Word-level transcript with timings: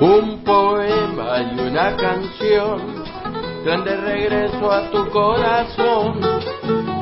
Un 0.00 0.44
poema 0.44 1.42
y 1.42 1.60
una 1.60 1.96
canción 1.96 3.04
traen 3.64 3.84
de 3.84 3.96
regreso 3.96 4.70
a 4.70 4.90
tu 4.90 5.08
corazón 5.10 6.20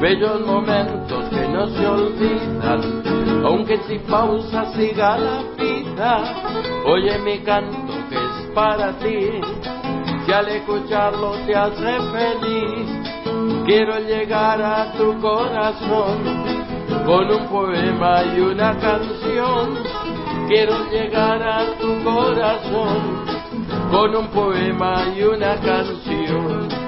bellos 0.01 0.41
momentos 0.47 1.29
que 1.29 1.49
no 1.49 1.69
se 1.69 1.87
olvidan, 1.87 3.43
aunque 3.45 3.79
si 3.87 3.99
pausa 3.99 4.73
siga 4.73 5.19
la 5.19 5.43
vida. 5.59 6.25
Oye 6.87 7.19
mi 7.19 7.39
canto 7.41 7.95
que 8.09 8.17
es 8.17 8.51
para 8.55 8.93
ti, 8.99 9.41
si 10.25 10.33
al 10.33 10.49
escucharlo 10.49 11.33
te 11.47 11.55
hace 11.55 11.99
feliz, 12.13 13.11
quiero 13.67 13.99
llegar 14.01 14.63
a 14.63 14.93
tu 14.93 15.19
corazón 15.21 16.19
con 17.05 17.31
un 17.31 17.47
poema 17.49 18.23
y 18.35 18.41
una 18.41 18.77
canción. 18.79 19.96
Quiero 20.49 20.89
llegar 20.91 21.43
a 21.43 21.77
tu 21.77 22.05
corazón 22.05 23.25
con 23.91 24.15
un 24.15 24.29
poema 24.29 25.13
y 25.17 25.23
una 25.25 25.57
canción. 25.61 26.86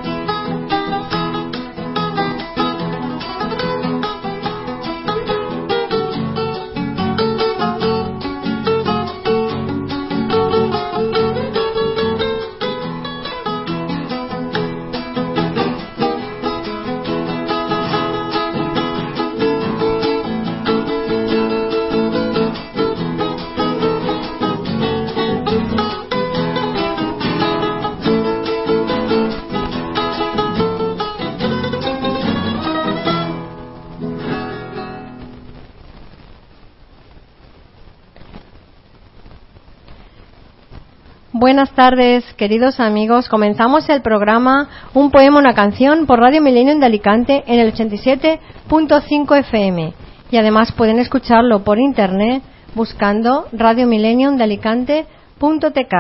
Buenas 41.49 41.73
tardes, 41.73 42.27
queridos 42.35 42.79
amigos. 42.79 43.31
Comenzamos 43.31 43.89
el 43.89 44.03
programa 44.03 44.69
Un 44.93 45.11
poema, 45.11 45.39
una 45.39 45.55
canción 45.55 46.05
por 46.05 46.21
Radio 46.21 46.43
Millennium 46.43 46.79
de 46.79 46.85
Alicante 46.85 47.43
en 47.47 47.59
el 47.59 47.73
87.5 47.73 49.39
FM. 49.39 49.95
Y 50.31 50.37
además 50.37 50.73
pueden 50.73 50.99
escucharlo 50.99 51.65
por 51.65 51.79
internet 51.79 52.43
buscando 52.75 53.47
Radio 53.53 53.87
Millennium 53.87 54.37
de 54.37 54.45
Alicante.tk. 54.45 55.95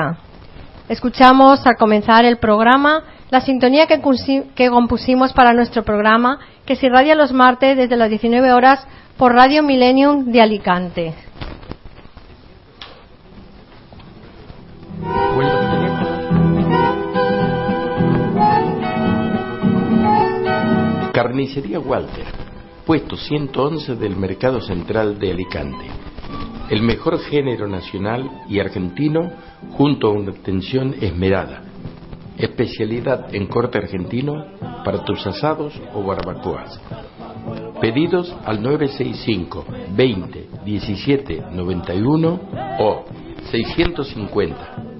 Escuchamos 0.90 1.66
al 1.66 1.76
comenzar 1.78 2.26
el 2.26 2.36
programa 2.36 3.04
la 3.30 3.40
sintonía 3.40 3.86
que, 3.86 4.02
que 4.54 4.68
compusimos 4.68 5.32
para 5.32 5.54
nuestro 5.54 5.82
programa 5.82 6.40
que 6.66 6.76
se 6.76 6.88
irradia 6.88 7.14
los 7.14 7.32
martes 7.32 7.74
desde 7.74 7.96
las 7.96 8.10
19 8.10 8.52
horas 8.52 8.86
por 9.16 9.32
Radio 9.32 9.62
Millennium 9.62 10.26
de 10.26 10.42
Alicante. 10.42 11.14
Carnicería 21.12 21.80
Walter, 21.80 22.26
puesto 22.86 23.16
111 23.16 23.96
del 23.96 24.16
Mercado 24.16 24.60
Central 24.60 25.18
de 25.18 25.32
Alicante. 25.32 25.86
El 26.70 26.82
mejor 26.82 27.18
género 27.18 27.66
nacional 27.66 28.44
y 28.48 28.60
argentino 28.60 29.32
junto 29.72 30.06
a 30.06 30.12
una 30.12 30.30
atención 30.30 30.94
esmerada. 31.00 31.62
Especialidad 32.36 33.34
en 33.34 33.46
corte 33.46 33.78
argentino 33.78 34.44
para 34.84 35.04
tus 35.04 35.26
asados 35.26 35.74
o 35.92 36.04
barbacoas. 36.04 36.80
Pedidos 37.80 38.32
al 38.44 38.62
965 38.62 39.64
20 39.96 40.48
17 40.64 41.44
91 41.52 42.40
o 42.78 43.04
650 43.50 44.87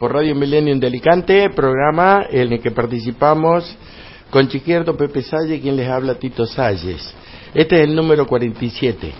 por 0.00 0.14
Radio 0.14 0.34
Millennium 0.34 0.80
de 0.80 0.86
Alicante, 0.86 1.50
programa 1.50 2.24
en 2.30 2.54
el 2.54 2.60
que 2.62 2.70
participamos 2.70 3.76
con 4.30 4.48
Chiquierdo 4.48 4.96
Pepe 4.96 5.20
Salle, 5.20 5.60
quien 5.60 5.76
les 5.76 5.90
habla 5.90 6.14
Tito 6.14 6.46
Salles. 6.46 7.14
Este 7.52 7.76
es 7.76 7.86
el 7.86 7.94
número 7.94 8.26
47. 8.26 9.12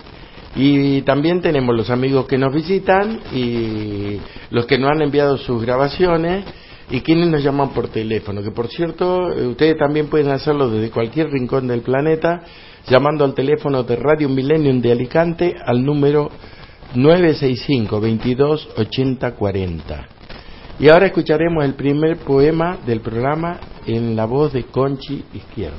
Y 0.57 1.03
también 1.03 1.43
tenemos 1.43 1.77
los 1.77 1.91
amigos 1.91 2.27
que 2.27 2.39
nos 2.39 2.55
visitan 2.55 3.21
y 3.31 4.19
los 4.49 4.65
que 4.65 4.79
nos 4.79 4.91
han 4.93 5.03
enviado 5.03 5.37
sus 5.37 5.61
grabaciones 5.61 6.47
y 6.89 7.03
quienes 7.03 7.29
nos 7.29 7.45
llaman 7.45 7.75
por 7.75 7.89
teléfono, 7.89 8.43
que 8.43 8.51
por 8.51 8.69
cierto, 8.69 9.35
eh, 9.35 9.49
ustedes 9.49 9.77
también 9.77 10.09
pueden 10.09 10.31
hacerlo 10.31 10.71
desde 10.71 10.91
cualquier 10.91 11.29
rincón 11.29 11.69
del 11.69 11.83
planeta, 11.83 12.41
llamando 12.89 13.27
al 13.27 13.35
teléfono 13.35 13.83
de 13.83 13.97
Radio 13.97 14.31
Millennium 14.31 14.81
de 14.81 14.93
Alicante 14.93 15.55
al 15.63 15.85
número 15.85 16.31
965 16.95 18.01
22 18.01 18.69
80 18.79 19.33
40. 19.33 20.20
Y 20.81 20.89
ahora 20.89 21.09
escucharemos 21.09 21.63
el 21.63 21.75
primer 21.75 22.17
poema 22.17 22.79
del 22.87 23.03
programa 23.03 23.61
en 23.87 24.17
la 24.17 24.25
voz 24.25 24.55
de 24.55 24.65
Conchi 24.65 25.23
Izquierdo. 25.35 25.77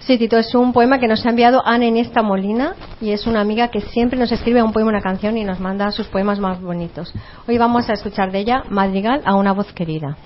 Sí, 0.00 0.18
Tito, 0.18 0.36
es 0.36 0.54
un 0.54 0.74
poema 0.74 0.98
que 0.98 1.08
nos 1.08 1.24
ha 1.24 1.30
enviado 1.30 1.62
Ana 1.64 1.86
esta 1.86 2.20
Molina 2.22 2.74
y 3.00 3.12
es 3.12 3.26
una 3.26 3.40
amiga 3.40 3.68
que 3.68 3.80
siempre 3.80 4.18
nos 4.18 4.30
escribe 4.30 4.62
un 4.62 4.74
poema, 4.74 4.90
una 4.90 5.00
canción 5.00 5.38
y 5.38 5.44
nos 5.44 5.58
manda 5.58 5.90
sus 5.90 6.06
poemas 6.08 6.38
más 6.38 6.60
bonitos. 6.60 7.14
Hoy 7.48 7.56
vamos 7.56 7.88
a 7.88 7.94
escuchar 7.94 8.30
de 8.30 8.40
ella 8.40 8.62
Madrigal 8.68 9.22
a 9.24 9.36
una 9.36 9.52
voz 9.52 9.72
querida. 9.72 10.18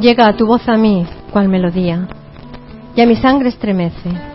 Llega 0.00 0.36
tu 0.36 0.44
voz 0.44 0.68
a 0.68 0.76
mí, 0.76 1.06
cual 1.32 1.48
melodía, 1.48 2.08
y 2.96 3.00
a 3.00 3.06
mi 3.06 3.14
sangre 3.14 3.48
estremece 3.50 4.27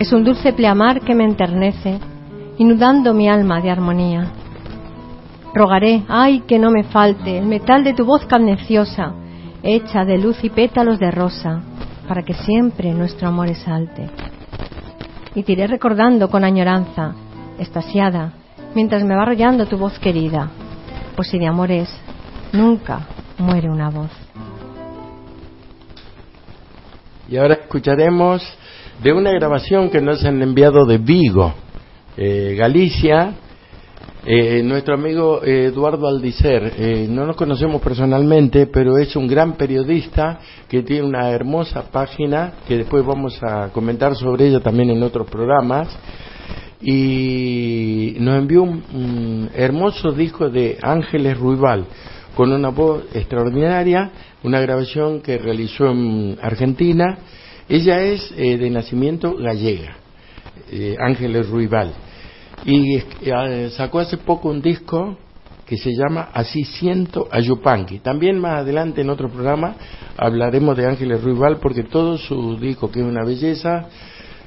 es 0.00 0.14
un 0.14 0.24
dulce 0.24 0.54
pleamar 0.54 1.02
que 1.02 1.14
me 1.14 1.24
enternece, 1.24 2.00
inundando 2.56 3.12
mi 3.12 3.28
alma 3.28 3.60
de 3.60 3.70
armonía. 3.70 4.32
Rogaré, 5.54 6.04
ay, 6.08 6.40
que 6.40 6.58
no 6.58 6.70
me 6.70 6.84
falte 6.84 7.36
el 7.36 7.44
metal 7.44 7.84
de 7.84 7.92
tu 7.92 8.06
voz 8.06 8.24
carneciosa, 8.24 9.12
hecha 9.62 10.06
de 10.06 10.16
luz 10.16 10.42
y 10.42 10.48
pétalos 10.48 10.98
de 10.98 11.10
rosa, 11.10 11.60
para 12.08 12.22
que 12.22 12.32
siempre 12.32 12.94
nuestro 12.94 13.28
amor 13.28 13.48
exalte. 13.48 14.08
Y 15.34 15.42
te 15.42 15.52
iré 15.52 15.66
recordando 15.66 16.30
con 16.30 16.44
añoranza, 16.44 17.14
estasiada, 17.58 18.32
mientras 18.74 19.04
me 19.04 19.14
va 19.14 19.24
arrollando 19.24 19.66
tu 19.66 19.76
voz 19.76 19.98
querida, 19.98 20.48
pues 21.14 21.28
si 21.28 21.38
de 21.38 21.46
amor 21.46 21.70
es, 21.70 21.94
nunca 22.54 23.00
muere 23.36 23.68
una 23.68 23.90
voz. 23.90 24.10
Y 27.28 27.36
ahora 27.36 27.52
escucharemos 27.52 28.42
de 29.02 29.12
una 29.14 29.32
grabación 29.32 29.88
que 29.88 30.00
nos 30.00 30.24
han 30.24 30.42
enviado 30.42 30.84
de 30.84 30.98
Vigo, 30.98 31.54
eh, 32.16 32.54
Galicia. 32.58 33.34
Eh, 34.26 34.62
nuestro 34.62 34.94
amigo 34.94 35.42
Eduardo 35.42 36.06
Aldicer, 36.06 36.74
eh, 36.76 37.06
no 37.08 37.24
nos 37.24 37.36
conocemos 37.36 37.80
personalmente, 37.80 38.66
pero 38.66 38.98
es 38.98 39.16
un 39.16 39.26
gran 39.26 39.54
periodista 39.54 40.38
que 40.68 40.82
tiene 40.82 41.06
una 41.06 41.30
hermosa 41.30 41.90
página 41.90 42.52
que 42.68 42.76
después 42.76 43.02
vamos 43.06 43.42
a 43.42 43.70
comentar 43.70 44.14
sobre 44.14 44.48
ella 44.48 44.60
también 44.60 44.90
en 44.90 45.02
otros 45.02 45.28
programas. 45.30 45.88
y 46.82 48.16
nos 48.20 48.38
envió 48.38 48.62
un, 48.62 49.50
hermoso 49.54 50.12
disco 50.12 50.48
de 50.48 50.78
Ángeles 50.82 51.38
Ruibal 51.38 51.84
con 52.34 52.52
una 52.52 52.70
voz 52.70 53.04
extraordinaria, 53.14 54.10
una 54.42 54.60
grabación 54.60 55.20
que 55.20 55.38
realizó 55.38 55.88
en 55.88 56.38
Argentina. 56.40 57.18
Ella 57.70 58.02
es 58.02 58.34
eh, 58.36 58.58
de 58.58 58.68
nacimiento 58.68 59.36
gallega, 59.36 59.96
eh, 60.72 60.96
Ángeles 60.98 61.48
Ruibal, 61.48 61.94
y 62.64 62.96
eh, 62.96 63.70
sacó 63.76 64.00
hace 64.00 64.16
poco 64.16 64.48
un 64.48 64.60
disco 64.60 65.16
que 65.66 65.78
se 65.78 65.92
llama 65.92 66.30
Así 66.32 66.64
siento 66.64 67.28
a 67.30 67.38
Yupanqui. 67.38 68.00
También 68.00 68.40
más 68.40 68.58
adelante 68.58 69.02
en 69.02 69.08
otro 69.08 69.28
programa 69.28 69.76
hablaremos 70.16 70.76
de 70.76 70.84
Ángeles 70.84 71.22
Ruibal 71.22 71.58
porque 71.58 71.84
todo 71.84 72.18
su 72.18 72.58
disco, 72.58 72.90
que 72.90 72.98
es 72.98 73.06
una 73.06 73.24
belleza, 73.24 73.86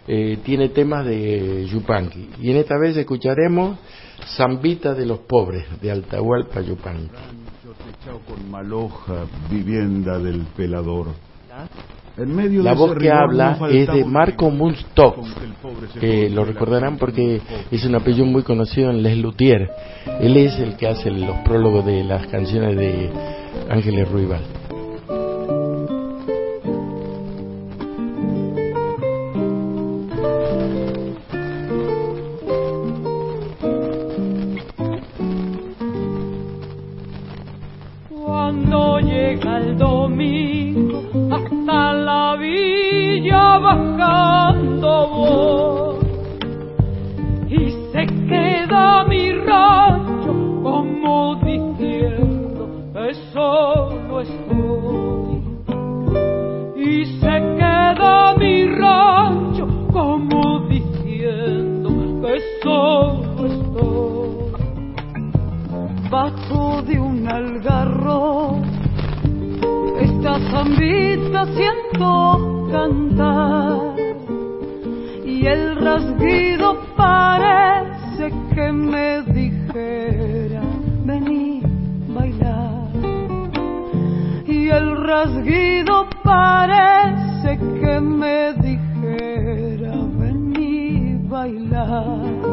eh, 0.05 0.39
tiene 0.43 0.67
temas 0.67 1.05
de 1.05 1.65
Yupanqui. 1.65 2.29
Y 2.41 2.51
en 2.51 2.57
esta 2.57 2.75
vez 2.77 2.97
escucharemos 2.97 3.79
Zambita 4.35 4.93
de 4.93 5.05
los 5.05 5.19
Pobres, 5.19 5.63
de 5.81 5.91
Altahualpa 5.91 6.59
Yupanqui. 6.59 7.15
con 8.27 8.51
maloja, 8.51 9.25
vivienda 9.49 10.19
del 10.19 10.41
pelador. 10.57 11.07
La 12.17 12.73
voz 12.73 12.95
que 12.95 13.09
habla 13.09 13.57
es 13.71 13.87
de 13.87 14.05
Marco 14.05 14.51
Munstov, 14.51 15.15
que 15.99 16.29
lo 16.29 16.45
recordarán 16.45 16.97
porque 16.97 17.41
es 17.71 17.85
un 17.85 17.95
apellido 17.95 18.25
muy 18.25 18.43
conocido 18.43 18.91
en 18.91 19.01
Les 19.01 19.17
Luthier. 19.17 19.69
Él 20.19 20.37
es 20.37 20.59
el 20.59 20.75
que 20.75 20.87
hace 20.87 21.09
los 21.09 21.37
prólogos 21.39 21.85
de 21.85 22.03
las 22.03 22.27
canciones 22.27 22.77
de 22.77 23.09
Ángeles 23.69 24.09
Ruibal. 24.11 24.41
villa 42.37 43.57
bajando 43.59 45.07
voy 45.07 45.97
y 47.49 47.71
se 47.91 48.05
queda 48.27 49.03
mi 49.05 49.31
rancho 49.31 50.33
como 50.63 51.35
diciendo 51.35 52.69
eso 52.95 53.89
no 54.07 54.21
estoy 54.21 55.41
y 56.75 57.05
se 57.19 57.33
queda 57.57 58.35
mi 58.37 58.65
rancho 58.67 59.67
como 59.91 60.67
diciendo 60.67 61.89
que 62.21 62.41
solo 62.63 63.45
estoy 63.45 64.51
bajo 66.09 66.81
de 66.83 66.99
un 66.99 67.27
algarro 67.27 68.72
zambita, 70.23 70.39
zambita 70.51 71.45
siento 71.53 72.69
cantar 72.71 73.95
y 75.25 75.45
el 75.45 75.75
rasguido 75.75 76.77
parece 76.95 78.31
que 78.55 78.71
me 78.71 79.21
dijera 79.23 80.61
vení 81.05 81.61
bailar 82.07 82.89
y 84.47 84.69
el 84.69 85.03
rasguido 85.03 86.07
parece 86.23 87.57
que 87.81 87.99
me 87.99 88.53
dijera 88.53 89.95
vení 90.17 91.17
bailar 91.27 92.52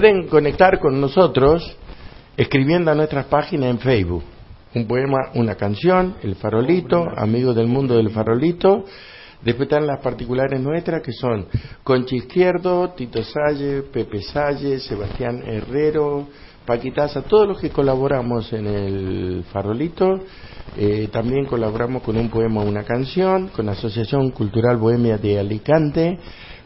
pueden 0.00 0.28
conectar 0.28 0.78
con 0.78 0.98
nosotros 0.98 1.76
escribiendo 2.34 2.90
a 2.90 2.94
nuestras 2.94 3.26
páginas 3.26 3.68
en 3.68 3.78
Facebook. 3.80 4.22
Un 4.74 4.86
poema, 4.86 5.18
una 5.34 5.56
canción, 5.56 6.16
El 6.22 6.36
Farolito, 6.36 7.04
Amigos 7.18 7.54
del 7.54 7.66
Mundo 7.66 7.98
del 7.98 8.08
Farolito. 8.08 8.82
Después 9.42 9.68
están 9.68 9.86
las 9.86 10.00
particulares 10.00 10.58
nuestras 10.58 11.02
que 11.02 11.12
son 11.12 11.48
Conchi 11.84 12.16
Izquierdo, 12.16 12.94
Tito 12.96 13.22
Salle, 13.22 13.82
Pepe 13.92 14.22
Salle, 14.22 14.78
Sebastián 14.78 15.42
Herrero, 15.46 16.28
Paquitaza, 16.64 17.20
todos 17.20 17.46
los 17.46 17.60
que 17.60 17.68
colaboramos 17.68 18.50
en 18.54 18.66
el 18.68 19.44
Farolito. 19.52 20.18
Eh, 20.78 21.08
también 21.12 21.44
colaboramos 21.44 22.02
con 22.02 22.16
un 22.16 22.30
poema, 22.30 22.62
una 22.62 22.84
canción, 22.84 23.48
con 23.48 23.66
la 23.66 23.72
Asociación 23.72 24.30
Cultural 24.30 24.78
Bohemia 24.78 25.18
de 25.18 25.38
Alicante 25.38 26.18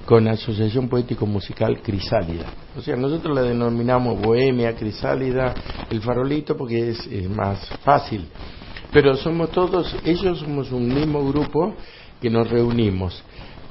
con 0.05 0.25
la 0.25 0.33
Asociación 0.33 0.89
Poético 0.89 1.27
Musical 1.27 1.81
Crisálida. 1.83 2.47
O 2.77 2.81
sea, 2.81 2.97
nosotros 2.97 3.35
la 3.35 3.43
denominamos 3.43 4.21
Bohemia, 4.21 4.75
Crisálida, 4.75 5.55
el 5.91 6.01
farolito 6.01 6.57
porque 6.57 6.91
es, 6.91 7.31
más 7.31 7.67
fácil. 7.83 8.27
Pero 8.93 9.17
somos 9.17 9.51
todos, 9.51 9.97
ellos 10.05 10.39
somos 10.39 10.71
un 10.73 10.89
mismo 10.89 11.27
grupo 11.29 11.75
que 12.21 12.31
nos 12.31 12.49
reunimos. 12.51 13.23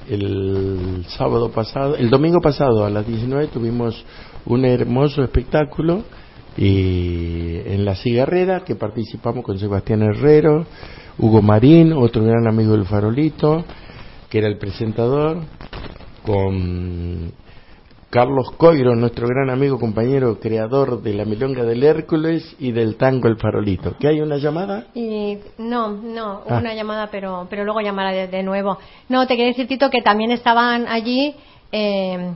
El 0.09 1.05
sábado 1.07 1.49
pasado, 1.49 1.95
el 1.95 2.09
domingo 2.09 2.41
pasado 2.41 2.85
a 2.85 2.89
las 2.89 3.07
19 3.07 3.47
tuvimos 3.47 4.03
un 4.45 4.65
hermoso 4.65 5.23
espectáculo 5.23 6.03
y 6.57 7.57
en 7.65 7.85
la 7.85 7.95
cigarrera 7.95 8.65
que 8.65 8.75
participamos 8.75 9.45
con 9.45 9.57
Sebastián 9.57 10.01
Herrero, 10.01 10.65
Hugo 11.17 11.41
Marín, 11.41 11.93
otro 11.93 12.23
gran 12.23 12.47
amigo 12.47 12.73
del 12.73 12.85
Farolito, 12.85 13.63
que 14.29 14.39
era 14.39 14.47
el 14.47 14.57
presentador, 14.57 15.37
con 16.25 17.31
Carlos 18.09 18.51
Coiro, 18.57 18.95
nuestro 18.95 19.27
gran 19.27 19.49
amigo, 19.49 19.79
compañero, 19.79 20.39
creador 20.39 21.01
de 21.01 21.13
la 21.13 21.25
Milonga 21.25 21.63
del 21.63 21.83
Hércules 21.83 22.55
y 22.59 22.71
del 22.71 22.95
tango 22.95 23.27
El 23.27 23.37
Farolito. 23.37 23.95
¿Qué 23.99 24.07
hay 24.07 24.21
una 24.21 24.37
llamada? 24.37 24.85
Y 24.93 25.39
no, 25.57 25.89
no, 25.89 26.41
Ah. 26.47 26.59
una 26.59 26.75
llamada, 26.75 27.07
pero, 27.11 27.47
pero 27.49 27.63
luego 27.63 27.81
llamará 27.81 28.11
de, 28.11 28.27
de 28.27 28.43
nuevo. 28.43 28.77
No, 29.09 29.25
te 29.25 29.35
quería 29.35 29.47
decir, 29.47 29.67
Tito, 29.67 29.89
que 29.89 30.01
también 30.01 30.31
estaban 30.31 30.87
allí 30.87 31.35
eh, 31.71 32.33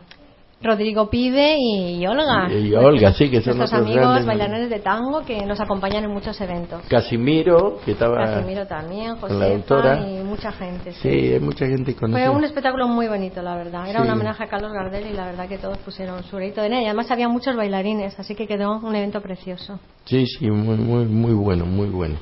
Rodrigo 0.62 1.08
Pide 1.10 1.56
y 1.60 2.06
Olga. 2.08 2.52
Y 2.52 2.74
Olga, 2.74 3.14
sí, 3.14 3.30
que 3.30 3.42
son 3.42 3.58
Nuestros 3.58 3.80
amigos 3.82 4.02
grandes- 4.04 4.26
bailarines 4.26 4.70
de 4.72 4.80
tango 4.80 5.24
que 5.24 5.46
nos 5.46 5.60
acompañan 5.62 6.04
en 6.06 6.12
muchos 6.12 6.40
eventos. 6.42 6.82
Casimiro, 6.90 7.80
que 7.86 7.92
estaba... 7.92 8.18
Casimiro 8.26 8.66
también, 8.66 9.18
con 9.18 9.38
la 9.40 9.50
Josefa 9.50 10.00
y 10.10 10.24
mucha 10.24 10.52
gente. 10.52 10.94
Sí, 10.94 11.10
hay 11.10 11.40
mucha 11.40 11.68
gente 11.68 11.92
Fue 11.94 12.00
conocida. 12.02 12.32
un 12.32 12.44
espectáculo 12.44 12.88
muy 12.88 13.08
bonito, 13.08 13.42
la 13.44 13.56
verdad. 13.56 13.88
Era 13.88 14.00
Sí. 14.02 14.08
un 14.08 14.12
homenaje 14.14 14.44
a 14.44 14.48
Carlos 14.48 14.72
Gardel 14.74 15.06
y 15.12 15.14
la 15.14 15.26
verdad 15.28 15.48
que 15.48 15.60
todos 15.60 15.78
pusieron 15.80 16.24
su 16.24 16.38
grito 16.38 16.62
de. 16.62 16.70
Y 16.70 16.86
además 16.86 17.12
había 17.12 17.30
muchos 17.30 17.56
bailarines, 17.56 18.20
así 18.20 18.34
que 18.34 18.48
quedó 18.48 18.80
un 18.80 18.96
evento 18.96 19.22
precioso. 19.22 19.80
Sí, 20.06 20.26
sí, 20.26 20.50
muy, 20.50 20.78
muy, 20.78 21.06
muy 21.06 21.34
bueno, 21.34 21.66
muy 21.66 21.88
bueno. 21.90 22.16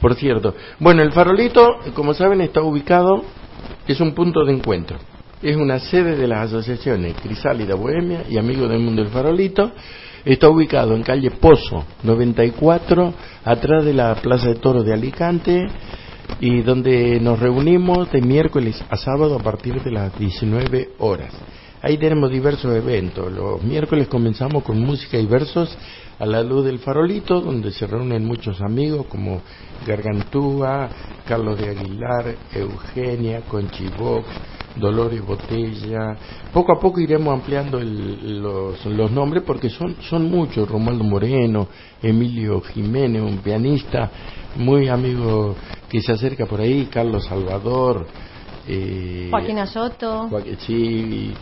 Por 0.00 0.14
cierto, 0.14 0.54
bueno, 0.78 1.02
el 1.02 1.12
farolito, 1.12 1.66
como 1.94 2.14
saben, 2.14 2.40
está 2.40 2.62
ubicado, 2.62 3.22
es 3.88 4.00
un 4.00 4.14
punto 4.14 4.44
de 4.44 4.52
encuentro. 4.54 4.98
Es 5.42 5.56
una 5.56 5.80
sede 5.80 6.14
de 6.14 6.28
las 6.28 6.46
asociaciones 6.46 7.16
Crisálida 7.20 7.74
Bohemia 7.74 8.22
y 8.30 8.38
Amigos 8.38 8.68
del 8.68 8.78
Mundo 8.78 9.02
del 9.02 9.10
Farolito. 9.10 9.72
Está 10.24 10.48
ubicado 10.48 10.94
en 10.94 11.02
calle 11.02 11.32
Pozo 11.32 11.84
94, 12.04 13.12
atrás 13.44 13.84
de 13.84 13.92
la 13.92 14.14
Plaza 14.14 14.50
de 14.50 14.54
Toros 14.54 14.86
de 14.86 14.92
Alicante, 14.92 15.66
y 16.38 16.62
donde 16.62 17.18
nos 17.18 17.40
reunimos 17.40 18.08
de 18.12 18.22
miércoles 18.22 18.84
a 18.88 18.96
sábado 18.96 19.34
a 19.34 19.42
partir 19.42 19.82
de 19.82 19.90
las 19.90 20.16
19 20.16 20.90
horas. 20.98 21.34
Ahí 21.84 21.98
tenemos 21.98 22.30
diversos 22.30 22.72
eventos. 22.76 23.32
Los 23.32 23.60
miércoles 23.62 24.06
comenzamos 24.06 24.62
con 24.62 24.78
música 24.78 25.18
y 25.18 25.26
versos 25.26 25.76
a 26.20 26.24
la 26.24 26.40
luz 26.42 26.64
del 26.64 26.78
farolito, 26.78 27.40
donde 27.40 27.72
se 27.72 27.88
reúnen 27.88 28.24
muchos 28.24 28.60
amigos 28.60 29.06
como 29.06 29.42
Gargantúa, 29.84 30.88
Carlos 31.26 31.58
de 31.58 31.70
Aguilar, 31.70 32.36
Eugenia, 32.54 33.40
Conchivox, 33.48 34.26
Dolores 34.76 35.26
Botella. 35.26 36.16
Poco 36.52 36.72
a 36.72 36.78
poco 36.80 37.00
iremos 37.00 37.34
ampliando 37.34 37.78
el- 37.80 38.40
los, 38.40 38.86
los 38.86 39.10
nombres 39.10 39.42
porque 39.44 39.68
son, 39.68 39.96
son 40.08 40.30
muchos. 40.30 40.68
Romualdo 40.68 41.02
Moreno, 41.02 41.66
Emilio 42.00 42.60
Jiménez, 42.60 43.22
un 43.22 43.38
pianista 43.38 44.08
muy 44.54 44.86
amigo 44.86 45.56
que 45.88 46.00
se 46.00 46.12
acerca 46.12 46.46
por 46.46 46.60
ahí, 46.60 46.86
Carlos 46.86 47.24
Salvador. 47.24 48.06
Eh, 48.68 49.28
Joaquina 49.30 49.66
Soto. 49.66 50.28
Sí, 50.58 51.32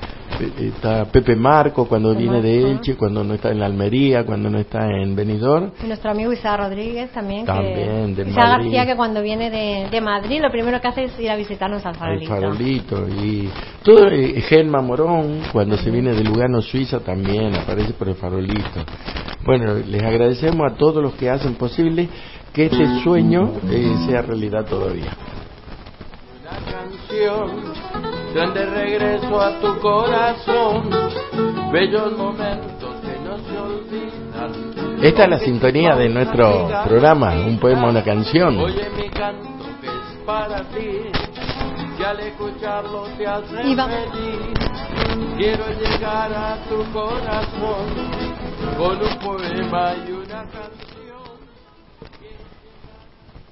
eh, 0.41 0.73
está 0.75 1.05
Pepe 1.07 1.37
Marco 1.37 1.87
cuando 1.87 2.11
Pepe 2.11 2.23
viene 2.23 2.43
de. 2.43 2.71
Elche, 2.71 2.97
cuando 2.97 3.23
no 3.25 3.35
está 3.35 3.51
en 3.51 3.61
la 3.61 3.67
Almería, 3.67 4.25
cuando 4.25 4.51
no 4.51 4.59
está 4.59 4.87
en 4.87 5.15
Benidorm. 5.15 5.73
Y 5.83 5.87
nuestro 5.87 6.11
amigo 6.11 6.33
Isa 6.33 6.57
Rodríguez 6.57 7.11
también. 7.13 7.45
También, 7.45 8.15
que, 8.15 8.25
de 8.25 8.31
Isa 8.31 8.41
Madrid. 8.41 8.65
García, 8.65 8.87
que 8.87 8.97
cuando 8.97 9.23
viene 9.23 9.51
de, 9.51 9.89
de 9.91 10.01
Madrid, 10.01 10.41
lo 10.41 10.51
primero 10.51 10.81
que 10.81 10.89
hace 10.89 11.05
es 11.05 11.21
ir 11.21 11.31
a 11.31 11.37
visitarnos 11.37 11.85
al 11.85 11.95
farolito. 11.95 12.31
farolito 12.31 13.09
y 13.09 13.49
todo 13.83 14.09
eh, 14.09 14.43
Morón 14.83 15.43
cuando 15.53 15.77
se 15.77 15.91
viene 15.91 16.13
de 16.13 16.25
Lugano 16.25 16.61
Suiza 16.61 17.01
también 17.01 17.55
aparece 17.55 17.93
por 17.93 18.09
el 18.09 18.15
farolito 18.15 18.85
bueno 19.45 19.75
les 19.75 20.03
agradecemos 20.03 20.71
a 20.71 20.77
todos 20.77 21.03
los 21.03 21.15
que 21.15 21.31
hacen 21.31 21.55
posible 21.55 22.09
que 22.53 22.67
este 22.67 23.03
sueño 23.03 23.53
eh, 23.71 23.95
sea 24.07 24.23
realidad 24.23 24.67
todavía 24.67 25.17
una 26.51 26.73
canción 26.73 27.75
donde 28.35 28.67
regreso 28.67 29.41
a 29.41 29.61
tu 29.61 29.79
corazón 29.81 30.91
bellos 31.73 32.17
momentos 32.17 32.95
que 33.03 33.19
no 33.21 33.39
se 33.39 33.59
olvidan 33.59 35.03
esta 35.03 35.25
es 35.25 35.31
la 35.31 35.39
sintonía 35.39 35.97
de 35.97 36.09
nuestro 36.09 36.69
programa 36.85 37.33
un 37.33 37.59
poema 37.59 37.89
una 37.89 38.03
canción 38.03 38.59
Oye 38.59 38.89
mi 38.97 39.09
canto 39.11 39.49
que 39.81 39.87
es 39.87 40.27
para 40.27 40.63
ti, 40.71 41.11
que 41.97 42.05
al 42.05 42.21
escucharlo 42.21 43.05
te 43.17 43.27
hace 43.27 43.63
Y 43.63 43.75
feliz. 43.75 44.61
Quiero 45.37 45.65
llegar 45.71 46.33
a 46.33 46.57
tu 46.69 46.85
corazón 46.93 47.87
con 48.77 49.03
un 49.03 49.19
poema 49.19 49.95
y 50.07 50.13
una 50.13 50.45
canción. 50.45 50.90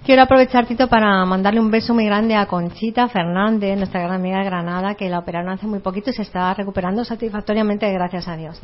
Quiero 0.09 0.23
aprovechar, 0.23 0.65
Tito, 0.65 0.89
para 0.89 1.23
mandarle 1.27 1.61
un 1.61 1.71
beso 1.71 1.93
muy 1.93 2.07
grande 2.07 2.35
a 2.35 2.47
Conchita 2.47 3.09
Fernández, 3.09 3.77
nuestra 3.77 4.01
gran 4.01 4.15
amiga 4.15 4.39
de 4.39 4.47
Granada, 4.47 4.95
que 4.95 5.07
la 5.11 5.19
operaron 5.19 5.51
hace 5.51 5.67
muy 5.67 5.81
poquito 5.81 6.09
y 6.09 6.15
se 6.15 6.23
está 6.23 6.55
recuperando 6.55 7.05
satisfactoriamente, 7.05 7.93
gracias 7.93 8.27
a 8.27 8.35
Dios. 8.35 8.59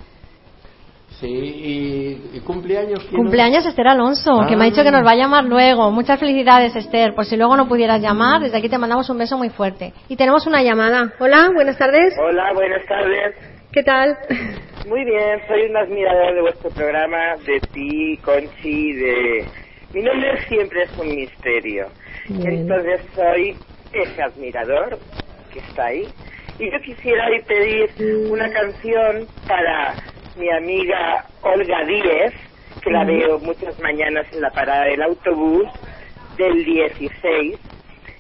Sí, 1.21 1.27
y, 1.27 2.37
y 2.39 2.41
cumpleaños. 2.41 3.01
¿quién 3.01 3.21
Cumpleaños 3.21 3.67
Esther 3.67 3.89
Alonso, 3.89 4.47
que 4.49 4.57
me 4.57 4.65
ha 4.65 4.71
dicho 4.71 4.83
que 4.83 4.91
nos 4.91 5.05
va 5.05 5.11
a 5.11 5.17
llamar 5.17 5.45
luego. 5.45 5.91
Muchas 5.91 6.19
felicidades, 6.19 6.75
Esther. 6.77 7.15
Por 7.15 7.27
si 7.27 7.37
luego 7.37 7.59
no 7.59 7.69
pudieras 7.69 8.01
llamar, 8.01 8.41
desde 8.41 8.57
aquí 8.57 8.71
te 8.71 8.79
mandamos 8.79 9.11
un 9.11 9.19
beso 9.19 9.37
muy 9.37 9.51
fuerte. 9.51 9.93
Y 10.09 10.17
tenemos 10.17 10.47
una 10.47 10.63
llamada. 10.63 11.13
Hola, 11.19 11.51
buenas 11.55 11.77
tardes. 11.77 12.15
Hola, 12.27 12.55
buenas 12.55 12.87
tardes. 12.87 13.35
¿Qué 13.71 13.83
tal? 13.83 14.17
Muy 14.89 15.05
bien, 15.05 15.41
soy 15.47 15.67
un 15.69 15.77
admirador 15.77 16.35
de 16.37 16.41
vuestro 16.41 16.71
programa, 16.71 17.37
de 17.45 17.61
ti, 17.61 18.19
Conchi, 18.25 18.93
de... 18.95 19.64
Mi 19.95 20.03
nombre 20.03 20.47
siempre 20.49 20.85
es 20.85 20.91
un 20.99 21.17
misterio. 21.17 21.95
Bien. 22.29 22.55
Entonces 22.55 23.03
soy 23.17 23.65
ese 23.93 24.23
admirador 24.23 25.03
que 25.51 25.61
está 25.61 25.87
ahí. 25.87 26.15
Y 26.59 26.71
yo 26.73 26.81
quisiera 26.83 27.29
hoy 27.29 27.43
pedir 27.45 27.97
una 28.29 28.51
canción 28.51 29.31
para 29.47 29.99
mi 30.37 30.51
amiga 30.51 31.31
Olga 31.43 31.85
Díez, 31.87 32.35
que 32.83 32.93
la 32.93 33.05
veo 33.07 33.41
muchas 33.41 33.79
mañanas 33.81 34.27
en 34.33 34.43
la 34.43 34.53
parada 34.53 34.87
del 34.87 35.03
autobús 35.03 35.69
del 36.39 36.65
16. 36.67 37.61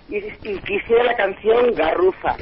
Y, 0.08 0.18
y 0.44 0.62
quisiera 0.62 1.04
la 1.04 1.16
canción 1.16 1.74
Garrufa. 1.74 2.40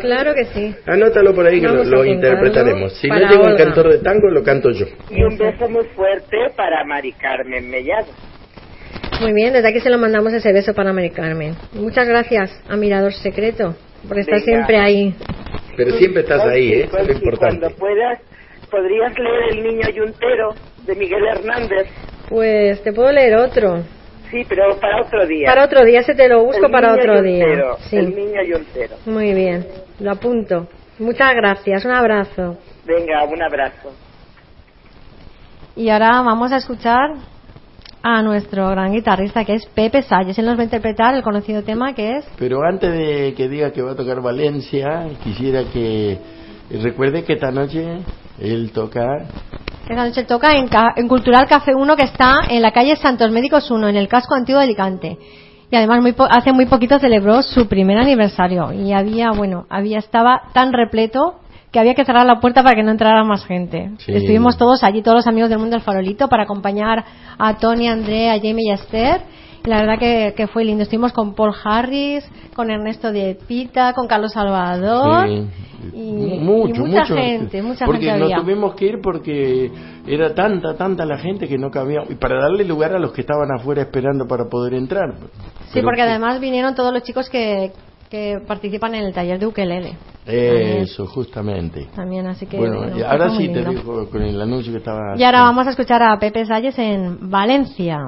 Claro 0.00 0.34
que 0.34 0.44
sí. 0.46 0.74
Anótalo 0.86 1.34
por 1.34 1.46
ahí 1.46 1.60
que 1.60 1.66
lo, 1.66 1.72
Vamos 1.74 1.86
a 1.86 1.90
lo 1.90 2.02
apuntarlo 2.02 2.14
interpretaremos. 2.14 2.92
Si 3.00 3.08
no 3.08 3.16
llega 3.16 3.50
un 3.50 3.56
cantor 3.56 3.92
de 3.92 3.98
tango, 3.98 4.30
lo 4.30 4.42
canto 4.42 4.70
yo. 4.70 4.86
Y 5.10 5.22
un 5.22 5.36
beso 5.36 5.68
muy 5.68 5.84
fuerte 5.94 6.36
para 6.56 6.84
Mari 6.84 7.12
Carmen 7.12 7.70
Mellado. 7.70 8.08
Muy 9.20 9.32
bien, 9.32 9.52
desde 9.52 9.68
aquí 9.68 9.80
se 9.80 9.90
lo 9.90 9.98
mandamos 9.98 10.32
ese 10.32 10.52
beso 10.52 10.74
para 10.74 10.92
Mari 10.92 11.10
Carmen. 11.10 11.56
Muchas 11.72 12.06
gracias 12.06 12.50
a 12.68 12.76
Mirador 12.76 13.12
Secreto, 13.12 13.74
por 14.06 14.18
estar 14.18 14.40
Venga. 14.40 14.44
siempre 14.44 14.78
ahí. 14.78 15.14
Pero 15.76 15.90
siempre 15.92 16.22
estás 16.22 16.44
ahí, 16.44 16.72
¿eh? 16.72 16.84
Eso 16.84 16.98
es 16.98 17.06
lo 17.06 17.12
importante. 17.14 17.58
Cuando 17.60 17.76
puedas, 17.76 18.20
podrías 18.70 19.18
leer 19.18 19.52
El 19.52 19.62
Niño 19.62 19.88
Yuntero 19.90 20.54
de 20.86 20.94
Miguel 20.94 21.24
Hernández. 21.26 21.88
Pues 22.28 22.82
te 22.82 22.92
puedo 22.92 23.10
leer 23.12 23.36
otro. 23.36 23.82
Sí, 24.30 24.44
pero 24.48 24.78
para 24.78 25.02
otro 25.02 25.26
día. 25.26 25.48
Para 25.48 25.64
otro 25.64 25.84
día, 25.84 26.02
se 26.02 26.14
te 26.14 26.28
lo 26.28 26.44
busco 26.44 26.66
El 26.66 26.72
para 26.72 26.92
Niño 26.92 27.00
otro 27.00 27.22
día. 27.22 27.46
Sí. 27.88 27.96
El 27.96 28.14
Niño 28.14 28.42
Yuntero. 28.42 28.96
Muy 29.06 29.32
bien, 29.32 29.66
lo 30.00 30.12
apunto. 30.12 30.66
Muchas 30.98 31.34
gracias, 31.34 31.84
un 31.84 31.92
abrazo. 31.92 32.58
Venga, 32.84 33.24
un 33.24 33.42
abrazo. 33.42 33.92
Y 35.76 35.90
ahora 35.90 36.22
vamos 36.22 36.50
a 36.52 36.56
escuchar 36.56 37.12
a 38.02 38.22
nuestro 38.22 38.68
gran 38.70 38.92
guitarrista 38.92 39.44
que 39.44 39.54
es 39.54 39.66
Pepe 39.66 40.02
Salles. 40.02 40.38
Él 40.38 40.46
nos 40.46 40.56
va 40.56 40.62
a 40.62 40.64
interpretar 40.64 41.14
el 41.14 41.22
conocido 41.22 41.62
tema 41.62 41.94
que 41.94 42.16
es 42.16 42.28
Pero 42.38 42.62
antes 42.62 42.92
de 42.92 43.34
que 43.36 43.48
diga 43.48 43.72
que 43.72 43.82
va 43.82 43.92
a 43.92 43.96
tocar 43.96 44.20
Valencia, 44.20 45.06
quisiera 45.22 45.64
que 45.72 46.18
recuerde 46.82 47.24
que 47.24 47.34
esta 47.34 47.50
noche 47.50 47.98
él 48.40 48.70
toca. 48.72 49.06
Esta 49.88 50.04
noche 50.04 50.24
toca 50.24 50.50
en, 50.54 51.08
Cultural 51.08 51.46
Café 51.48 51.74
1 51.74 51.96
que 51.96 52.02
está 52.04 52.40
en 52.50 52.60
la 52.60 52.72
calle 52.72 52.94
Santos 52.96 53.30
Médicos 53.30 53.70
1, 53.70 53.88
en 53.88 53.96
el 53.96 54.06
casco 54.06 54.34
antiguo 54.34 54.58
de 54.60 54.66
Alicante. 54.66 55.16
Y 55.70 55.76
además 55.76 56.02
muy 56.02 56.12
po- 56.12 56.28
hace 56.30 56.52
muy 56.52 56.66
poquito 56.66 56.98
celebró 56.98 57.42
su 57.42 57.66
primer 57.68 57.96
aniversario 57.98 58.72
y 58.72 58.92
había, 58.92 59.30
bueno, 59.30 59.66
había 59.70 59.98
estaba 59.98 60.42
tan 60.52 60.72
repleto 60.74 61.36
que 61.72 61.78
había 61.78 61.94
que 61.94 62.04
cerrar 62.04 62.26
la 62.26 62.38
puerta 62.40 62.62
para 62.62 62.74
que 62.74 62.82
no 62.82 62.90
entrara 62.90 63.24
más 63.24 63.44
gente. 63.46 63.90
Sí. 63.98 64.12
Estuvimos 64.14 64.56
todos 64.58 64.82
allí, 64.84 65.02
todos 65.02 65.16
los 65.18 65.26
amigos 65.26 65.48
del 65.50 65.58
mundo 65.58 65.76
del 65.76 65.82
farolito 65.84 66.28
para 66.28 66.44
acompañar 66.44 67.04
a 67.38 67.56
Tony, 67.56 67.88
a 67.88 67.92
Andrea, 67.92 68.34
a 68.34 68.36
Jamie 68.36 68.66
y 68.66 68.70
a 68.70 68.74
Esther. 68.74 69.20
La 69.64 69.80
verdad 69.80 69.98
que, 69.98 70.34
que 70.36 70.46
fue 70.46 70.64
lindo. 70.64 70.82
Estuvimos 70.82 71.12
con 71.12 71.34
Paul 71.34 71.52
Harris, 71.64 72.24
con 72.54 72.70
Ernesto 72.70 73.12
de 73.12 73.36
Pita, 73.46 73.92
con 73.92 74.06
Carlos 74.06 74.32
Salvador. 74.32 75.28
Sí. 75.28 75.46
Y, 75.94 76.38
mucho, 76.40 76.82
y 76.82 76.88
mucha 76.88 77.00
mucho. 77.02 77.14
gente, 77.16 77.62
mucha 77.62 77.86
porque 77.86 78.06
gente 78.06 78.18
nos 78.18 78.32
había. 78.32 78.42
tuvimos 78.44 78.74
que 78.74 78.86
ir 78.86 78.94
porque 79.02 79.70
era 80.06 80.34
tanta, 80.34 80.74
tanta 80.76 81.04
la 81.04 81.18
gente 81.18 81.46
que 81.46 81.56
no 81.56 81.70
cabía. 81.70 82.00
Y 82.08 82.14
para 82.16 82.40
darle 82.40 82.64
lugar 82.64 82.94
a 82.94 82.98
los 82.98 83.12
que 83.12 83.20
estaban 83.20 83.48
afuera 83.56 83.82
esperando 83.82 84.26
para 84.26 84.46
poder 84.48 84.74
entrar. 84.74 85.14
Sí, 85.66 85.74
Pero 85.74 85.84
porque 85.86 85.98
que- 86.02 86.08
además 86.08 86.40
vinieron 86.40 86.74
todos 86.74 86.92
los 86.92 87.02
chicos 87.04 87.28
que, 87.30 87.70
que 88.10 88.38
participan 88.46 88.94
en 88.96 89.04
el 89.04 89.12
taller 89.14 89.38
de 89.38 89.46
ukelele. 89.46 89.96
Eso, 90.26 91.06
justamente. 91.06 91.86
También, 91.94 92.26
así 92.26 92.46
que. 92.46 92.56
Bueno, 92.58 92.80
ahora 93.06 93.30
sí 93.30 93.48
te 93.48 93.62
dejo 93.62 94.08
con 94.10 94.22
el 94.22 94.40
anuncio 94.40 94.72
que 94.72 94.78
estaba. 94.78 95.16
Y 95.16 95.22
ahora 95.22 95.42
vamos 95.42 95.66
a 95.66 95.70
escuchar 95.70 96.02
a 96.02 96.18
Pepe 96.18 96.44
Salles 96.44 96.78
en 96.78 97.30
Valencia. 97.30 97.98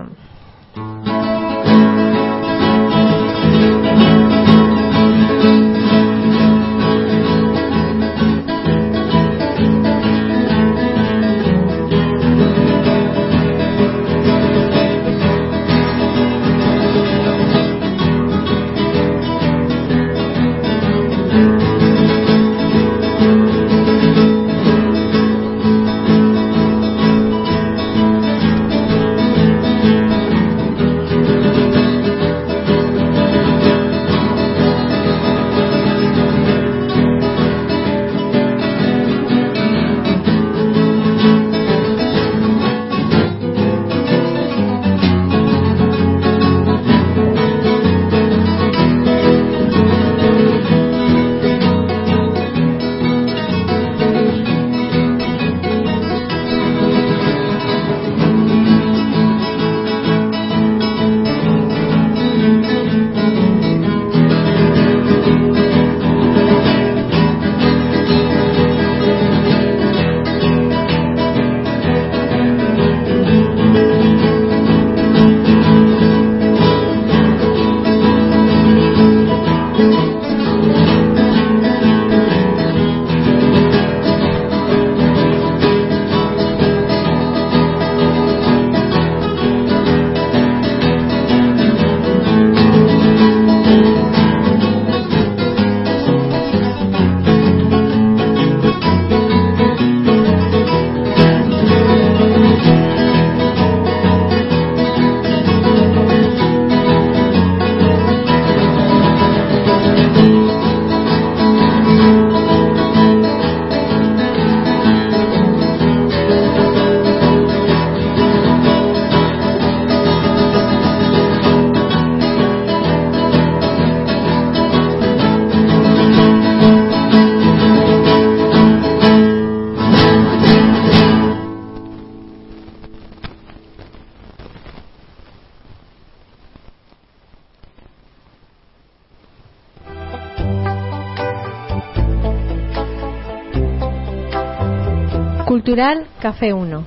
Cultural 145.70 146.08
Café 146.20 146.52
1. 146.52 146.84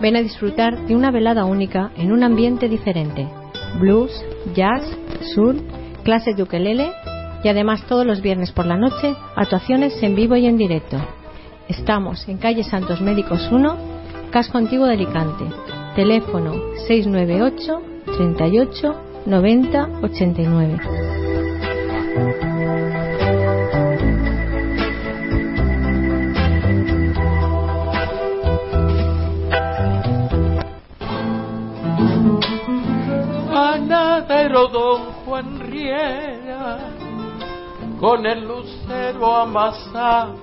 Ven 0.00 0.14
a 0.14 0.22
disfrutar 0.22 0.86
de 0.86 0.94
una 0.94 1.10
velada 1.10 1.46
única 1.46 1.90
en 1.96 2.12
un 2.12 2.22
ambiente 2.22 2.68
diferente. 2.68 3.26
Blues, 3.80 4.12
jazz, 4.54 4.84
soul, 5.34 5.60
clases 6.04 6.36
de 6.36 6.44
ukelele 6.44 6.92
y 7.42 7.48
además 7.48 7.82
todos 7.88 8.06
los 8.06 8.22
viernes 8.22 8.52
por 8.52 8.66
la 8.66 8.76
noche 8.76 9.16
actuaciones 9.34 10.00
en 10.00 10.14
vivo 10.14 10.36
y 10.36 10.46
en 10.46 10.56
directo. 10.56 10.96
Estamos 11.68 12.28
en 12.28 12.38
calle 12.38 12.62
Santos 12.62 13.00
Médicos 13.00 13.48
1, 13.50 13.76
Casco 14.30 14.58
Antiguo 14.58 14.86
de 14.86 14.92
Alicante. 14.92 15.46
Teléfono 15.96 16.54
698 16.86 17.80
38 18.16 18.94
90 19.26 19.88
89. 20.02 20.78
Con 38.04 38.26
el 38.26 38.46
lucero 38.46 39.34
amasaba. 39.34 40.34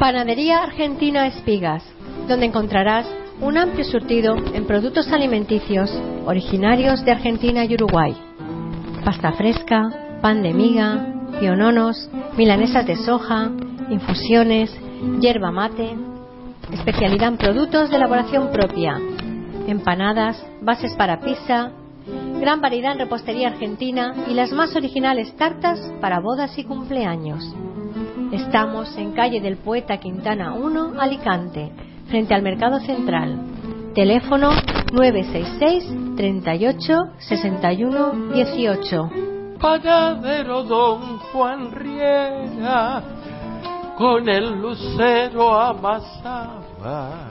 Panadería 0.00 0.64
Argentina 0.64 1.28
Espigas, 1.28 1.84
donde 2.26 2.46
encontrarás 2.46 3.06
un 3.40 3.56
amplio 3.56 3.84
surtido 3.84 4.34
en 4.52 4.66
productos 4.66 5.12
alimenticios 5.12 5.96
originarios 6.26 7.04
de 7.04 7.12
Argentina 7.12 7.64
y 7.64 7.74
Uruguay. 7.74 8.16
Pasta 9.04 9.30
fresca, 9.30 10.18
pan 10.20 10.42
de 10.42 10.52
miga, 10.52 11.14
piononos, 11.38 12.10
milanesas 12.36 12.84
de 12.84 12.96
soja, 12.96 13.48
infusiones, 13.90 14.76
yerba 15.20 15.52
mate, 15.52 15.96
especialidad 16.72 17.28
en 17.28 17.36
productos 17.36 17.90
de 17.90 17.96
elaboración 17.96 18.50
propia, 18.50 18.98
empanadas, 19.68 20.44
bases 20.62 20.94
para 20.94 21.20
pizza, 21.20 21.70
gran 22.40 22.60
variedad 22.60 22.92
en 22.92 22.98
repostería 22.98 23.48
argentina 23.48 24.14
y 24.28 24.34
las 24.34 24.52
más 24.52 24.74
originales 24.76 25.34
tartas 25.36 25.80
para 26.00 26.20
bodas 26.20 26.56
y 26.58 26.64
cumpleaños. 26.64 27.54
Estamos 28.32 28.96
en 28.96 29.12
calle 29.12 29.40
del 29.40 29.56
Poeta 29.56 29.98
Quintana 29.98 30.54
1, 30.54 31.00
Alicante, 31.00 31.72
frente 32.08 32.34
al 32.34 32.42
Mercado 32.42 32.80
Central. 32.80 33.38
Teléfono 33.94 34.50
966 34.92 36.16
38 36.16 36.94
61 37.18 38.32
18. 38.34 39.10
Panadero 39.60 40.62
don 40.62 41.18
Juan 41.32 41.72
Riera, 41.72 43.02
con 43.96 44.28
el 44.28 44.60
lucero 44.60 45.58
amasaba. 45.58 47.27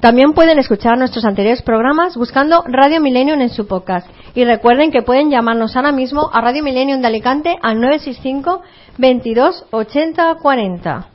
También 0.00 0.32
pueden 0.32 0.58
escuchar 0.58 0.96
nuestros 0.96 1.26
anteriores 1.26 1.60
programas 1.60 2.16
buscando 2.16 2.64
Radio 2.66 3.02
Millennium 3.02 3.42
en 3.42 3.50
su 3.50 3.66
podcast. 3.66 4.08
Y 4.34 4.44
recuerden 4.46 4.90
que 4.90 5.02
pueden 5.02 5.30
llamarnos 5.30 5.76
ahora 5.76 5.92
mismo 5.92 6.30
a 6.32 6.40
Radio 6.40 6.62
Millennium 6.64 7.02
de 7.02 7.08
Alicante 7.08 7.58
al 7.60 7.78
965 7.80 8.62
22 8.96 9.66
80 9.70 10.36
40. 10.36 11.06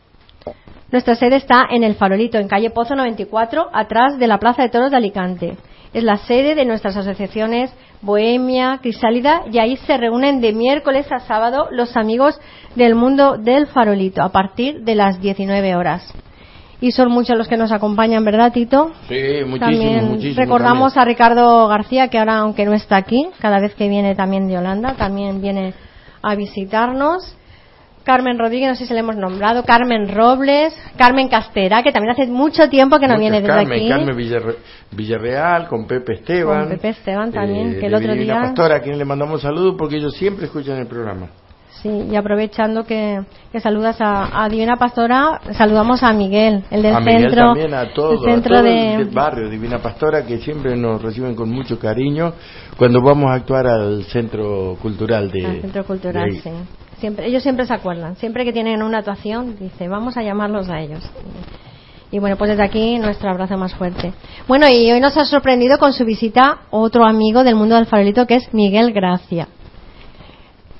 Nuestra 0.92 1.16
sede 1.16 1.38
está 1.38 1.66
en 1.72 1.84
El 1.84 1.96
Farolito, 1.96 2.38
en 2.38 2.48
calle 2.48 2.70
Pozo 2.70 2.96
94, 2.96 3.70
atrás 3.74 4.20
de 4.20 4.28
la 4.28 4.38
Plaza 4.38 4.62
de 4.62 4.70
Toros 4.70 4.92
de 4.92 4.98
Alicante. 4.98 5.58
Es 5.92 6.04
la 6.04 6.18
sede 6.18 6.54
de 6.54 6.66
nuestras 6.66 6.96
asociaciones 6.96 7.74
Bohemia, 8.02 8.78
Crisálida, 8.84 9.42
y 9.52 9.58
ahí 9.58 9.78
se 9.78 9.98
reúnen 9.98 10.42
de 10.42 10.54
miércoles 10.54 11.12
a 11.12 11.22
sábado 11.22 11.70
los 11.72 11.98
amigos 11.98 12.40
del 12.76 12.94
mundo 12.94 13.38
del 13.38 13.66
Farolito, 13.66 14.22
a 14.22 14.30
partir 14.30 14.82
de 14.82 14.94
las 14.94 15.20
19 15.20 15.76
horas. 15.76 16.14
Y 16.82 16.92
son 16.92 17.10
muchos 17.12 17.38
los 17.38 17.48
que 17.48 17.58
nos 17.58 17.72
acompañan, 17.72 18.24
¿verdad, 18.26 18.52
Tito? 18.52 18.92
Sí, 19.08 19.16
muchísimo, 19.46 19.60
También 19.60 20.08
muchísimo. 20.10 20.36
recordamos 20.44 20.94
también. 20.94 21.02
a 21.02 21.06
Ricardo 21.06 21.68
García, 21.68 22.10
que 22.10 22.18
ahora, 22.20 22.40
aunque 22.40 22.66
no 22.66 22.74
está 22.74 22.98
aquí, 22.98 23.28
cada 23.40 23.60
vez 23.60 23.74
que 23.76 23.88
viene 23.88 24.14
también 24.16 24.48
de 24.48 24.58
Holanda, 24.58 24.94
también 24.96 25.42
viene 25.42 25.74
a 26.22 26.36
visitarnos. 26.36 27.38
Carmen 28.04 28.38
Rodríguez, 28.38 28.70
no 28.70 28.76
sé 28.76 28.86
si 28.86 28.94
le 28.94 29.00
hemos 29.00 29.16
nombrado, 29.16 29.64
Carmen 29.64 30.14
Robles, 30.14 30.76
Carmen 30.96 31.28
Castera, 31.28 31.82
que 31.82 31.92
también 31.92 32.12
hace 32.12 32.28
mucho 32.28 32.70
tiempo 32.70 33.00
que 33.00 33.08
no 33.08 33.16
Muchas 33.16 33.20
viene 33.20 33.42
desde 33.42 33.48
Carmen, 33.48 33.80
aquí. 33.80 33.90
Carmen 33.90 34.16
Villarre- 34.16 34.56
Villarreal, 34.92 35.68
con 35.68 35.88
Pepe 35.88 36.14
Esteban. 36.14 36.60
Con 36.68 36.70
Pepe 36.70 36.90
Esteban 36.90 37.32
también, 37.32 37.72
eh, 37.74 37.78
que 37.80 37.88
el 37.88 37.96
otro 37.96 38.14
día- 38.14 38.42
Pastora, 38.42 38.76
a 38.76 38.80
quien 38.82 39.00
le 39.00 39.06
mandamos 39.06 39.42
saludos 39.42 39.74
porque 39.76 39.96
ellos 39.96 40.14
siempre 40.16 40.46
escuchan 40.46 40.78
el 40.78 40.86
programa. 40.86 41.30
Sí, 41.86 42.08
y 42.12 42.16
aprovechando 42.16 42.84
que, 42.84 43.22
que 43.52 43.60
saludas 43.60 44.02
a, 44.02 44.44
a 44.44 44.50
Divina 44.50 44.76
Pastora, 44.76 45.40
saludamos 45.52 46.02
a 46.02 46.14
Miguel, 46.14 46.64
el 46.72 46.82
del 46.82 46.96
a 46.96 47.00
Miguel 47.00 47.22
centro, 47.22 47.42
también, 47.44 47.74
a 47.76 47.94
todo, 47.94 48.14
el 48.14 48.34
centro 48.34 48.56
a 48.56 48.62
todo 48.62 48.72
de, 48.72 48.96
el 48.96 49.10
barrio 49.10 49.48
Divina 49.52 49.78
Pastora 49.78 50.26
que 50.26 50.40
siempre 50.40 50.76
nos 50.76 51.00
reciben 51.00 51.36
con 51.36 51.52
mucho 51.52 51.78
cariño 51.78 52.34
cuando 52.76 53.04
vamos 53.04 53.30
a 53.30 53.36
actuar 53.36 53.68
al 53.68 54.04
centro 54.06 54.76
cultural 54.82 55.30
de 55.30 55.46
al 55.46 55.62
centro 55.62 55.86
cultural, 55.86 56.32
sí. 56.32 56.50
Siempre, 56.98 57.28
ellos 57.28 57.44
siempre 57.44 57.68
se 57.68 57.76
acuerdan, 57.76 58.16
siempre 58.16 58.46
que 58.46 58.52
tienen 58.52 58.82
una 58.82 58.98
actuación, 58.98 59.56
dice, 59.60 59.88
vamos 59.88 60.18
a 60.18 60.24
llamarlos 60.24 60.68
a 60.72 60.80
ellos. 60.80 61.08
Y 62.10 62.18
bueno, 62.18 62.36
pues 62.36 62.50
desde 62.50 62.64
aquí 62.64 62.98
nuestro 62.98 63.30
abrazo 63.30 63.58
más 63.58 63.76
fuerte. 63.76 64.12
Bueno, 64.48 64.68
y 64.68 64.92
hoy 64.92 65.00
nos 65.00 65.16
ha 65.18 65.26
sorprendido 65.26 65.78
con 65.78 65.94
su 65.94 66.04
visita 66.04 66.62
otro 66.72 67.06
amigo 67.06 67.44
del 67.44 67.54
mundo 67.54 67.76
del 67.76 67.86
farolito 67.86 68.26
que 68.26 68.38
es 68.38 68.52
Miguel 68.56 68.92
Gracia. 68.92 69.50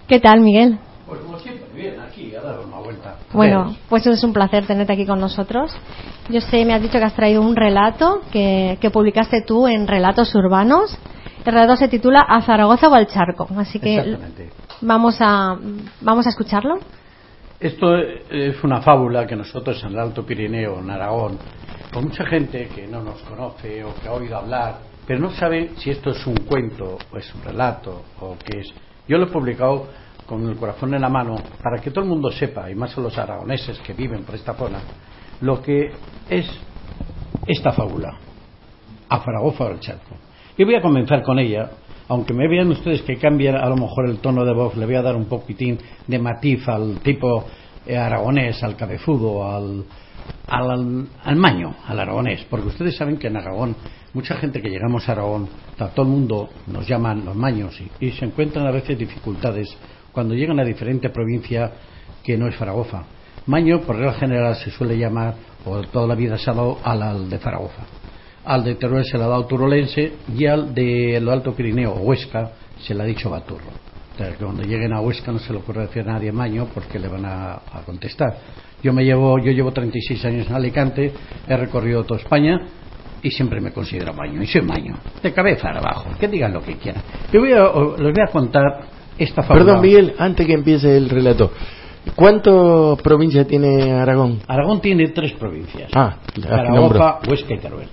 ¿Qué 0.08 0.20
tal, 0.20 0.42
Miguel? 0.42 0.80
Pues 1.06 1.20
como 1.20 1.38
siempre, 1.38 1.68
bien, 1.74 2.00
aquí 2.00 2.34
a 2.36 2.42
dar 2.42 2.60
una 2.60 2.78
vuelta. 2.78 3.18
Bueno, 3.32 3.76
pues 3.90 4.08
es 4.08 4.24
un 4.24 4.34
placer 4.34 4.66
tenerte 4.66 4.94
aquí 4.94 5.06
con 5.06 5.20
nosotros. 5.20 5.72
Yo 6.30 6.42
sé, 6.42 6.66
me 6.66 6.74
has 6.74 6.82
dicho 6.82 6.98
que 6.98 7.04
has 7.04 7.14
traído 7.14 7.44
un 7.44 7.56
relato 7.56 8.22
que, 8.32 8.80
que 8.82 8.90
publicaste 8.90 9.44
tú 9.44 9.68
en 9.68 9.88
Relatos 9.88 10.34
Urbanos. 10.34 10.98
El 11.46 11.54
relato 11.54 11.76
se 11.76 11.88
titula 11.90 12.22
A 12.22 12.42
Zaragoza 12.42 12.88
o 12.88 12.94
al 12.96 13.06
Charco. 13.06 13.48
Así 13.56 13.80
que 13.80 14.18
vamos 14.82 15.18
a, 15.20 15.56
vamos 16.02 16.26
a 16.26 16.30
escucharlo. 16.30 16.80
Esto 17.60 17.98
es 17.98 18.64
una 18.64 18.82
fábula 18.82 19.28
que 19.28 19.36
nosotros 19.36 19.82
en 19.84 19.92
el 19.92 20.00
Alto 20.00 20.26
Pirineo, 20.26 20.80
en 20.80 20.90
Aragón, 20.90 21.38
con 21.94 22.06
mucha 22.06 22.26
gente 22.26 22.68
que 22.68 22.88
no 22.88 23.02
nos 23.02 23.22
conoce 23.22 23.84
o 23.84 23.94
que 23.96 24.08
ha 24.08 24.14
oído 24.14 24.38
hablar, 24.38 24.80
pero 25.06 25.20
no 25.20 25.30
sabe 25.32 25.72
si 25.78 25.92
esto 25.92 26.10
es 26.10 26.26
un 26.26 26.36
cuento 26.36 26.98
o 27.12 27.18
es 27.18 27.34
un 27.34 27.44
relato 27.44 28.04
o 28.20 28.36
qué 28.44 28.60
es. 28.62 28.74
Yo 29.08 29.18
lo 29.18 29.26
he 29.26 29.32
publicado 29.32 29.88
con 30.26 30.48
el 30.48 30.56
corazón 30.58 30.94
en 30.94 31.02
la 31.02 31.10
mano 31.10 31.36
para 31.62 31.82
que 31.82 31.92
todo 31.92 32.04
el 32.04 32.10
mundo 32.10 32.32
sepa, 32.32 32.70
y 32.70 32.76
más 32.76 32.98
a 32.98 33.02
los 33.02 33.18
aragoneses 33.18 33.80
que 33.80 33.94
viven 33.94 34.24
por 34.24 34.36
esta 34.36 34.54
zona, 34.54 34.80
lo 35.42 35.62
que 35.62 35.92
es 36.30 36.48
esta 37.48 37.72
fábula, 37.72 38.18
a 39.10 39.20
Zaragoza 39.20 39.66
o 39.66 39.68
al 39.68 39.80
Charco. 39.80 40.16
Y 40.58 40.64
voy 40.64 40.76
a 40.76 40.82
comenzar 40.82 41.22
con 41.24 41.38
ella, 41.40 41.70
aunque 42.08 42.34
me 42.34 42.48
vean 42.48 42.70
ustedes 42.70 43.02
que 43.02 43.18
cambia 43.18 43.58
a 43.58 43.70
lo 43.70 43.76
mejor 43.76 44.10
el 44.10 44.20
tono 44.20 44.46
de 44.46 44.54
voz, 44.54 44.76
le 44.78 44.86
voy 44.86 44.96
a 44.96 45.02
dar 45.02 45.16
un 45.16 45.26
poquitín 45.26 45.78
de 46.08 46.20
matiz 46.20 46.68
al 46.68 47.00
tipo 47.00 47.46
eh, 47.86 47.98
aragonés, 47.98 48.64
al 48.64 48.76
cabezudo, 48.76 49.50
al, 49.50 49.84
al, 50.48 51.08
al 51.24 51.36
maño, 51.36 51.76
al 51.88 52.00
aragonés, 52.00 52.46
porque 52.50 52.68
ustedes 52.68 52.96
saben 52.96 53.18
que 53.18 53.28
en 53.28 53.38
Aragón, 53.38 53.76
mucha 54.14 54.36
gente 54.36 54.62
que 54.62 54.70
llegamos 54.70 55.08
a 55.08 55.12
Aragón, 55.12 55.50
todo 55.78 56.06
el 56.06 56.08
mundo 56.08 56.50
nos 56.68 56.88
llaman 56.88 57.26
los 57.26 57.36
maños 57.36 57.80
y 58.00 58.12
se 58.12 58.26
encuentran 58.26 58.66
a 58.66 58.72
veces 58.72 58.98
dificultades 58.98 59.76
cuando 60.16 60.34
llegan 60.34 60.60
a 60.60 60.64
diferente 60.64 61.10
provincia 61.12 61.72
que 62.24 62.36
no 62.38 62.48
es 62.48 62.56
Zaragoza. 62.56 63.04
Maño, 63.46 63.82
por 63.82 63.98
regla 63.98 64.14
general, 64.14 64.56
se 64.56 64.72
suele 64.72 64.98
llamar, 64.98 65.36
o 65.66 65.80
toda 65.82 66.08
la 66.08 66.16
vida 66.16 66.38
se 66.40 66.50
ha 66.50 66.54
dado 66.54 66.80
al, 66.84 67.30
de 67.30 67.38
Zaragoza. 67.38 67.84
Al 68.46 68.64
de 68.64 68.76
Teruel 68.76 69.06
se 69.06 69.18
le 69.18 69.24
ha 69.24 69.28
dado 69.28 69.46
turolense 69.46 70.14
y 70.36 70.46
al 70.48 70.74
de 70.74 71.20
lo 71.20 71.32
Alto 71.32 71.54
Pirineo 71.54 71.94
Huesca 71.96 72.52
se 72.80 72.94
le 72.96 73.04
ha 73.04 73.06
dicho 73.06 73.30
baturro. 73.30 73.66
O 74.14 74.18
sea, 74.18 74.32
que 74.32 74.44
cuando 74.44 74.64
lleguen 74.64 74.94
a 74.94 75.02
Huesca 75.02 75.32
no 75.32 75.40
se 75.40 75.52
le 75.52 75.60
ocurre 75.60 75.82
decir 75.82 76.04
a 76.08 76.14
nadie 76.14 76.32
maño 76.32 76.68
porque 76.74 76.98
le 76.98 77.08
van 77.08 77.26
a, 77.26 77.60
contestar. 77.86 78.38
Yo 78.82 78.94
me 78.94 79.04
llevo, 79.04 79.38
yo 79.40 79.52
llevo 79.52 79.72
36 79.72 80.24
años 80.26 80.48
en 80.48 80.56
Alicante, 80.56 81.12
he 81.48 81.58
recorrido 81.58 82.04
toda 82.04 82.20
España 82.22 82.60
y 83.22 83.32
siempre 83.32 83.60
me 83.60 83.72
considero 83.72 84.14
maño 84.14 84.42
y 84.42 84.48
soy 84.48 84.62
maño, 84.62 84.96
de 85.22 85.34
cabeza 85.34 85.70
abajo, 85.70 86.12
que 86.20 86.28
digan 86.28 86.54
lo 86.54 86.62
que 86.62 86.76
quieran. 86.78 87.02
Yo 87.34 87.42
voy 87.42 87.52
a, 87.54 87.66
o- 87.66 87.98
les 87.98 88.14
voy 88.14 88.24
a 88.28 88.32
contar 88.32 88.62
esta 89.18 89.44
fábula. 89.44 89.66
Perdón, 89.66 89.82
Miguel, 89.82 90.14
antes 90.18 90.46
que 90.46 90.54
empiece 90.54 90.96
el 90.98 91.10
relato. 91.10 91.52
¿Cuántas 92.16 93.02
provincias 93.02 93.48
tiene 93.48 93.94
Aragón? 93.94 94.40
Aragón 94.48 94.80
tiene 94.80 95.10
tres 95.10 95.34
provincias. 95.34 95.90
Ah, 95.94 96.18
Zaragoza. 96.40 97.20
Huesca 97.28 97.54
y 97.56 97.58
Teruel. 97.58 97.88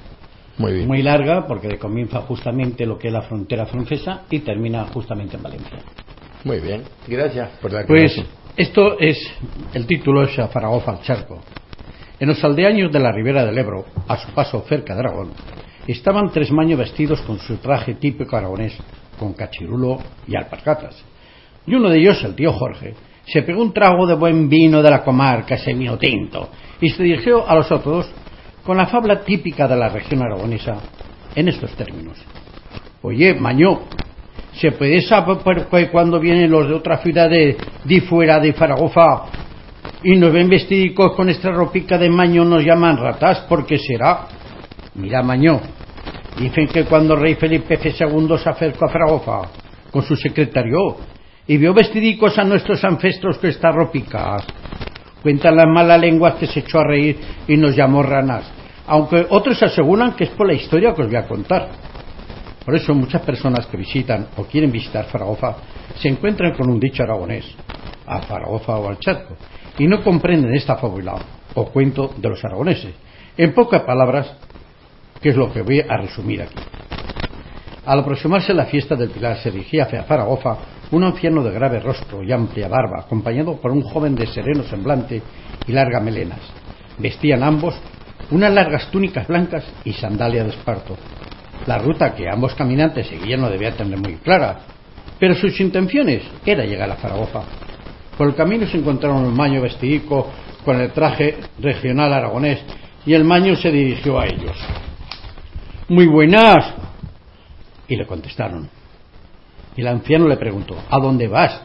Muy 0.58 0.72
bien. 0.72 0.86
Muy 0.86 1.02
larga 1.02 1.46
porque 1.46 1.78
comienza 1.78 2.20
justamente 2.20 2.84
lo 2.84 2.98
que 2.98 3.08
es 3.08 3.12
la 3.12 3.22
frontera 3.22 3.64
francesa 3.66 4.22
y 4.28 4.40
termina 4.40 4.84
justamente 4.92 5.36
en 5.36 5.42
Valencia. 5.42 5.78
Muy 6.44 6.60
bien. 6.60 6.82
Gracias 7.08 7.50
por 7.60 7.72
la 7.72 7.86
Pues 7.86 8.20
esto 8.56 8.98
es, 8.98 9.18
el 9.72 9.86
título 9.86 10.24
es 10.24 10.38
a 10.38 10.48
Zaragoza 10.48 10.90
al 10.90 11.02
charco. 11.02 11.40
En 12.20 12.28
los 12.28 12.44
aldeaños 12.44 12.92
de 12.92 13.00
la 13.00 13.10
ribera 13.10 13.44
del 13.44 13.56
Ebro, 13.56 13.86
a 14.06 14.16
su 14.18 14.30
paso 14.32 14.62
cerca 14.68 14.94
de 14.94 15.00
Aragón, 15.00 15.30
estaban 15.86 16.30
tres 16.30 16.52
maños 16.52 16.78
vestidos 16.78 17.20
con 17.22 17.38
su 17.38 17.56
traje 17.56 17.94
típico 17.94 18.36
aragonés, 18.36 18.76
con 19.18 19.32
cachirulo 19.32 19.98
y 20.28 20.36
alpargatas. 20.36 21.02
Y 21.66 21.74
uno 21.74 21.88
de 21.88 21.98
ellos, 21.98 22.22
el 22.24 22.34
tío 22.34 22.52
Jorge, 22.52 22.94
se 23.24 23.42
pegó 23.42 23.62
un 23.62 23.72
trago 23.72 24.06
de 24.06 24.14
buen 24.14 24.48
vino 24.48 24.82
de 24.82 24.90
la 24.90 25.02
comarca, 25.02 25.54
ese 25.54 25.74
vino 25.74 25.96
tinto, 25.96 26.48
y 26.80 26.90
se 26.90 27.02
dirigió 27.02 27.48
a 27.48 27.54
los 27.54 27.70
otros 27.70 28.10
con 28.64 28.76
la 28.76 28.86
fabla 28.86 29.20
típica 29.20 29.68
de 29.68 29.76
la 29.76 29.88
región 29.88 30.22
aragonesa 30.22 30.76
en 31.34 31.48
estos 31.48 31.70
términos. 31.72 32.18
Oye, 33.02 33.34
Mañó, 33.34 33.82
¿se 34.52 34.72
puede 34.72 35.00
saber 35.02 35.38
por 35.38 35.66
qué 35.66 35.88
cuando 35.90 36.20
vienen 36.20 36.50
los 36.50 36.68
de 36.68 36.74
otra 36.74 36.98
ciudad 36.98 37.28
de, 37.28 37.56
fuera 38.08 38.38
de 38.38 38.52
Zaragoza 38.52 39.24
y 40.04 40.16
nos 40.16 40.32
ven 40.32 40.48
vestidicos 40.48 41.14
con 41.14 41.28
esta 41.28 41.50
ropica 41.50 41.98
de 41.98 42.10
Maño 42.10 42.44
nos 42.44 42.64
llaman 42.64 42.96
ratas? 42.96 43.40
¿Por 43.48 43.66
qué 43.66 43.78
será? 43.78 44.26
Mira, 44.94 45.22
Mañó, 45.22 45.60
dicen 46.38 46.68
que 46.68 46.84
cuando 46.84 47.16
rey 47.16 47.34
Felipe 47.34 47.78
II 47.82 48.36
se 48.38 48.50
acercó 48.50 48.84
a 48.86 48.92
Zaragoza 48.92 49.48
con 49.90 50.02
su 50.02 50.16
secretario 50.16 50.96
y 51.46 51.56
vio 51.56 51.74
vestidicos 51.74 52.38
a 52.38 52.44
nuestros 52.44 52.84
ancestros 52.84 53.38
con 53.38 53.50
estas 53.50 53.74
ropicas, 53.74 54.46
Cuentan 55.22 55.54
las 55.54 55.68
malas 55.68 56.00
lenguas 56.00 56.34
que 56.34 56.48
se 56.48 56.60
echó 56.60 56.80
a 56.80 56.84
reír 56.84 57.16
y 57.46 57.56
nos 57.56 57.76
llamó 57.76 58.02
ranas. 58.02 58.44
Aunque 58.88 59.24
otros 59.30 59.62
aseguran 59.62 60.14
que 60.14 60.24
es 60.24 60.30
por 60.30 60.48
la 60.48 60.54
historia 60.54 60.92
que 60.92 61.02
os 61.02 61.06
voy 61.06 61.16
a 61.16 61.28
contar. 61.28 61.68
Por 62.64 62.74
eso 62.74 62.92
muchas 62.92 63.22
personas 63.22 63.66
que 63.66 63.76
visitan 63.76 64.26
o 64.36 64.44
quieren 64.44 64.72
visitar 64.72 65.04
Zaragoza 65.06 65.56
se 65.96 66.08
encuentran 66.08 66.54
con 66.54 66.68
un 66.68 66.80
dicho 66.80 67.04
aragonés, 67.04 67.44
a 68.06 68.20
Zaragoza 68.22 68.76
o 68.76 68.88
al 68.88 68.98
Charco, 68.98 69.36
y 69.78 69.86
no 69.86 70.02
comprenden 70.02 70.54
esta 70.54 70.76
fábula 70.76 71.14
o 71.54 71.66
cuento 71.66 72.12
de 72.16 72.28
los 72.28 72.44
aragoneses. 72.44 72.94
En 73.36 73.54
pocas 73.54 73.82
palabras, 73.82 74.34
que 75.20 75.28
es 75.28 75.36
lo 75.36 75.52
que 75.52 75.62
voy 75.62 75.80
a 75.80 75.96
resumir 75.98 76.42
aquí. 76.42 76.62
Al 77.86 78.00
aproximarse 78.00 78.52
la 78.54 78.66
fiesta 78.66 78.96
del 78.96 79.10
Pilar 79.10 79.38
se 79.38 79.50
dirigía 79.50 79.84
hacia 79.84 80.02
Zaragoza 80.04 80.56
un 80.92 81.04
anciano 81.04 81.42
de 81.42 81.52
grave 81.52 81.80
rostro 81.80 82.22
y 82.22 82.30
amplia 82.32 82.68
barba, 82.68 83.00
acompañado 83.00 83.56
por 83.56 83.72
un 83.72 83.82
joven 83.82 84.14
de 84.14 84.26
sereno 84.26 84.62
semblante 84.62 85.22
y 85.66 85.72
largas 85.72 86.02
melenas. 86.02 86.40
Vestían 86.98 87.42
ambos 87.42 87.74
unas 88.30 88.52
largas 88.52 88.90
túnicas 88.90 89.26
blancas 89.26 89.64
y 89.84 89.92
sandalias 89.92 90.46
de 90.46 90.52
esparto. 90.52 90.96
La 91.66 91.78
ruta 91.78 92.14
que 92.14 92.28
ambos 92.28 92.54
caminantes 92.54 93.06
seguían 93.06 93.40
no 93.40 93.50
debía 93.50 93.76
tener 93.76 93.98
muy 93.98 94.16
clara, 94.16 94.60
pero 95.18 95.34
sus 95.34 95.58
intenciones 95.60 96.22
era 96.44 96.64
llegar 96.64 96.90
a 96.90 96.96
Zaragoza. 96.96 97.42
Por 98.16 98.28
el 98.28 98.34
camino 98.34 98.66
se 98.66 98.78
encontraron 98.78 99.24
un 99.24 99.36
maño 99.36 99.60
vestidico 99.60 100.30
con 100.64 100.80
el 100.80 100.92
traje 100.92 101.36
regional 101.58 102.12
aragonés 102.12 102.60
y 103.06 103.14
el 103.14 103.24
maño 103.24 103.56
se 103.56 103.70
dirigió 103.70 104.20
a 104.20 104.26
ellos. 104.26 104.56
Muy 105.88 106.06
buenas. 106.06 106.74
Y 107.88 107.96
le 107.96 108.06
contestaron. 108.06 108.81
Y 109.76 109.80
el 109.80 109.88
anciano 109.88 110.28
le 110.28 110.36
preguntó, 110.36 110.76
¿a 110.88 110.98
dónde 110.98 111.28
vas? 111.28 111.62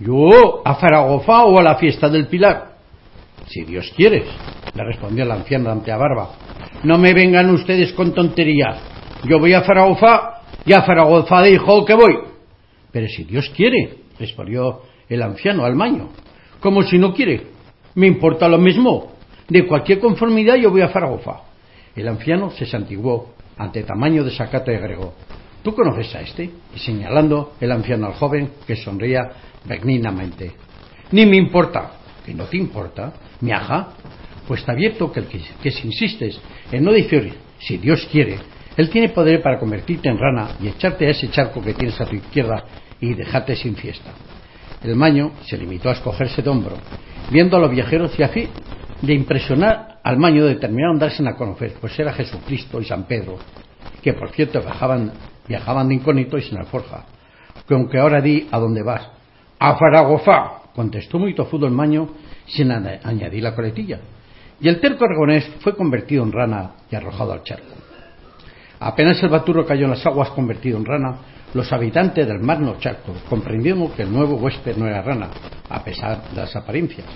Yo, 0.00 0.62
a 0.64 0.74
Zaragoza 0.76 1.44
o 1.44 1.58
a 1.58 1.62
la 1.62 1.76
fiesta 1.76 2.08
del 2.08 2.26
Pilar. 2.26 2.76
Si 3.46 3.64
Dios 3.64 3.92
quiere, 3.96 4.24
le 4.74 4.84
respondió 4.84 5.24
el 5.24 5.30
anciano 5.30 5.66
de 5.66 5.72
amplia 5.72 5.96
barba. 5.96 6.30
No 6.84 6.98
me 6.98 7.12
vengan 7.12 7.50
ustedes 7.50 7.92
con 7.92 8.12
tonterías. 8.12 8.78
Yo 9.24 9.38
voy 9.38 9.54
a 9.54 9.62
Zaragoza 9.62 10.42
y 10.64 10.72
a 10.72 10.82
Zaragoza 10.82 11.42
dijo 11.42 11.84
que 11.84 11.94
voy. 11.94 12.18
Pero 12.92 13.08
si 13.08 13.24
Dios 13.24 13.50
quiere, 13.56 13.98
respondió 14.18 14.82
el 15.08 15.22
anciano 15.22 15.64
al 15.64 15.74
maño. 15.74 16.10
Como 16.60 16.82
si 16.82 16.98
no 16.98 17.12
quiere. 17.14 17.46
Me 17.94 18.06
importa 18.06 18.48
lo 18.48 18.58
mismo. 18.58 19.12
De 19.48 19.66
cualquier 19.66 19.98
conformidad 19.98 20.56
yo 20.56 20.70
voy 20.70 20.82
a 20.82 20.88
Zaragoza. 20.88 21.40
El 21.96 22.06
anciano 22.08 22.50
se 22.50 22.66
santiguó 22.66 23.32
ante 23.56 23.82
tamaño 23.82 24.22
desacato 24.22 24.70
y 24.70 24.76
agregó. 24.76 25.14
¿Tú 25.68 25.74
conoces 25.74 26.14
a 26.14 26.22
este? 26.22 26.48
Y 26.74 26.78
señalando 26.78 27.52
el 27.60 27.70
anciano 27.70 28.06
al 28.06 28.14
joven 28.14 28.52
que 28.66 28.74
sonría 28.74 29.30
benignamente. 29.66 30.52
Ni 31.12 31.26
me 31.26 31.36
importa. 31.36 31.90
¿Que 32.24 32.32
no 32.32 32.44
te 32.44 32.56
importa? 32.56 33.12
Miaja. 33.42 33.88
Pues 34.46 34.60
está 34.60 34.72
abierto 34.72 35.12
que, 35.12 35.26
que, 35.26 35.42
que 35.62 35.70
si 35.70 35.88
insistes 35.88 36.40
en 36.72 36.84
no 36.84 36.90
decir 36.90 37.34
si 37.58 37.76
Dios 37.76 38.08
quiere, 38.10 38.38
Él 38.78 38.88
tiene 38.88 39.10
poder 39.10 39.42
para 39.42 39.58
convertirte 39.58 40.08
en 40.08 40.16
rana 40.16 40.56
y 40.58 40.68
echarte 40.68 41.06
a 41.06 41.10
ese 41.10 41.28
charco 41.28 41.60
que 41.60 41.74
tienes 41.74 42.00
a 42.00 42.06
tu 42.06 42.16
izquierda 42.16 42.64
y 42.98 43.12
dejarte 43.12 43.54
sin 43.54 43.76
fiesta. 43.76 44.12
El 44.82 44.96
maño 44.96 45.32
se 45.44 45.58
limitó 45.58 45.90
a 45.90 45.92
escogerse 45.92 46.40
de 46.40 46.48
hombro, 46.48 46.78
viendo 47.30 47.58
a 47.58 47.60
los 47.60 47.70
viajeros 47.70 48.18
y 48.18 48.22
a 48.22 48.28
fin 48.28 48.48
de 49.02 49.12
impresionar 49.12 49.98
al 50.02 50.16
maño 50.16 50.46
determinaron 50.46 50.98
darse 50.98 51.22
a 51.28 51.36
conocer, 51.36 51.74
pues 51.78 51.98
era 51.98 52.14
Jesucristo 52.14 52.80
y 52.80 52.86
San 52.86 53.04
Pedro, 53.04 53.36
que 54.02 54.14
por 54.14 54.30
cierto 54.30 54.60
viajaban, 54.62 55.12
viajaban 55.48 55.88
de 55.88 55.94
incógnito 55.94 56.38
y 56.38 56.42
sin 56.42 56.58
alforja. 56.58 57.04
Que 57.66 57.74
aunque 57.74 57.98
ahora 57.98 58.20
di 58.20 58.48
a 58.50 58.58
dónde 58.58 58.82
vas, 58.82 59.08
a 59.58 59.76
Faragofá, 59.76 60.62
contestó 60.74 61.18
muy 61.18 61.34
tofudo 61.34 61.66
el 61.66 61.72
maño 61.72 62.08
sin 62.46 62.70
añadir 62.70 63.42
la 63.42 63.54
coletilla. 63.54 63.98
Y 64.60 64.68
el 64.68 64.80
terco 64.80 65.04
aragonés 65.04 65.48
fue 65.60 65.76
convertido 65.76 66.22
en 66.24 66.32
rana 66.32 66.72
y 66.90 66.96
arrojado 66.96 67.32
al 67.32 67.42
charco. 67.42 67.74
Apenas 68.80 69.22
el 69.22 69.28
baturro 69.28 69.66
cayó 69.66 69.84
en 69.84 69.90
las 69.90 70.06
aguas 70.06 70.30
convertido 70.30 70.78
en 70.78 70.84
rana, 70.84 71.18
los 71.54 71.72
habitantes 71.72 72.26
del 72.26 72.40
Magno 72.40 72.76
Charco 72.78 73.14
comprendieron 73.28 73.90
que 73.92 74.02
el 74.02 74.12
nuevo 74.12 74.36
huésped 74.36 74.76
no 74.76 74.86
era 74.86 75.02
rana, 75.02 75.28
a 75.68 75.82
pesar 75.82 76.30
de 76.30 76.36
las 76.36 76.54
apariencias. 76.54 77.06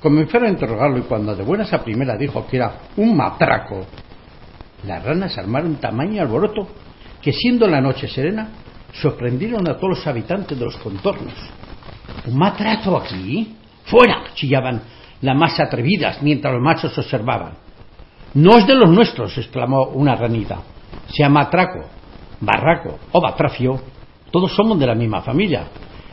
Comenzaron 0.00 0.48
a 0.48 0.50
interrogarlo 0.50 0.98
y 0.98 1.02
cuando 1.02 1.34
de 1.34 1.42
buenas 1.42 1.72
a 1.72 1.82
primera 1.82 2.16
dijo 2.16 2.46
que 2.46 2.58
era 2.58 2.72
un 2.96 3.16
matraco, 3.16 3.86
las 4.86 5.02
ranas 5.02 5.36
armaron 5.38 5.76
tamaño 5.76 6.22
alboroto 6.22 6.68
que 7.28 7.34
siendo 7.34 7.68
la 7.68 7.82
noche 7.82 8.08
serena, 8.08 8.48
sorprendieron 8.90 9.68
a 9.68 9.74
todos 9.74 9.98
los 9.98 10.06
habitantes 10.06 10.58
de 10.58 10.64
los 10.64 10.78
contornos. 10.78 11.34
¿Un 12.26 12.38
matraco 12.38 12.96
aquí? 12.96 13.54
¡Fuera! 13.84 14.32
chillaban 14.32 14.80
las 15.20 15.36
más 15.36 15.60
atrevidas 15.60 16.22
mientras 16.22 16.54
los 16.54 16.62
machos 16.62 16.96
observaban. 16.96 17.52
No 18.32 18.56
es 18.56 18.66
de 18.66 18.74
los 18.74 18.88
nuestros, 18.88 19.36
exclamó 19.36 19.88
una 19.88 20.16
ranita. 20.16 20.62
Sea 21.08 21.28
matraco, 21.28 21.80
barraco 22.40 22.98
o 23.12 23.20
batrafio, 23.20 23.78
todos 24.30 24.50
somos 24.54 24.80
de 24.80 24.86
la 24.86 24.94
misma 24.94 25.20
familia. 25.20 25.66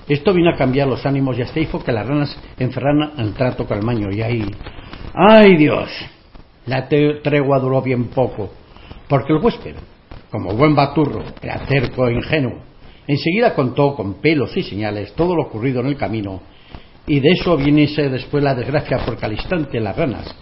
Esto 0.10 0.34
vino 0.34 0.50
a 0.50 0.58
cambiar 0.58 0.90
los 0.90 1.06
ánimos 1.06 1.38
y 1.38 1.44
hasta 1.44 1.62
hizo 1.62 1.82
que 1.82 1.94
las 1.94 2.06
ranas 2.06 2.38
encerraran 2.60 3.14
el 3.20 3.34
trato 3.36 3.66
con 3.66 3.78
el 3.78 3.86
maño. 3.86 4.10
Y 4.12 4.22
ahí, 4.22 4.44
¡ay 5.14 5.56
Dios! 5.56 5.88
La 6.66 6.90
tregua 6.90 7.58
duró 7.60 7.82
bien 7.82 8.10
poco, 8.10 8.50
porque 9.08 9.32
el 9.32 9.40
huésped, 9.42 9.76
como 10.36 10.54
buen 10.54 10.76
baturro, 10.76 11.24
era 11.42 11.66
cerco 11.66 12.10
e 12.10 12.14
ingenuo, 12.14 12.60
enseguida 13.08 13.56
contó 13.56 13.96
con 13.96 14.16
pelos 14.16 14.52
y 14.58 14.64
señales 14.64 15.14
todo 15.14 15.34
lo 15.34 15.44
ocurrido 15.44 15.80
en 15.80 15.88
el 15.88 15.96
camino, 15.96 16.42
y 17.08 17.22
de 17.22 17.30
eso 17.30 17.56
viniese 17.56 18.10
después 18.10 18.44
la 18.44 18.54
desgracia, 18.54 19.00
porque 19.06 19.26
al 19.26 19.32
instante 19.32 19.80
las 19.80 19.96
ranas, 19.96 20.36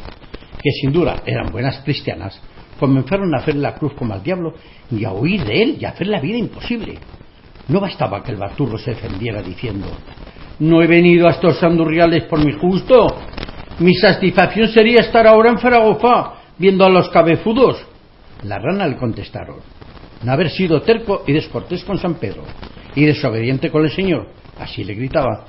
que 0.64 0.72
sin 0.82 0.92
duda 0.92 1.22
eran 1.28 1.52
buenas 1.52 1.78
cristianas, 1.84 2.42
comenzaron 2.80 3.36
a 3.36 3.38
hacer 3.38 3.54
la 3.54 3.76
cruz 3.76 3.94
como 3.94 4.16
al 4.16 4.24
diablo 4.24 4.56
y 4.90 5.06
a 5.06 5.12
huir 5.12 5.44
de 5.46 5.62
él 5.62 5.78
y 5.80 5.86
a 5.86 5.90
hacer 5.90 6.08
la 6.08 6.20
vida 6.20 6.40
imposible. 6.40 6.98
No 7.68 7.80
bastaba 7.80 8.24
que 8.24 8.32
el 8.32 8.38
baturro 8.38 8.80
se 8.80 8.96
defendiera 8.96 9.44
diciendo 9.44 9.86
No 10.58 10.82
he 10.82 10.88
venido 10.88 11.28
a 11.28 11.32
estos 11.32 11.60
sandurriales 11.60 12.24
por 12.24 12.44
mi 12.44 12.52
justo. 12.54 13.16
Mi 13.78 13.94
satisfacción 13.94 14.70
sería 14.70 15.02
estar 15.02 15.28
ahora 15.28 15.52
en 15.52 15.60
Zaragoza 15.60 16.34
viendo 16.58 16.84
a 16.84 16.90
los 16.90 17.10
cabezudos. 17.10 17.86
La 18.44 18.58
rana 18.58 18.88
le 18.88 18.98
contestaron 18.98 19.58
no 20.24 20.32
haber 20.32 20.50
sido 20.50 20.82
terco 20.82 21.24
y 21.28 21.34
descortés 21.34 21.84
con 21.84 21.98
San 21.98 22.16
Pedro 22.16 22.44
y 22.96 23.06
desobediente 23.06 23.70
con 23.70 23.84
el 23.84 23.92
Señor. 23.92 24.28
Así 24.60 24.84
le 24.84 24.94
gritaba 24.94 25.46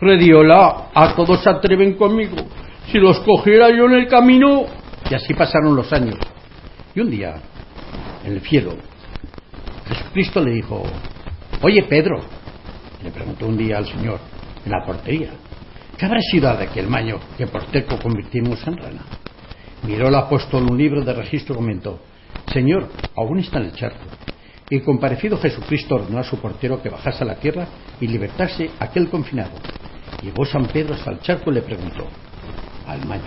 Rediola, 0.00 0.90
a 0.94 1.14
todos 1.14 1.42
se 1.42 1.50
atreven 1.50 1.94
conmigo. 1.94 2.36
Si 2.90 2.98
los 2.98 3.18
cogiera 3.20 3.70
yo 3.70 3.86
en 3.86 3.94
el 3.94 4.06
camino. 4.06 4.64
Y 5.10 5.14
así 5.14 5.34
pasaron 5.34 5.74
los 5.74 5.92
años. 5.92 6.16
Y 6.94 7.00
un 7.00 7.10
día, 7.10 7.34
en 8.24 8.32
el 8.32 8.40
cielo, 8.42 8.74
Jesucristo 9.88 10.40
le 10.40 10.52
dijo, 10.52 10.82
Oye 11.62 11.82
Pedro, 11.84 12.20
le 13.02 13.10
preguntó 13.10 13.46
un 13.46 13.56
día 13.56 13.78
al 13.78 13.86
Señor 13.86 14.18
en 14.64 14.72
la 14.72 14.84
portería, 14.84 15.30
¿qué 15.96 16.06
habrá 16.06 16.20
sido 16.20 16.54
de 16.56 16.64
aquel 16.64 16.88
maño 16.88 17.18
que 17.36 17.46
por 17.46 17.64
teco 17.66 17.98
convertimos 17.98 18.64
en 18.66 18.76
rana? 18.76 19.02
Miró 19.84 20.08
el 20.08 20.14
apóstol 20.14 20.66
un 20.70 20.76
libro 20.76 21.02
de 21.02 21.14
registro 21.14 21.54
y 21.54 21.58
comentó, 21.58 22.00
Señor, 22.52 22.88
aún 23.16 23.38
está 23.38 23.58
en 23.58 23.66
el 23.66 23.72
charco. 23.72 24.04
Y 24.70 24.80
comparecido 24.80 25.38
Jesucristo 25.38 25.96
ordenó 25.96 26.18
a 26.18 26.24
su 26.24 26.38
portero 26.38 26.82
que 26.82 26.90
bajase 26.90 27.24
a 27.24 27.26
la 27.26 27.36
tierra 27.36 27.66
y 28.00 28.06
libertase 28.06 28.70
aquel 28.78 29.08
confinado. 29.08 29.52
Llegó 30.22 30.44
San 30.44 30.66
Pedro 30.66 30.94
hasta 30.94 31.10
el 31.10 31.20
charco 31.20 31.50
y 31.50 31.54
le 31.54 31.62
preguntó 31.62 32.06
al 32.86 33.06
maño, 33.06 33.24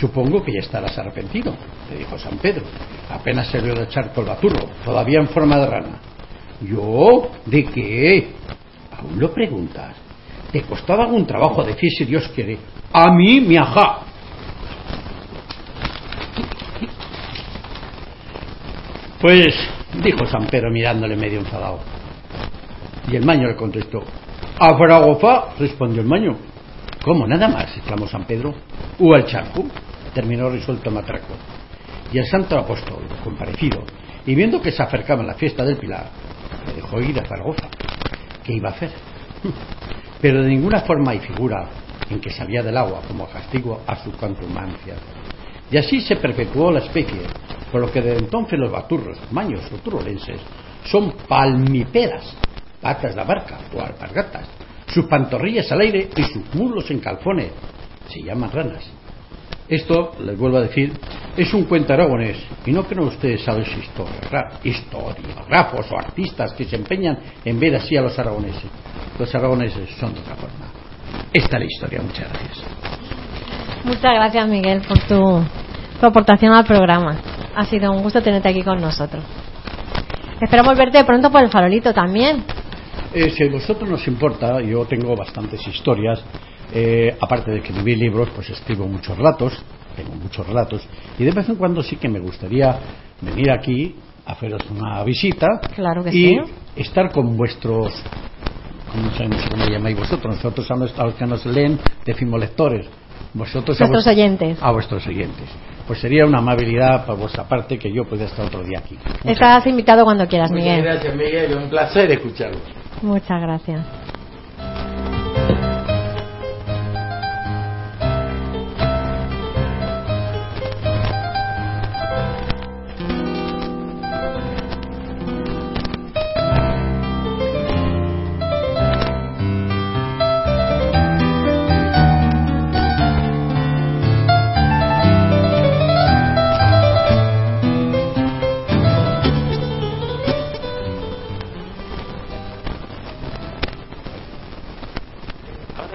Supongo 0.00 0.42
que 0.42 0.52
ya 0.52 0.60
estarás 0.60 0.96
arrepentido, 0.96 1.54
le 1.90 1.98
dijo 1.98 2.18
San 2.18 2.38
Pedro. 2.38 2.64
Apenas 3.10 3.48
se 3.48 3.60
vio 3.60 3.74
del 3.74 3.88
charco 3.88 4.22
el 4.22 4.28
baturro, 4.28 4.66
todavía 4.84 5.20
en 5.20 5.28
forma 5.28 5.58
de 5.58 5.66
rana. 5.66 6.00
¿Yo? 6.62 7.30
¿De 7.44 7.64
qué? 7.64 8.28
Aún 8.98 9.20
lo 9.20 9.32
preguntas. 9.32 9.94
¿Te 10.50 10.62
costaba 10.62 11.04
algún 11.04 11.26
trabajo 11.26 11.62
decir 11.62 11.90
si 11.90 12.04
Dios 12.06 12.28
quiere? 12.34 12.56
A 12.92 13.12
mí, 13.12 13.40
mi 13.40 13.56
ajá. 13.56 14.09
Pues, 19.20 19.54
dijo 20.02 20.24
San 20.26 20.46
Pedro 20.46 20.70
mirándole 20.70 21.14
medio 21.14 21.40
enfadado. 21.40 21.80
Y 23.06 23.16
el 23.16 23.24
maño 23.24 23.48
le 23.48 23.56
contestó. 23.56 24.02
A 24.58 24.76
respondió 25.58 26.00
el 26.00 26.08
maño. 26.08 26.36
¿Cómo? 27.04 27.26
Nada 27.26 27.48
más, 27.48 27.76
exclamó 27.76 28.06
San 28.06 28.24
Pedro. 28.24 28.54
U 28.98 29.12
al 29.12 29.26
charco, 29.26 29.64
terminó 30.14 30.48
resuelto 30.48 30.90
Matraco. 30.90 31.34
Y 32.12 32.18
el 32.18 32.26
santo 32.26 32.58
apóstol, 32.58 33.04
comparecido, 33.22 33.84
y 34.24 34.34
viendo 34.34 34.60
que 34.60 34.72
se 34.72 34.82
acercaba 34.82 35.22
la 35.22 35.34
fiesta 35.34 35.64
del 35.64 35.76
Pilar, 35.76 36.06
le 36.66 36.74
dejó 36.74 37.00
ir 37.00 37.18
a 37.20 37.24
Zaragoza. 37.24 37.68
¿Qué 38.42 38.54
iba 38.54 38.70
a 38.70 38.72
hacer? 38.72 38.90
Pero 40.20 40.42
de 40.42 40.48
ninguna 40.48 40.80
forma 40.80 41.14
y 41.14 41.20
figura 41.20 41.68
en 42.08 42.20
que 42.20 42.30
salía 42.30 42.62
del 42.62 42.76
agua 42.76 43.00
como 43.06 43.26
castigo 43.28 43.82
a 43.86 43.96
su 43.96 44.12
contumacia. 44.12 44.94
Y 45.70 45.76
así 45.76 46.00
se 46.00 46.16
perpetuó 46.16 46.72
la 46.72 46.80
especie, 46.80 47.20
por 47.70 47.80
lo 47.80 47.92
que 47.92 48.00
desde 48.00 48.18
entonces 48.18 48.58
los 48.58 48.70
baturros, 48.70 49.18
maños 49.30 49.60
o 49.72 49.76
turolenses 49.76 50.40
son 50.84 51.12
palmiperas, 51.28 52.34
patas 52.80 53.14
de 53.14 53.22
barca 53.22 53.58
o 53.74 53.80
alpargatas, 53.80 54.48
sus 54.86 55.06
pantorrillas 55.06 55.70
al 55.70 55.80
aire 55.82 56.08
y 56.16 56.22
sus 56.24 56.54
mulos 56.54 56.90
en 56.90 56.98
calzones. 56.98 57.52
Se 58.08 58.22
llaman 58.22 58.50
ranas. 58.50 58.84
Esto, 59.68 60.16
les 60.24 60.36
vuelvo 60.36 60.56
a 60.56 60.62
decir, 60.62 60.92
es 61.36 61.54
un 61.54 61.64
cuento 61.64 61.92
aragonés 61.92 62.38
y 62.66 62.72
no 62.72 62.82
creo 62.82 63.04
ustedes 63.04 63.42
saben 63.42 63.64
si 63.64 64.68
historiógrafos 64.68 65.92
o 65.92 65.96
artistas 65.96 66.52
que 66.54 66.64
se 66.64 66.74
empeñan 66.74 67.18
en 67.44 67.60
ver 67.60 67.76
así 67.76 67.96
a 67.96 68.02
los 68.02 68.18
aragoneses. 68.18 68.68
Los 69.16 69.32
aragoneses 69.32 69.88
son 69.90 70.12
de 70.12 70.20
otra 70.20 70.34
forma. 70.34 70.66
Esta 71.32 71.56
es 71.56 71.60
la 71.60 71.66
historia. 71.66 72.02
Muchas 72.02 72.28
gracias. 72.32 73.19
Muchas 73.84 74.14
gracias, 74.14 74.48
Miguel, 74.48 74.82
por 74.86 74.98
tu, 75.00 75.42
tu 76.00 76.06
aportación 76.06 76.52
al 76.52 76.64
programa. 76.64 77.16
Ha 77.54 77.64
sido 77.64 77.92
un 77.92 78.02
gusto 78.02 78.22
tenerte 78.22 78.48
aquí 78.48 78.62
con 78.62 78.80
nosotros. 78.80 79.24
Esperamos 80.40 80.76
verte 80.76 81.04
pronto 81.04 81.30
por 81.30 81.42
el 81.42 81.50
farolito 81.50 81.92
también. 81.92 82.44
Eh, 83.12 83.30
si 83.30 83.44
a 83.44 83.50
vosotros 83.50 83.88
nos 83.88 84.06
importa, 84.06 84.60
yo 84.60 84.84
tengo 84.86 85.16
bastantes 85.16 85.66
historias 85.66 86.22
eh, 86.72 87.16
aparte 87.20 87.50
de 87.50 87.60
que 87.60 87.72
viví 87.72 87.96
libros, 87.96 88.28
pues 88.34 88.48
escribo 88.50 88.86
muchos 88.86 89.16
relatos, 89.16 89.60
tengo 89.96 90.14
muchos 90.14 90.46
relatos, 90.46 90.86
y 91.18 91.24
de 91.24 91.32
vez 91.32 91.48
en 91.48 91.56
cuando 91.56 91.82
sí 91.82 91.96
que 91.96 92.08
me 92.08 92.20
gustaría 92.20 92.78
venir 93.20 93.50
aquí, 93.50 93.96
a 94.24 94.32
haceros 94.32 94.62
una 94.70 95.02
visita 95.02 95.48
y 96.12 96.38
estar 96.76 97.10
con 97.10 97.36
vuestros, 97.36 97.92
¿cómo, 98.92 99.10
sabemos 99.12 99.44
cómo 99.50 99.64
llamáis 99.66 99.98
vosotros? 99.98 100.36
Nosotros 100.36 100.70
a 100.70 101.04
los 101.04 101.14
que 101.14 101.26
nos 101.26 101.44
leen 101.46 101.80
decimos 102.04 102.38
lectores, 102.38 102.86
vosotros 103.34 103.80
a, 103.80 103.86
vuestros 103.86 104.06
oyentes. 104.06 104.58
a 104.60 104.70
vuestros 104.72 105.06
oyentes. 105.06 105.48
Pues 105.86 106.00
sería 106.00 106.24
una 106.24 106.38
amabilidad 106.38 107.04
por 107.04 107.18
vuestra 107.18 107.44
parte 107.44 107.78
que 107.78 107.92
yo 107.92 108.04
pueda 108.04 108.24
estar 108.24 108.46
otro 108.46 108.62
día 108.62 108.78
aquí. 108.78 108.96
Estás 109.24 109.66
invitado 109.66 110.04
cuando 110.04 110.26
quieras, 110.26 110.50
Miguel. 110.50 110.78
Muchas 110.78 110.94
gracias, 110.94 111.16
Miguel. 111.16 111.56
Un 111.56 111.68
placer 111.68 112.10
escucharlo. 112.12 112.58
Muchas 113.02 113.40
gracias. 113.40 115.19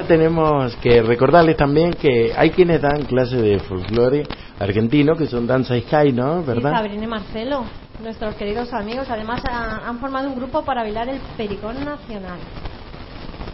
Tenemos 0.06 0.76
que 0.78 1.02
recordarles 1.02 1.58
también 1.58 1.94
que 1.94 2.34
hay 2.36 2.52
quienes 2.52 2.82
dan 2.82 3.04
clases 3.04 3.42
de 3.42 3.60
folclore 3.60 4.24
argentino, 4.60 5.16
que 5.16 5.28
son 5.28 5.48
Danza 5.48 5.76
Sky, 5.80 6.12
¿no? 6.14 6.44
¿Verdad? 6.44 6.72
Sí, 6.72 6.78
Sabrina 6.78 7.04
y 7.04 7.08
Marcelo, 7.08 7.66
nuestros 8.02 8.36
queridos 8.36 8.74
amigos. 8.74 9.08
Además, 9.10 9.42
han 9.46 10.00
formado 10.00 10.30
un 10.30 10.36
grupo 10.36 10.64
para 10.64 10.84
bailar 10.84 11.10
el 11.10 11.20
Pericón 11.38 11.84
Nacional. 11.84 12.40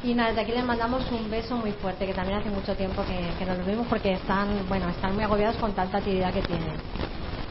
Y 0.03 0.13
nada, 0.13 0.33
de 0.33 0.41
aquí 0.41 0.51
les 0.51 0.65
mandamos 0.65 1.03
un 1.11 1.29
beso 1.29 1.55
muy 1.55 1.71
fuerte, 1.73 2.05
que 2.05 2.13
también 2.13 2.39
hace 2.39 2.49
mucho 2.49 2.75
tiempo 2.75 3.03
que, 3.03 3.19
que 3.37 3.45
nos 3.45 3.57
lo 3.57 3.65
vimos 3.65 3.87
porque 3.87 4.13
están, 4.13 4.47
bueno, 4.67 4.89
están 4.89 5.13
muy 5.13 5.23
agobiados 5.23 5.57
con 5.57 5.73
tanta 5.73 5.99
actividad 5.99 6.33
que 6.33 6.41
tienen. 6.41 6.75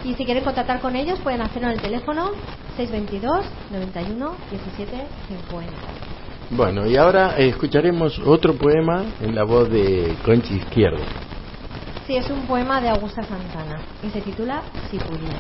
Y 0.05 0.15
si 0.15 0.25
quieren 0.25 0.43
contactar 0.43 0.81
con 0.81 0.97
ellos, 0.97 1.19
pueden 1.21 1.43
hacerlo 1.43 1.69
en 1.69 1.75
el 1.75 1.81
teléfono 1.81 2.31
622 2.77 3.47
91 3.71 4.37
17 4.51 5.07
50. 5.29 6.10
Bueno, 6.51 6.85
y 6.85 6.97
ahora 6.97 7.39
eh, 7.39 7.49
escucharemos 7.49 8.19
otro 8.27 8.55
poema 8.55 9.05
en 9.21 9.37
la 9.37 9.45
voz 9.45 9.71
de 9.71 10.17
Conchi 10.25 10.55
Izquierdo. 10.57 11.05
Sí, 12.07 12.17
es 12.17 12.29
un 12.29 12.45
poema 12.47 12.81
de 12.81 12.89
Augusta 12.89 13.23
Santana 13.23 13.81
y 14.03 14.11
se 14.11 14.21
titula 14.21 14.63
Si 14.91 14.99
pudiera. 14.99 15.39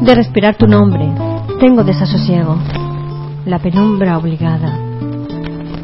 De 0.00 0.14
respirar 0.14 0.56
tu 0.56 0.66
nombre, 0.66 1.08
tengo 1.60 1.84
desasosiego, 1.84 2.58
la 3.46 3.60
penumbra 3.60 4.18
obligada. 4.18 4.83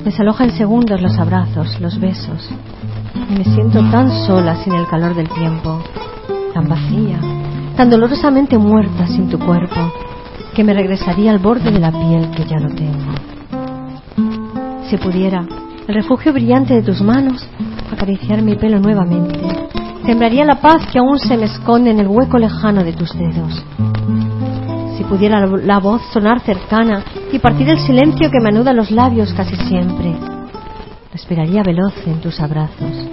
Desaloja 0.05 0.45
en 0.45 0.53
segundos 0.53 1.03
los 1.03 1.19
abrazos, 1.19 1.79
los 1.79 2.01
besos, 2.01 2.49
y 3.29 3.39
me 3.39 3.45
siento 3.45 3.81
tan 3.91 4.11
sola 4.27 4.57
sin 4.57 4.73
el 4.73 4.87
calor 4.87 5.15
del 5.15 5.29
tiempo, 5.29 5.79
tan 6.55 6.69
vacía, 6.69 7.19
tan 7.77 7.91
dolorosamente 7.91 8.57
muerta 8.57 9.07
sin 9.07 9.29
tu 9.29 9.39
cuerpo, 9.39 9.93
que 10.55 10.65
me 10.65 10.73
regresaría 10.73 11.31
al 11.31 11.39
borde 11.39 11.71
de 11.71 11.79
la 11.79 11.93
piel 11.93 12.31
que 12.31 12.45
ya 12.47 12.57
no 12.57 12.75
tengo. 12.75 13.13
Si 14.89 14.97
pudiera, 14.97 15.45
el 15.87 15.95
refugio 15.95 16.33
brillante 16.33 16.73
de 16.73 16.83
tus 16.83 17.03
manos, 17.03 17.47
acariciar 17.93 18.41
mi 18.41 18.57
pelo 18.57 18.81
nuevamente, 18.81 19.39
sembraría 20.07 20.47
la 20.47 20.63
paz 20.63 20.87
que 20.91 20.99
aún 20.99 21.19
se 21.19 21.37
me 21.37 21.45
esconde 21.45 21.91
en 21.91 22.01
el 22.01 22.09
hueco 22.09 22.39
lejano 22.39 22.83
de 22.83 22.95
tus 22.95 23.13
dedos. 23.13 23.63
Si 24.97 25.05
pudiera 25.05 25.47
la 25.47 25.79
voz 25.79 26.01
sonar 26.13 26.41
cercana 26.41 27.05
y 27.33 27.39
partir 27.39 27.69
el 27.69 27.79
silencio 27.79 28.31
que 28.31 28.41
me 28.41 28.49
anuda 28.49 28.73
los 28.73 28.91
labios 28.91 29.33
casi 29.35 29.57
siempre, 29.57 30.15
respiraría 31.13 31.63
veloz 31.63 31.95
en 32.07 32.21
tus 32.21 32.41
abrazos, 32.41 33.09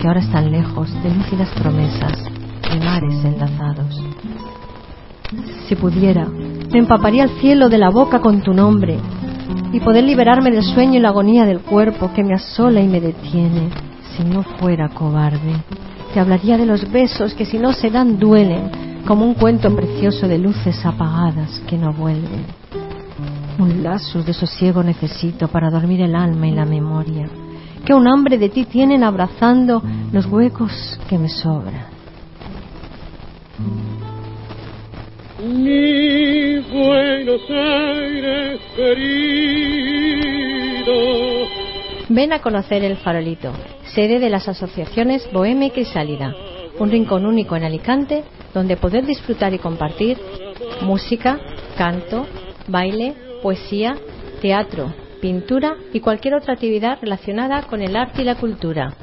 que 0.00 0.08
ahora 0.08 0.20
están 0.20 0.50
lejos 0.50 0.90
de 1.02 1.14
lúcidas 1.14 1.48
promesas 1.50 2.24
de 2.24 2.84
mares 2.84 3.24
enlazados. 3.24 4.02
Si 5.66 5.76
pudiera, 5.76 6.26
me 6.26 6.78
empaparía 6.78 7.24
el 7.24 7.30
cielo 7.40 7.68
de 7.68 7.78
la 7.78 7.90
boca 7.90 8.20
con 8.20 8.42
tu 8.42 8.52
nombre 8.52 8.98
y 9.72 9.80
poder 9.80 10.04
liberarme 10.04 10.50
del 10.50 10.62
sueño 10.62 10.98
y 10.98 11.00
la 11.00 11.08
agonía 11.08 11.44
del 11.44 11.60
cuerpo 11.60 12.12
que 12.14 12.22
me 12.22 12.34
asola 12.34 12.80
y 12.80 12.88
me 12.88 13.00
detiene 13.00 13.70
si 14.16 14.24
no 14.24 14.42
fuera 14.42 14.88
cobarde. 14.88 15.54
Te 16.12 16.20
hablaría 16.20 16.58
de 16.58 16.66
los 16.66 16.90
besos 16.92 17.34
que 17.34 17.46
si 17.46 17.58
no 17.58 17.72
se 17.72 17.90
dan 17.90 18.18
duelen, 18.18 19.02
como 19.06 19.24
un 19.24 19.34
cuento 19.34 19.74
precioso 19.74 20.28
de 20.28 20.38
luces 20.38 20.84
apagadas 20.84 21.60
que 21.66 21.76
no 21.76 21.92
vuelven. 21.92 22.44
Un 23.58 23.82
lazo 23.82 24.22
de 24.22 24.32
sosiego 24.32 24.82
necesito 24.82 25.48
para 25.48 25.70
dormir 25.70 26.00
el 26.00 26.14
alma 26.14 26.48
y 26.48 26.52
la 26.52 26.64
memoria, 26.64 27.28
que 27.84 27.92
un 27.94 28.08
hambre 28.08 28.38
de 28.38 28.48
ti 28.48 28.64
tienen 28.64 29.04
abrazando 29.04 29.82
los 30.12 30.26
huecos 30.26 30.98
que 31.08 31.18
me 31.18 31.28
sobran. 31.28 31.86
Mi 35.44 36.58
Buenos 36.60 37.42
Aires 37.50 38.60
querido. 38.76 40.12
Ven 42.08 42.32
a 42.32 42.40
conocer 42.40 42.84
el 42.84 42.96
Farolito, 42.96 43.52
sede 43.94 44.18
de 44.18 44.30
las 44.30 44.48
asociaciones 44.48 45.28
Bohemia 45.32 45.68
y 45.68 45.70
Crisálida, 45.70 46.34
un 46.78 46.90
rincón 46.90 47.26
único 47.26 47.56
en 47.56 47.64
Alicante 47.64 48.24
donde 48.54 48.76
poder 48.76 49.04
disfrutar 49.06 49.54
y 49.54 49.58
compartir 49.58 50.18
música, 50.82 51.38
canto, 51.76 52.26
baile, 52.68 53.14
poesía, 53.42 53.96
teatro, 54.40 54.92
pintura 55.20 55.76
y 55.92 56.00
cualquier 56.00 56.34
otra 56.34 56.54
actividad 56.54 56.98
relacionada 57.00 57.62
con 57.62 57.82
el 57.82 57.96
arte 57.96 58.22
y 58.22 58.24
la 58.24 58.36
cultura. 58.36 58.94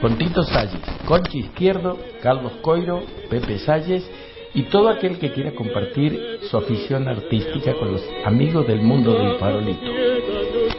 Con 0.00 0.16
Tito 0.16 0.42
Salles, 0.42 0.80
Conchi 1.06 1.40
Izquierdo, 1.40 1.98
Carlos 2.22 2.52
Coiro, 2.62 3.02
Pepe 3.28 3.58
Salles 3.58 4.08
y 4.54 4.62
todo 4.64 4.88
aquel 4.88 5.18
que 5.18 5.32
quiera 5.32 5.52
compartir 5.54 6.38
su 6.50 6.56
afición 6.56 7.06
artística 7.06 7.74
con 7.74 7.92
los 7.92 8.02
amigos 8.24 8.66
del 8.66 8.80
mundo 8.82 9.12
del 9.12 9.36
farolito. 9.38 9.92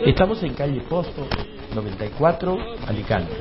Estamos 0.05 0.41
en 0.43 0.53
calle 0.53 0.81
Posto 0.89 1.27
94, 1.73 2.57
Alicante, 2.87 3.33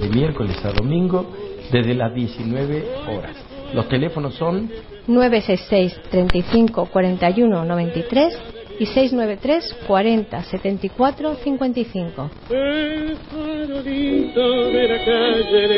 de 0.00 0.08
miércoles 0.08 0.64
a 0.64 0.72
domingo 0.72 1.26
desde 1.72 1.94
las 1.94 2.14
19 2.14 2.84
horas. 3.08 3.36
Los 3.74 3.88
teléfonos 3.88 4.34
son 4.34 4.70
966 5.06 6.00
35 6.10 6.86
41 6.86 7.64
93 7.64 8.51
y 8.78 8.86
693 8.86 9.76
40 9.86 10.42
74 10.44 11.34
55. 11.36 12.30
El 12.50 13.16
farolito 13.16 14.66
de 14.70 14.88
la 14.88 15.04
calle 15.04 15.68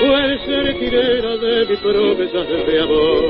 fue 0.00 0.34
de 1.38 1.66
mis 1.68 1.78
promesas 1.78 2.48
de 2.48 2.80
amor. 2.82 3.22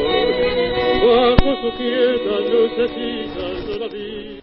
Bajo 1.05 1.51
su 1.63 1.77
quieta 1.77 2.35
lucecita 2.51 3.45
yo 3.67 3.79
la 3.79 3.89
vi. 3.89 4.41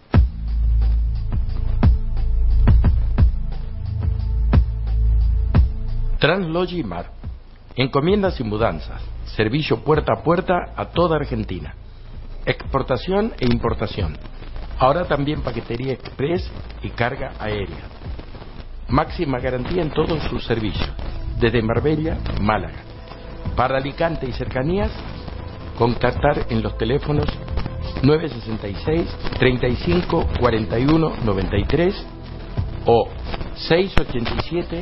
Translogimar. 6.19 7.11
Encomiendas 7.75 8.39
y 8.39 8.43
mudanzas. 8.43 9.01
Servicio 9.35 9.83
puerta 9.83 10.13
a 10.13 10.23
puerta 10.23 10.73
a 10.75 10.89
toda 10.89 11.15
Argentina. 11.15 11.73
Exportación 12.45 13.33
e 13.39 13.45
importación. 13.45 14.17
Ahora 14.79 15.05
también 15.05 15.41
paquetería 15.41 15.93
express 15.93 16.49
y 16.81 16.89
carga 16.89 17.33
aérea. 17.39 17.85
Máxima 18.87 19.39
garantía 19.39 19.83
en 19.83 19.91
todos 19.91 20.23
sus 20.23 20.43
servicios. 20.45 20.89
Desde 21.39 21.61
Marbella, 21.61 22.17
Málaga. 22.41 22.79
Para 23.55 23.77
Alicante 23.77 24.27
y 24.27 24.33
cercanías, 24.33 24.91
contactar 25.77 26.47
en 26.49 26.63
los 26.63 26.77
teléfonos 26.77 27.25
966 28.01 29.07
35 29.37 30.27
41 30.39 31.13
93 31.23 32.05
o 32.85 33.07
687 33.55 34.81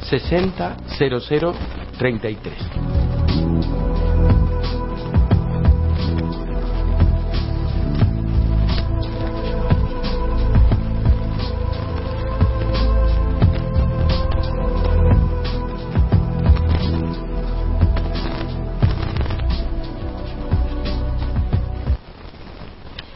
60 0.00 0.76
00 0.98 1.54
33. 1.98 3.43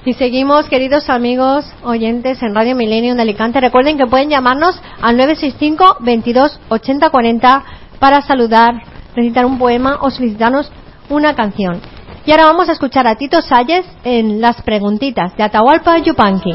Y 0.04 0.14
seguimos, 0.14 0.68
queridos 0.68 1.11
amigos 1.11 1.66
oyentes 1.82 2.40
en 2.42 2.54
Radio 2.54 2.76
Milenio 2.76 3.14
de 3.16 3.22
Alicante. 3.22 3.61
Recuerden 3.61 3.98
que 3.98 4.06
pueden 4.06 4.30
llamarnos 4.30 4.80
al 5.02 5.16
965 5.16 5.96
22 6.00 6.61
80 6.68 7.11
40 7.11 7.64
para 7.98 8.22
saludar, 8.22 8.74
recitar 9.16 9.44
un 9.44 9.58
poema 9.58 9.98
o 10.00 10.11
solicitarnos 10.11 10.70
una 11.08 11.34
canción. 11.34 11.80
Y 12.24 12.30
ahora 12.30 12.46
vamos 12.46 12.68
a 12.68 12.72
escuchar 12.72 13.06
a 13.06 13.16
Tito 13.16 13.42
Salles 13.42 13.87
en 14.04 14.40
Las 14.40 14.62
Preguntitas 14.62 15.37
de 15.37 15.42
Atahualpa 15.42 15.98
Yupanqui. 15.98 16.54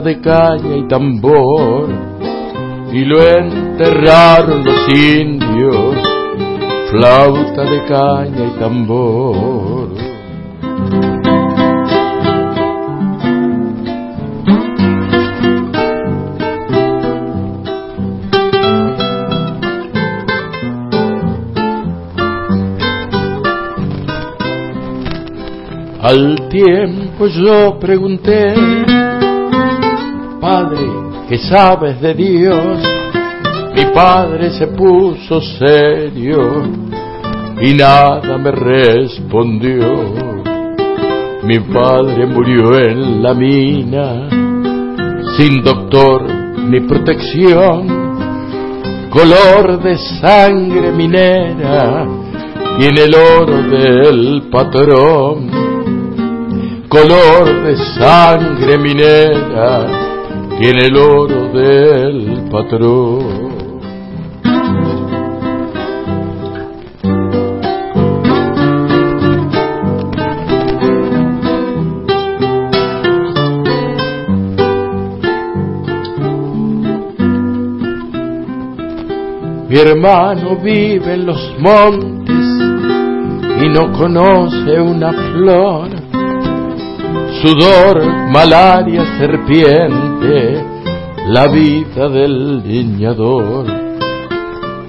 de 0.00 0.20
caña 0.20 0.76
y 0.76 0.88
tambor 0.88 1.88
y 2.92 3.04
lo 3.04 3.22
enterraron 3.22 4.64
los 4.64 4.88
indios, 4.88 5.96
flauta 6.90 7.62
de 7.62 7.84
caña 7.84 8.46
y 8.54 8.58
tambor. 8.58 9.88
Al 26.02 26.48
tiempo 26.48 27.26
yo 27.28 27.78
pregunté, 27.78 28.54
Padre, 30.42 30.88
¿qué 31.28 31.38
sabes 31.38 32.00
de 32.00 32.14
Dios? 32.14 32.82
Mi 33.76 33.84
padre 33.94 34.50
se 34.50 34.66
puso 34.66 35.40
serio 35.40 36.64
y 37.60 37.72
nada 37.74 38.38
me 38.38 38.50
respondió. 38.50 39.86
Mi 41.44 41.60
padre 41.60 42.26
murió 42.26 42.76
en 42.76 43.22
la 43.22 43.34
mina, 43.34 44.28
sin 45.36 45.62
doctor 45.62 46.24
ni 46.58 46.80
protección, 46.80 47.86
color 49.10 49.80
de 49.80 49.96
sangre 49.96 50.90
minera 50.90 52.04
y 52.80 52.86
en 52.86 52.98
el 52.98 53.14
oro 53.14 53.62
del 53.62 54.42
patrón 54.50 55.62
color 56.88 57.62
de 57.62 57.76
sangre 57.96 58.76
minera 58.76 60.11
tiene 60.62 60.86
el 60.86 60.96
oro 60.96 61.48
del 61.48 62.48
patrón. 62.48 63.50
Mi 79.68 79.78
hermano 79.78 80.58
vive 80.62 81.14
en 81.14 81.26
los 81.26 81.58
montes 81.58 82.36
y 83.60 83.68
no 83.68 83.90
conoce 83.98 84.80
una 84.80 85.12
flor 85.12 85.91
sudor, 87.42 88.04
malaria, 88.30 89.04
serpiente, 89.18 90.64
la 91.26 91.48
vida 91.48 92.08
del 92.08 92.62
leñador. 92.62 93.66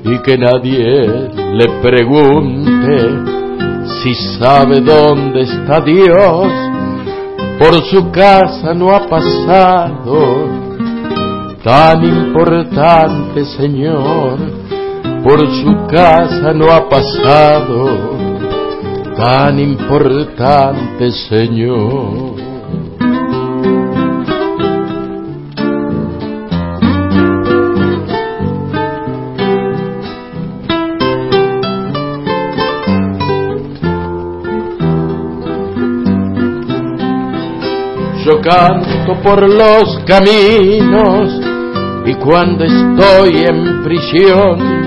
Y 0.05 0.19
que 0.19 0.37
nadie 0.37 1.29
le 1.53 1.67
pregunte 1.81 3.33
si 4.01 4.13
sabe 4.37 4.81
dónde 4.81 5.41
está 5.41 5.81
Dios, 5.81 6.47
por 7.59 7.81
su 7.85 8.11
casa 8.11 8.73
no 8.73 8.93
ha 8.93 9.07
pasado 9.07 10.63
tan 11.63 12.03
importante 12.03 13.45
Señor, 13.57 14.37
por 15.23 15.39
su 15.39 15.87
casa 15.87 16.51
no 16.53 16.69
ha 16.69 16.89
pasado 16.89 18.12
tan 19.15 19.59
importante 19.59 21.11
Señor. 21.29 22.33
Yo 38.25 38.39
canto 38.41 39.21
por 39.21 39.49
los 39.49 39.99
caminos 40.05 41.29
y 42.05 42.13
cuando 42.15 42.63
estoy 42.63 43.43
en 43.45 43.83
prisión 43.83 44.83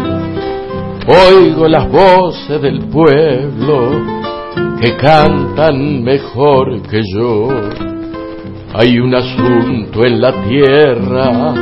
oigo 1.07 1.69
las 1.69 1.89
voces 1.91 2.61
del 2.63 2.81
pueblo 2.89 4.16
que 4.81 4.97
cantan 4.97 6.03
mejor 6.03 6.83
que 6.83 7.03
yo. 7.15 7.49
Hay 8.75 8.99
un 8.99 9.15
asunto 9.15 10.05
en 10.05 10.21
la 10.21 10.33
tierra 10.45 11.55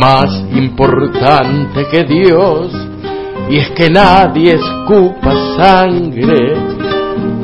más 0.00 0.44
importante 0.52 1.86
que 1.90 2.04
Dios 2.04 2.72
y 3.48 3.58
es 3.58 3.70
que 3.70 3.90
nadie 3.90 4.54
escupa 4.54 5.56
sangre 5.56 6.56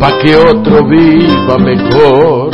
pa' 0.00 0.18
que 0.18 0.36
otro 0.36 0.86
viva 0.86 1.58
mejor 1.58 2.50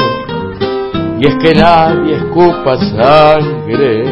y 1.18 1.26
es 1.28 1.34
que 1.36 1.54
nadie 1.54 2.16
escupa 2.16 2.76
sangre 2.76 4.04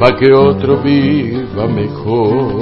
pa' 0.00 0.16
que 0.16 0.32
otro 0.32 0.78
viva 0.78 1.66
mejor. 1.66 2.58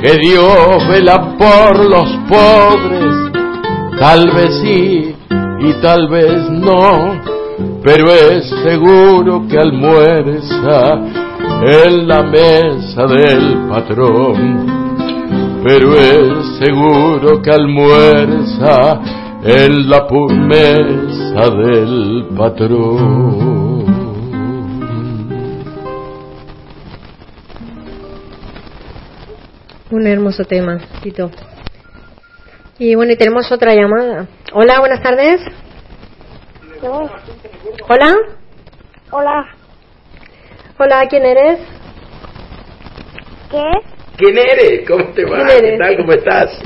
Que 0.00 0.18
Dios 0.18 0.88
vela 0.88 1.36
por 1.36 1.78
los 1.84 2.08
pobres, 2.28 3.31
tal 4.02 4.32
vez 4.32 4.52
sí 4.60 5.14
y 5.60 5.74
tal 5.80 6.08
vez 6.08 6.50
no, 6.50 7.20
pero 7.84 8.10
es 8.10 8.50
seguro 8.64 9.46
que 9.48 9.56
almuerza 9.56 10.94
en 11.62 12.08
la 12.08 12.24
mesa 12.24 13.06
del 13.06 13.68
patrón. 13.68 14.66
Pero 15.64 15.94
es 15.94 16.58
seguro 16.58 17.40
que 17.40 17.50
almuerza 17.52 19.00
en 19.44 19.88
la 19.88 20.08
mesa 20.50 21.50
del 21.50 22.26
patrón. 22.36 23.82
Un 29.92 30.06
hermoso 30.08 30.44
tema, 30.44 30.80
Tito. 31.00 31.30
Y 32.84 32.96
bueno, 32.96 33.12
y 33.12 33.16
tenemos 33.16 33.52
otra 33.52 33.74
llamada. 33.74 34.26
Hola, 34.52 34.80
buenas 34.80 35.00
tardes. 35.00 35.40
Hola. 37.88 38.12
Hola. 39.12 39.46
Hola, 40.78 41.06
¿quién 41.08 41.24
eres? 41.24 41.60
¿Qué? 43.52 43.62
¿Quién 44.16 44.36
eres? 44.36 44.88
¿Cómo 44.88 45.04
te 45.12 45.24
va? 45.24 45.46
¿Quién 45.46 45.60
¿Qué 45.60 45.78
tal? 45.78 45.96
¿Cómo 45.96 46.12
estás? 46.12 46.60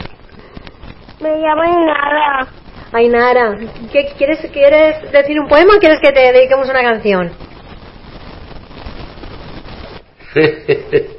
Me 1.20 1.36
llamo 1.36 1.64
Inara. 1.64 2.48
Ainara. 2.94 3.58
¿Qué, 3.92 4.14
quieres, 4.16 4.38
¿Quieres 4.50 5.12
decir 5.12 5.38
un 5.38 5.48
poema 5.48 5.74
o 5.76 5.78
quieres 5.78 6.00
que 6.00 6.12
te 6.12 6.32
dediquemos 6.32 6.66
una 6.70 6.80
canción? 6.80 7.30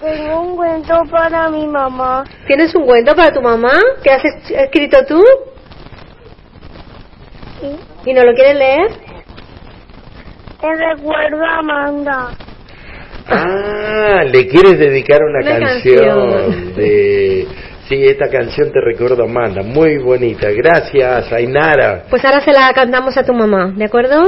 Tengo 0.02 0.42
un 0.42 0.56
cuento 0.56 1.02
para 1.10 1.50
mi 1.50 1.66
mamá. 1.68 2.24
¿Tienes 2.46 2.74
un 2.76 2.86
cuento 2.86 3.16
para 3.16 3.34
tu 3.34 3.42
mamá 3.42 3.74
que 4.04 4.12
has 4.12 4.24
es- 4.24 4.52
escrito 4.52 4.98
tú 5.08 5.24
Sí. 7.62 7.76
y 8.06 8.14
no 8.14 8.24
lo 8.24 8.34
quieres 8.34 8.56
leer? 8.56 8.88
Te 10.62 10.76
recuerdo 10.76 11.44
a 11.44 11.58
Amanda. 11.60 12.30
Ah, 13.30 14.24
le 14.24 14.48
quieres 14.48 14.80
dedicar 14.80 15.20
una, 15.24 15.40
Una 15.40 15.60
canción, 15.68 16.32
canción. 16.32 16.76
de... 16.76 17.48
Sí, 17.90 18.06
esta 18.06 18.30
canción 18.30 18.72
te 18.72 18.82
recuerdo 18.82 19.24
a 19.24 19.26
Amanda, 19.26 19.62
muy 19.64 19.98
bonita. 19.98 20.50
Gracias, 20.52 21.32
Ainara. 21.32 22.04
Pues 22.10 22.24
ahora 22.26 22.42
se 22.42 22.52
la 22.52 22.72
cantamos 22.74 23.18
a 23.18 23.24
tu 23.24 23.34
mamá, 23.34 23.72
¿de 23.76 23.86
acuerdo? 23.86 24.22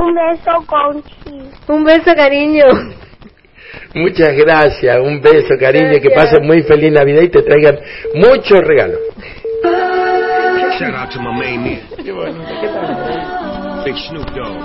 Un 0.00 0.14
beso, 0.14 0.64
Conchi. 0.66 1.50
Un 1.68 1.84
beso, 1.84 2.14
cariño. 2.16 2.64
Muchas 3.94 4.36
gracias, 4.36 4.98
un 5.00 5.20
beso, 5.20 5.54
cariño, 5.58 6.00
que 6.00 6.10
pasen 6.10 6.46
muy 6.46 6.62
feliz 6.62 6.92
Navidad 6.92 7.22
y 7.22 7.28
te 7.28 7.42
traigan 7.42 7.78
muchos 8.14 8.60
regalos. 8.60 8.98
Shout 10.78 10.94
out 10.94 11.10
to 11.10 11.20
my 11.20 11.36
main 11.36 11.60
man. 11.62 11.80
Big 13.84 13.96
Snoop 14.08 14.26
Dogg. 14.34 14.56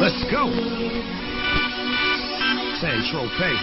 Let's 0.00 0.22
go. 0.30 0.46
San 2.80 3.02
Tropez. 3.10 3.58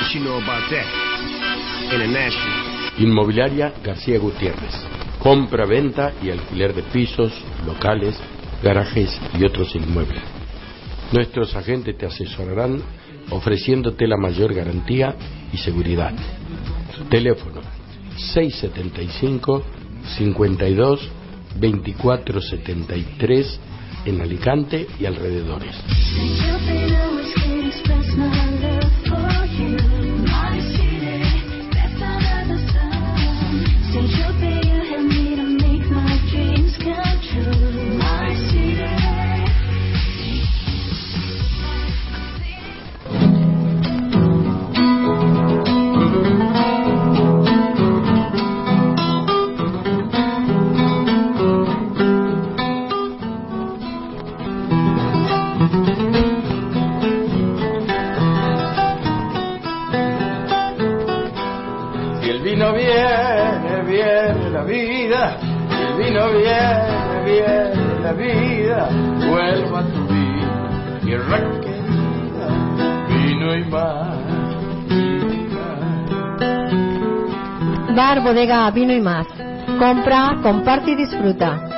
What 0.00 0.14
you 0.14 0.20
know 0.20 0.38
about 0.38 0.68
that? 0.70 0.86
International. 1.84 2.94
Inmobiliaria 2.98 3.72
García 3.84 4.18
Gutiérrez. 4.18 4.74
Compra, 5.18 5.66
venta 5.66 6.12
y 6.22 6.30
alquiler 6.30 6.74
de 6.74 6.82
pisos, 6.82 7.32
locales, 7.66 8.18
garajes 8.62 9.20
y 9.38 9.44
otros 9.44 9.74
inmuebles. 9.74 10.33
Nuestros 11.14 11.54
agentes 11.54 11.96
te 11.96 12.06
asesorarán 12.06 12.82
ofreciéndote 13.30 14.08
la 14.08 14.16
mayor 14.16 14.52
garantía 14.52 15.14
y 15.52 15.58
seguridad. 15.58 16.12
Teléfono 17.08 17.60
675 18.16 19.62
52 20.16 21.10
24 21.54 22.40
73 22.40 23.60
en 24.06 24.20
Alicante 24.22 24.88
y 24.98 25.06
alrededores. 25.06 25.76
Vida. 64.64 65.38
El 65.40 66.04
vino 66.04 66.30
viene, 66.30 67.24
viene 67.24 68.00
la 68.02 68.12
vida. 68.12 68.88
Vuelva 69.28 69.80
a 69.80 69.84
tu 69.84 70.06
vida, 70.06 71.00
tierra 71.02 71.38
querida. 71.60 72.48
Vino 73.08 73.56
y 73.56 73.64
más. 73.64 74.18
Bar, 77.94 78.22
bodega, 78.22 78.70
vino 78.70 78.92
y 78.92 79.00
más. 79.00 79.26
Compra, 79.78 80.36
comparte 80.42 80.92
y 80.92 80.94
disfruta. 80.96 81.70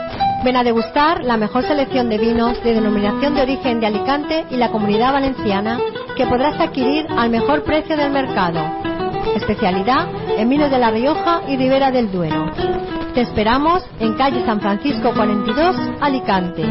Ven 0.44 0.56
a 0.56 0.62
degustar 0.62 1.24
la 1.24 1.36
mejor 1.36 1.64
selección 1.64 2.08
de 2.08 2.18
vinos 2.18 2.62
de 2.62 2.74
denominación 2.74 3.34
de 3.34 3.42
origen 3.42 3.80
de 3.80 3.86
Alicante 3.86 4.46
y 4.50 4.56
la 4.56 4.70
comunidad 4.70 5.12
valenciana 5.12 5.78
que 6.16 6.26
podrás 6.26 6.58
adquirir 6.60 7.06
al 7.16 7.30
mejor 7.30 7.64
precio 7.64 7.96
del 7.96 8.12
mercado. 8.12 8.95
Especialidad 9.36 10.08
en 10.38 10.48
de 10.48 10.78
La 10.78 10.90
Rioja 10.90 11.42
y 11.46 11.58
Ribera 11.58 11.90
del 11.90 12.10
Duero. 12.10 12.50
Te 13.12 13.20
esperamos 13.20 13.84
en 14.00 14.14
calle 14.14 14.42
San 14.46 14.62
Francisco 14.62 15.12
42, 15.14 15.76
Alicante. 16.00 16.64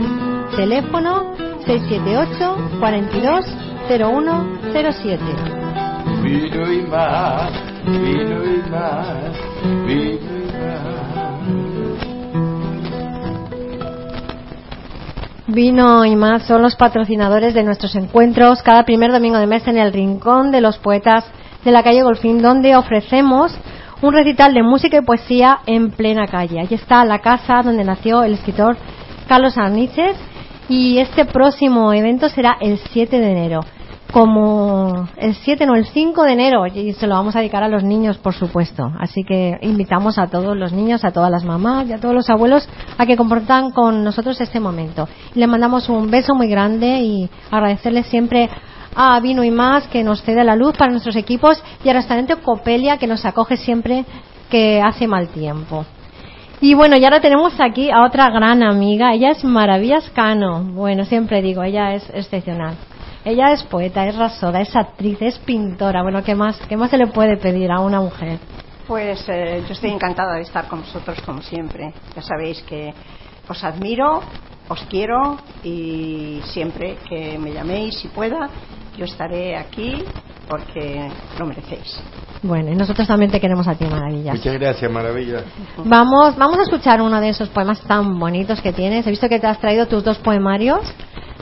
Teléfono 0.55 1.35
678 1.63 2.79
42 2.79 3.45
0107. 3.87 5.23
Vino 6.23 6.71
y 6.71 6.81
más, 6.87 7.51
vino 7.85 8.43
y 8.43 8.57
más, 8.71 9.35
vino 9.85 10.31
y 10.35 10.45
más. 10.51 11.05
Vino 15.45 16.03
y 16.03 16.15
más 16.15 16.47
son 16.47 16.63
los 16.63 16.75
patrocinadores 16.75 17.53
de 17.53 17.61
nuestros 17.61 17.95
encuentros 17.95 18.63
cada 18.63 18.85
primer 18.85 19.11
domingo 19.11 19.37
de 19.37 19.45
mes 19.45 19.67
en 19.67 19.77
el 19.77 19.93
Rincón 19.93 20.51
de 20.51 20.61
los 20.61 20.79
Poetas 20.79 21.25
de 21.65 21.71
la 21.71 21.83
calle 21.83 22.03
Golfín, 22.03 22.41
donde 22.41 22.75
ofrecemos 22.75 23.51
un 24.01 24.13
recital 24.13 24.53
de 24.53 24.61
música 24.61 24.97
y 24.97 25.01
poesía 25.01 25.59
en 25.65 25.91
plena 25.91 26.27
calle. 26.27 26.59
Allí 26.59 26.75
está 26.75 27.03
la 27.03 27.19
casa 27.19 27.61
donde 27.63 27.83
nació 27.83 28.23
el 28.23 28.35
escritor 28.35 28.77
Carlos 29.27 29.57
Arniches 29.57 30.15
y 30.69 30.99
este 30.99 31.25
próximo 31.25 31.91
evento 31.91 32.29
será 32.29 32.55
el 32.61 32.77
7 32.77 33.19
de 33.19 33.31
enero. 33.31 33.61
Como 34.13 35.09
el 35.17 35.33
7, 35.35 35.65
no, 35.65 35.75
el 35.75 35.87
5 35.87 36.23
de 36.23 36.31
enero, 36.31 36.65
y 36.67 36.93
se 36.93 37.05
lo 37.05 37.15
vamos 37.15 37.35
a 37.35 37.39
dedicar 37.39 37.63
a 37.63 37.67
los 37.67 37.83
niños, 37.83 38.17
por 38.17 38.33
supuesto. 38.33 38.89
Así 38.97 39.23
que 39.23 39.57
invitamos 39.61 40.17
a 40.17 40.27
todos 40.27 40.55
los 40.55 40.71
niños, 40.71 41.03
a 41.03 41.11
todas 41.11 41.29
las 41.29 41.43
mamás 41.43 41.87
y 41.89 41.93
a 41.93 41.99
todos 41.99 42.13
los 42.13 42.29
abuelos 42.29 42.69
a 42.97 43.05
que 43.05 43.17
compartan 43.17 43.71
con 43.71 44.05
nosotros 44.05 44.39
este 44.39 44.61
momento. 44.61 45.09
Y 45.33 45.39
le 45.39 45.47
mandamos 45.47 45.89
un 45.89 46.09
beso 46.09 46.33
muy 46.33 46.47
grande 46.47 46.99
y 47.01 47.29
agradecerles 47.51 48.05
siempre 48.05 48.49
a 48.95 49.19
Vino 49.19 49.43
y 49.43 49.51
Más 49.51 49.87
que 49.87 50.03
nos 50.03 50.23
cede 50.23 50.43
la 50.43 50.55
luz 50.55 50.75
para 50.77 50.91
nuestros 50.91 51.15
equipos 51.15 51.61
y 51.83 51.89
al 51.89 51.95
restaurante 51.95 52.37
Copelia 52.37 52.97
que 52.97 53.07
nos 53.07 53.25
acoge 53.25 53.57
siempre 53.57 54.05
que 54.49 54.81
hace 54.81 55.07
mal 55.07 55.27
tiempo. 55.29 55.85
Y 56.61 56.73
bueno, 56.73 56.95
y 56.97 57.03
ahora 57.03 57.19
tenemos 57.19 57.59
aquí 57.59 57.91
a 57.91 58.03
otra 58.03 58.29
gran 58.29 58.63
amiga, 58.63 59.13
ella 59.13 59.31
es 59.31 59.43
Maravillas 59.43 60.09
Cano. 60.11 60.63
Bueno, 60.63 61.03
siempre 61.03 61.41
digo, 61.41 61.61
ella 61.63 61.93
es 61.93 62.09
excepcional. 62.13 62.75
Ella 63.25 63.51
es 63.51 63.63
poeta, 63.63 64.07
es 64.07 64.15
rasoda, 64.15 64.61
es 64.61 64.75
actriz, 64.75 65.17
es 65.21 65.37
pintora. 65.39 66.01
Bueno, 66.01 66.23
¿qué 66.23 66.35
más, 66.35 66.57
qué 66.69 66.77
más 66.77 66.91
se 66.91 66.97
le 66.97 67.07
puede 67.07 67.37
pedir 67.37 67.71
a 67.71 67.81
una 67.81 67.99
mujer? 67.99 68.39
Pues 68.87 69.27
eh, 69.27 69.63
yo 69.67 69.73
estoy 69.73 69.89
encantada 69.89 70.35
de 70.35 70.41
estar 70.41 70.67
con 70.67 70.81
vosotros 70.81 71.19
como 71.25 71.41
siempre. 71.41 71.91
Ya 72.15 72.21
sabéis 72.21 72.61
que 72.61 72.93
os 73.47 73.63
admiro, 73.63 74.21
os 74.69 74.81
quiero 74.89 75.37
y 75.63 76.39
siempre 76.45 76.97
que 77.09 77.37
me 77.37 77.51
llaméis 77.51 77.97
si 77.99 78.07
pueda, 78.07 78.49
yo 78.97 79.05
estaré 79.05 79.57
aquí 79.57 80.03
porque 80.47 81.09
lo 81.39 81.45
merecéis. 81.45 81.99
Bueno, 82.43 82.71
y 82.71 82.75
nosotros 82.75 83.07
también 83.07 83.31
te 83.31 83.39
queremos 83.39 83.67
a 83.67 83.75
ti, 83.75 83.85
Maravillas. 83.85 84.35
Muchas 84.35 84.53
gracias, 84.53 84.91
maravilla. 84.91 85.43
Vamos, 85.83 86.37
vamos 86.37 86.59
a 86.59 86.63
escuchar 86.63 87.01
uno 87.01 87.19
de 87.19 87.29
esos 87.29 87.49
poemas 87.49 87.81
tan 87.81 88.19
bonitos 88.19 88.61
que 88.61 88.71
tienes. 88.71 89.05
He 89.07 89.09
visto 89.09 89.27
que 89.27 89.39
te 89.39 89.47
has 89.47 89.59
traído 89.59 89.87
tus 89.87 90.03
dos 90.03 90.17
poemarios. 90.19 90.81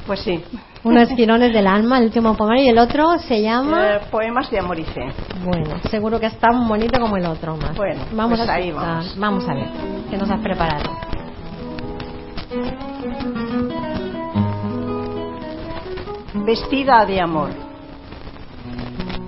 Pues 0.08 0.22
sí. 0.22 0.44
Uno 0.84 1.00
es 1.00 1.10
Girones 1.10 1.54
del 1.54 1.68
Alma, 1.68 1.98
el 2.00 2.06
último 2.06 2.36
poemario, 2.36 2.66
y 2.66 2.70
el 2.70 2.78
otro 2.78 3.18
se 3.20 3.42
llama... 3.42 3.96
Eh, 3.96 4.00
poemas 4.12 4.52
de 4.52 4.60
amor 4.60 4.78
y 4.78 4.84
fe. 4.84 5.14
Bueno, 5.46 5.80
seguro 5.90 6.20
que 6.20 6.26
es 6.26 6.38
tan 6.38 6.68
bonito 6.68 7.00
como 7.00 7.16
el 7.16 7.26
otro 7.26 7.56
más. 7.56 7.76
Bueno, 7.76 8.02
vamos 8.12 8.40
pues 8.40 8.50
a 8.50 8.54
ahí 8.54 8.72
vamos. 8.72 9.18
Vamos 9.18 9.48
a 9.48 9.54
ver, 9.54 9.68
¿qué 10.10 10.18
nos 10.18 10.30
has 10.30 10.42
preparado? 10.42 10.92
Vestida 16.36 17.06
de 17.06 17.22
amor. 17.22 17.52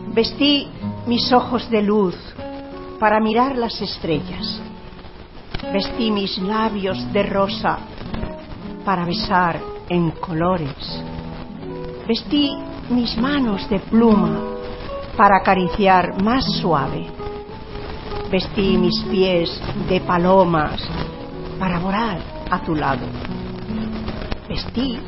Vestí 0.07 0.67
mis 1.05 1.31
ojos 1.31 1.69
de 1.69 1.83
luz 1.83 2.15
para 2.99 3.19
mirar 3.19 3.55
las 3.55 3.79
estrellas. 3.79 4.59
Vestí 5.71 6.09
mis 6.09 6.39
labios 6.39 6.97
de 7.13 7.21
rosa 7.21 7.77
para 8.83 9.05
besar 9.05 9.61
en 9.87 10.11
colores. 10.11 11.03
Vestí 12.07 12.57
mis 12.89 13.15
manos 13.19 13.69
de 13.69 13.79
pluma 13.81 14.41
para 15.15 15.37
acariciar 15.37 16.23
más 16.23 16.43
suave. 16.59 17.05
Vestí 18.31 18.79
mis 18.79 19.03
pies 19.11 19.61
de 19.87 20.01
palomas 20.01 20.81
para 21.59 21.77
volar 21.77 22.17
a 22.49 22.59
tu 22.61 22.73
lado. 22.73 23.05
Vestí 24.49 24.99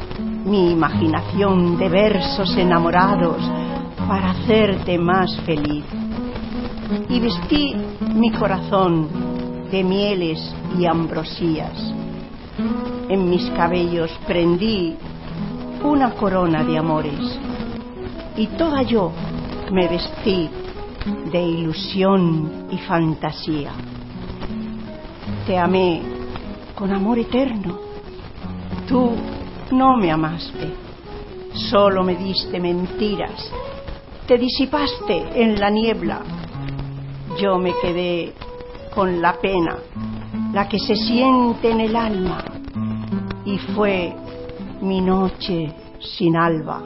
mi 0.48 0.72
imaginación 0.72 1.78
de 1.78 1.90
versos 1.90 2.56
enamorados 2.56 3.38
para 4.08 4.32
hacerte 4.32 4.98
más 4.98 5.36
feliz. 5.42 5.84
Y 7.10 7.20
vestí 7.20 7.76
mi 8.16 8.32
corazón 8.32 9.10
de 9.70 9.84
mieles 9.84 10.40
y 10.80 10.86
ambrosías. 10.86 11.94
En 13.10 13.30
mis 13.30 13.50
cabellos 13.52 14.10
prendí 14.26 14.96
una 15.84 16.12
corona 16.12 16.64
de 16.64 16.78
amores 16.78 17.40
y 18.38 18.48
toda 18.48 18.84
yo 18.84 19.12
me 19.72 19.88
vestí 19.90 20.50
de 21.32 21.42
ilusión 21.42 22.68
y 22.72 22.78
fantasía. 22.78 23.72
Te 25.46 25.58
amé 25.58 26.02
con 26.74 26.94
amor 26.94 27.20
eterno. 27.20 27.80
Tú 28.88 29.12
no 29.72 29.98
me 29.98 30.12
amaste, 30.12 30.74
solo 31.54 32.04
me 32.04 32.16
diste 32.16 32.60
mentiras. 32.60 33.52
Te 34.26 34.38
disipaste 34.38 35.42
en 35.42 35.60
la 35.60 35.70
niebla. 35.70 36.22
Yo 37.40 37.58
me 37.58 37.74
quedé 37.82 38.34
con 38.94 39.22
la 39.22 39.34
pena, 39.34 39.78
la 40.54 40.68
que 40.68 40.80
se 40.80 40.96
siente 40.96 41.72
en 41.72 41.82
el 41.82 41.96
alma. 41.96 42.44
Y 43.46 43.58
fue 43.58 44.14
mi 44.82 45.02
noche 45.02 45.74
sin 46.00 46.36
alba. 46.36 46.82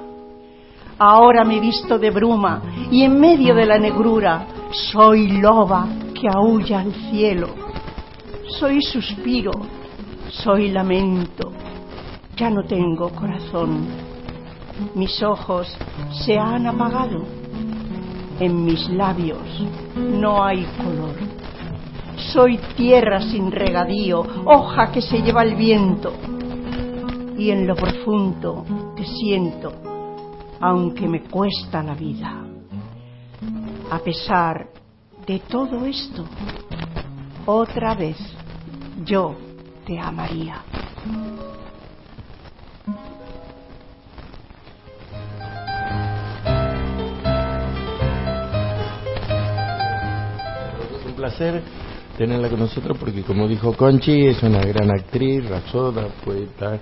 Ahora 0.98 1.44
me 1.44 1.60
visto 1.60 1.98
de 1.98 2.12
bruma 2.12 2.62
y 2.92 3.04
en 3.04 3.20
medio 3.20 3.56
de 3.56 3.66
la 3.66 3.80
negrura 3.80 4.46
soy 4.72 5.40
loba 5.40 5.88
que 6.14 6.28
aúlla 6.28 6.82
al 6.82 6.94
cielo. 7.10 7.50
Soy 8.60 8.82
suspiro, 8.82 9.52
soy 10.30 10.70
lamento. 10.70 11.52
Ya 12.38 12.50
no 12.50 12.64
tengo 12.64 13.10
corazón. 13.10 13.88
Mis 14.96 15.22
ojos 15.22 15.68
se 16.26 16.38
han 16.38 16.68
apagado. 16.68 17.24
En 18.40 18.66
mis 18.66 18.90
labios 18.90 19.40
no 19.96 20.44
hay 20.44 20.66
color. 20.78 21.16
Soy 22.34 22.58
tierra 22.76 23.22
sin 23.22 23.52
regadío, 23.52 24.26
hoja 24.46 24.92
que 24.92 25.02
se 25.02 25.22
lleva 25.22 25.44
el 25.44 25.56
viento. 25.56 26.14
Y 27.38 27.52
en 27.52 27.68
lo 27.68 27.76
profundo 27.76 28.66
te 28.96 29.06
siento, 29.06 29.74
aunque 30.60 31.08
me 31.08 31.22
cuesta 31.24 31.84
la 31.84 31.94
vida. 31.94 32.44
A 33.92 34.00
pesar 34.00 34.70
de 35.26 35.40
todo 35.40 35.86
esto, 35.86 36.26
otra 37.46 37.96
vez 37.96 38.18
yo 39.04 39.36
te 39.86 40.00
amaría. 40.00 40.64
Placer 51.22 51.62
tenerla 52.18 52.50
con 52.50 52.60
nosotros 52.60 52.98
porque 52.98 53.22
como 53.22 53.48
dijo 53.48 53.74
Conchi, 53.74 54.26
es 54.26 54.42
una 54.42 54.62
gran 54.66 54.90
actriz, 54.90 55.48
rapsoda, 55.48 56.08
poeta, 56.26 56.80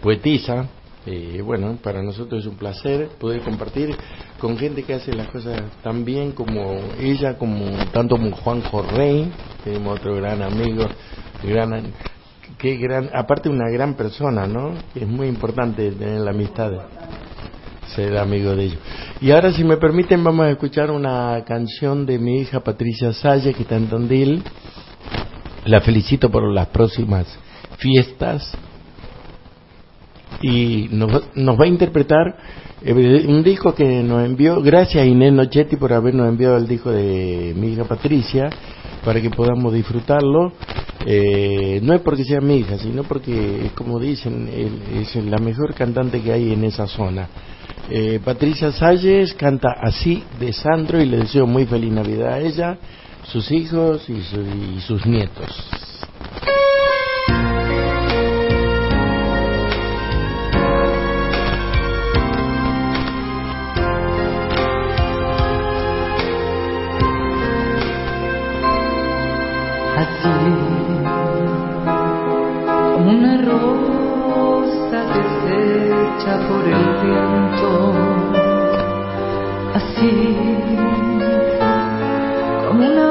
poetisa. 0.00 0.68
Eh, 1.04 1.42
bueno, 1.44 1.78
para 1.82 2.00
nosotros 2.00 2.42
es 2.42 2.46
un 2.46 2.56
placer 2.56 3.08
poder 3.18 3.40
compartir 3.40 3.96
con 4.38 4.56
gente 4.56 4.84
que 4.84 4.94
hace 4.94 5.12
las 5.12 5.28
cosas 5.30 5.60
tan 5.82 6.04
bien 6.04 6.30
como 6.30 6.78
ella, 7.00 7.36
como 7.36 7.64
tanto 7.92 8.16
como 8.16 8.30
Juanjo 8.36 8.82
Rey, 8.82 9.32
tenemos 9.64 9.98
otro 9.98 10.14
gran 10.14 10.40
amigo, 10.42 10.86
gran, 11.42 11.92
qué 12.56 12.76
gran, 12.76 13.10
aparte 13.12 13.48
una 13.48 13.68
gran 13.68 13.94
persona, 13.94 14.46
¿no? 14.46 14.74
Es 14.94 15.08
muy 15.08 15.26
importante 15.26 15.90
tener 15.90 16.20
la 16.20 16.30
amistad, 16.30 16.70
ser 17.94 18.16
amigo 18.16 18.54
de 18.54 18.64
ellos. 18.64 18.78
Y 19.20 19.30
ahora, 19.30 19.52
si 19.52 19.64
me 19.64 19.76
permiten, 19.76 20.22
vamos 20.22 20.46
a 20.46 20.50
escuchar 20.50 20.90
una 20.90 21.42
canción 21.46 22.06
de 22.06 22.18
mi 22.18 22.40
hija 22.40 22.60
Patricia 22.60 23.12
Salle, 23.12 23.54
que 23.54 23.62
está 23.62 23.76
en 23.76 23.88
Tondil. 23.88 24.42
La 25.64 25.80
felicito 25.80 26.30
por 26.30 26.52
las 26.52 26.68
próximas 26.68 27.26
fiestas 27.78 28.52
y 30.40 30.88
nos, 30.90 31.36
nos 31.36 31.58
va 31.58 31.64
a 31.64 31.68
interpretar 31.68 32.36
eh, 32.84 33.24
un 33.28 33.42
disco 33.44 33.74
que 33.74 34.02
nos 34.02 34.24
envió, 34.24 34.60
gracias 34.60 35.04
a 35.04 35.06
Inés 35.06 35.32
Nochetti 35.32 35.76
por 35.76 35.92
habernos 35.92 36.28
enviado 36.28 36.56
el 36.56 36.66
disco 36.66 36.90
de 36.90 37.54
mi 37.56 37.68
hija 37.68 37.84
Patricia, 37.84 38.50
para 39.04 39.20
que 39.20 39.30
podamos 39.30 39.72
disfrutarlo. 39.72 40.52
Eh, 41.06 41.80
no 41.82 41.94
es 41.94 42.00
porque 42.00 42.24
sea 42.24 42.40
mi 42.40 42.56
hija, 42.56 42.78
sino 42.78 43.04
porque, 43.04 43.70
como 43.76 43.98
dicen, 43.98 44.48
es 44.94 45.14
la 45.16 45.38
mejor 45.38 45.74
cantante 45.74 46.20
que 46.20 46.32
hay 46.32 46.52
en 46.52 46.64
esa 46.64 46.86
zona. 46.86 47.28
Eh, 47.90 48.20
Patricia 48.24 48.70
Salles 48.72 49.34
canta 49.34 49.72
así 49.80 50.24
de 50.38 50.52
Sandro 50.52 51.00
y 51.00 51.06
le 51.06 51.18
deseo 51.18 51.46
muy 51.46 51.66
feliz 51.66 51.92
Navidad 51.92 52.34
a 52.34 52.40
ella, 52.40 52.78
sus 53.24 53.50
hijos 53.50 54.08
y, 54.08 54.20
su- 54.22 54.40
y 54.76 54.80
sus 54.80 55.04
nietos. 55.06 55.50
así 69.96 70.28
como 72.94 73.36
rosa 73.42 73.71
deshecha 76.12 76.38
por 76.48 76.64
el 76.64 76.84
viento, 77.02 77.70
así 79.74 80.36
como 82.68 82.84
una 82.86 83.08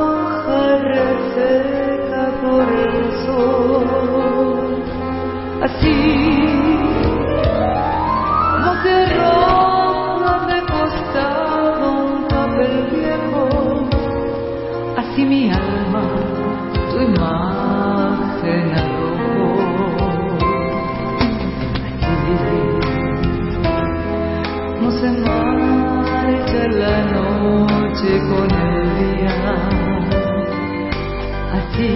hoja 0.00 0.76
reseca 0.78 2.22
por 2.42 2.64
el 2.72 3.12
sol, 3.26 4.82
así 5.62 5.94
como 8.52 8.72
se 8.82 8.96
roza 9.16 10.34
de 10.46 10.58
costado 10.72 11.86
un 12.04 12.28
papel 12.28 12.74
viejo. 12.92 13.42
Así 14.96 15.24
mi 15.24 15.50
alma 15.50 15.73
noche 28.04 28.18
con 28.28 28.50
el 28.50 28.84
día, 28.98 29.36
así 31.52 31.92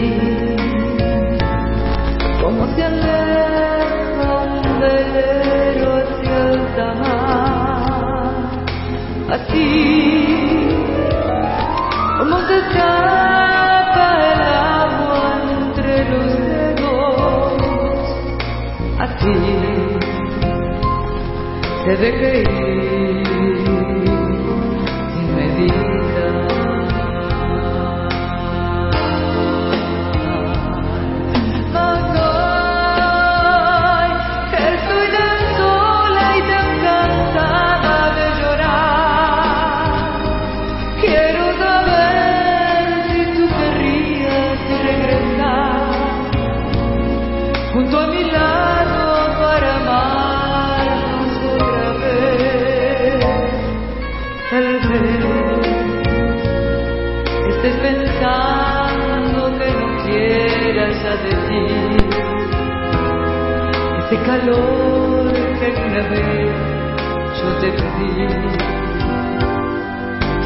como 2.43 2.67
se 2.75 2.85
aleja 2.85 4.29
un 4.45 4.81
velero 4.81 5.89
hacia 5.97 6.37
el 6.51 6.59
mar, 7.01 8.35
así 9.31 9.67
como 12.19 12.35
se 12.41 12.55
escapa 12.59 14.09
el 14.33 14.41
agua 14.43 15.23
entre 15.61 15.93
los 16.11 16.29
dedos, 16.49 17.53
así 18.99 19.35
se 21.85 21.93
deja 21.97 22.29
ir 22.39 22.88
yo 64.29 64.37
te 67.61 67.68
pedí 67.72 68.12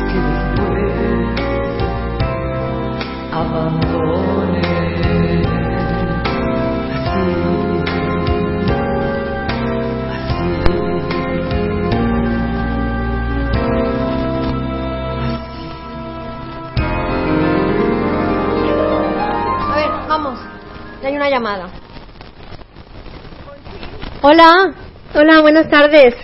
que 0.09 0.19
después 0.29 0.95
abandone 3.33 4.63
A 20.09 20.17
hay 21.09 21.17
una 21.17 21.29
llamada. 21.29 21.82
Hola. 24.23 24.73
Hola, 25.15 25.41
buenas 25.43 25.69
tardes. 25.69 26.15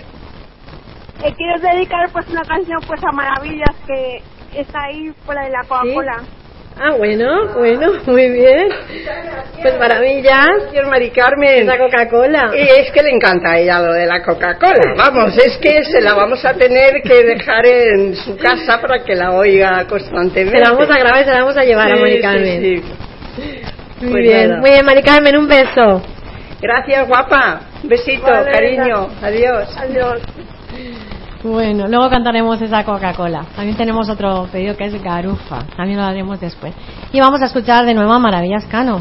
Eh, 1.25 1.35
quiero 1.37 1.59
dedicar 1.61 2.09
pues 2.13 2.27
una 2.29 2.43
canción 2.43 2.79
pues 2.87 3.01
a 3.05 3.13
Maravillas 3.13 3.75
que 3.87 4.23
está 4.59 4.85
ahí 4.85 5.11
fuera 5.27 5.43
de 5.45 5.51
la 5.51 5.63
Coca-Cola. 5.65 6.23
Ah, 6.81 6.93
bueno, 6.97 7.55
bueno, 7.57 7.91
muy 8.07 8.29
bien. 8.31 8.69
Pues 9.61 9.79
maravillas. 9.81 10.47
Señor 10.71 10.87
Mari 10.87 11.11
Carmen. 11.11 11.67
La 11.67 11.77
Coca-Cola. 11.77 12.53
Y 12.55 12.61
es 12.81 12.93
que 12.93 13.03
le 13.03 13.11
encanta 13.11 13.51
a 13.51 13.59
ella 13.59 13.81
lo 13.81 13.93
de 13.93 14.07
la 14.07 14.23
Coca-Cola. 14.23 14.95
Vamos, 14.97 15.37
es 15.37 15.59
que 15.59 15.83
se 15.85 16.01
la 16.01 16.15
vamos 16.15 16.45
a 16.45 16.55
tener 16.55 17.03
que 17.03 17.25
dejar 17.25 17.67
en 17.67 18.15
su 18.15 18.37
casa 18.37 18.81
para 18.81 19.03
que 19.05 19.17
la 19.17 19.33
oiga 19.33 19.85
constantemente. 19.89 20.57
Se 20.57 20.65
la 20.65 20.71
vamos 20.71 20.89
a 20.89 20.99
grabar 21.01 21.21
y 21.23 21.25
se 21.25 21.31
la 21.33 21.41
vamos 21.41 21.57
a 21.57 21.65
llevar 21.65 21.91
a 21.91 21.97
Sí, 21.97 22.01
Mari 22.01 22.17
sí, 22.17 22.23
Carmen. 22.23 22.61
sí. 22.63 22.83
Muy 24.03 24.11
Pues 24.13 24.23
bien, 24.23 24.49
nada. 24.51 24.61
muy 24.61 24.71
bien, 24.71 24.87
Mari 24.87 25.03
Carmen, 25.03 25.37
un 25.37 25.49
beso. 25.49 26.03
Gracias, 26.61 27.07
guapa. 27.07 27.61
Besito, 27.85 28.23
Vale, 28.25 28.51
cariño. 28.51 29.09
Adiós. 29.23 29.77
Adiós. 29.77 30.23
Bueno, 31.43 31.87
luego 31.87 32.11
cantaremos 32.11 32.61
esa 32.61 32.85
Coca-Cola. 32.85 33.45
También 33.55 33.77
tenemos 33.77 34.09
otro 34.09 34.49
pedido 34.51 34.77
que 34.77 34.87
es 34.87 35.03
Garufa. 35.03 35.61
También 35.77 35.99
lo 35.99 36.05
haremos 36.05 36.41
después. 36.41 36.75
Y 37.13 37.21
vamos 37.21 37.41
a 37.43 37.47
escuchar 37.47 37.87
de 37.87 37.95
nuevo 37.95 38.13
a 38.13 38.19
Maravillas 38.19 38.65
Cano. 38.65 39.01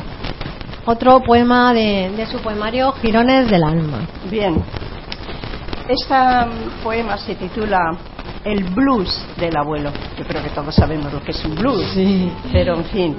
Otro 0.86 1.20
poema 1.22 1.74
de, 1.74 2.12
de 2.16 2.26
su 2.28 2.39
poemario 2.39 2.91
Girones 2.93 3.49
del 3.49 3.64
Alma. 3.64 4.01
Bien. 4.30 4.64
Este 5.89 6.16
poema 6.84 7.18
se 7.18 7.36
titula 7.36 7.97
El 8.43 8.66
blues 8.66 9.26
del 9.38 9.58
abuelo. 9.58 9.89
Yo 10.18 10.24
creo 10.26 10.43
que 10.43 10.49
todos 10.49 10.76
sabemos 10.76 11.12
lo 11.12 11.22
que 11.24 11.32
es 11.32 11.43
un 11.43 11.55
blues. 11.55 11.97
Pero, 12.51 12.76
en 12.76 12.86
fin, 12.86 13.16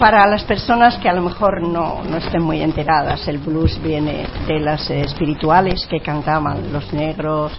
para 0.00 0.26
las 0.26 0.44
personas 0.44 0.96
que 0.96 1.10
a 1.10 1.12
lo 1.12 1.20
mejor 1.20 1.60
no, 1.62 2.02
no 2.08 2.16
estén 2.16 2.42
muy 2.42 2.62
enteradas, 2.62 3.28
el 3.28 3.36
blues 3.36 3.78
viene 3.82 4.26
de 4.46 4.58
las 4.58 4.88
eh, 4.90 5.02
espirituales 5.02 5.86
que 5.86 6.00
cantaban 6.00 6.72
los 6.72 6.90
negros 6.94 7.52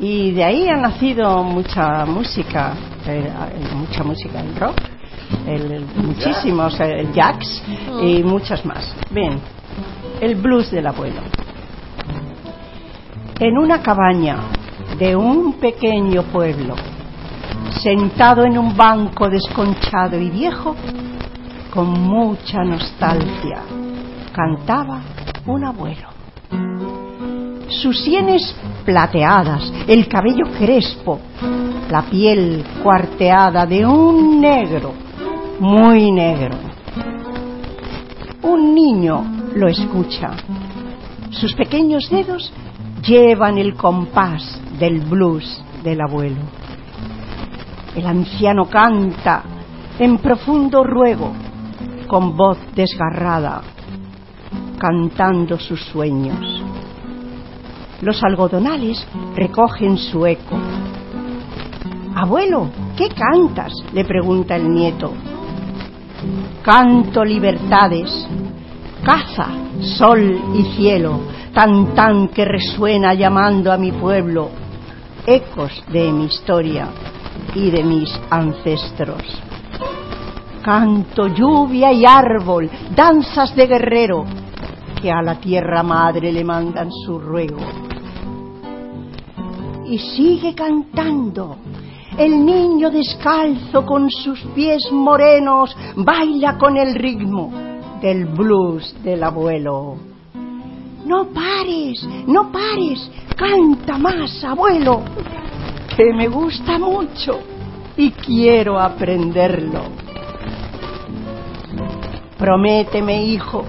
y 0.00 0.30
de 0.32 0.44
ahí 0.44 0.66
ha 0.68 0.76
nacido 0.76 1.44
mucha 1.44 2.06
música, 2.06 2.72
eh, 3.06 3.30
mucha 3.76 4.02
música, 4.02 4.40
el 4.40 4.56
rock, 4.56 4.78
el, 5.46 5.72
el- 5.72 5.86
muchísimos, 5.96 6.80
el 6.80 7.12
jazz 7.12 7.62
y 8.02 8.22
muchas 8.22 8.64
más. 8.64 8.94
Bien, 9.10 9.38
el 10.22 10.36
blues 10.36 10.70
del 10.70 10.86
abuelo. 10.86 11.20
En 13.38 13.58
una 13.58 13.82
cabaña 13.82 14.38
de 14.98 15.14
un 15.14 15.54
pequeño 15.60 16.22
pueblo, 16.24 16.76
sentado 17.82 18.44
en 18.44 18.56
un 18.56 18.74
banco 18.74 19.28
desconchado 19.28 20.18
y 20.18 20.30
viejo, 20.30 20.74
con 21.74 21.90
mucha 21.90 22.62
nostalgia, 22.62 23.62
cantaba 24.32 25.00
un 25.44 25.64
abuelo. 25.64 26.08
Sus 27.68 28.00
sienes 28.00 28.54
plateadas, 28.84 29.72
el 29.88 30.06
cabello 30.06 30.44
crespo, 30.56 31.18
la 31.90 32.02
piel 32.02 32.64
cuarteada 32.80 33.66
de 33.66 33.84
un 33.84 34.40
negro, 34.40 34.92
muy 35.58 36.12
negro. 36.12 36.56
Un 38.42 38.72
niño 38.72 39.24
lo 39.56 39.66
escucha. 39.66 40.30
Sus 41.30 41.54
pequeños 41.54 42.08
dedos 42.08 42.52
llevan 43.04 43.58
el 43.58 43.74
compás 43.74 44.60
del 44.78 45.00
blues 45.00 45.60
del 45.82 46.00
abuelo. 46.00 46.42
El 47.96 48.06
anciano 48.06 48.66
canta 48.66 49.42
en 49.98 50.18
profundo 50.18 50.84
ruego, 50.84 51.32
con 52.06 52.36
voz 52.36 52.58
desgarrada, 52.74 53.62
cantando 54.78 55.58
sus 55.58 55.80
sueños. 55.86 56.62
Los 58.00 58.22
algodonales 58.22 59.06
recogen 59.34 59.96
su 59.96 60.26
eco. 60.26 60.58
Abuelo, 62.14 62.68
¿qué 62.96 63.08
cantas? 63.08 63.72
le 63.92 64.04
pregunta 64.04 64.56
el 64.56 64.70
nieto. 64.70 65.12
Canto 66.62 67.24
libertades, 67.24 68.28
caza, 69.04 69.48
sol 69.98 70.40
y 70.54 70.62
cielo, 70.76 71.20
tan 71.52 71.94
tan 71.94 72.28
que 72.28 72.44
resuena 72.44 73.14
llamando 73.14 73.72
a 73.72 73.76
mi 73.76 73.92
pueblo, 73.92 74.50
ecos 75.26 75.72
de 75.92 76.12
mi 76.12 76.26
historia 76.26 76.88
y 77.54 77.70
de 77.70 77.82
mis 77.82 78.10
ancestros. 78.30 79.22
Canto 80.64 81.26
lluvia 81.26 81.92
y 81.92 82.06
árbol, 82.06 82.70
danzas 82.96 83.54
de 83.54 83.66
guerrero, 83.66 84.24
que 84.98 85.12
a 85.12 85.20
la 85.20 85.34
tierra 85.34 85.82
madre 85.82 86.32
le 86.32 86.42
mandan 86.42 86.90
su 86.90 87.18
ruego. 87.18 87.58
Y 89.84 89.98
sigue 89.98 90.54
cantando. 90.54 91.58
El 92.16 92.46
niño 92.46 92.90
descalzo 92.90 93.84
con 93.84 94.10
sus 94.10 94.40
pies 94.54 94.90
morenos 94.90 95.76
baila 95.96 96.56
con 96.56 96.78
el 96.78 96.94
ritmo 96.94 97.52
del 98.00 98.24
blues 98.24 98.96
del 99.02 99.22
abuelo. 99.22 99.96
No 101.04 101.26
pares, 101.26 102.08
no 102.26 102.50
pares, 102.50 103.10
canta 103.36 103.98
más, 103.98 104.42
abuelo, 104.42 105.02
que 105.94 106.14
me 106.14 106.28
gusta 106.28 106.78
mucho 106.78 107.38
y 107.98 108.12
quiero 108.12 108.80
aprenderlo. 108.80 110.03
Prométeme, 112.38 113.24
hijo, 113.24 113.64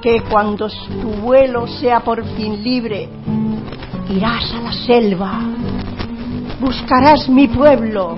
que 0.00 0.22
cuando 0.22 0.68
tu 0.68 1.08
vuelo 1.22 1.66
sea 1.66 2.00
por 2.00 2.24
fin 2.24 2.62
libre, 2.62 3.08
irás 4.08 4.52
a 4.54 4.62
la 4.62 4.72
selva, 4.72 5.40
buscarás 6.60 7.28
mi 7.28 7.48
pueblo, 7.48 8.16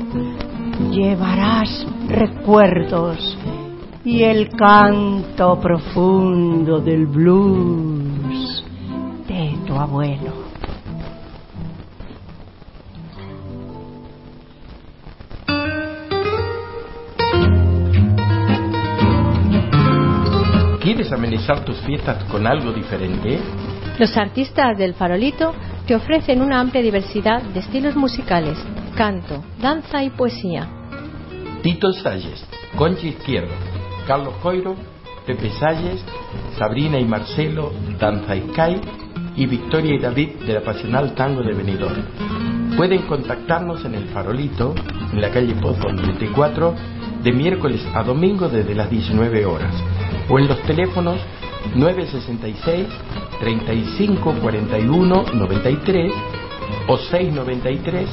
llevarás 0.91 1.87
recuerdos 2.09 3.37
y 4.05 4.23
el 4.23 4.49
canto 4.51 5.61
profundo 5.61 6.81
del 6.81 7.07
blues 7.07 8.65
de 9.29 9.57
tu 9.67 9.75
abuelo. 9.75 10.40
¿Quieres 20.91 21.13
amenizar 21.13 21.65
tus 21.65 21.77
fiestas 21.83 22.25
con 22.25 22.49
algo 22.49 22.73
diferente? 22.73 23.39
Los 24.01 24.17
artistas 24.17 24.77
del 24.77 24.95
Farolito 24.95 25.55
te 25.87 25.95
ofrecen 25.95 26.43
una 26.43 26.59
amplia 26.59 26.83
diversidad 26.83 27.43
de 27.43 27.61
estilos 27.61 27.95
musicales, 27.95 28.59
canto, 28.97 29.41
danza 29.63 30.03
y 30.03 30.11
poesía. 30.11 30.69
Tito 31.63 31.93
Salles, 31.93 32.45
Conchi 32.75 33.11
Izquierdo, 33.11 33.53
Carlos 34.09 34.35
Coiro, 34.43 34.75
Pepe 35.25 35.51
Salles, 35.51 36.05
Sabrina 36.59 36.99
y 36.99 37.05
Marcelo, 37.05 37.71
Danza 37.97 38.35
Sky 38.35 38.81
y 39.37 39.47
Victoria 39.47 39.95
y 39.95 40.01
David 40.01 40.41
del 40.45 40.57
apasional 40.57 41.15
tango 41.15 41.45
de 41.45 41.55
Benidorm. 41.55 42.03
Pueden 42.77 43.03
contactarnos 43.03 43.85
en 43.85 43.95
el 43.95 44.09
Farolito, 44.09 44.75
en 45.13 45.21
la 45.21 45.31
calle 45.31 45.55
Pozo 45.55 45.89
94, 45.89 46.75
de 47.23 47.33
miércoles 47.33 47.87
a 47.95 48.03
domingo 48.03 48.49
desde 48.49 48.75
las 48.75 48.91
19 48.91 49.47
horas, 49.47 49.75
o 50.31 50.39
en 50.39 50.49
los 50.49 50.63
teléfonos 50.63 51.19
966 51.75 52.87
35 53.41 54.35
41 54.41 55.25
93 55.35 56.13
o 56.89 56.97
693 56.97 58.09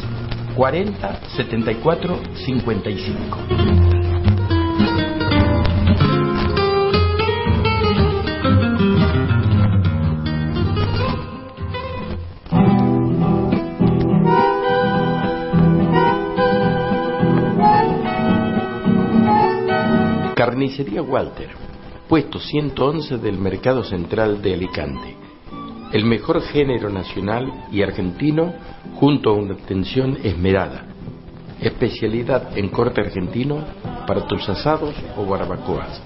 40 0.55 1.21
74 1.35 2.19
55. 2.33 3.37
Carnicería 20.35 21.01
Walter, 21.01 21.66
puesto 22.07 22.39
111 22.39 23.17
del 23.17 23.37
Mercado 23.37 23.83
Central 23.83 24.41
de 24.41 24.53
Alicante. 24.53 25.15
El 25.91 26.05
mejor 26.05 26.41
género 26.41 26.89
nacional 26.89 27.65
y 27.71 27.81
argentino 27.81 28.53
junto 28.95 29.29
a 29.29 29.33
una 29.33 29.53
atención 29.53 30.17
esmerada. 30.23 30.85
Especialidad 31.61 32.57
en 32.57 32.69
corte 32.69 33.01
argentino 33.01 33.63
para 34.05 34.27
tus 34.27 34.47
asados 34.47 34.95
o 35.17 35.25
barbacoas. 35.25 36.01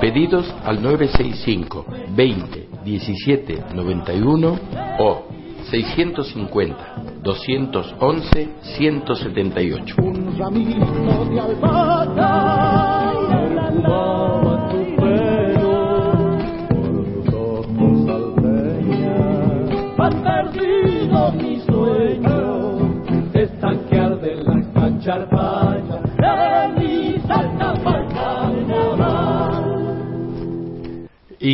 Pedidos 0.00 0.52
al 0.64 0.82
965 0.82 1.86
20 2.14 2.68
17 2.84 3.64
91 3.74 4.58
o 4.98 5.24
650 5.70 6.94
211 7.22 8.48
178. 8.76 9.96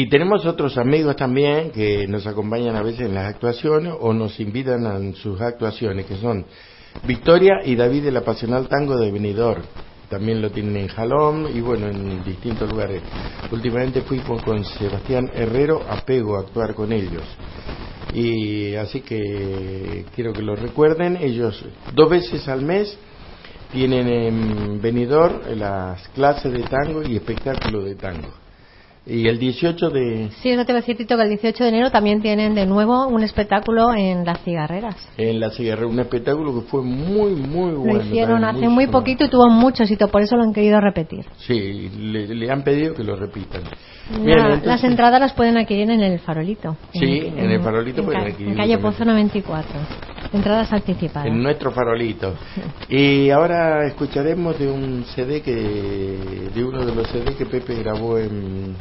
Y 0.01 0.09
tenemos 0.09 0.47
otros 0.47 0.79
amigos 0.79 1.15
también 1.15 1.73
que 1.73 2.07
nos 2.09 2.27
acompañan 2.27 2.75
a 2.75 2.83
veces 2.83 3.03
en 3.03 3.15
las 3.15 3.35
actuaciones 3.35 3.93
o 4.01 4.15
nos 4.15 4.41
invitan 4.41 4.87
a 4.87 4.99
sus 5.15 5.39
actuaciones, 5.43 6.07
que 6.07 6.17
son 6.17 6.47
Victoria 7.07 7.57
y 7.67 7.77
David 7.77 8.05
del 8.05 8.17
Apasional 8.17 8.67
Tango 8.67 8.97
de 8.97 9.11
Benidorm. 9.11 9.61
También 10.09 10.41
lo 10.41 10.49
tienen 10.49 10.79
en 10.79 10.89
Jalón 10.89 11.49
y 11.55 11.61
bueno, 11.61 11.89
en 11.89 12.25
distintos 12.25 12.71
lugares. 12.71 13.03
Últimamente 13.53 14.01
fui 14.01 14.21
con, 14.21 14.39
con 14.39 14.65
Sebastián 14.65 15.31
Herrero 15.35 15.83
a 15.87 16.01
Pego 16.01 16.39
a 16.39 16.41
actuar 16.41 16.73
con 16.73 16.93
ellos. 16.93 17.25
Y 18.15 18.77
así 18.77 19.03
que 19.03 20.07
quiero 20.15 20.33
que 20.33 20.41
lo 20.41 20.57
recuerden. 20.57 21.19
Ellos 21.19 21.63
dos 21.93 22.09
veces 22.09 22.49
al 22.49 22.63
mes 22.63 22.99
tienen 23.71 24.09
en 24.09 24.81
Benidorm 24.81 25.43
las 25.59 26.09
clases 26.15 26.55
de 26.55 26.63
tango 26.63 27.03
y 27.03 27.17
espectáculo 27.17 27.83
de 27.83 27.97
tango. 27.97 28.40
Y 29.11 29.27
el 29.27 29.39
18 29.39 29.91
de, 29.91 30.31
Sí, 30.41 30.51
eso 30.51 30.65
te 30.65 30.73
voy 30.73 30.79
a 30.79 30.81
decir, 30.83 30.97
Tito, 30.97 31.17
que 31.17 31.23
el 31.23 31.29
18 31.31 31.65
de 31.65 31.69
enero 31.69 31.91
también 31.91 32.23
tienen 32.23 32.55
de 32.55 32.65
nuevo 32.65 33.09
un 33.09 33.23
espectáculo 33.25 33.93
en 33.93 34.25
Las 34.25 34.41
Cigarreras. 34.43 34.97
en 35.17 35.41
la 35.41 35.51
Sierra, 35.51 35.87
un 35.87 35.99
espectáculo 35.99 36.55
que 36.55 36.61
fue 36.69 36.83
muy, 36.83 37.33
muy 37.33 37.73
bueno. 37.73 37.95
Lo 37.95 38.03
hicieron 38.03 38.45
hace 38.45 38.69
muy 38.69 38.87
poquito 38.87 39.25
y 39.25 39.29
tuvo 39.29 39.49
mucho 39.51 39.83
éxito, 39.83 40.09
por 40.09 40.23
eso 40.23 40.37
lo 40.37 40.45
han 40.45 40.53
querido 40.53 40.81
repetir. 40.81 41.25
Sí, 41.39 41.91
le, 41.99 42.29
le 42.35 42.51
han 42.51 42.63
pedido 42.63 42.95
que 42.95 43.03
lo 43.03 43.17
repitan. 43.17 43.63
La- 44.11 44.19
Bien, 44.19 44.39
entonces- 44.39 44.67
Las 44.67 44.85
entradas 44.85 45.21
las 45.21 45.33
pueden 45.33 45.57
adquirir 45.57 45.91
en 45.91 46.01
el 46.01 46.19
Farolito. 46.19 46.77
Sí, 46.93 47.33
en 47.37 47.51
el 47.51 47.61
Farolito 47.61 48.01
en 48.01 48.07
pueden 48.07 48.23
adquirir 48.23 48.49
En 48.49 48.57
calle. 48.57 48.79
Pozo 48.79 49.05
94. 49.05 49.81
Entradas 50.33 50.73
anticipadas. 50.73 51.27
En 51.27 51.43
nuestro 51.43 51.71
farolito. 51.73 52.35
Y 52.89 53.31
ahora 53.31 53.85
escucharemos 53.87 54.59
de 54.59 54.69
un 54.71 55.05
CD 55.15 55.41
que, 55.43 56.51
de 56.55 56.65
uno 56.65 56.85
de 56.85 56.95
los 56.95 57.09
CD 57.09 57.35
que 57.35 57.47
Pepe 57.47 57.75
grabó 57.83 58.17
en, 58.19 58.77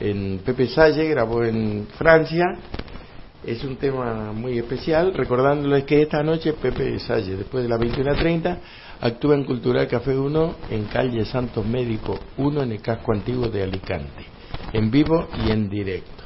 en 0.00 0.40
Pepe 0.44 0.66
Salle, 0.68 1.08
grabó 1.08 1.44
en 1.44 1.86
Francia, 1.96 2.44
Es 3.46 3.64
un 3.64 3.76
tema 3.76 4.32
muy 4.34 4.58
especial, 4.58 5.14
recordándoles 5.14 5.84
que 5.84 6.02
esta 6.02 6.22
noche 6.22 6.52
Pepe 6.52 6.98
Salle, 6.98 7.36
después 7.36 7.62
de 7.62 7.70
las 7.70 7.80
21.30, 7.80 8.58
actúa 9.00 9.34
en 9.34 9.44
Cultural 9.44 9.88
Café 9.88 10.14
1 10.14 10.54
en 10.70 10.84
calle 10.84 11.24
Santos 11.24 11.64
Médico 11.64 12.18
1 12.36 12.62
en 12.64 12.72
el 12.72 12.82
casco 12.82 13.12
antiguo 13.14 13.48
de 13.48 13.62
Alicante, 13.62 14.24
en 14.72 14.90
vivo 14.90 15.28
y 15.44 15.50
en 15.50 15.68
directo. 15.68 16.24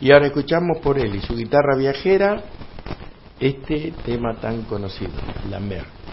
Y 0.00 0.12
ahora 0.12 0.26
escuchamos 0.26 0.78
por 0.82 0.98
él 0.98 1.14
y 1.14 1.20
su 1.20 1.34
guitarra 1.34 1.76
viajera 1.76 2.44
este 3.40 3.92
tema 4.04 4.34
tan 4.40 4.62
conocido, 4.62 5.12
La 5.50 5.60
Mer. 5.60 6.03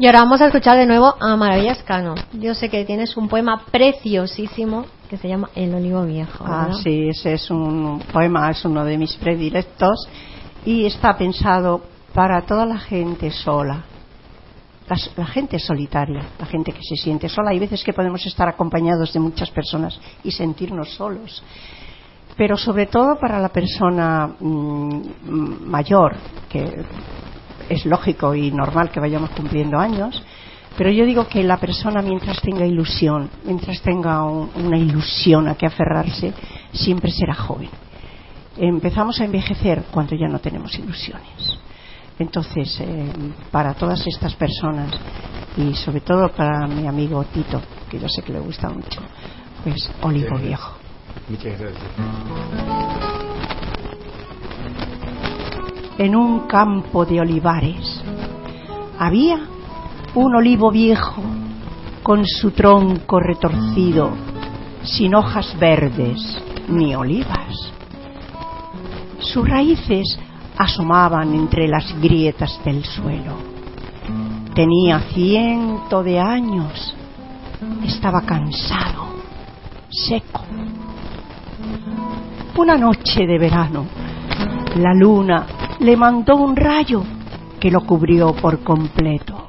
Y 0.00 0.06
ahora 0.06 0.20
vamos 0.20 0.40
a 0.40 0.46
escuchar 0.46 0.78
de 0.78 0.86
nuevo 0.86 1.14
a 1.20 1.36
Maravillas 1.36 1.82
Cano. 1.82 2.14
Yo 2.32 2.54
sé 2.54 2.70
que 2.70 2.86
tienes 2.86 3.18
un 3.18 3.28
poema 3.28 3.66
preciosísimo 3.70 4.86
que 5.10 5.18
se 5.18 5.28
llama 5.28 5.50
El 5.54 5.74
olivo 5.74 6.04
viejo. 6.04 6.42
Ah, 6.42 6.70
sí, 6.82 7.10
ese 7.10 7.34
es 7.34 7.50
un 7.50 8.02
poema, 8.10 8.50
es 8.50 8.64
uno 8.64 8.82
de 8.82 8.96
mis 8.96 9.14
predilectos 9.16 10.08
y 10.64 10.86
está 10.86 11.18
pensado 11.18 11.82
para 12.14 12.40
toda 12.46 12.64
la 12.64 12.78
gente 12.78 13.30
sola, 13.30 13.84
la, 14.88 14.96
la 15.18 15.26
gente 15.26 15.58
solitaria, 15.58 16.22
la 16.38 16.46
gente 16.46 16.72
que 16.72 16.82
se 16.82 16.96
siente 16.96 17.28
sola. 17.28 17.50
Hay 17.50 17.58
veces 17.58 17.84
que 17.84 17.92
podemos 17.92 18.24
estar 18.24 18.48
acompañados 18.48 19.12
de 19.12 19.20
muchas 19.20 19.50
personas 19.50 20.00
y 20.24 20.30
sentirnos 20.30 20.94
solos. 20.94 21.42
Pero 22.38 22.56
sobre 22.56 22.86
todo 22.86 23.18
para 23.20 23.38
la 23.38 23.50
persona 23.50 24.28
mm, 24.40 25.68
mayor, 25.68 26.16
que 26.48 26.86
es 27.70 27.86
lógico 27.86 28.34
y 28.34 28.50
normal 28.50 28.90
que 28.90 29.00
vayamos 29.00 29.30
cumpliendo 29.30 29.78
años, 29.78 30.22
pero 30.76 30.90
yo 30.90 31.04
digo 31.06 31.26
que 31.26 31.42
la 31.42 31.56
persona 31.58 32.02
mientras 32.02 32.40
tenga 32.42 32.66
ilusión, 32.66 33.30
mientras 33.44 33.80
tenga 33.80 34.24
un- 34.24 34.50
una 34.54 34.76
ilusión 34.76 35.48
a 35.48 35.54
que 35.54 35.66
aferrarse, 35.66 36.32
siempre 36.72 37.10
será 37.10 37.34
joven. 37.34 37.70
Empezamos 38.58 39.20
a 39.20 39.24
envejecer 39.24 39.84
cuando 39.90 40.14
ya 40.16 40.28
no 40.28 40.38
tenemos 40.40 40.76
ilusiones. 40.78 41.58
Entonces, 42.18 42.78
eh, 42.80 43.10
para 43.50 43.72
todas 43.74 44.06
estas 44.06 44.34
personas 44.34 44.90
y 45.56 45.74
sobre 45.74 46.00
todo 46.00 46.28
para 46.28 46.66
mi 46.66 46.86
amigo 46.86 47.24
Tito, 47.24 47.62
que 47.90 47.98
yo 47.98 48.08
sé 48.08 48.22
que 48.22 48.32
le 48.32 48.40
gusta 48.40 48.68
mucho, 48.68 49.00
pues 49.64 49.90
olivo 50.02 50.36
viejo. 50.38 50.76
Muchas 51.28 51.58
gracias. 51.58 53.39
En 56.00 56.16
un 56.16 56.46
campo 56.46 57.04
de 57.04 57.20
olivares. 57.20 58.02
Había 58.98 59.38
un 60.14 60.34
olivo 60.34 60.70
viejo 60.70 61.22
con 62.02 62.24
su 62.24 62.52
tronco 62.52 63.20
retorcido, 63.20 64.10
sin 64.82 65.14
hojas 65.14 65.54
verdes 65.60 66.42
ni 66.68 66.94
olivas. 66.94 67.70
Sus 69.18 69.46
raíces 69.46 70.18
asomaban 70.56 71.34
entre 71.34 71.68
las 71.68 71.94
grietas 72.00 72.58
del 72.64 72.82
suelo. 72.82 73.34
Tenía 74.54 75.00
ciento 75.12 76.02
de 76.02 76.18
años. 76.18 76.94
Estaba 77.84 78.22
cansado, 78.22 79.04
seco. 79.90 80.44
Una 82.56 82.78
noche 82.78 83.26
de 83.26 83.38
verano, 83.38 83.84
la 84.76 84.94
luna 84.94 85.46
le 85.80 85.96
mandó 85.96 86.36
un 86.36 86.54
rayo 86.56 87.02
que 87.58 87.70
lo 87.70 87.80
cubrió 87.86 88.34
por 88.34 88.62
completo. 88.62 89.48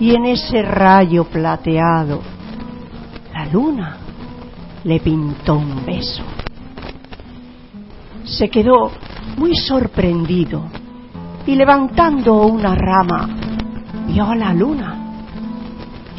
Y 0.00 0.14
en 0.14 0.26
ese 0.26 0.62
rayo 0.62 1.24
plateado, 1.24 2.20
la 3.32 3.46
luna 3.46 3.96
le 4.84 4.98
pintó 5.00 5.54
un 5.54 5.84
beso. 5.84 6.24
Se 8.24 8.48
quedó 8.48 8.90
muy 9.36 9.54
sorprendido 9.54 10.64
y 11.46 11.54
levantando 11.54 12.46
una 12.46 12.74
rama, 12.74 13.28
vio 14.08 14.24
a 14.24 14.34
la 14.34 14.52
luna 14.52 14.96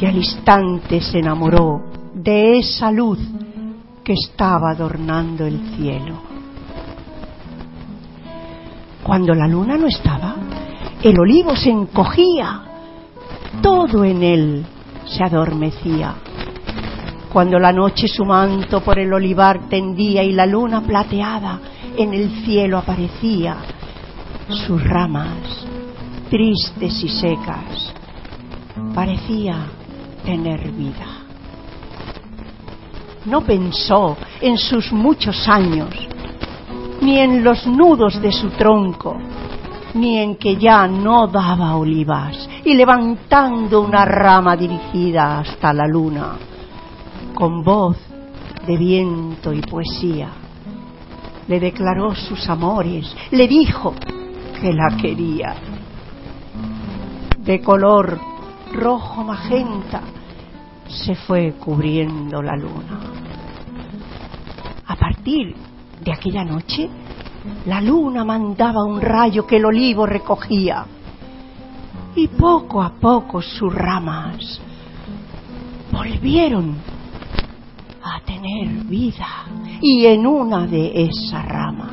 y 0.00 0.06
al 0.06 0.16
instante 0.16 1.00
se 1.00 1.18
enamoró 1.18 1.82
de 2.14 2.58
esa 2.58 2.90
luz 2.90 3.18
que 4.02 4.14
estaba 4.14 4.70
adornando 4.70 5.46
el 5.46 5.60
cielo. 5.76 6.31
Cuando 9.02 9.34
la 9.34 9.48
luna 9.48 9.76
no 9.76 9.86
estaba, 9.86 10.36
el 11.02 11.18
olivo 11.18 11.56
se 11.56 11.70
encogía, 11.70 12.62
todo 13.60 14.04
en 14.04 14.22
él 14.22 14.66
se 15.04 15.24
adormecía. 15.24 16.14
Cuando 17.32 17.58
la 17.58 17.72
noche 17.72 18.08
su 18.08 18.24
manto 18.24 18.80
por 18.82 18.98
el 18.98 19.12
olivar 19.12 19.68
tendía 19.68 20.22
y 20.22 20.32
la 20.32 20.46
luna 20.46 20.82
plateada 20.82 21.58
en 21.96 22.14
el 22.14 22.44
cielo 22.44 22.78
aparecía, 22.78 23.56
sus 24.48 24.82
ramas, 24.82 25.66
tristes 26.30 27.02
y 27.02 27.08
secas, 27.08 27.92
parecía 28.94 29.56
tener 30.24 30.70
vida. 30.72 31.06
No 33.24 33.40
pensó 33.42 34.16
en 34.40 34.58
sus 34.58 34.92
muchos 34.92 35.48
años, 35.48 35.88
ni 37.02 37.18
en 37.18 37.42
los 37.42 37.66
nudos 37.66 38.20
de 38.22 38.30
su 38.30 38.50
tronco, 38.50 39.16
ni 39.94 40.18
en 40.18 40.36
que 40.36 40.56
ya 40.56 40.86
no 40.86 41.26
daba 41.26 41.76
olivas, 41.76 42.48
y 42.64 42.74
levantando 42.74 43.80
una 43.80 44.04
rama 44.04 44.56
dirigida 44.56 45.40
hasta 45.40 45.72
la 45.72 45.86
luna, 45.86 46.36
con 47.34 47.64
voz 47.64 47.96
de 48.66 48.76
viento 48.76 49.52
y 49.52 49.60
poesía, 49.60 50.28
le 51.48 51.58
declaró 51.58 52.14
sus 52.14 52.48
amores, 52.48 53.14
le 53.32 53.48
dijo 53.48 53.94
que 54.60 54.72
la 54.72 54.96
quería. 54.96 55.56
De 57.38 57.60
color 57.60 58.20
rojo 58.72 59.24
magenta 59.24 60.02
se 60.86 61.16
fue 61.16 61.54
cubriendo 61.58 62.40
la 62.40 62.56
luna. 62.56 63.00
A 64.86 64.94
partir 64.94 65.56
de 66.02 66.12
aquella 66.12 66.44
noche, 66.44 66.88
la 67.66 67.80
luna 67.80 68.24
mandaba 68.24 68.84
un 68.84 69.00
rayo 69.00 69.46
que 69.46 69.56
el 69.56 69.64
olivo 69.64 70.06
recogía 70.06 70.84
y 72.14 72.28
poco 72.28 72.82
a 72.82 72.90
poco 72.90 73.40
sus 73.40 73.72
ramas 73.74 74.60
volvieron 75.90 76.76
a 78.02 78.20
tener 78.20 78.68
vida 78.84 79.46
y 79.80 80.06
en 80.06 80.26
una 80.26 80.66
de 80.66 81.04
esas 81.04 81.44
ramas 81.46 81.92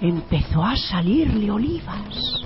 empezó 0.00 0.62
a 0.62 0.76
salirle 0.76 1.50
olivas. 1.50 2.42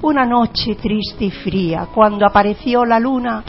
Una 0.00 0.24
noche 0.24 0.76
triste 0.76 1.26
y 1.26 1.30
fría, 1.30 1.88
cuando 1.92 2.24
apareció 2.24 2.84
la 2.84 2.98
luna, 2.98 3.44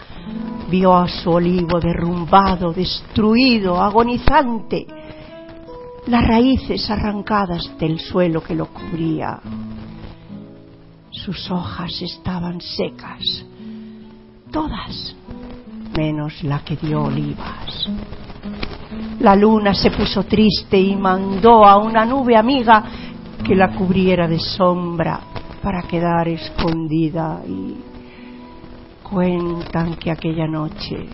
vio 0.70 0.96
a 0.96 1.08
su 1.08 1.30
olivo 1.30 1.80
derrumbado, 1.80 2.72
destruido, 2.72 3.82
agonizante, 3.82 4.86
las 6.08 6.26
raíces 6.26 6.90
arrancadas 6.90 7.72
del 7.80 8.00
suelo 8.00 8.42
que 8.42 8.56
lo 8.56 8.68
cubría. 8.68 9.40
Sus 11.12 11.50
hojas 11.52 12.02
estaban 12.02 12.62
secas, 12.62 13.46
todas 14.52 15.16
menos 15.98 16.44
la 16.44 16.60
que 16.60 16.78
dio 16.78 17.04
olivas. 17.04 17.90
La 19.20 19.36
luna 19.36 19.74
se 19.74 19.92
puso 19.92 20.24
triste 20.24 20.80
y 20.80 20.96
mandó 20.96 21.66
a 21.66 21.78
una 21.78 22.06
nube 22.06 22.38
amiga 22.38 22.84
que 23.44 23.56
la 23.56 23.76
cubriera 23.76 24.28
de 24.28 24.40
sombra 24.40 25.20
para 25.62 25.82
quedar 25.84 26.28
escondida 26.28 27.42
y 27.46 27.89
cuentan 29.10 29.96
que 29.96 30.12
aquella 30.12 30.48
noche 30.48 31.08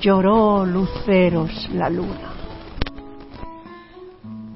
lloró 0.00 0.66
luceros 0.66 1.68
la 1.72 1.88
luna. 1.88 2.32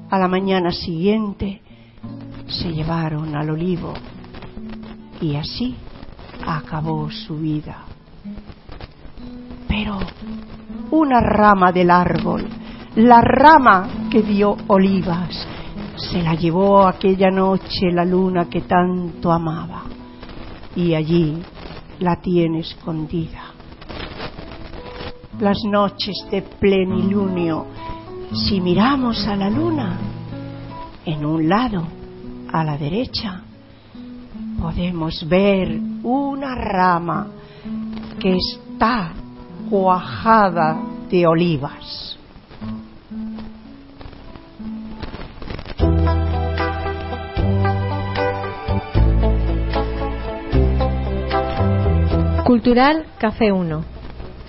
A 0.09 0.19
la 0.19 0.27
mañana 0.27 0.71
siguiente 0.71 1.61
se 2.47 2.71
llevaron 2.71 3.35
al 3.35 3.49
olivo 3.49 3.93
y 5.19 5.35
así 5.35 5.75
acabó 6.45 7.09
su 7.09 7.37
vida. 7.37 7.83
Pero 9.67 9.97
una 10.91 11.19
rama 11.19 11.71
del 11.71 11.91
árbol, 11.91 12.47
la 12.95 13.21
rama 13.21 13.89
que 14.09 14.21
dio 14.21 14.55
olivas, 14.67 15.47
se 15.95 16.21
la 16.21 16.35
llevó 16.35 16.87
aquella 16.87 17.31
noche 17.31 17.91
la 17.91 18.05
luna 18.05 18.45
que 18.45 18.61
tanto 18.61 19.31
amaba 19.31 19.83
y 20.75 20.93
allí 20.93 21.41
la 21.99 22.21
tiene 22.21 22.59
escondida. 22.59 23.53
Las 25.39 25.57
noches 25.65 26.15
de 26.31 26.41
plenilunio, 26.41 27.65
si 28.33 28.59
miramos 28.59 29.27
a 29.27 29.35
la 29.35 29.49
luna, 29.49 29.97
en 31.05 31.25
un 31.25 31.47
lado, 31.47 31.87
a 32.51 32.63
la 32.63 32.77
derecha, 32.77 33.41
podemos 34.59 35.27
ver 35.27 35.79
una 36.03 36.55
rama 36.55 37.27
que 38.19 38.35
está 38.35 39.13
cuajada 39.69 40.81
de 41.09 41.27
olivas. 41.27 42.06
Cultural 52.47 53.05
Café 53.17 53.51
1. 53.51 53.83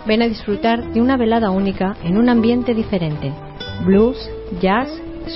Ven 0.06 0.22
a 0.22 0.28
disfrutar 0.28 0.92
de 0.92 1.00
una 1.00 1.16
velada 1.16 1.50
única 1.50 1.96
en 2.04 2.16
un 2.16 2.28
ambiente 2.28 2.72
diferente. 2.72 3.32
Blues, 3.84 4.16
jazz, 4.60 4.88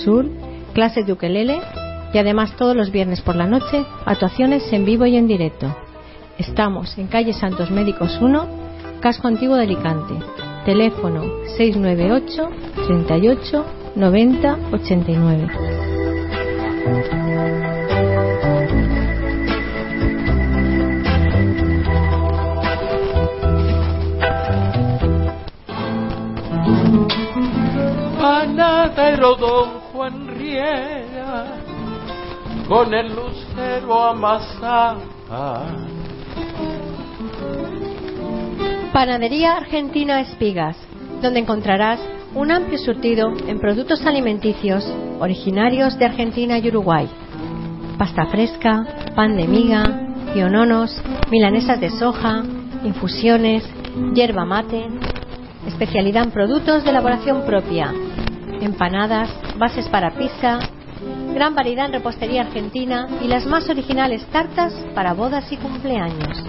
soul, 0.05 0.31
clases 0.73 1.05
de 1.05 1.13
ukelele 1.13 1.61
y 2.15 2.19
además 2.19 2.55
todos 2.55 2.77
los 2.77 2.93
viernes 2.93 3.21
por 3.21 3.35
la 3.35 3.49
noche 3.49 3.85
actuaciones 4.07 4.73
en 4.73 4.85
vivo 4.85 5.07
y 5.07 5.17
en 5.17 5.27
directo. 5.27 5.75
Estamos 6.39 6.97
en 6.99 7.09
calle 7.09 7.33
Santos 7.33 7.73
Médicos 7.73 8.17
1, 8.23 8.47
Casco 9.01 9.27
Antiguo 9.27 9.57
de 9.57 9.65
Alicante. 9.65 10.15
Teléfono 10.65 11.25
698 11.57 12.49
38 12.87 13.67
90 13.97 14.59
89. 14.71 15.49
Panadero 28.23 29.35
don 29.35 29.81
Juan 29.91 30.29
Riera, 30.29 31.57
con 32.68 32.95
el 32.95 33.09
lucero 33.16 34.01
amasaba. 34.01 35.66
Panadería 38.93 39.57
Argentina 39.57 40.20
Espigas, 40.20 40.77
donde 41.20 41.41
encontrarás 41.41 41.99
un 42.37 42.53
amplio 42.53 42.79
surtido 42.79 43.33
en 43.49 43.59
productos 43.59 44.07
alimenticios 44.07 44.87
originarios 45.18 45.99
de 45.99 46.05
Argentina 46.05 46.59
y 46.59 46.68
Uruguay. 46.68 47.11
Pasta 47.99 48.27
fresca, 48.27 48.87
pan 49.16 49.37
de 49.37 49.49
miga, 49.49 49.83
piononos, 50.33 50.97
milanesas 51.29 51.81
de 51.81 51.91
soja, 51.91 52.45
infusiones, 52.85 53.68
yerba 54.14 54.45
mate, 54.45 54.87
especialidad 55.67 56.25
en 56.25 56.31
productos 56.31 56.85
de 56.85 56.91
elaboración 56.91 57.43
propia, 57.43 57.93
empanadas, 58.61 59.31
bases 59.59 59.89
para 59.89 60.11
pizza, 60.11 60.59
gran 61.35 61.55
variedad 61.55 61.87
en 61.87 61.93
repostería 61.93 62.43
argentina 62.43 63.09
y 63.23 63.29
las 63.29 63.47
más 63.47 63.69
originales 63.69 64.25
tartas 64.27 64.73
para 64.95 65.15
bodas 65.15 65.51
y 65.51 65.57
cumpleaños. 65.57 66.45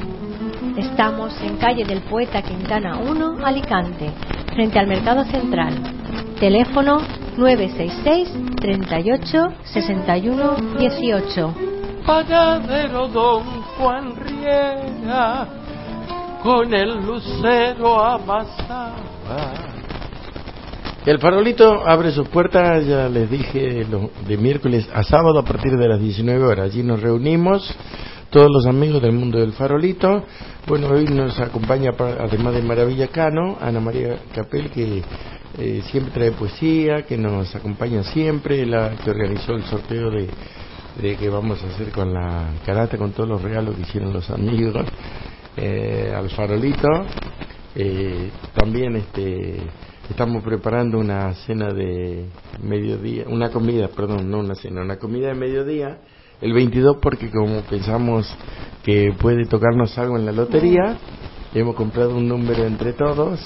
Estamos 0.77 1.39
en 1.41 1.57
calle 1.57 1.85
del 1.85 2.01
Poeta 2.01 2.41
Quintana 2.41 2.97
1, 2.97 3.45
Alicante, 3.45 4.11
frente 4.53 4.79
al 4.79 4.87
Mercado 4.87 5.23
Central. 5.25 5.73
Teléfono 6.39 6.97
966 7.37 8.55
38 8.55 9.53
61 9.63 10.55
18. 10.79 11.55
Panadero 12.05 13.07
don 13.07 13.43
Juan 13.77 14.15
Riera, 14.15 15.47
con 16.43 16.73
el 16.73 17.05
lucero 17.05 18.03
amasaba. 18.03 18.95
El 21.05 21.19
farolito 21.19 21.85
abre 21.85 22.11
sus 22.11 22.27
puertas, 22.29 22.85
ya 22.85 23.09
les 23.09 23.29
dije, 23.29 23.85
de 24.27 24.37
miércoles 24.37 24.87
a 24.93 25.03
sábado 25.03 25.39
a 25.39 25.43
partir 25.43 25.73
de 25.77 25.87
las 25.87 25.99
19 25.99 26.43
horas. 26.45 26.65
Allí 26.71 26.81
nos 26.83 27.01
reunimos 27.01 27.73
todos 28.29 28.49
los 28.51 28.65
amigos 28.65 29.01
del 29.01 29.11
mundo 29.13 29.39
del 29.39 29.51
farolito. 29.53 30.23
Bueno, 30.65 30.87
hoy 30.89 31.05
nos 31.05 31.37
acompaña, 31.39 31.91
pa- 31.93 32.15
además 32.21 32.53
de 32.53 32.61
Maravilla 32.61 33.07
Cano, 33.09 33.57
Ana 33.59 33.81
María 33.81 34.17
Capel, 34.33 34.69
que 34.71 35.03
eh, 35.57 35.81
siempre 35.91 36.13
trae 36.13 36.31
poesía, 36.31 37.01
que 37.03 37.17
nos 37.17 37.53
acompaña 37.53 38.03
siempre, 38.03 38.65
la 38.65 38.91
que 38.91 39.09
organizó 39.11 39.53
el 39.55 39.63
sorteo 39.63 40.09
de, 40.09 40.29
de 41.01 41.15
qué 41.17 41.27
vamos 41.29 41.61
a 41.63 41.67
hacer 41.67 41.89
con 41.91 42.13
la 42.13 42.45
carata, 42.65 42.97
con 42.97 43.11
todos 43.11 43.27
los 43.27 43.41
regalos 43.41 43.75
que 43.75 43.81
hicieron 43.81 44.13
los 44.13 44.29
amigos, 44.29 44.73
eh, 45.57 46.13
al 46.15 46.29
farolito. 46.29 46.89
Eh, 47.75 48.29
también 48.53 48.95
este, 48.95 49.57
estamos 50.09 50.43
preparando 50.43 50.99
una 50.99 51.33
cena 51.33 51.73
de 51.73 52.25
mediodía, 52.61 53.25
una 53.27 53.49
comida, 53.49 53.87
perdón, 53.87 54.29
no 54.29 54.39
una 54.39 54.55
cena, 54.55 54.81
una 54.81 54.97
comida 54.97 55.29
de 55.29 55.35
mediodía, 55.35 55.97
el 56.41 56.53
22 56.53 56.97
porque 57.01 57.29
como 57.29 57.61
pensamos 57.61 58.27
que 58.83 59.13
puede 59.19 59.45
tocarnos 59.45 59.97
algo 59.97 60.17
en 60.17 60.25
la 60.25 60.31
lotería, 60.31 60.97
hemos 61.53 61.75
comprado 61.75 62.15
un 62.15 62.27
número 62.27 62.65
entre 62.65 62.93
todos 62.93 63.39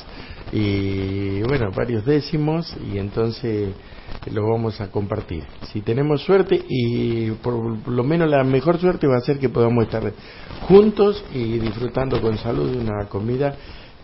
y 0.51 1.41
bueno, 1.43 1.71
varios 1.75 2.05
décimos 2.05 2.75
y 2.91 2.97
entonces 2.97 3.69
lo 4.31 4.49
vamos 4.49 4.79
a 4.81 4.89
compartir. 4.91 5.43
Si 5.71 5.81
tenemos 5.81 6.21
suerte 6.23 6.63
y 6.67 7.31
por 7.31 7.87
lo 7.87 8.03
menos 8.03 8.29
la 8.29 8.43
mejor 8.43 8.79
suerte 8.79 9.07
va 9.07 9.17
a 9.17 9.21
ser 9.21 9.39
que 9.39 9.49
podamos 9.49 9.85
estar 9.85 10.11
juntos 10.67 11.23
y 11.33 11.59
disfrutando 11.59 12.21
con 12.21 12.37
salud 12.37 12.71
de 12.71 12.79
una 12.79 13.05
comida 13.05 13.55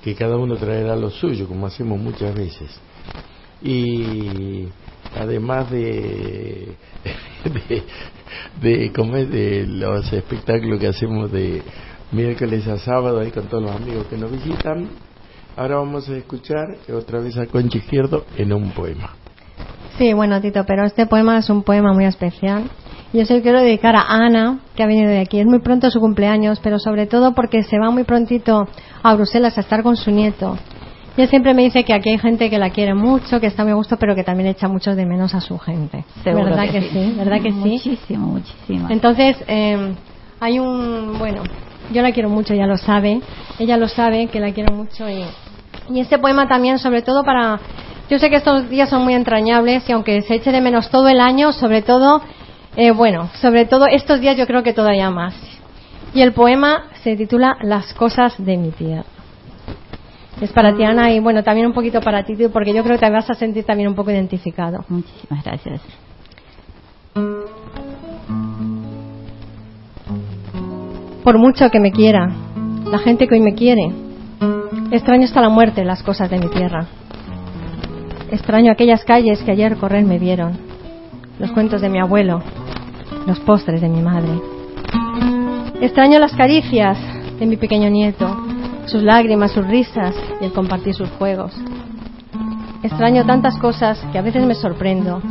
que 0.04 0.16
cada 0.16 0.38
uno 0.38 0.58
traerá 0.58 0.96
lo 0.96 1.10
suyo, 1.10 1.48
como 1.48 1.68
hacemos 1.68 2.00
muchas 2.00 2.36
veces. 2.36 2.70
Y 3.62 4.68
además 5.16 5.72
de, 5.72 6.76
de, 7.70 7.84
de, 8.62 8.92
¿cómo 8.92 9.16
es? 9.16 9.30
de 9.30 9.66
los 9.66 10.12
espectáculos 10.12 10.80
que 10.80 10.88
hacemos 10.88 11.32
de 11.32 11.62
miércoles 12.12 12.68
a 12.68 12.78
sábado 12.78 13.20
ahí 13.20 13.32
con 13.32 13.48
todos 13.48 13.64
los 13.64 13.76
amigos 13.76 14.08
que 14.08 14.18
nos 14.18 14.32
visitan, 14.32 14.90
ahora 15.56 15.78
vamos 15.78 16.10
a 16.10 16.18
escuchar 16.18 16.66
otra 16.94 17.20
vez 17.20 17.38
a 17.38 17.48
Concha 17.48 17.78
Izquierdo 17.78 18.26
en 18.38 18.52
un 18.52 18.72
poema. 18.72 19.23
Sí, 19.98 20.14
bueno, 20.14 20.42
Tito, 20.42 20.64
pero 20.66 20.86
este 20.86 21.06
poema 21.06 21.38
es 21.38 21.50
un 21.50 21.64
poema 21.64 21.94
muy 21.94 22.06
especial. 22.06 22.64
Yo 23.14 23.26
se 23.26 23.36
lo 23.36 23.44
quiero 23.44 23.62
dedicar 23.62 23.96
a 23.96 24.02
Ana, 24.10 24.60
que 24.76 24.82
ha 24.82 24.88
venido 24.88 25.10
de 25.10 25.20
aquí. 25.20 25.40
Es 25.40 25.46
muy 25.46 25.60
pronto 25.60 25.92
su 25.92 26.00
cumpleaños, 26.00 26.60
pero 26.64 26.80
sobre 26.80 27.06
todo 27.06 27.34
porque 27.36 27.62
se 27.62 27.78
va 27.78 27.92
muy 27.92 28.04
prontito 28.06 28.68
a 29.04 29.16
Bruselas 29.16 29.56
a 29.58 29.62
estar 29.62 29.84
con 29.84 29.96
su 29.96 30.10
nieto. 30.10 30.58
Ella 31.16 31.28
siempre 31.28 31.54
me 31.54 31.62
dice 31.62 31.84
que 31.84 31.94
aquí 31.94 32.10
hay 32.10 32.18
gente 32.18 32.50
que 32.50 32.58
la 32.58 32.72
quiere 32.72 32.96
mucho, 32.96 33.40
que 33.40 33.46
está 33.46 33.64
muy 33.64 33.72
a 33.74 33.76
gusto, 33.76 33.98
pero 33.98 34.16
que 34.16 34.24
también 34.24 34.50
echa 34.50 34.68
mucho 34.68 34.96
de 34.96 35.06
menos 35.06 35.36
a 35.36 35.42
su 35.42 35.60
gente. 35.60 36.06
Seguro 36.24 36.46
¿Verdad 36.46 36.66
que 36.66 36.72
que, 36.72 36.82
sí. 36.82 36.90
sí? 36.90 37.16
¿Verdad 37.16 37.42
que 37.42 37.52
sí? 37.52 37.58
Muchísimo, 37.58 38.28
muchísimo. 38.30 38.88
Entonces, 38.90 39.38
eh, 39.48 39.94
hay 40.40 40.58
un, 40.58 41.20
bueno, 41.20 41.44
yo 41.92 42.02
la 42.02 42.12
quiero 42.14 42.30
mucho, 42.30 42.56
ella 42.56 42.66
lo 42.66 42.78
sabe, 42.78 43.22
ella 43.60 43.78
lo 43.78 43.88
sabe 43.88 44.26
que 44.26 44.40
la 44.40 44.52
quiero 44.54 44.74
mucho 44.74 45.08
y, 45.08 45.24
y 45.92 46.00
este 46.00 46.18
poema 46.18 46.48
también, 46.48 46.80
sobre 46.80 47.04
todo 47.04 47.24
para, 47.24 47.60
yo 48.10 48.20
sé 48.20 48.30
que 48.30 48.36
estos 48.36 48.70
días 48.70 48.90
son 48.90 49.04
muy 49.04 49.14
entrañables 49.14 49.88
y 49.88 49.92
aunque 49.92 50.22
se 50.24 50.36
eche 50.36 50.52
de 50.52 50.62
menos 50.62 50.90
todo 50.90 51.08
el 51.08 51.20
año, 51.20 51.54
sobre 51.54 51.82
todo, 51.82 52.22
eh, 52.76 52.92
bueno, 52.92 53.30
sobre 53.42 53.66
todo 53.66 53.86
estos 53.88 54.20
días 54.20 54.38
yo 54.38 54.46
creo 54.46 54.64
que 54.64 54.74
todavía 54.74 55.10
más. 55.10 55.36
Y 56.14 56.22
el 56.22 56.34
poema 56.34 56.90
se 57.04 57.16
titula 57.16 57.58
Las 57.62 57.94
cosas 57.94 58.36
de 58.38 58.58
mi 58.58 58.72
tierra. 58.72 59.06
Es 60.42 60.52
para 60.52 60.76
ti, 60.76 60.84
Ana, 60.84 61.12
y 61.12 61.20
bueno, 61.20 61.44
también 61.44 61.68
un 61.68 61.74
poquito 61.74 62.02
para 62.02 62.24
ti, 62.24 62.36
porque 62.52 62.74
yo 62.74 62.84
creo 62.84 62.98
que 62.98 63.06
te 63.06 63.12
vas 63.12 63.30
a 63.30 63.34
sentir 63.34 63.64
también 63.64 63.88
un 63.88 63.96
poco 63.96 64.12
identificado. 64.12 64.84
Muchísimas 64.90 65.44
gracias. 65.44 65.82
Por 71.24 71.38
mucho 71.38 71.70
que 71.70 71.80
me 71.80 71.92
quiera, 71.92 72.30
la 72.92 73.00
gente 73.00 73.28
que 73.28 73.36
hoy 73.36 73.42
me 73.42 73.54
quiere, 73.54 73.92
extraño 74.92 75.24
hasta 75.24 75.42
la 75.42 75.50
muerte 75.50 75.86
las 75.86 76.04
cosas 76.04 76.30
de 76.30 76.40
mi 76.40 76.48
tierra. 76.48 76.88
Extraño 78.32 78.72
aquellas 78.72 79.04
calles 79.04 79.42
que 79.44 79.52
ayer 79.52 79.78
correr 79.78 80.06
me 80.06 80.20
vieron, 80.20 80.58
los 81.40 81.52
cuentos 81.52 81.82
de 81.82 81.90
mi 81.90 82.00
abuelo, 82.00 82.42
los 83.28 83.40
postres 83.42 83.82
de 83.82 83.90
mi 83.90 84.02
madre. 84.02 84.32
Extraño 85.82 86.20
las 86.20 86.34
caricias 86.34 86.98
de 87.40 87.46
mi 87.46 87.58
pequeño 87.58 87.90
nieto, 87.90 88.36
sus 88.86 89.04
lágrimas, 89.04 89.52
sus 89.52 89.68
risas 89.68 90.16
y 90.42 90.46
el 90.46 90.54
compartir 90.54 90.94
sus 90.94 91.10
juegos. 91.12 91.54
Extraño 92.84 93.26
tantas 93.26 93.58
cosas 93.60 94.00
que 94.12 94.18
a 94.18 94.22
veces 94.22 94.46
me 94.46 94.56
sorprendo, 94.56 95.22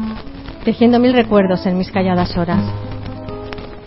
tejiendo 0.64 0.99
mil 0.99 1.12
recuerdos 1.12 1.66
en 1.66 1.76
mis 1.76 1.90
calladas 1.90 2.36
horas. 2.36 2.62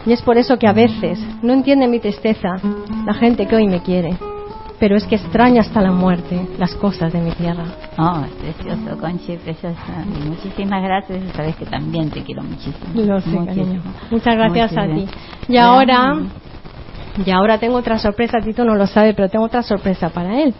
Y 0.05 0.11
es 0.11 0.21
por 0.21 0.37
eso 0.37 0.57
que 0.59 0.67
a 0.67 0.73
veces 0.73 1.19
no 1.41 1.53
entiende 1.53 1.87
mi 1.87 1.99
tristeza 1.99 2.49
la 3.05 3.13
gente 3.13 3.47
que 3.47 3.55
hoy 3.55 3.67
me 3.67 3.81
quiere, 3.81 4.17
pero 4.79 4.95
es 4.97 5.05
que 5.05 5.15
extraño 5.15 5.61
hasta 5.61 5.81
la 5.81 5.91
muerte 5.91 6.47
las 6.57 6.73
cosas 6.75 7.11
de 7.13 7.19
mi 7.21 7.31
tierra. 7.31 7.63
Oh, 7.97 8.21
es 8.25 8.31
precioso, 8.53 8.97
Conchi, 8.99 9.37
preciosa. 9.37 9.77
Y 10.05 10.27
muchísimas 10.27 10.83
gracias. 10.83 11.19
y 11.23 11.29
Sabes 11.35 11.55
que 11.55 11.65
también 11.65 12.09
te 12.11 12.21
quiero 12.23 12.43
muchísimo. 12.43 12.75
Lo 12.93 13.21
sé, 13.21 13.29
Muchísimo. 13.29 13.45
cariño. 13.45 13.81
Muchas 14.11 14.35
gracias 14.35 14.71
a 14.77 14.83
ti. 14.85 14.89
Muchísimas. 14.91 15.49
Y 15.49 15.57
ahora, 15.57 16.17
y 17.25 17.31
ahora 17.31 17.57
tengo 17.57 17.77
otra 17.77 17.97
sorpresa, 17.99 18.39
Tito 18.43 18.65
no 18.65 18.75
lo 18.75 18.87
sabe, 18.87 19.13
pero 19.13 19.29
tengo 19.29 19.45
otra 19.45 19.63
sorpresa 19.63 20.09
para 20.09 20.41
él. 20.41 20.53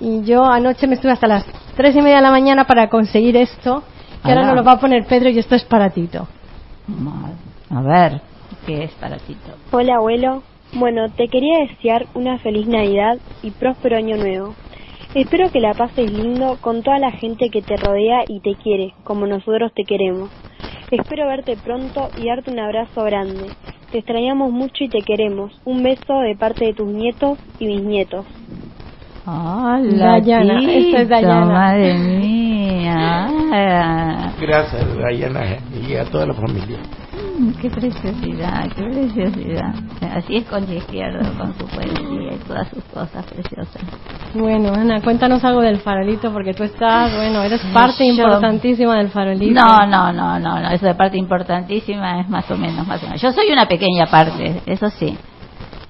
Y 0.00 0.22
yo 0.22 0.44
anoche 0.44 0.86
me 0.86 0.94
estuve 0.94 1.12
hasta 1.12 1.26
las 1.26 1.44
tres 1.76 1.94
y 1.94 2.00
media 2.00 2.16
de 2.16 2.22
la 2.22 2.30
mañana 2.30 2.64
para 2.64 2.88
conseguir 2.88 3.36
esto, 3.36 3.82
que 4.22 4.28
ahora 4.30 4.40
Ala. 4.40 4.48
nos 4.48 4.56
lo 4.56 4.64
va 4.64 4.72
a 4.72 4.80
poner 4.80 5.06
Pedro 5.06 5.28
y 5.28 5.38
esto 5.38 5.54
es 5.54 5.64
para 5.64 5.90
Tito. 5.90 6.26
A 7.70 7.82
ver, 7.82 8.20
¿qué 8.66 8.84
es 8.84 8.92
para 8.92 9.16
Tito? 9.18 9.52
Hola 9.70 9.96
abuelo. 9.96 10.42
Bueno, 10.72 11.10
te 11.10 11.28
quería 11.28 11.58
desear 11.66 12.06
una 12.14 12.38
feliz 12.38 12.66
Navidad 12.66 13.18
y 13.42 13.50
próspero 13.50 13.96
año 13.96 14.16
nuevo. 14.16 14.54
Espero 15.14 15.50
que 15.50 15.58
la 15.58 15.74
pases 15.74 16.10
lindo 16.10 16.58
con 16.60 16.82
toda 16.82 16.98
la 17.00 17.10
gente 17.10 17.50
que 17.50 17.62
te 17.62 17.76
rodea 17.76 18.22
y 18.28 18.40
te 18.40 18.54
quiere, 18.54 18.92
como 19.02 19.26
nosotros 19.26 19.72
te 19.74 19.82
queremos. 19.82 20.30
Espero 20.92 21.26
verte 21.26 21.56
pronto 21.56 22.10
y 22.16 22.28
darte 22.28 22.52
un 22.52 22.60
abrazo 22.60 23.02
grande. 23.02 23.50
Te 23.90 23.98
extrañamos 23.98 24.52
mucho 24.52 24.84
y 24.84 24.88
te 24.88 25.02
queremos. 25.02 25.52
Un 25.64 25.82
beso 25.82 26.20
de 26.20 26.36
parte 26.36 26.66
de 26.66 26.74
tus 26.74 26.86
nietos 26.86 27.38
y 27.58 27.66
bisnietos. 27.66 28.24
Hola, 29.26 30.20
Dayana, 30.20 30.60
Tito, 30.60 30.72
esta 30.72 31.02
es 31.02 31.08
Dayana. 31.08 31.46
Madre 31.46 31.94
mía. 31.98 33.28
Gracias, 34.40 34.86
Diana, 34.96 35.58
y 35.72 35.94
a 35.96 36.04
toda 36.04 36.26
la 36.26 36.34
familia. 36.34 36.78
Qué 37.60 37.70
preciosidad, 37.70 38.64
qué 38.76 38.82
preciosidad. 38.82 39.74
Así 40.16 40.36
es 40.36 40.44
Concha 40.46 40.74
Izquierdo 40.74 41.32
con 41.38 41.54
su 41.54 41.66
poesía 41.68 42.34
y 42.34 42.38
todas 42.46 42.68
sus 42.70 42.84
cosas 42.84 43.26
preciosas. 43.26 43.82
Bueno, 44.34 44.72
Ana, 44.72 45.00
cuéntanos 45.02 45.42
algo 45.44 45.60
del 45.60 45.80
farolito, 45.80 46.32
porque 46.32 46.54
tú 46.54 46.62
estás, 46.62 47.14
bueno, 47.16 47.42
eres 47.42 47.60
parte 47.74 48.06
Yo- 48.14 48.22
importantísima 48.24 48.96
del 48.98 49.08
farolito. 49.08 49.60
No, 49.60 49.86
no, 49.86 50.12
no, 50.12 50.38
no, 50.38 50.60
no, 50.60 50.70
eso 50.70 50.86
de 50.86 50.94
parte 50.94 51.16
importantísima 51.18 52.20
es 52.20 52.28
más 52.28 52.48
o 52.50 52.56
menos, 52.56 52.86
más 52.86 53.02
o 53.02 53.06
menos. 53.06 53.20
Yo 53.20 53.32
soy 53.32 53.50
una 53.50 53.66
pequeña 53.66 54.06
parte, 54.06 54.62
eso 54.66 54.88
sí. 54.90 55.18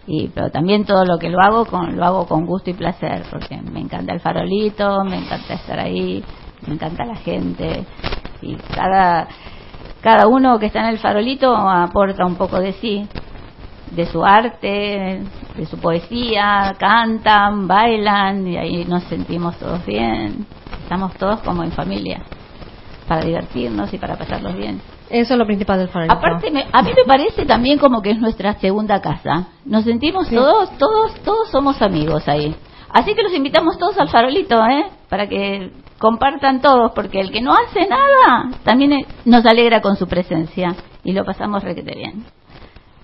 Y, 0.07 0.29
pero 0.29 0.51
también 0.51 0.85
todo 0.87 1.05
lo 1.05 1.19
que 1.19 1.29
lo 1.29 1.39
hago 1.41 1.67
con, 1.67 1.97
lo 1.97 2.05
hago 2.05 2.27
con 2.27 2.47
gusto 2.47 2.71
y 2.71 2.75
placer, 2.75 3.25
porque 3.31 3.59
me 3.61 3.81
encanta 3.81 4.13
el 4.15 4.21
farolito, 4.21 5.05
me 5.05 5.19
encanta 5.19 5.55
estar 5.55 5.79
ahí, 5.79 6.25
me 6.67 6.75
encanta 6.75 7.05
la 7.05 7.17
gente. 7.17 7.85
Y 8.43 8.57
cada, 8.75 9.29
cada 10.03 10.27
uno 10.29 10.59
que 10.59 10.67
está 10.67 10.81
en 10.81 10.87
el 10.87 10.99
farolito 10.99 11.55
aporta 11.57 12.25
un 12.27 12.37
poco 12.37 12.59
de 12.61 12.73
sí, 12.75 13.07
de 13.91 14.07
su 14.07 14.25
arte, 14.25 15.23
de 15.57 15.67
su 15.67 15.79
poesía, 15.79 16.75
cantan, 16.79 17.67
bailan 17.67 18.47
y 18.47 18.57
ahí 18.57 18.85
nos 18.85 19.03
sentimos 19.05 19.57
todos 19.59 19.85
bien. 19.85 20.47
Estamos 20.83 21.15
todos 21.17 21.41
como 21.41 21.63
en 21.65 21.73
familia, 21.73 22.23
para 23.09 23.23
divertirnos 23.25 23.93
y 23.93 23.99
para 23.99 24.17
pasarlos 24.17 24.57
bien. 24.57 24.81
Eso 25.11 25.35
es 25.35 25.39
lo 25.39 25.45
principal 25.47 25.79
del 25.79 25.89
farolito. 25.89 26.15
Aparte, 26.17 26.51
me- 26.53 26.67
a 26.73 26.83
mí 26.83 26.91
me 26.97 27.05
parece 27.05 27.45
también 27.45 27.79
como 27.79 28.01
que 28.01 28.11
es 28.13 28.19
nuestra 28.21 28.55
segunda 28.61 29.01
casa. 29.03 29.49
Nos 29.65 29.83
sentimos 29.85 30.29
Sí. 30.29 30.37
todos, 30.37 30.71
todos, 30.79 31.15
todos 31.25 31.49
somos 31.51 31.83
amigos 31.83 32.29
ahí. 32.29 32.55
Así 32.93 33.15
que 33.15 33.23
los 33.23 33.35
invitamos 33.35 33.77
todos 33.79 33.99
al 33.99 34.09
farolito, 34.09 34.65
¿eh? 34.67 34.87
Para 35.09 35.29
que 35.29 35.73
compartan 36.01 36.63
todos, 36.63 36.93
porque 36.93 37.21
el 37.21 37.31
que 37.31 37.43
no 37.43 37.53
hace 37.53 37.87
nada 37.87 38.51
también 38.65 39.07
nos 39.27 39.45
alegra 39.45 39.83
con 39.83 39.97
su 39.97 40.09
presencia 40.09 40.75
y 41.05 41.13
lo 41.13 41.25
pasamos 41.25 41.63
requete 41.63 41.95
bien. 41.95 42.25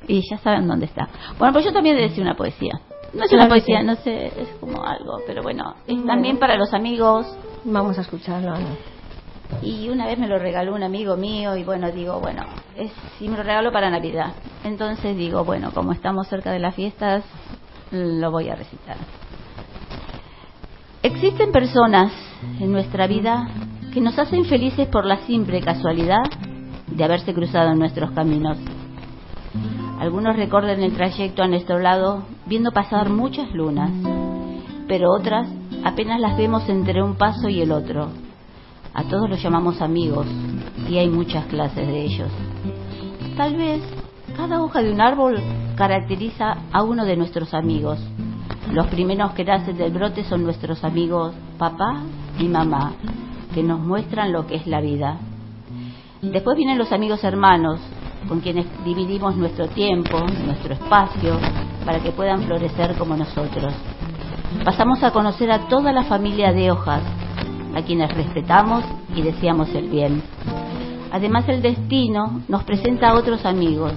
Y 0.08 0.22
ya 0.28 0.38
saben 0.38 0.66
dónde 0.66 0.86
está. 0.86 1.08
Bueno, 1.38 1.52
pues 1.52 1.66
yo 1.66 1.72
también 1.72 1.96
decía 1.96 2.22
una 2.22 2.34
poesía. 2.34 2.80
No 3.12 3.24
es 3.24 3.32
una 3.32 3.48
poesía, 3.48 3.80
sí. 3.80 3.86
no 3.86 3.94
sé, 3.96 4.26
es 4.26 4.48
como 4.60 4.82
algo, 4.84 5.18
pero 5.26 5.42
bueno, 5.42 5.74
es 5.86 6.04
también 6.06 6.38
para 6.38 6.56
los 6.56 6.72
amigos. 6.72 7.26
Vamos 7.64 7.98
a 7.98 8.00
escucharlo. 8.00 8.54
Y 9.62 9.88
una 9.90 10.06
vez 10.06 10.18
me 10.18 10.26
lo 10.26 10.38
regaló 10.38 10.74
un 10.74 10.82
amigo 10.82 11.16
mío 11.16 11.56
y 11.56 11.64
bueno, 11.64 11.92
digo, 11.92 12.18
bueno, 12.20 12.44
es, 12.76 12.90
sí 13.18 13.28
me 13.28 13.36
lo 13.36 13.42
regaló 13.42 13.72
para 13.72 13.90
Navidad. 13.90 14.32
Entonces 14.64 15.16
digo, 15.16 15.44
bueno, 15.44 15.70
como 15.72 15.92
estamos 15.92 16.28
cerca 16.28 16.50
de 16.50 16.60
las 16.60 16.74
fiestas, 16.74 17.24
lo 17.90 18.30
voy 18.30 18.48
a 18.48 18.56
recitar. 18.56 18.96
Existen 21.06 21.52
personas 21.52 22.10
en 22.58 22.72
nuestra 22.72 23.06
vida 23.06 23.46
que 23.94 24.00
nos 24.00 24.18
hacen 24.18 24.44
felices 24.44 24.88
por 24.88 25.06
la 25.06 25.18
simple 25.18 25.60
casualidad 25.60 26.24
de 26.88 27.04
haberse 27.04 27.32
cruzado 27.32 27.70
en 27.70 27.78
nuestros 27.78 28.10
caminos. 28.10 28.58
Algunos 30.00 30.34
recuerdan 30.34 30.82
el 30.82 30.94
trayecto 30.94 31.44
a 31.44 31.46
nuestro 31.46 31.78
lado 31.78 32.24
viendo 32.46 32.72
pasar 32.72 33.08
muchas 33.08 33.52
lunas, 33.52 33.92
pero 34.88 35.12
otras 35.12 35.46
apenas 35.84 36.18
las 36.18 36.36
vemos 36.36 36.68
entre 36.68 37.00
un 37.00 37.14
paso 37.14 37.48
y 37.48 37.60
el 37.60 37.70
otro. 37.70 38.08
A 38.92 39.04
todos 39.04 39.30
los 39.30 39.40
llamamos 39.40 39.80
amigos 39.80 40.26
y 40.90 40.98
hay 40.98 41.08
muchas 41.08 41.46
clases 41.46 41.86
de 41.86 42.02
ellos. 42.02 42.32
Tal 43.36 43.54
vez 43.54 43.80
Cada 44.36 44.60
hoja 44.60 44.82
de 44.82 44.90
un 44.90 45.00
árbol 45.00 45.38
caracteriza 45.76 46.56
a 46.72 46.82
uno 46.82 47.04
de 47.04 47.16
nuestros 47.16 47.54
amigos. 47.54 48.00
Los 48.72 48.88
primeros 48.88 49.32
que 49.32 49.44
nacen 49.44 49.78
del 49.78 49.92
brote 49.92 50.24
son 50.24 50.42
nuestros 50.42 50.82
amigos 50.82 51.34
papá 51.56 52.02
y 52.38 52.48
mamá, 52.48 52.92
que 53.54 53.62
nos 53.62 53.80
muestran 53.80 54.32
lo 54.32 54.46
que 54.46 54.56
es 54.56 54.66
la 54.66 54.80
vida. 54.80 55.18
Después 56.20 56.56
vienen 56.56 56.78
los 56.78 56.92
amigos 56.92 57.22
hermanos, 57.22 57.80
con 58.28 58.40
quienes 58.40 58.66
dividimos 58.84 59.36
nuestro 59.36 59.68
tiempo, 59.68 60.18
nuestro 60.44 60.74
espacio, 60.74 61.38
para 61.84 62.00
que 62.00 62.10
puedan 62.10 62.42
florecer 62.42 62.96
como 62.96 63.16
nosotros. 63.16 63.72
Pasamos 64.64 65.02
a 65.04 65.12
conocer 65.12 65.50
a 65.52 65.68
toda 65.68 65.92
la 65.92 66.04
familia 66.04 66.52
de 66.52 66.70
hojas, 66.70 67.02
a 67.74 67.82
quienes 67.82 68.12
respetamos 68.14 68.84
y 69.14 69.22
deseamos 69.22 69.72
el 69.74 69.88
bien. 69.88 70.22
Además 71.12 71.48
el 71.48 71.62
destino 71.62 72.40
nos 72.48 72.64
presenta 72.64 73.10
a 73.10 73.14
otros 73.14 73.44
amigos 73.46 73.92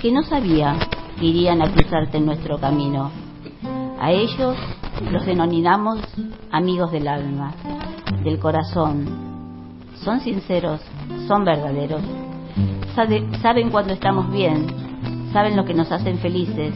que 0.00 0.12
no 0.12 0.22
sabía 0.22 0.76
que 1.18 1.26
irían 1.26 1.62
a 1.62 1.70
cruzarte 1.70 2.18
en 2.18 2.26
nuestro 2.26 2.58
camino. 2.58 3.23
A 4.00 4.10
ellos 4.10 4.56
los 5.10 5.24
denominamos 5.26 6.00
amigos 6.50 6.92
del 6.92 7.08
alma, 7.08 7.52
del 8.22 8.38
corazón. 8.38 9.06
Son 10.02 10.20
sinceros, 10.20 10.80
son 11.26 11.44
verdaderos. 11.44 12.02
Sabe- 12.94 13.26
saben 13.40 13.70
cuando 13.70 13.92
estamos 13.92 14.30
bien, 14.30 14.66
saben 15.32 15.56
lo 15.56 15.64
que 15.64 15.74
nos 15.74 15.90
hacen 15.90 16.18
felices. 16.18 16.74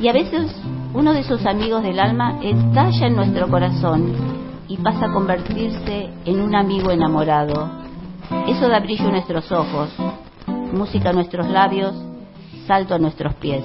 Y 0.00 0.08
a 0.08 0.12
veces 0.12 0.54
uno 0.94 1.12
de 1.12 1.20
esos 1.20 1.44
amigos 1.46 1.82
del 1.82 2.00
alma 2.00 2.38
estalla 2.42 3.06
en 3.06 3.16
nuestro 3.16 3.48
corazón 3.48 4.12
y 4.68 4.76
pasa 4.78 5.06
a 5.06 5.12
convertirse 5.12 6.10
en 6.24 6.40
un 6.40 6.54
amigo 6.54 6.90
enamorado. 6.90 7.68
Eso 8.48 8.68
da 8.68 8.80
brillo 8.80 9.08
a 9.08 9.12
nuestros 9.12 9.50
ojos, 9.52 9.90
música 10.72 11.10
a 11.10 11.12
nuestros 11.12 11.48
labios, 11.48 11.94
salto 12.66 12.94
a 12.94 12.98
nuestros 12.98 13.34
pies. 13.34 13.62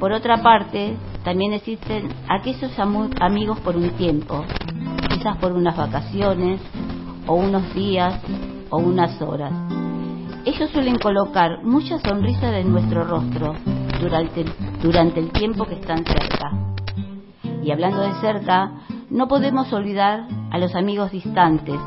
Por 0.00 0.12
otra 0.12 0.42
parte, 0.42 0.96
también 1.28 1.52
existen 1.52 2.08
aquellos 2.26 2.72
amigos 3.20 3.60
por 3.60 3.76
un 3.76 3.90
tiempo, 3.98 4.46
quizás 5.10 5.36
por 5.36 5.52
unas 5.52 5.76
vacaciones, 5.76 6.58
o 7.26 7.34
unos 7.34 7.74
días, 7.74 8.18
o 8.70 8.78
unas 8.78 9.20
horas. 9.20 9.52
Ellos 10.46 10.70
suelen 10.70 10.96
colocar 10.96 11.62
muchas 11.64 12.00
sonrisas 12.00 12.54
en 12.54 12.72
nuestro 12.72 13.04
rostro 13.04 13.54
durante, 14.00 14.46
durante 14.80 15.20
el 15.20 15.30
tiempo 15.30 15.66
que 15.66 15.74
están 15.74 16.02
cerca. 16.06 16.50
Y 17.62 17.72
hablando 17.72 18.00
de 18.00 18.14
cerca, 18.22 18.72
no 19.10 19.28
podemos 19.28 19.70
olvidar 19.74 20.26
a 20.50 20.56
los 20.56 20.74
amigos 20.74 21.12
distantes, 21.12 21.78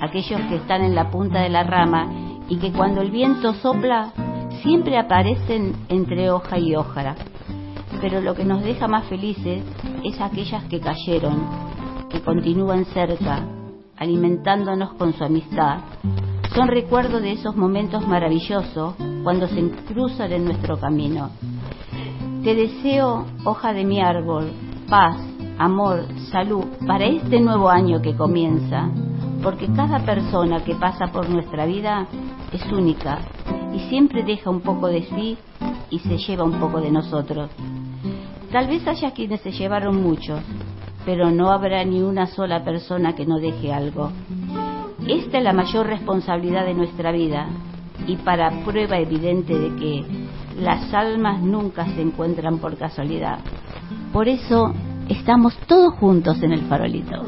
aquellos 0.00 0.40
que 0.48 0.56
están 0.56 0.82
en 0.82 0.96
la 0.96 1.08
punta 1.08 1.38
de 1.38 1.50
la 1.50 1.62
rama 1.62 2.08
y 2.48 2.56
que 2.56 2.72
cuando 2.72 3.00
el 3.00 3.12
viento 3.12 3.54
sopla 3.54 4.12
siempre 4.60 4.98
aparecen 4.98 5.76
entre 5.88 6.32
hoja 6.32 6.58
y 6.58 6.74
hoja. 6.74 7.14
Pero 8.00 8.20
lo 8.20 8.34
que 8.34 8.44
nos 8.44 8.62
deja 8.62 8.86
más 8.86 9.06
felices 9.06 9.62
es 10.04 10.20
aquellas 10.20 10.64
que 10.64 10.80
cayeron, 10.80 11.46
que 12.08 12.20
continúan 12.22 12.84
cerca, 12.86 13.44
alimentándonos 13.96 14.94
con 14.94 15.12
su 15.12 15.24
amistad. 15.24 15.80
Son 16.54 16.68
recuerdos 16.68 17.22
de 17.22 17.32
esos 17.32 17.56
momentos 17.56 18.06
maravillosos 18.06 18.94
cuando 19.22 19.48
se 19.48 19.70
cruzan 19.86 20.32
en 20.32 20.44
nuestro 20.44 20.78
camino. 20.78 21.30
Te 22.42 22.54
deseo, 22.54 23.26
hoja 23.44 23.72
de 23.72 23.84
mi 23.84 24.00
árbol, 24.00 24.52
paz, 24.88 25.16
amor, 25.58 26.06
salud 26.30 26.64
para 26.86 27.04
este 27.04 27.40
nuevo 27.40 27.68
año 27.68 28.00
que 28.00 28.16
comienza, 28.16 28.88
porque 29.42 29.66
cada 29.74 29.98
persona 30.00 30.64
que 30.64 30.74
pasa 30.76 31.08
por 31.08 31.28
nuestra 31.28 31.66
vida 31.66 32.06
es 32.52 32.64
única 32.72 33.18
y 33.74 33.80
siempre 33.88 34.22
deja 34.22 34.50
un 34.50 34.60
poco 34.60 34.86
de 34.86 35.02
sí 35.02 35.36
y 35.90 35.98
se 35.98 36.16
lleva 36.16 36.44
un 36.44 36.60
poco 36.60 36.80
de 36.80 36.90
nosotros. 36.90 37.50
Tal 38.52 38.66
vez 38.66 38.86
haya 38.88 39.10
quienes 39.10 39.42
se 39.42 39.52
llevaron 39.52 40.02
mucho, 40.02 40.40
pero 41.04 41.30
no 41.30 41.50
habrá 41.50 41.84
ni 41.84 42.00
una 42.00 42.26
sola 42.26 42.64
persona 42.64 43.14
que 43.14 43.26
no 43.26 43.38
deje 43.38 43.72
algo. 43.72 44.10
Esta 45.06 45.38
es 45.38 45.44
la 45.44 45.52
mayor 45.52 45.86
responsabilidad 45.86 46.64
de 46.64 46.74
nuestra 46.74 47.12
vida 47.12 47.46
y 48.06 48.16
para 48.16 48.50
prueba 48.64 48.98
evidente 48.98 49.54
de 49.54 49.76
que 49.76 50.04
las 50.60 50.92
almas 50.94 51.40
nunca 51.42 51.86
se 51.94 52.00
encuentran 52.00 52.58
por 52.58 52.76
casualidad. 52.76 53.38
Por 54.12 54.28
eso 54.28 54.72
estamos 55.08 55.54
todos 55.66 55.94
juntos 55.94 56.42
en 56.42 56.52
el 56.52 56.62
farolito. 56.62 57.26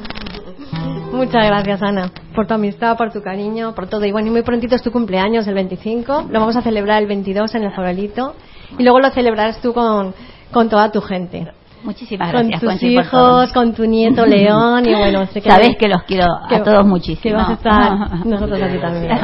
Muchas 1.12 1.44
gracias, 1.44 1.82
Ana, 1.82 2.10
por 2.34 2.46
tu 2.46 2.54
amistad, 2.54 2.96
por 2.96 3.12
tu 3.12 3.20
cariño, 3.20 3.74
por 3.74 3.88
todo. 3.88 4.04
Y 4.06 4.12
bueno, 4.12 4.28
y 4.28 4.30
muy 4.30 4.42
prontito 4.42 4.76
es 4.76 4.82
tu 4.82 4.92
cumpleaños, 4.92 5.46
el 5.46 5.54
25. 5.54 6.28
Lo 6.30 6.40
vamos 6.40 6.56
a 6.56 6.62
celebrar 6.62 7.02
el 7.02 7.08
22 7.08 7.54
en 7.56 7.64
el 7.64 7.72
Farolito. 7.72 8.34
Y 8.78 8.84
luego 8.84 9.00
lo 9.00 9.10
celebrarás 9.10 9.60
tú 9.60 9.72
con, 9.74 10.14
con 10.52 10.68
toda 10.68 10.90
tu 10.90 11.00
gente. 11.00 11.46
Muchísimas 11.82 12.30
Con 12.30 12.42
gracias, 12.48 12.60
tus 12.60 12.68
Conchi, 12.68 12.94
por 12.94 13.06
todo. 13.08 13.42
hijos, 13.42 13.52
con 13.54 13.72
tu 13.74 13.86
nieto 13.86 14.26
León. 14.26 14.84
Y 14.86 14.94
bueno, 14.94 15.26
sé 15.28 15.40
que 15.40 15.50
Sabés 15.50 15.76
que 15.78 15.88
los 15.88 16.02
quiero 16.02 16.26
a 16.26 16.62
todos 16.62 16.84
muchísimo. 16.86 17.22
Que 17.22 17.32
vas 17.32 17.48
a 17.48 17.52
estar 17.54 17.92
nosotros 18.26 18.60
aquí 18.62 18.78
también. 18.78 19.18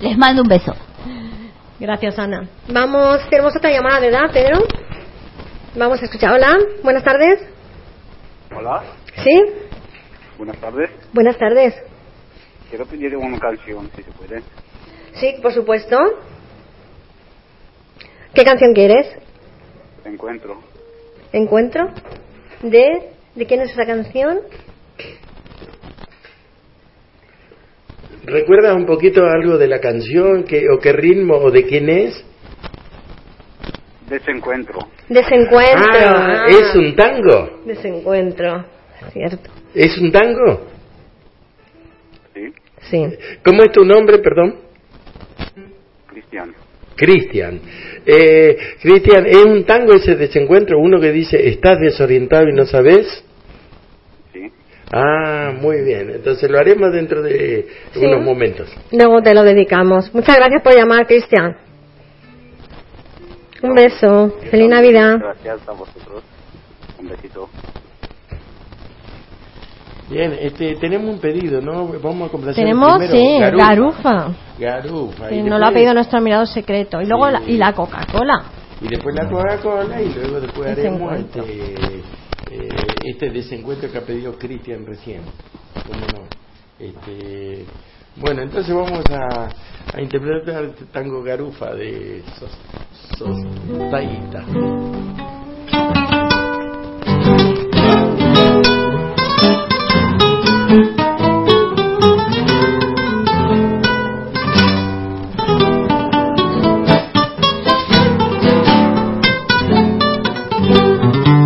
Les 0.00 0.18
mando 0.18 0.42
un 0.42 0.48
beso. 0.48 0.74
Gracias, 1.80 2.18
Ana. 2.18 2.46
Vamos, 2.68 3.20
tenemos 3.30 3.56
otra 3.56 3.70
llamada, 3.70 4.00
¿verdad, 4.00 4.30
Pedro? 4.32 4.58
Vamos 5.76 6.00
a 6.02 6.04
escuchar. 6.04 6.32
Hola, 6.34 6.54
buenas 6.82 7.02
tardes. 7.02 7.40
Hola, 8.54 8.82
¿Sí? 9.24 9.40
buenas 10.36 10.56
tardes. 10.58 10.90
Buenas 11.12 11.36
tardes. 11.38 11.74
Quiero 12.68 12.86
pedir 12.86 13.16
una 13.16 13.38
canción, 13.38 13.90
si 13.96 14.02
se 14.02 14.12
puede. 14.12 14.42
Sí, 15.14 15.34
por 15.42 15.52
supuesto. 15.52 15.96
¿Qué 18.34 18.44
canción 18.44 18.72
quieres? 18.74 19.06
Encuentro. 20.04 20.60
¿Encuentro? 21.32 21.90
¿De, 22.62 23.10
¿De 23.34 23.46
quién 23.46 23.60
es 23.62 23.70
esa 23.72 23.86
canción? 23.86 24.40
¿Recuerdas 28.24 28.74
un 28.74 28.86
poquito 28.86 29.24
algo 29.24 29.58
de 29.58 29.68
la 29.68 29.80
canción 29.80 30.44
que, 30.44 30.64
o 30.70 30.78
qué 30.78 30.92
ritmo 30.92 31.36
o 31.36 31.50
de 31.50 31.64
quién 31.64 31.88
es? 31.88 32.24
Desencuentro. 34.08 34.78
Desencuentro. 35.08 35.90
Ah, 35.90 36.46
¿es 36.48 36.74
un 36.74 36.94
tango? 36.94 37.60
Desencuentro. 37.66 38.64
Cierto. 39.12 39.50
¿Es 39.74 39.98
un 39.98 40.10
tango? 40.10 40.66
Sí. 42.32 42.52
Sí. 42.90 43.06
¿Cómo 43.44 43.62
es 43.62 43.72
tu 43.72 43.84
nombre, 43.84 44.18
perdón? 44.18 44.56
Cristian. 46.06 46.54
Cristian. 46.96 47.60
Eh, 48.06 48.56
Cristian, 48.82 49.26
¿es 49.26 49.44
un 49.44 49.64
tango 49.64 49.94
ese 49.94 50.14
desencuentro? 50.16 50.78
Uno 50.78 51.00
que 51.00 51.10
dice, 51.12 51.48
¿estás 51.48 51.78
desorientado 51.80 52.48
y 52.48 52.52
no 52.52 52.66
sabes? 52.66 53.24
Sí. 54.32 54.50
Ah, 54.92 55.52
muy 55.58 55.82
bien. 55.82 56.10
Entonces 56.10 56.50
lo 56.50 56.58
haremos 56.58 56.92
dentro 56.92 57.22
de 57.22 57.66
Sí. 57.92 58.04
unos 58.04 58.22
momentos. 58.22 58.68
Luego 58.92 59.22
te 59.22 59.34
lo 59.34 59.42
dedicamos. 59.42 60.12
Muchas 60.14 60.36
gracias 60.36 60.62
por 60.62 60.74
llamar, 60.74 61.06
Cristian. 61.06 61.56
Un 63.62 63.74
beso. 63.74 64.36
Feliz 64.50 64.68
Navidad. 64.68 65.18
Gracias 65.18 65.66
a 65.66 65.72
vosotros. 65.72 66.22
Un 66.98 67.08
besito. 67.08 67.48
Bien, 70.10 70.36
este, 70.38 70.76
tenemos 70.76 71.08
un 71.14 71.18
pedido, 71.18 71.60
¿no? 71.62 71.88
Vamos 72.02 72.28
a 72.28 72.30
complacer 72.30 72.62
Tenemos, 72.62 72.98
primero 72.98 73.12
sí, 73.12 73.38
Garufa. 73.40 73.68
garufa. 74.12 74.34
Garufa. 74.58 75.28
Que 75.28 75.42
lo 75.42 75.66
ha 75.66 75.70
pedido 75.72 75.94
nuestro 75.94 76.18
admirado 76.18 76.46
secreto. 76.46 77.00
Y 77.00 77.06
luego 77.06 77.30
la, 77.30 77.42
y 77.46 77.56
la 77.56 77.72
Coca-Cola. 77.72 78.44
Y 78.82 78.88
después 78.88 79.14
la 79.14 79.28
Coca-Cola 79.28 80.02
y 80.02 80.12
luego 80.12 80.40
después 80.40 80.68
haremos 80.68 81.18
este, 81.18 81.40
eh, 82.50 82.68
este 83.04 83.30
desencuentro 83.30 83.90
que 83.90 83.98
ha 83.98 84.02
pedido 84.02 84.36
Cristian 84.38 84.84
recién. 84.84 85.22
¿Cómo 85.86 86.00
no? 86.00 86.28
Este, 86.78 87.64
bueno, 88.16 88.42
entonces 88.42 88.74
vamos 88.74 89.02
a, 89.10 89.48
a 89.96 90.02
interpretar 90.02 90.64
este 90.64 90.84
tango 90.86 91.22
Garufa 91.22 91.74
de 91.74 92.22
Sos, 92.38 93.38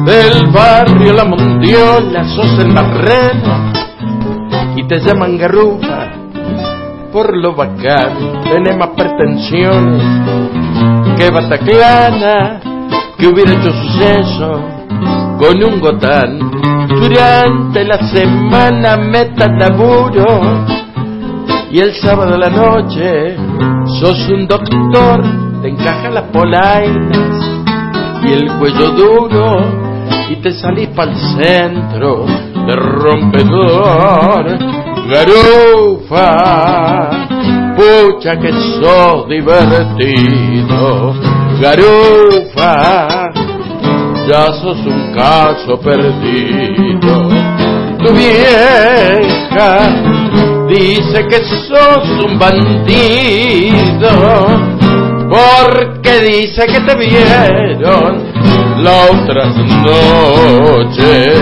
Del 0.05 0.46
barrio 0.52 1.12
La 1.12 1.24
Mondiola 1.24 2.24
sos 2.24 2.59
el 2.59 2.72
más 2.72 2.86
Y 4.76 4.84
te 4.84 4.98
llaman 5.00 5.36
Garufa 5.36 6.18
por 7.12 7.36
lo 7.36 7.55
bacán. 7.55 8.42
Tenés 8.44 8.76
más 8.76 8.90
pretensiones 8.90 10.02
que 11.16 11.30
Bataclana, 11.30 12.60
que 13.18 13.26
hubiera 13.26 13.52
hecho 13.52 13.72
suceso 13.72 14.77
con 15.39 15.62
un 15.62 15.81
gotán. 15.81 16.39
Durante 16.89 17.85
la 17.85 17.98
semana 18.09 18.97
meta 18.97 19.47
laburo 19.48 20.27
y 21.70 21.81
el 21.81 21.94
sábado 21.94 22.35
a 22.35 22.39
la 22.39 22.51
noche 22.51 23.36
sos 24.01 24.28
un 24.31 24.47
doctor 24.47 25.23
te 25.62 25.69
encaja 25.69 26.10
las 26.10 26.24
polainas 26.24 27.35
y 28.27 28.32
el 28.32 28.51
cuello 28.59 28.90
duro 28.90 29.89
y 30.31 30.36
te 30.36 30.52
salís 30.52 30.89
para 30.89 31.12
el 31.12 31.19
centro 31.36 32.27
de 32.66 32.77
rompedor. 32.77 34.59
Garufa, 35.09 36.28
pucha 37.77 38.39
que 38.39 38.52
sos 38.52 39.28
divertido. 39.28 41.15
Garufa, 41.60 43.32
ya 44.28 44.46
sos 44.52 44.78
un 44.84 45.14
caso 45.14 45.80
perdido. 45.80 47.30
Tu 47.98 48.12
vieja 48.12 49.78
dice 50.68 51.26
que 51.28 51.38
sos 51.66 52.09
un 52.26 52.38
bandido 52.38 54.10
porque 55.30 56.20
dice 56.20 56.66
que 56.66 56.80
te 56.80 56.94
vieron 56.96 58.28
la 58.82 59.06
otra 59.06 59.46
noche 59.86 61.32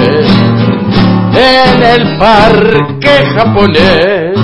en 1.34 1.82
el 1.82 2.18
parque 2.18 3.26
japonés. 3.34 4.38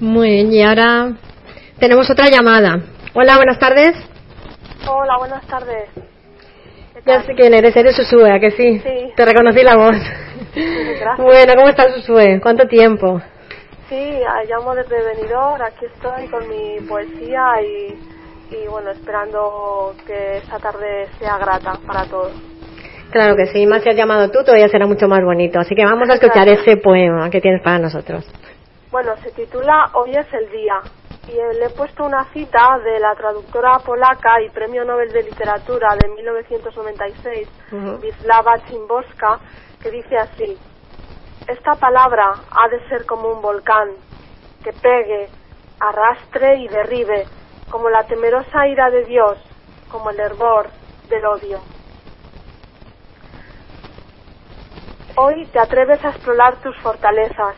Muy 0.00 0.28
bien, 0.30 0.52
y 0.52 0.62
ahora 0.62 1.12
tenemos 1.78 2.08
otra 2.08 2.28
llamada. 2.30 2.80
Hola, 3.14 3.36
buenas 3.36 3.58
tardes. 3.58 4.13
Hola, 4.88 5.16
buenas 5.18 5.46
tardes. 5.46 5.88
Ya 7.06 7.22
sé 7.22 7.34
quién 7.34 7.54
eres, 7.54 7.74
eres 7.76 7.96
Susue, 7.96 8.30
¿a 8.30 8.38
que 8.38 8.50
sí? 8.50 8.78
Sí. 8.80 9.12
Te 9.16 9.24
reconocí 9.24 9.62
la 9.62 9.76
voz. 9.76 9.96
Gracias. 10.54 11.18
Bueno, 11.18 11.52
¿cómo 11.56 11.68
estás, 11.68 11.94
Susue? 11.94 12.40
¿Cuánto 12.40 12.66
tiempo? 12.66 13.20
Sí, 13.88 14.20
ah, 14.28 14.42
llamo 14.48 14.74
desde 14.74 15.02
Benidorm, 15.02 15.60
aquí 15.62 15.86
estoy 15.86 16.28
con 16.28 16.48
mi 16.48 16.80
poesía 16.88 17.60
y, 17.62 17.94
y 18.54 18.66
bueno, 18.68 18.90
esperando 18.90 19.94
que 20.06 20.38
esta 20.38 20.58
tarde 20.58 21.06
sea 21.18 21.36
grata 21.38 21.72
para 21.86 22.04
todos. 22.06 22.32
Claro 23.10 23.36
que 23.36 23.46
sí, 23.46 23.66
más 23.66 23.82
si 23.82 23.90
has 23.90 23.96
llamado 23.96 24.30
tú, 24.30 24.42
todavía 24.42 24.68
será 24.68 24.86
mucho 24.86 25.06
más 25.08 25.22
bonito. 25.22 25.60
Así 25.60 25.74
que 25.74 25.84
vamos 25.84 26.08
a 26.08 26.14
escuchar 26.14 26.46
Gracias. 26.46 26.66
ese 26.66 26.76
poema 26.78 27.30
que 27.30 27.40
tienes 27.40 27.62
para 27.62 27.78
nosotros. 27.78 28.24
Bueno, 28.90 29.12
se 29.22 29.30
titula 29.32 29.90
Hoy 29.94 30.12
es 30.16 30.26
el 30.32 30.50
día 30.50 30.80
y 31.28 31.32
le 31.32 31.66
he 31.66 31.70
puesto 31.70 32.04
una 32.04 32.24
cita 32.32 32.78
de 32.78 33.00
la 33.00 33.14
traductora 33.14 33.78
polaca 33.78 34.40
y 34.42 34.50
premio 34.50 34.84
Nobel 34.84 35.12
de 35.12 35.22
Literatura 35.22 35.96
de 35.96 36.08
1996, 36.08 37.48
Wisława 37.72 38.58
Szymborska, 38.68 39.38
que 39.80 39.90
dice 39.90 40.16
así, 40.18 40.58
esta 41.46 41.74
palabra 41.74 42.34
ha 42.50 42.68
de 42.68 42.88
ser 42.88 43.04
como 43.06 43.28
un 43.28 43.42
volcán, 43.42 43.90
que 44.62 44.72
pegue, 44.72 45.28
arrastre 45.80 46.56
y 46.56 46.68
derribe, 46.68 47.26
como 47.70 47.90
la 47.90 48.04
temerosa 48.04 48.66
ira 48.66 48.90
de 48.90 49.04
Dios, 49.04 49.38
como 49.90 50.10
el 50.10 50.20
hervor 50.20 50.68
del 51.08 51.24
odio. 51.26 51.60
Hoy 55.16 55.46
te 55.46 55.60
atreves 55.60 56.04
a 56.04 56.10
explorar 56.10 56.56
tus 56.56 56.76
fortalezas. 56.78 57.54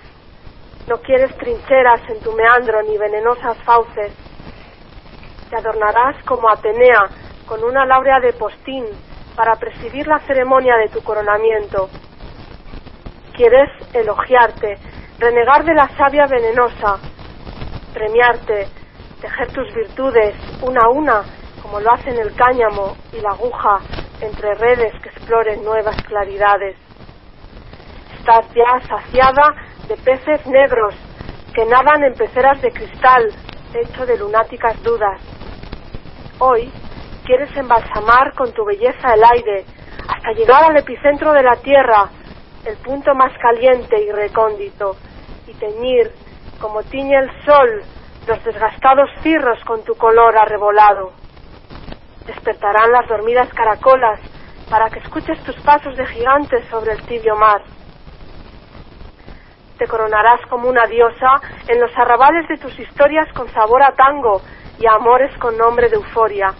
No 0.88 0.98
quieres 0.98 1.36
trincheras 1.36 2.00
en 2.08 2.20
tu 2.20 2.32
meandro 2.32 2.80
ni 2.82 2.96
venenosas 2.96 3.56
fauces. 3.64 4.12
Te 5.50 5.56
adornarás 5.56 6.22
como 6.24 6.48
Atenea 6.48 7.08
con 7.46 7.64
una 7.64 7.84
laurea 7.84 8.20
de 8.20 8.32
postín 8.32 8.84
para 9.34 9.56
presidir 9.56 10.06
la 10.06 10.20
ceremonia 10.20 10.76
de 10.76 10.88
tu 10.88 11.02
coronamiento. 11.02 11.88
Quieres 13.34 13.68
elogiarte, 13.92 14.78
renegar 15.18 15.64
de 15.64 15.74
la 15.74 15.88
savia 15.96 16.26
venenosa, 16.26 16.98
premiarte, 17.92 18.68
tejer 19.20 19.52
tus 19.52 19.72
virtudes 19.74 20.34
una 20.62 20.82
a 20.84 20.88
una, 20.88 21.22
como 21.62 21.80
lo 21.80 21.92
hacen 21.92 22.16
el 22.18 22.32
cáñamo 22.34 22.96
y 23.12 23.20
la 23.20 23.30
aguja 23.30 23.78
entre 24.20 24.54
redes 24.54 24.92
que 25.02 25.08
exploren 25.08 25.64
nuevas 25.64 25.96
claridades. 26.04 26.76
Estás 28.18 28.46
ya 28.54 28.80
saciada 28.88 29.54
de 29.88 29.96
peces 29.96 30.46
negros 30.46 30.94
que 31.54 31.64
nadan 31.64 32.04
en 32.04 32.14
peceras 32.14 32.60
de 32.60 32.70
cristal 32.70 33.30
hecho 33.74 34.06
de 34.06 34.18
lunáticas 34.18 34.82
dudas. 34.82 35.20
Hoy 36.38 36.70
quieres 37.24 37.54
embalsamar 37.56 38.34
con 38.34 38.52
tu 38.52 38.64
belleza 38.64 39.14
el 39.14 39.24
aire 39.24 39.64
hasta 40.08 40.32
llegar 40.32 40.64
al 40.64 40.76
epicentro 40.76 41.32
de 41.32 41.42
la 41.42 41.56
tierra, 41.56 42.08
el 42.64 42.76
punto 42.78 43.14
más 43.14 43.32
caliente 43.38 44.02
y 44.02 44.10
recóndito, 44.10 44.96
y 45.46 45.54
teñir, 45.54 46.12
como 46.60 46.82
tiñe 46.82 47.16
el 47.16 47.30
sol, 47.44 47.82
los 48.26 48.44
desgastados 48.44 49.10
cirros 49.22 49.58
con 49.64 49.84
tu 49.84 49.94
color 49.94 50.36
arrebolado. 50.36 51.12
Despertarán 52.26 52.92
las 52.92 53.08
dormidas 53.08 53.48
caracolas 53.54 54.20
para 54.68 54.90
que 54.90 54.98
escuches 54.98 55.42
tus 55.44 55.56
pasos 55.60 55.96
de 55.96 56.06
gigante 56.06 56.62
sobre 56.70 56.92
el 56.92 57.02
tibio 57.02 57.36
mar. 57.36 57.62
Te 59.78 59.86
coronarás 59.86 60.40
como 60.48 60.68
una 60.68 60.86
diosa 60.86 61.40
en 61.68 61.80
los 61.80 61.90
arrabales 61.96 62.48
de 62.48 62.56
tus 62.56 62.78
historias 62.78 63.30
con 63.34 63.48
sabor 63.52 63.82
a 63.82 63.92
tango 63.92 64.40
y 64.78 64.86
a 64.86 64.92
amores 64.92 65.30
con 65.38 65.56
nombre 65.56 65.88
de 65.88 65.96
euforia. 65.96 66.52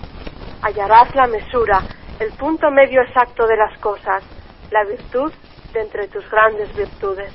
Hallarás 0.62 1.14
la 1.14 1.26
mesura, 1.26 1.80
el 2.20 2.32
punto 2.32 2.70
medio 2.70 3.02
exacto 3.02 3.47
de 3.47 3.56
las 3.56 3.78
cosas, 3.78 4.22
la 4.70 4.84
virtud 4.84 5.32
de 5.72 5.80
entre 5.80 6.09
tus 6.09 6.28
grandes 6.30 6.74
virtudes. 6.76 7.32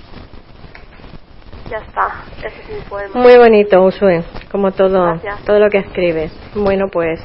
Ya 1.69 1.77
está, 1.77 2.25
ese 2.45 2.61
es 2.61 2.69
mi 2.69 2.81
poema. 2.89 3.13
Muy 3.15 3.37
bonito, 3.37 3.81
Usue, 3.81 4.23
como 4.51 4.71
todo, 4.71 5.05
Gracias. 5.05 5.45
todo 5.45 5.59
lo 5.59 5.69
que 5.69 5.77
escribes. 5.79 6.31
Bueno, 6.53 6.87
pues, 6.91 7.19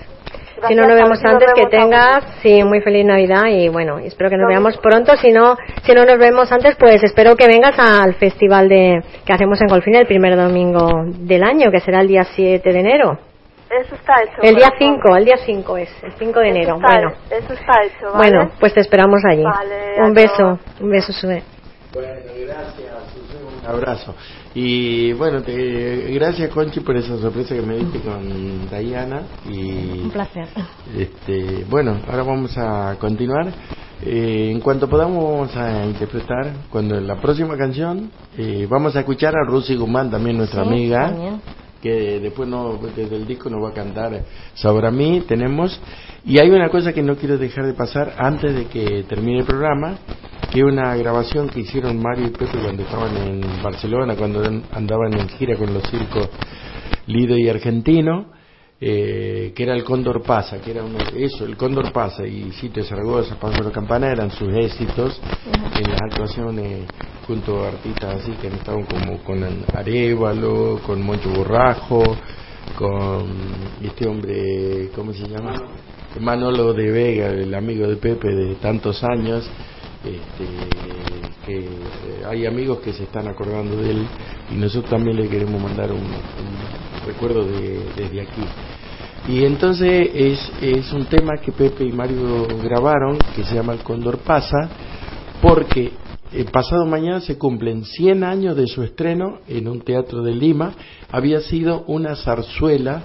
si 0.69 0.75
no 0.75 0.87
nos 0.87 0.95
vemos 0.97 1.25
antes, 1.25 1.53
que 1.55 1.67
tengas, 1.67 2.25
sí, 2.43 2.63
muy 2.65 2.81
feliz 2.81 3.05
Navidad 3.05 3.47
y 3.49 3.69
bueno, 3.69 4.01
y 4.01 4.07
espero 4.07 4.31
que 4.31 4.37
nos 4.37 4.43
Lo 4.45 4.49
veamos 4.49 4.71
mismo. 4.75 4.83
pronto. 4.83 5.17
Si 5.17 5.31
no, 5.33 5.57
si 5.85 5.93
no 5.93 6.05
nos 6.05 6.19
vemos 6.19 6.51
antes, 6.53 6.77
pues 6.77 7.03
espero 7.03 7.37
que 7.37 7.47
vengas 7.47 7.79
al 7.79 8.15
festival 8.15 8.69
de 8.69 9.03
que 9.25 9.33
hacemos 9.33 9.61
en 9.61 9.69
Golfín 9.69 9.95
el 9.95 10.07
primer 10.07 10.37
domingo 10.37 10.89
del 11.07 11.43
año, 11.45 11.71
que 11.71 11.81
será 11.81 12.01
el 12.01 12.09
día 12.09 12.25
7 12.25 12.73
de 12.73 12.79
enero. 12.81 13.19
Eso 13.69 13.95
está 13.97 14.15
hecho. 14.23 14.41
El 14.43 14.55
día 14.55 14.69
corazón. 14.71 15.01
5, 15.03 15.17
el 15.17 15.25
día 15.25 15.37
5 15.45 15.77
es, 15.77 15.91
el 16.05 16.13
5 16.13 16.39
de 16.41 16.49
Eso 16.51 16.57
enero. 16.57 16.77
está- 16.77 16.87
Bueno, 16.89 17.13
Eso 17.31 17.53
está 17.53 17.83
hecho, 17.83 18.13
¿vale? 18.13 18.17
bueno, 18.17 18.51
pues 18.61 18.73
te 18.75 18.81
esperamos 18.81 19.21
allí. 19.29 19.43
Vale, 19.43 19.95
Un 19.99 20.03
adiós. 20.03 20.15
beso, 20.15 20.59
un 20.81 20.91
beso, 20.91 21.11
Usue. 21.13 21.43
Bueno, 21.93 22.09
gracias, 22.47 22.93
un 23.61 23.67
abrazo. 23.69 24.15
Y 24.59 25.13
bueno, 25.13 25.43
te, 25.43 26.13
gracias 26.15 26.49
Conchi 26.49 26.81
por 26.81 26.97
esa 26.97 27.19
sorpresa 27.19 27.55
que 27.55 27.61
me 27.61 27.77
diste 27.77 28.01
con 28.01 28.67
Diana. 28.71 29.21
Y 29.47 30.01
Un 30.05 30.11
placer. 30.11 30.49
este, 30.97 31.67
bueno, 31.69 32.01
ahora 32.09 32.23
vamos 32.23 32.57
a 32.57 32.97
continuar. 32.99 33.53
Eh, 34.03 34.49
en 34.51 34.61
cuanto 34.61 34.89
podamos 34.89 35.23
vamos 35.23 35.55
a 35.57 35.85
interpretar, 35.85 36.53
cuando 36.71 36.99
la 36.99 37.17
próxima 37.21 37.55
canción, 37.59 38.11
eh, 38.39 38.67
vamos 38.69 38.97
a 38.97 39.01
escuchar 39.01 39.35
a 39.37 39.45
Rusy 39.47 39.77
Guzmán, 39.77 40.11
también 40.11 40.39
nuestra 40.39 40.63
Sí, 40.63 40.69
amiga, 40.71 41.09
también. 41.11 41.41
Que 41.83 42.21
después 42.21 42.49
no, 42.49 42.79
desde 42.95 43.17
el 43.17 43.27
disco 43.27 43.51
nos 43.51 43.63
va 43.63 43.71
a 43.71 43.75
cantar 43.75 44.25
sobre 44.55 44.91
mí, 44.91 45.23
tenemos. 45.27 45.81
Y 46.25 46.39
hay 46.39 46.51
una 46.51 46.69
cosa 46.69 46.93
que 46.93 47.03
no 47.03 47.17
quiero 47.17 47.39
dejar 47.39 47.67
de 47.67 47.75
pasar 47.75 48.15
antes 48.19 48.55
de 48.55 48.67
que 48.67 49.05
termine 49.09 49.41
el 49.41 49.45
programa, 49.45 49.99
que 50.51 50.63
una 50.63 50.97
grabación 50.97 51.49
que 51.49 51.61
hicieron 51.61 52.01
Mario 52.01 52.27
y 52.27 52.31
Pepe 52.31 52.59
cuando 52.63 52.83
estaban 52.83 53.17
en 53.17 53.63
Barcelona, 53.63 54.17
cuando 54.17 54.43
andaban 54.73 55.19
en 55.19 55.29
gira 55.29 55.57
con 55.57 55.73
los 55.73 55.83
circos 55.85 56.29
Lido 57.07 57.37
y 57.37 57.49
Argentino, 57.49 58.36
eh, 58.81 59.53
que 59.55 59.63
era 59.63 59.75
el 59.75 59.85
Cóndor 59.85 60.23
Pasa, 60.23 60.61
que 60.61 60.73
era 60.73 60.85
uno, 60.85 60.99
eso, 61.17 61.45
el 61.45 61.57
Cóndor 61.57 61.93
Pasa 61.93 62.27
y 62.27 62.53
Sitio 62.53 62.85
Zaragoza, 62.85 63.37
Paso 63.37 63.59
de 63.59 63.65
la 63.65 63.71
Campana 63.71 64.11
eran 64.11 64.31
sus 64.31 64.53
éxitos 64.55 65.21
en 65.75 65.91
las 65.91 66.03
actuaciones 66.03 66.87
junto 67.27 67.65
a 67.65 67.69
artistas 67.69 68.23
así 68.23 68.33
que 68.33 68.49
han 68.49 68.55
estado 68.55 68.79
como 68.87 69.19
con 69.25 69.43
Arevalo, 69.75 70.81
con 70.87 71.03
Moncho 71.03 71.31
Borrajo, 71.31 72.03
con 72.77 73.27
este 73.83 74.07
hombre, 74.07 74.91
¿cómo 74.95 75.13
se 75.13 75.27
llama? 75.27 75.55
Manolo 76.21 76.73
de 76.73 76.91
Vega, 76.91 77.29
el 77.29 77.55
amigo 77.55 77.87
de 77.87 77.97
Pepe 77.97 78.29
de 78.29 78.55
tantos 78.57 79.03
años, 79.05 79.49
este, 80.07 80.47
que 81.45 81.59
eh, 81.59 82.23
hay 82.27 82.47
amigos 82.47 82.79
que 82.81 82.93
se 82.93 83.05
están 83.05 83.29
acordando 83.29 83.77
de 83.79 83.91
él 83.91 84.07
y 84.51 84.55
nosotros 84.57 84.91
también 84.91 85.17
le 85.17 85.29
queremos 85.29 85.61
mandar 85.61 85.93
un, 85.93 86.01
un 86.03 87.03
recuerdo 87.05 87.45
de- 87.45 87.93
desde 87.95 88.21
aquí. 88.21 88.43
Y 89.29 89.45
entonces 89.45 90.09
es, 90.15 90.53
es 90.61 90.93
un 90.93 91.07
tema 91.07 91.39
que 91.45 91.53
Pepe 91.53 91.85
y 91.85 91.93
Mario 91.93 92.47
grabaron 92.63 93.19
que 93.35 93.45
se 93.45 93.55
llama 93.57 93.73
El 93.73 93.83
Cóndor 93.83 94.19
Pasa 94.21 94.71
porque 95.41 95.93
el 96.33 96.47
pasado 96.47 96.87
mañana 96.87 97.21
se 97.21 97.37
cumplen 97.39 97.85
100 97.85 98.23
años 98.25 98.57
de 98.57 98.67
su 98.67 98.83
estreno 98.83 99.41
en 99.49 99.69
un 99.69 99.81
teatro 99.81 100.23
de 100.23 100.35
Lima. 100.35 100.75
Había 101.11 101.41
sido 101.41 101.85
una 101.87 102.15
zarzuela 102.17 103.05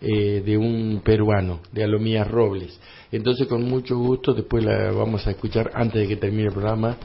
eh, 0.00 0.42
de 0.44 0.56
un 0.56 1.00
peruano, 1.04 1.60
de 1.72 1.84
Alomías 1.84 2.28
Robles. 2.28 2.78
Entonces, 3.10 3.46
con 3.46 3.64
mucho 3.68 3.98
gusto, 3.98 4.32
después 4.34 4.64
la 4.64 4.92
vamos 4.92 5.26
a 5.26 5.30
escuchar 5.30 5.70
antes 5.74 6.02
de 6.02 6.08
que 6.08 6.16
termine 6.16 6.44
el 6.44 6.52
programa, 6.52 6.96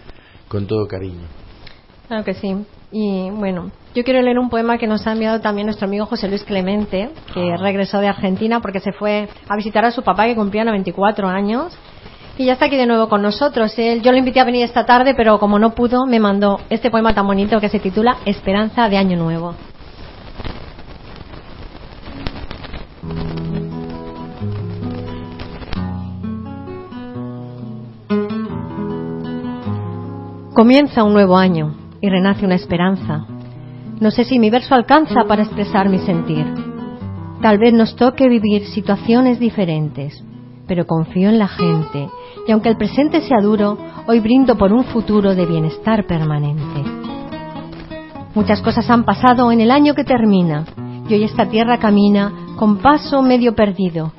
con 0.48 0.68
todo 0.68 0.88
cariño. 0.88 1.26
Claro 2.08 2.24
que 2.24 2.34
sí. 2.34 2.56
Y 2.92 3.32
bueno, 3.32 3.72
yo 3.96 4.04
quiero 4.04 4.22
leer 4.22 4.38
un 4.38 4.50
poema 4.50 4.78
que 4.78 4.86
nos 4.86 5.08
ha 5.08 5.14
enviado 5.14 5.42
también 5.42 5.66
nuestro 5.66 5.88
amigo 5.88 6.06
José 6.06 6.28
Luis 6.28 6.44
Clemente, 6.44 7.10
que 7.34 7.58
regresó 7.58 8.00
de 8.00 8.08
Argentina 8.08 8.60
porque 8.60 8.80
se 8.80 8.92
fue 8.92 9.28
a 9.50 9.56
visitar 9.56 9.84
a 9.86 9.92
su 9.92 10.04
papá 10.04 10.26
que 10.26 10.36
cumplía 10.36 10.64
94 10.64 11.28
años. 11.28 11.76
Y 12.38 12.46
ya 12.46 12.54
está 12.54 12.66
aquí 12.66 12.78
de 12.78 12.86
nuevo 12.86 13.10
con 13.10 13.22
nosotros. 13.22 13.78
Él, 13.80 14.02
yo 14.02 14.12
lo 14.12 14.18
invité 14.18 14.40
a 14.40 14.44
venir 14.44 14.64
esta 14.64 14.86
tarde, 14.86 15.14
pero 15.16 15.40
como 15.40 15.58
no 15.58 15.74
pudo, 15.74 16.06
me 16.06 16.20
mandó 16.20 16.60
este 16.70 16.92
poema 16.92 17.14
tan 17.14 17.26
bonito 17.26 17.60
que 17.60 17.70
se 17.70 17.80
titula 17.80 18.18
Esperanza 18.26 18.90
de 18.90 18.98
Año 18.98 19.18
Nuevo. 19.18 19.56
Comienza 30.54 31.04
un 31.04 31.14
nuevo 31.14 31.36
año 31.36 31.74
y 32.00 32.10
renace 32.10 32.46
una 32.46 32.54
esperanza. 32.54 33.26
No 34.00 34.12
sé 34.12 34.24
si 34.24 34.38
mi 34.38 34.52
verso 34.52 34.76
alcanza 34.76 35.24
para 35.28 35.42
expresar 35.42 35.90
mi 35.90 35.98
sentir. 35.98 36.46
Tal 37.42 37.58
vez 37.58 37.74
nos 37.74 37.96
toque 37.96 38.30
vivir 38.30 38.68
situaciones 38.68 39.40
diferentes, 39.40 40.24
pero 40.68 40.86
confío 40.86 41.30
en 41.30 41.40
la 41.40 41.48
gente 41.48 42.08
y 42.48 42.52
aunque 42.52 42.70
el 42.70 42.78
presente 42.78 43.22
sea 43.22 43.42
duro, 43.42 43.80
hoy 44.06 44.20
brindo 44.20 44.56
por 44.56 44.72
un 44.72 44.84
futuro 44.84 45.34
de 45.34 45.48
bienestar 45.48 46.06
permanente. 46.06 46.84
Muchas 48.36 48.62
cosas 48.62 48.88
han 48.92 49.06
pasado 49.06 49.52
en 49.52 49.60
el 49.60 49.72
año 49.72 49.96
que 49.96 50.04
termina 50.04 50.66
y 51.10 51.16
hoy 51.16 51.24
esta 51.24 51.48
tierra 51.50 51.80
camina 51.80 52.32
con 52.58 52.78
paso 52.78 53.24
medio 53.24 53.56
perdido. 53.56 54.12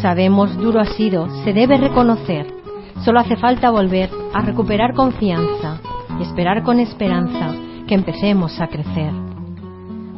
Sabemos 0.00 0.56
duro 0.56 0.78
ha 0.78 0.86
sido, 0.86 1.26
se 1.42 1.52
debe 1.52 1.78
reconocer. 1.78 2.63
Solo 3.02 3.20
hace 3.20 3.36
falta 3.36 3.70
volver 3.70 4.10
a 4.32 4.42
recuperar 4.42 4.94
confianza 4.94 5.80
y 6.18 6.22
esperar 6.22 6.62
con 6.62 6.80
esperanza 6.80 7.54
que 7.86 7.94
empecemos 7.94 8.60
a 8.60 8.68
crecer. 8.68 9.12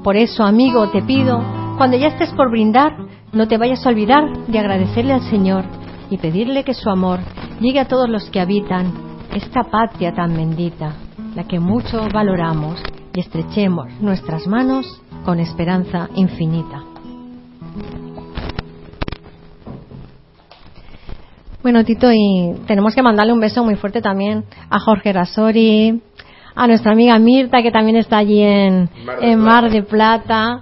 Por 0.03 0.16
eso, 0.16 0.44
amigo, 0.44 0.89
te 0.90 1.03
pido, 1.03 1.43
cuando 1.77 1.97
ya 1.97 2.09
estés 2.09 2.32
por 2.35 2.51
brindar, 2.51 2.97
no 3.32 3.48
te 3.48 3.59
vayas 3.59 3.85
a 3.85 3.89
olvidar 3.89 4.47
de 4.47 4.59
agradecerle 4.59 5.12
al 5.12 5.23
Señor 5.23 5.65
y 6.11 6.19
pedirle 6.19 6.65
que 6.65 6.74
su 6.74 6.89
amor 6.89 7.20
llegue 7.61 7.81
a 7.81 7.89
todos 7.89 8.09
los 8.09 8.31
que 8.31 8.40
habitan 8.40 8.93
esta 9.35 9.65
patria 9.65 10.15
tan 10.15 10.35
bendita, 10.35 10.94
la 11.35 11.44
que 11.44 11.59
mucho 11.59 12.07
valoramos, 12.12 12.81
y 13.16 13.20
estrechemos 13.20 13.89
nuestras 14.01 14.47
manos 14.47 15.01
con 15.24 15.40
esperanza 15.40 16.09
infinita. 16.15 16.82
Bueno, 21.66 21.84
Tito, 21.84 22.12
y 22.12 22.55
tenemos 22.68 22.94
que 22.94 23.02
mandarle 23.02 23.32
un 23.32 23.40
beso 23.40 23.64
muy 23.64 23.74
fuerte 23.74 24.01
también 24.01 24.44
a 24.70 24.78
Jorge 24.78 25.12
Rasori, 25.12 26.01
a 26.55 26.66
nuestra 26.68 26.93
amiga 26.93 27.18
Mirta, 27.18 27.60
que 27.60 27.72
también 27.72 27.97
está 27.97 28.18
allí 28.18 28.40
en 28.40 28.88
Mar 29.05 29.18
de 29.18 29.32
en 29.32 29.38
Mar 29.40 29.68
de 29.68 29.82
Plata, 29.82 30.60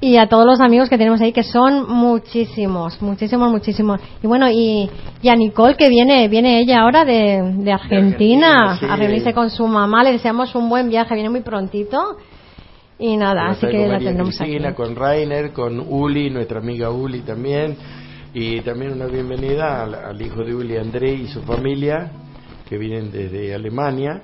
y 0.00 0.16
a 0.16 0.26
todos 0.26 0.44
los 0.44 0.60
amigos 0.60 0.88
que 0.88 0.98
tenemos 0.98 1.20
ahí, 1.20 1.32
que 1.32 1.44
son 1.44 1.88
muchísimos, 1.88 3.00
muchísimos, 3.00 3.48
muchísimos. 3.48 4.00
Y 4.24 4.26
bueno, 4.26 4.50
y, 4.50 4.90
y 5.22 5.28
a 5.28 5.36
Nicole, 5.36 5.76
que 5.76 5.88
viene, 5.88 6.26
viene 6.26 6.58
ella 6.58 6.80
ahora 6.80 7.04
de, 7.04 7.54
de 7.58 7.72
Argentina, 7.72 8.72
Argentina, 8.72 8.78
sí. 8.80 8.86
a 8.90 8.96
reunirse 8.96 9.32
con 9.34 9.50
su 9.50 9.68
mamá, 9.68 10.02
le 10.02 10.10
deseamos 10.10 10.52
un 10.56 10.68
buen 10.68 10.88
viaje, 10.88 11.14
viene 11.14 11.30
muy 11.30 11.42
prontito. 11.42 12.16
Y 12.98 13.16
nada, 13.16 13.50
así 13.50 13.68
que 13.68 13.86
la 13.86 14.00
tendremos 14.00 14.40
aquí. 14.40 14.58
Con 14.74 14.96
Rainer, 14.96 15.52
con 15.52 15.78
Uli, 15.78 16.28
nuestra 16.28 16.58
amiga 16.58 16.90
Uli 16.90 17.20
también. 17.20 17.76
Y 18.36 18.62
también 18.62 18.92
una 18.92 19.06
bienvenida 19.06 19.84
al, 19.84 19.94
al 19.94 20.20
hijo 20.20 20.42
de 20.42 20.52
Uli, 20.52 20.76
André 20.76 21.12
y 21.12 21.28
su 21.28 21.40
familia, 21.42 22.10
que 22.68 22.76
vienen 22.76 23.12
desde 23.12 23.54
Alemania. 23.54 24.22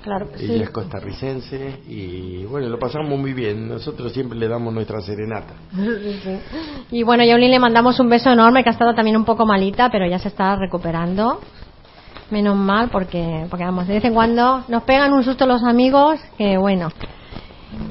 Claro 0.00 0.28
Ella 0.38 0.54
sí. 0.54 0.62
es 0.62 0.70
costarricense 0.70 1.80
y 1.88 2.44
bueno, 2.44 2.68
lo 2.68 2.78
pasamos 2.78 3.18
muy 3.18 3.32
bien. 3.32 3.68
Nosotros 3.68 4.12
siempre 4.12 4.38
le 4.38 4.46
damos 4.46 4.72
nuestra 4.72 5.00
serenata. 5.00 5.54
Sí. 6.22 6.38
Y 6.92 7.02
bueno, 7.02 7.24
y 7.24 7.32
a 7.32 7.34
Oli 7.34 7.48
le 7.48 7.58
mandamos 7.58 7.98
un 7.98 8.08
beso 8.08 8.30
enorme, 8.30 8.62
que 8.62 8.70
ha 8.70 8.72
estado 8.72 8.94
también 8.94 9.16
un 9.16 9.24
poco 9.24 9.44
malita, 9.44 9.90
pero 9.90 10.06
ya 10.06 10.20
se 10.20 10.28
está 10.28 10.54
recuperando. 10.54 11.40
Menos 12.30 12.56
mal, 12.56 12.90
porque, 12.90 13.46
porque 13.50 13.64
vamos, 13.64 13.88
de 13.88 13.94
vez 13.94 14.04
en 14.04 14.14
cuando 14.14 14.64
nos 14.68 14.84
pegan 14.84 15.12
un 15.12 15.24
susto 15.24 15.46
los 15.46 15.64
amigos, 15.64 16.20
que 16.36 16.56
bueno. 16.58 16.90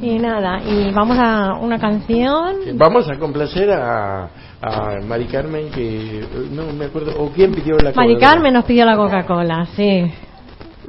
Y 0.02 0.18
nada, 0.18 0.62
y 0.64 0.92
vamos 0.92 1.18
a 1.20 1.56
una 1.60 1.78
canción. 1.78 2.56
Vamos 2.76 3.10
a 3.10 3.18
complacer 3.18 3.70
a, 3.72 4.30
a 4.62 5.00
Mari 5.06 5.26
Carmen, 5.26 5.70
que 5.70 6.20
eh, 6.20 6.28
no 6.52 6.74
me 6.74 6.86
acuerdo, 6.86 7.12
o 7.20 7.30
quién 7.30 7.52
pidió 7.52 7.78
la 7.78 7.92
Mari 7.92 8.16
Coca-Cola? 8.16 8.20
Carmen 8.20 8.54
nos 8.54 8.66
pidió 8.66 8.86
la 8.86 8.96
Coca-Cola, 8.96 9.68
sí. 9.76 10.12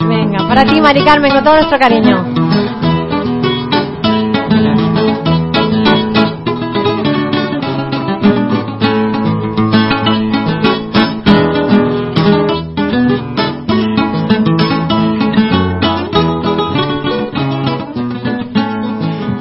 Venga, 0.00 0.48
para 0.48 0.64
ti, 0.64 0.80
Mari 0.80 1.04
Carmen, 1.04 1.32
con 1.32 1.44
todo 1.44 1.54
nuestro 1.54 1.78
cariño. 1.78 2.24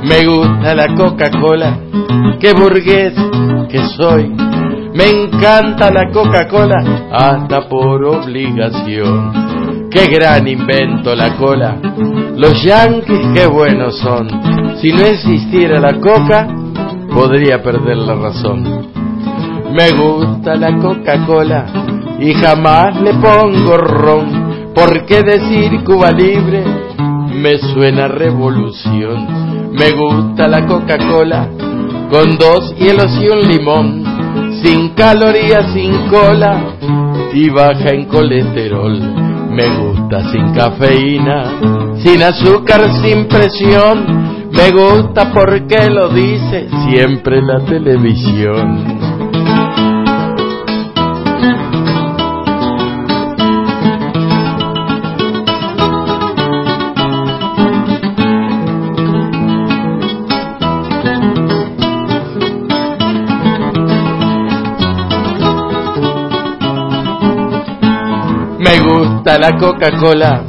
Me 0.03 0.25
gusta 0.25 0.73
la 0.73 0.95
Coca-Cola, 0.95 1.77
qué 2.39 2.53
burgués 2.53 3.13
que 3.67 3.79
soy. 3.95 4.33
Me 4.93 5.09
encanta 5.09 5.91
la 5.91 6.11
Coca-Cola 6.11 7.07
hasta 7.11 7.67
por 7.69 8.03
obligación. 8.03 9.89
Qué 9.91 10.07
gran 10.07 10.47
invento 10.47 11.15
la 11.15 11.37
cola. 11.37 11.77
Los 12.35 12.63
yanquis 12.63 13.27
qué 13.33 13.47
buenos 13.47 13.97
son. 13.99 14.27
Si 14.81 14.89
no 14.89 15.03
existiera 15.03 15.79
la 15.79 15.99
coca, 15.99 16.47
podría 17.13 17.61
perder 17.61 17.97
la 17.97 18.15
razón. 18.15 18.91
Me 19.71 19.91
gusta 19.91 20.55
la 20.55 20.75
Coca-Cola 20.77 21.65
y 22.19 22.33
jamás 22.33 22.99
le 23.01 23.13
pongo 23.13 23.77
ron. 23.77 24.73
¿Por 24.73 25.05
qué 25.05 25.23
decir 25.23 25.83
Cuba 25.83 26.11
libre? 26.11 26.63
Me 27.33 27.57
suena 27.57 28.07
revolución. 28.07 29.71
Me 29.73 29.91
gusta 29.91 30.47
la 30.47 30.65
Coca-Cola 30.65 31.49
con 32.09 32.37
dos 32.37 32.75
hielos 32.77 33.11
y 33.21 33.27
un 33.27 33.47
limón. 33.47 34.03
Sin 34.63 34.89
calorías, 34.89 35.73
sin 35.73 36.07
cola 36.09 36.77
y 37.33 37.49
baja 37.49 37.89
en 37.89 38.05
colesterol. 38.05 38.99
Me 39.51 39.77
gusta 39.77 40.31
sin 40.31 40.53
cafeína, 40.53 41.95
sin 42.03 42.21
azúcar, 42.21 42.81
sin 43.03 43.25
presión. 43.27 44.49
Me 44.51 44.71
gusta 44.71 45.31
porque 45.33 45.89
lo 45.89 46.09
dice 46.09 46.67
siempre 46.89 47.41
la 47.41 47.59
televisión. 47.65 49.16
La 69.35 69.57
Coca-Cola, 69.57 70.41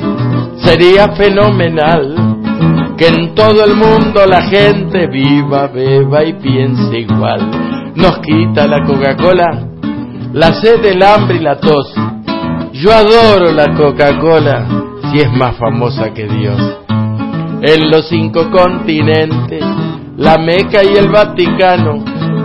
sería 0.58 1.08
fenomenal 1.08 2.14
que 2.96 3.08
en 3.08 3.34
todo 3.34 3.64
el 3.64 3.74
mundo 3.74 4.24
la 4.24 4.42
gente 4.42 5.08
viva, 5.08 5.66
beba 5.66 6.24
y 6.24 6.34
piense 6.34 7.00
igual. 7.00 7.40
Nos 7.96 8.20
quita 8.20 8.68
la 8.68 8.84
Coca-Cola, 8.86 9.66
la 10.32 10.52
sed, 10.52 10.84
el 10.84 11.02
hambre 11.02 11.38
y 11.38 11.40
la 11.40 11.58
tos. 11.58 11.92
Yo 12.72 12.92
adoro 12.92 13.50
la 13.50 13.74
Coca-Cola, 13.74 14.66
si 15.10 15.18
es 15.18 15.32
más 15.32 15.56
famosa 15.56 16.14
que 16.14 16.28
Dios. 16.28 16.78
En 17.60 17.90
los 17.90 18.08
cinco 18.08 18.48
continentes, 18.50 19.64
la 20.16 20.38
Meca 20.38 20.84
y 20.84 20.96
el 20.96 21.08
Vaticano, 21.08 22.04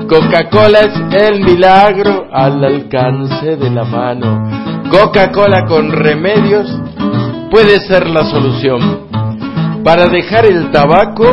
Coca-Cola 0.10 0.80
es 0.80 1.30
el 1.30 1.44
milagro 1.44 2.26
al 2.34 2.64
alcance 2.64 3.56
de 3.56 3.70
la 3.70 3.84
mano. 3.86 4.73
Coca-Cola 4.94 5.66
con 5.66 5.92
remedios 5.92 6.68
puede 7.50 7.80
ser 7.80 8.08
la 8.08 8.22
solución 8.26 9.08
para 9.84 10.06
dejar 10.06 10.46
el 10.46 10.70
tabaco 10.70 11.26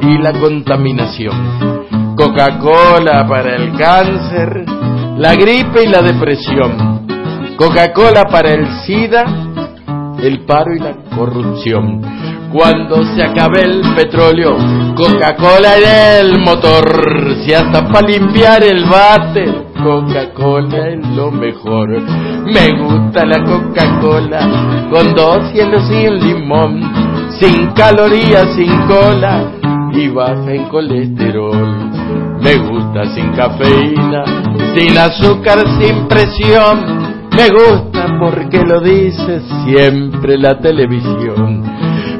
y 0.00 0.16
la 0.18 0.32
contaminación. 0.34 2.14
Coca-Cola 2.16 3.26
para 3.28 3.56
el 3.56 3.76
cáncer, 3.76 4.64
la 5.16 5.34
gripe 5.34 5.82
y 5.82 5.88
la 5.88 6.02
depresión. 6.02 7.04
Coca-Cola 7.56 8.26
para 8.30 8.52
el 8.52 8.68
SIDA, 8.86 9.24
el 10.22 10.44
paro 10.44 10.74
y 10.74 10.78
la 10.78 10.94
corrupción. 11.14 12.02
Cuando 12.52 13.04
se 13.14 13.22
acabe 13.22 13.62
el 13.62 13.82
petróleo, 13.94 14.56
Coca-Cola 14.96 15.76
en 15.76 16.26
el 16.26 16.40
motor. 16.40 17.34
Si 17.44 17.52
hasta 17.52 17.86
para 17.88 18.08
limpiar 18.08 18.62
el 18.64 18.84
váter, 18.86 19.66
Coca-Cola 19.82 20.88
es 20.88 21.06
lo 21.08 21.30
mejor. 21.30 21.88
Me 22.46 22.72
gusta 22.72 23.26
la 23.26 23.44
Coca-Cola 23.44 24.88
con 24.90 25.14
dos 25.14 25.52
hielos 25.52 25.84
un 25.90 26.18
limón. 26.18 27.08
sin 27.38 27.68
calorías, 27.72 28.56
sin 28.56 28.72
cola 28.88 29.52
y 29.92 30.08
baja 30.08 30.52
en 30.52 30.64
colesterol. 30.68 31.90
Me 32.40 32.56
gusta 32.56 33.04
sin 33.14 33.32
cafeína, 33.32 34.24
sin 34.74 34.96
azúcar, 34.96 35.58
sin 35.78 36.08
presión. 36.08 37.07
Me 37.38 37.50
gusta 37.50 38.18
porque 38.18 38.64
lo 38.64 38.80
dice 38.80 39.40
siempre 39.64 40.36
la 40.36 40.58
televisión. 40.58 41.62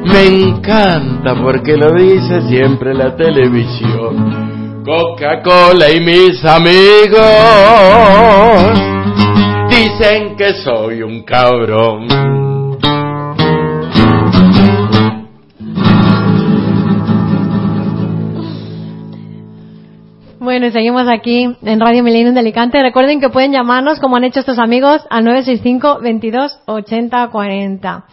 Me 0.05 0.27
encanta 0.27 1.35
porque 1.43 1.75
lo 1.75 1.91
dice 1.91 2.41
siempre 2.47 2.93
la 2.93 3.13
televisión. 3.17 4.81
Coca-Cola 4.85 5.91
y 5.91 5.99
mis 5.99 6.45
amigos 6.45 7.19
dicen 9.69 10.37
que 10.37 10.53
soy 10.63 11.01
un 11.01 11.23
cabrón. 11.23 12.48
Bueno, 20.39 20.67
y 20.67 20.71
seguimos 20.71 21.07
aquí 21.09 21.55
en 21.61 21.79
Radio 21.79 22.01
Milenio 22.03 22.31
de 22.31 22.39
Alicante. 22.39 22.81
Recuerden 22.81 23.19
que 23.19 23.29
pueden 23.29 23.51
llamarnos, 23.51 23.99
como 23.99 24.15
han 24.15 24.23
hecho 24.23 24.39
estos 24.39 24.57
amigos, 24.57 25.05
al 25.09 25.25
965 25.25 25.99
22 26.01 26.61
80 26.65 27.27
40. 27.29 28.05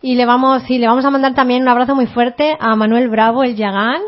Y 0.00 0.14
le 0.16 0.24
vamos, 0.26 0.62
sí, 0.64 0.78
le 0.78 0.86
vamos 0.86 1.04
a 1.04 1.10
mandar 1.10 1.34
también 1.34 1.62
un 1.62 1.68
abrazo 1.68 1.94
muy 1.94 2.06
fuerte 2.06 2.56
a 2.58 2.74
Manuel 2.76 3.08
Bravo, 3.10 3.42
el 3.42 3.54
Yagán, 3.56 4.00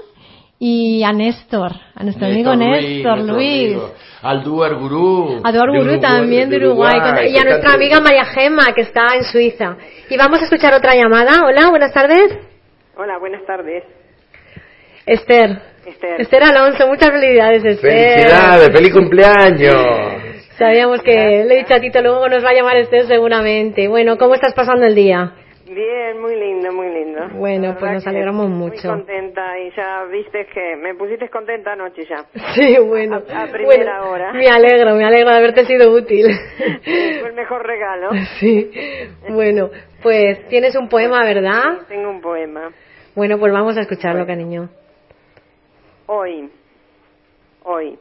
y 0.59 1.03
a 1.03 1.13
Néstor, 1.13 1.73
a 1.95 2.03
nuestro 2.03 2.27
amigo 2.29 2.55
Néstor 2.57 3.19
Luis. 3.21 3.75
amigo. 3.75 3.93
Al 4.23 4.43
Duar 4.43 4.75
Gurú. 4.77 5.41
A 5.45 5.53
Duar 5.53 5.69
Gurú 5.69 5.81
Uruguay- 5.83 6.01
también 6.01 6.49
de 6.49 6.57
Uruguay. 6.57 6.99
con- 6.99 7.27
y 7.27 7.37
a 7.37 7.45
nuestra 7.45 7.75
amiga 7.75 8.01
María 8.01 8.25
Gema, 8.25 8.73
que 8.75 8.81
está 8.83 9.03
en 9.17 9.25
Suiza. 9.25 9.77
Y 10.09 10.17
vamos 10.17 10.41
a 10.41 10.45
escuchar 10.45 10.73
otra 10.73 10.95
llamada. 10.95 11.43
Hola, 11.47 11.69
buenas 11.69 11.93
tardes. 11.93 12.39
Hola, 12.97 13.19
buenas 13.19 13.45
tardes. 13.45 13.85
Esther. 15.05 15.76
Esther. 15.97 16.21
Esther 16.21 16.43
Alonso, 16.45 16.87
muchas 16.87 17.11
felicidades, 17.11 17.65
Esther. 17.65 18.21
Felicidades, 18.21 18.69
feliz 18.73 18.93
cumpleaños. 18.93 20.23
Sabíamos 20.59 21.03
que 21.03 21.45
le 21.47 21.55
he 21.55 21.59
dicho 21.59 21.75
a 21.75 21.81
Tito, 21.81 22.01
luego 22.03 22.29
nos 22.29 22.45
va 22.45 22.51
a 22.51 22.55
llamar 22.55 22.77
Esther 22.77 23.07
seguramente. 23.07 23.89
Bueno, 23.89 24.17
¿cómo 24.19 24.35
estás 24.35 24.55
pasando 24.55 24.85
el 24.87 24.95
día? 24.95 25.33
Bien, 25.67 26.21
muy 26.21 26.37
lindo, 26.37 26.73
muy 26.73 26.89
lindo. 26.89 27.29
Bueno, 27.35 27.77
pues 27.79 27.93
nos 27.93 28.07
alegramos 28.07 28.49
Muy 28.49 28.71
mucho. 28.71 28.89
contenta 28.89 29.59
y 29.59 29.71
ya 29.77 30.05
viste 30.11 30.47
que 30.55 30.77
me 30.77 30.95
pusiste 30.95 31.29
contenta 31.29 31.73
anoche 31.73 32.05
ya. 32.09 32.25
Sí, 32.55 32.77
bueno. 32.79 33.17
A, 33.17 33.43
a 33.43 33.47
primera 33.49 33.99
Bueno, 34.01 34.11
hora. 34.11 34.33
Me 34.33 34.49
alegro, 34.49 34.95
me 34.95 35.05
alegro 35.05 35.31
de 35.31 35.37
haberte 35.37 35.65
sido 35.65 35.91
útil. 35.93 36.27
Fue 36.85 37.29
el 37.29 37.35
mejor 37.35 37.67
regalo. 37.67 38.11
Sí. 38.39 38.71
Bueno, 39.29 39.71
pues 40.03 40.47
tienes 40.49 40.77
un 40.77 40.89
poema, 40.89 41.25
¿verdad? 41.25 41.63
Tengo 41.89 42.11
un 42.11 42.21
poema. 42.21 42.71
Bueno, 43.15 43.39
pues 43.39 43.53
vamos 43.53 43.77
a 43.77 43.81
escucharlo, 43.81 44.25
cariño. 44.27 44.69
Hoy, 46.09 46.49
hoy, 47.65 47.99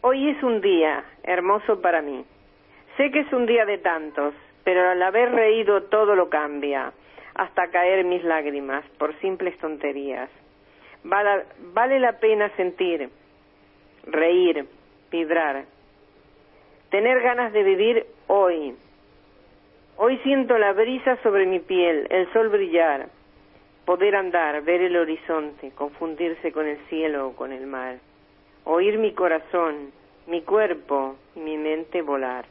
hoy 0.00 0.30
es 0.30 0.42
un 0.42 0.60
día 0.60 1.04
hermoso 1.22 1.80
para 1.80 2.02
mí. 2.02 2.24
Sé 2.96 3.12
que 3.12 3.20
es 3.20 3.32
un 3.32 3.46
día 3.46 3.64
de 3.64 3.78
tantos, 3.78 4.34
pero 4.64 4.90
al 4.90 5.00
haber 5.00 5.30
reído 5.30 5.84
todo 5.84 6.16
lo 6.16 6.28
cambia, 6.28 6.92
hasta 7.36 7.70
caer 7.70 8.04
mis 8.04 8.24
lágrimas 8.24 8.84
por 8.98 9.16
simples 9.20 9.56
tonterías. 9.58 10.30
Vale, 11.04 11.44
vale 11.72 12.00
la 12.00 12.18
pena 12.18 12.48
sentir, 12.56 13.08
reír, 14.04 14.66
vibrar, 15.12 15.64
tener 16.90 17.20
ganas 17.20 17.52
de 17.52 17.62
vivir 17.62 18.06
hoy. 18.26 18.74
Hoy 19.96 20.18
siento 20.24 20.58
la 20.58 20.72
brisa 20.72 21.22
sobre 21.22 21.46
mi 21.46 21.60
piel, 21.60 22.04
el 22.10 22.32
sol 22.32 22.48
brillar, 22.48 23.06
poder 23.84 24.16
andar, 24.16 24.62
ver 24.62 24.80
el 24.82 24.96
horizonte, 24.96 25.72
confundirse 25.72 26.52
con 26.52 26.66
el 26.66 26.78
cielo 26.88 27.28
o 27.28 27.36
con 27.36 27.52
el 27.52 27.66
mar, 27.66 27.98
oír 28.64 28.98
mi 28.98 29.12
corazón, 29.12 29.92
mi 30.26 30.42
cuerpo 30.42 31.16
y 31.34 31.40
mi 31.40 31.56
mente 31.56 32.02
volar 32.02 32.44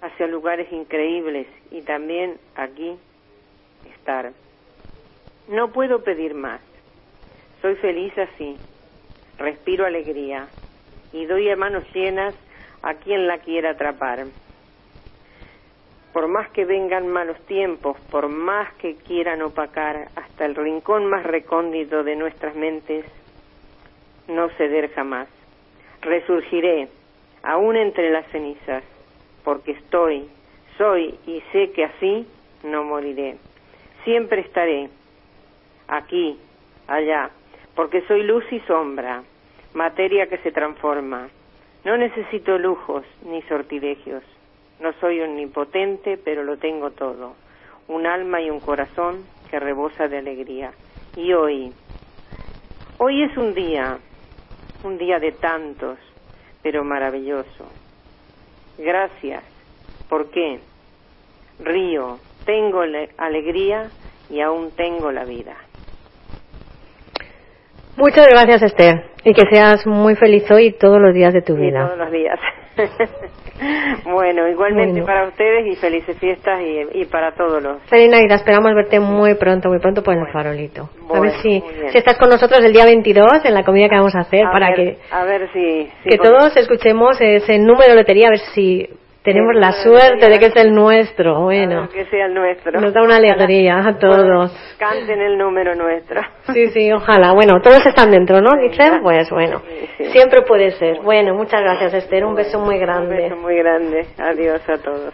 hacia 0.00 0.26
lugares 0.26 0.70
increíbles 0.72 1.46
y 1.70 1.82
también 1.82 2.38
aquí 2.54 2.96
estar. 3.84 4.32
No 5.48 5.72
puedo 5.72 6.04
pedir 6.04 6.34
más. 6.34 6.60
Soy 7.62 7.74
feliz 7.76 8.12
así. 8.16 8.60
Respiro 9.38 9.86
alegría 9.86 10.48
y 11.12 11.24
doy 11.26 11.48
a 11.50 11.56
manos 11.56 11.84
llenas 11.94 12.34
a 12.82 12.94
quien 12.94 13.26
la 13.26 13.38
quiera 13.38 13.70
atrapar. 13.70 14.26
Por 16.18 16.26
más 16.26 16.50
que 16.50 16.64
vengan 16.64 17.06
malos 17.06 17.38
tiempos, 17.46 17.96
por 18.10 18.28
más 18.28 18.74
que 18.78 18.96
quieran 18.96 19.40
opacar 19.40 20.08
hasta 20.16 20.46
el 20.46 20.56
rincón 20.56 21.06
más 21.06 21.22
recóndito 21.22 22.02
de 22.02 22.16
nuestras 22.16 22.56
mentes, 22.56 23.04
no 24.26 24.48
ceder 24.56 24.90
jamás. 24.94 25.28
Resurgiré, 26.02 26.88
aún 27.44 27.76
entre 27.76 28.10
las 28.10 28.26
cenizas, 28.32 28.82
porque 29.44 29.70
estoy, 29.70 30.28
soy 30.76 31.16
y 31.24 31.40
sé 31.52 31.70
que 31.70 31.84
así 31.84 32.26
no 32.64 32.82
moriré. 32.82 33.36
Siempre 34.02 34.40
estaré, 34.40 34.88
aquí, 35.86 36.36
allá, 36.88 37.30
porque 37.76 38.00
soy 38.08 38.24
luz 38.24 38.44
y 38.50 38.58
sombra, 38.66 39.22
materia 39.72 40.26
que 40.26 40.38
se 40.38 40.50
transforma. 40.50 41.28
No 41.84 41.96
necesito 41.96 42.58
lujos 42.58 43.04
ni 43.22 43.40
sortilegios. 43.42 44.24
No 44.80 44.92
soy 45.00 45.20
omnipotente, 45.20 46.18
pero 46.18 46.42
lo 46.44 46.56
tengo 46.58 46.90
todo. 46.92 47.34
Un 47.88 48.06
alma 48.06 48.40
y 48.40 48.50
un 48.50 48.60
corazón 48.60 49.26
que 49.50 49.58
rebosa 49.58 50.08
de 50.08 50.18
alegría. 50.18 50.72
Y 51.16 51.32
hoy, 51.32 51.72
hoy 52.98 53.22
es 53.24 53.36
un 53.36 53.54
día, 53.54 53.98
un 54.84 54.98
día 54.98 55.18
de 55.18 55.32
tantos, 55.32 55.98
pero 56.62 56.84
maravilloso. 56.84 57.72
Gracias. 58.76 59.42
¿Por 60.08 60.30
qué? 60.30 60.60
Río, 61.60 62.20
tengo 62.44 62.84
le- 62.84 63.10
alegría 63.18 63.90
y 64.30 64.40
aún 64.40 64.70
tengo 64.76 65.10
la 65.10 65.24
vida. 65.24 65.56
Muchas 67.96 68.28
gracias, 68.28 68.62
Esther. 68.62 69.10
Y 69.24 69.34
que 69.34 69.42
seas 69.50 69.84
muy 69.86 70.14
feliz 70.14 70.48
hoy 70.52 70.66
y 70.66 70.72
todos 70.78 71.00
los 71.00 71.12
días 71.12 71.32
de 71.34 71.42
tu 71.42 71.54
Y 71.56 71.62
vida. 71.62 71.84
todos 71.86 71.98
los 71.98 72.10
días. 72.12 72.38
bueno, 74.04 74.48
igualmente 74.48 74.92
Bueno. 75.00 75.06
para 75.06 75.28
ustedes 75.28 75.66
y 75.66 75.76
felices 75.76 76.16
fiestas 76.18 76.60
y, 76.60 77.00
y 77.00 77.04
para 77.06 77.32
todos 77.32 77.62
los. 77.62 77.82
Feliz 77.84 78.10
Navidad, 78.10 78.36
esperamos 78.36 78.74
verte 78.74 79.00
muy 79.00 79.34
pronto, 79.34 79.68
muy 79.68 79.78
pronto 79.80 80.02
por 80.02 80.14
el 80.16 80.26
farolito. 80.32 80.82
a 80.82 81.06
Bueno, 81.08 81.22
ver 81.22 81.32
si, 81.42 81.62
si 81.90 81.98
estás 81.98 82.18
con 82.18 82.28
nosotros 82.30 82.60
el 82.64 82.72
día 82.72 82.84
22 82.84 83.44
en 83.44 83.54
la 83.54 83.64
comida 83.64 83.88
que 83.88 83.96
vamos 83.96 84.14
a 84.14 84.20
hacer 84.20 84.46
a 84.46 84.50
para 84.52 84.68
ver, 84.68 84.76
que, 84.76 84.98
a 85.10 85.24
ver 85.24 85.48
si, 85.52 85.88
si 86.02 86.08
que 86.10 86.18
con- 86.18 86.30
todos 86.30 86.56
escuchemos 86.56 87.20
ese 87.20 87.58
número 87.58 87.90
de 87.90 87.96
lotería, 87.96 88.28
a 88.28 88.30
ver 88.30 88.40
si 88.54 88.88
tenemos 89.32 89.54
la 89.56 89.72
suerte 89.82 90.26
de 90.30 90.38
que 90.38 90.46
es 90.46 90.56
el 90.56 90.72
nuestro. 90.74 91.42
Bueno, 91.42 91.86
que 91.90 92.06
sea 92.06 92.24
el 92.26 92.34
nuestro. 92.34 92.80
nos 92.80 92.94
da 92.94 93.02
una 93.02 93.16
alegría 93.16 93.76
a 93.78 93.98
todos. 93.98 94.50
Canten 94.78 95.20
el 95.20 95.36
número 95.36 95.74
nuestro. 95.74 96.22
Sí, 96.54 96.68
sí, 96.68 96.90
ojalá. 96.92 97.32
Bueno, 97.32 97.60
todos 97.62 97.84
están 97.84 98.10
dentro, 98.10 98.40
¿no? 98.40 98.50
Dicen, 98.58 99.00
pues 99.02 99.28
bueno, 99.30 99.60
siempre 100.12 100.40
puede 100.48 100.70
ser. 100.70 101.00
Bueno, 101.02 101.34
muchas 101.34 101.60
gracias, 101.60 101.92
Esther. 101.92 102.24
Un 102.24 102.36
beso 102.36 102.58
muy 102.58 102.76
Un 102.76 102.80
grande. 102.80 103.16
beso 103.16 103.36
muy 103.36 103.56
grande. 103.58 104.06
Adiós 104.16 104.62
a 104.66 104.78
todos. 104.78 105.12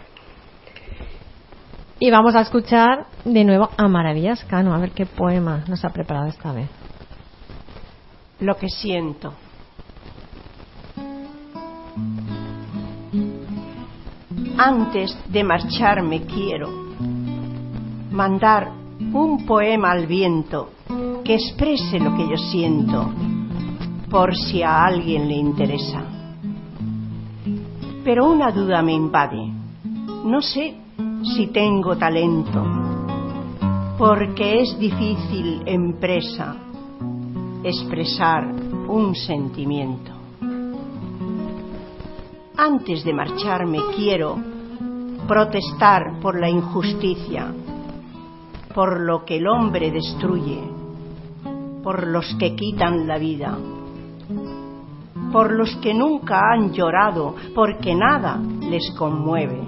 Y 1.99 2.09
vamos 2.09 2.35
a 2.37 2.41
escuchar 2.41 3.05
de 3.25 3.43
nuevo 3.43 3.69
a 3.77 3.87
Maravillas 3.89 4.45
Cano, 4.45 4.73
a 4.73 4.79
ver 4.79 4.91
qué 4.91 5.05
poema 5.05 5.65
nos 5.67 5.83
ha 5.83 5.89
preparado 5.89 6.27
esta 6.27 6.53
vez. 6.53 6.69
Lo 8.39 8.55
que 8.55 8.69
siento. 8.69 9.33
Antes 14.57 15.17
de 15.27 15.43
marcharme 15.43 16.21
quiero 16.21 16.69
mandar 18.11 18.71
un 19.11 19.45
poema 19.45 19.91
al 19.91 20.07
viento 20.07 20.69
que 21.25 21.35
exprese 21.35 21.99
lo 21.99 22.15
que 22.15 22.29
yo 22.29 22.37
siento, 22.37 23.11
por 24.09 24.33
si 24.33 24.63
a 24.63 24.85
alguien 24.85 25.27
le 25.27 25.35
interesa. 25.35 26.01
Pero 28.05 28.31
una 28.31 28.51
duda 28.51 28.81
me 28.81 28.93
invade. 28.93 29.51
No 30.23 30.41
sé 30.41 30.77
si 31.35 31.47
tengo 31.47 31.97
talento, 31.97 32.63
porque 33.97 34.61
es 34.61 34.79
difícil 34.79 35.63
empresa 35.65 36.55
expresar 37.61 38.45
un 38.87 39.13
sentimiento. 39.15 40.14
Antes 42.57 43.03
de 43.03 43.13
marcharme 43.13 43.79
quiero 43.95 44.37
protestar 45.27 46.19
por 46.21 46.39
la 46.39 46.49
injusticia, 46.49 47.53
por 48.73 49.01
lo 49.01 49.25
que 49.25 49.37
el 49.37 49.47
hombre 49.47 49.91
destruye, 49.91 50.61
por 51.83 52.07
los 52.07 52.35
que 52.39 52.55
quitan 52.55 53.07
la 53.07 53.17
vida, 53.17 53.57
por 55.31 55.51
los 55.51 55.75
que 55.77 55.93
nunca 55.93 56.39
han 56.53 56.71
llorado 56.71 57.35
porque 57.53 57.93
nada 57.93 58.39
les 58.69 58.89
conmueve 58.97 59.59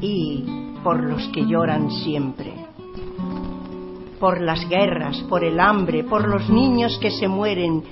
y 0.00 0.44
por 0.82 1.02
los 1.02 1.26
que 1.28 1.46
lloran 1.46 1.90
siempre. 1.90 2.52
por 4.22 4.40
las 4.40 4.68
guerras, 4.68 5.18
por 5.28 5.42
el 5.42 5.58
hambre, 5.58 6.04
por 6.04 6.28
los 6.28 6.48
niños 6.48 6.96
que 7.02 7.10
se 7.10 7.26
mueren 7.26 7.82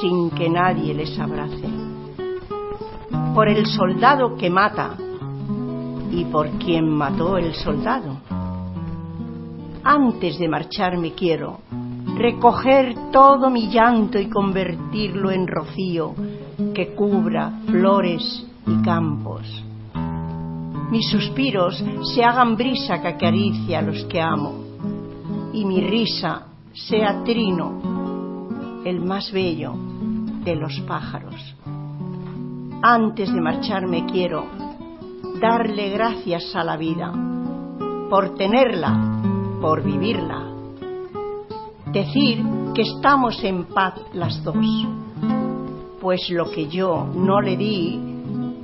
sin 0.00 0.30
que 0.30 0.48
nadie 0.48 0.94
les 0.94 1.18
abrace, 1.18 1.68
por 3.34 3.48
el 3.48 3.66
soldado 3.66 4.36
que 4.36 4.48
mata 4.48 4.96
y 6.12 6.24
por 6.26 6.48
quien 6.50 6.88
mató 6.88 7.36
el 7.36 7.52
soldado. 7.54 8.16
Antes 9.82 10.38
de 10.38 10.48
marcharme 10.48 11.12
quiero 11.12 11.58
recoger 12.16 12.94
todo 13.10 13.50
mi 13.50 13.68
llanto 13.68 14.20
y 14.20 14.28
convertirlo 14.28 15.32
en 15.32 15.48
rocío 15.48 16.14
que 16.72 16.94
cubra 16.94 17.50
flores 17.66 18.46
y 18.66 18.82
campos. 18.82 19.64
Mis 20.90 21.10
suspiros 21.10 21.82
se 22.14 22.22
hagan 22.22 22.56
brisa 22.56 23.02
que 23.02 23.08
acaricia 23.08 23.80
a 23.80 23.82
los 23.82 24.04
que 24.04 24.20
amo 24.20 24.54
y 25.52 25.64
mi 25.64 25.80
risa 25.80 26.46
sea 26.72 27.24
trino, 27.24 28.82
el 28.84 29.00
más 29.00 29.32
bello 29.32 29.74
de 30.44 30.54
los 30.54 30.78
pájaros. 30.86 31.56
Antes 32.86 33.32
de 33.32 33.40
marcharme 33.40 34.04
quiero 34.04 34.44
darle 35.40 35.88
gracias 35.88 36.54
a 36.54 36.62
la 36.62 36.76
vida 36.76 37.14
por 38.10 38.34
tenerla, 38.34 39.22
por 39.58 39.82
vivirla. 39.82 40.42
Decir 41.90 42.44
que 42.74 42.82
estamos 42.82 43.42
en 43.42 43.64
paz 43.64 43.94
las 44.12 44.44
dos, 44.44 44.56
pues 45.98 46.28
lo 46.28 46.50
que 46.50 46.68
yo 46.68 47.08
no 47.14 47.40
le 47.40 47.56
di 47.56 47.98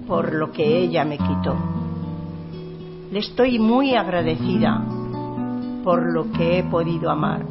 por 0.06 0.34
lo 0.34 0.52
que 0.52 0.80
ella 0.80 1.02
me 1.06 1.16
quitó. 1.16 1.56
Le 3.10 3.20
estoy 3.20 3.58
muy 3.58 3.94
agradecida 3.94 4.84
por 5.82 6.12
lo 6.12 6.30
que 6.30 6.58
he 6.58 6.64
podido 6.64 7.10
amar 7.10 7.46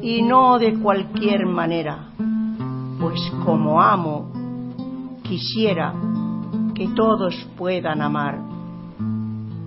y 0.00 0.22
no 0.22 0.56
de 0.60 0.78
cualquier 0.78 1.46
manera, 1.46 2.10
pues 3.00 3.20
como 3.44 3.82
amo, 3.82 4.33
quisiera 5.24 5.94
que 6.74 6.88
todos 6.88 7.34
puedan 7.56 8.02
amar. 8.02 8.38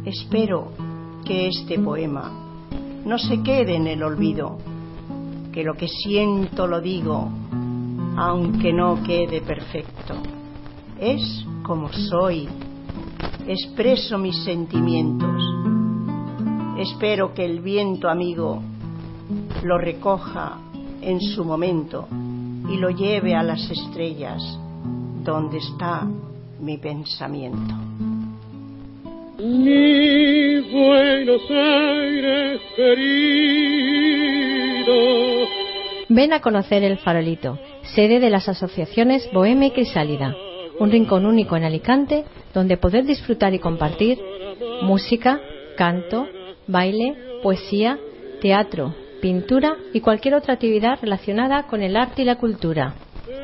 Espero 0.05 0.71
que 1.25 1.47
este 1.47 1.79
poema 1.79 2.31
no 3.05 3.17
se 3.17 3.41
quede 3.41 3.75
en 3.75 3.88
el 3.88 4.03
olvido, 4.03 4.57
que 5.51 5.63
lo 5.63 5.73
que 5.73 5.88
siento 5.88 6.67
lo 6.67 6.79
digo, 6.79 7.29
aunque 8.15 8.71
no 8.71 9.03
quede 9.03 9.41
perfecto. 9.41 10.15
Es 10.99 11.45
como 11.63 11.91
soy, 11.91 12.47
expreso 13.47 14.17
mis 14.17 14.43
sentimientos. 14.43 15.43
Espero 16.77 17.34
que 17.34 17.43
el 17.43 17.61
viento 17.61 18.09
amigo 18.09 18.61
lo 19.63 19.77
recoja 19.77 20.59
en 21.01 21.19
su 21.19 21.43
momento 21.43 22.07
y 22.69 22.77
lo 22.77 22.89
lleve 22.91 23.35
a 23.35 23.43
las 23.43 23.69
estrellas 23.69 24.59
donde 25.27 25.57
está 25.57 26.07
mi 26.61 26.77
pensamiento. 26.77 27.75
Mi 29.37 30.61
Buenos 30.71 31.41
Aires 31.51 32.61
querido. 32.77 32.95
Ven 36.07 36.31
a 36.31 36.39
conocer 36.39 36.85
el 36.85 36.97
Farolito, 36.99 37.59
sede 37.93 38.21
de 38.21 38.29
las 38.29 38.47
asociaciones 38.47 39.29
Bohemia 39.33 39.67
y 39.67 39.71
Crisálida, 39.71 40.33
un 40.79 40.91
rincón 40.91 41.25
único 41.25 41.57
en 41.57 41.65
Alicante 41.65 42.23
donde 42.53 42.77
poder 42.77 43.03
disfrutar 43.05 43.53
y 43.53 43.59
compartir 43.59 44.17
música, 44.81 45.41
canto, 45.75 46.25
baile, 46.67 47.17
poesía, 47.43 47.99
teatro, 48.41 48.95
pintura 49.21 49.75
y 49.93 49.99
cualquier 49.99 50.35
otra 50.35 50.53
actividad 50.53 50.99
relacionada 51.01 51.63
con 51.63 51.83
el 51.83 51.97
arte 51.97 52.21
y 52.21 52.25
la 52.25 52.37
cultura. 52.37 52.95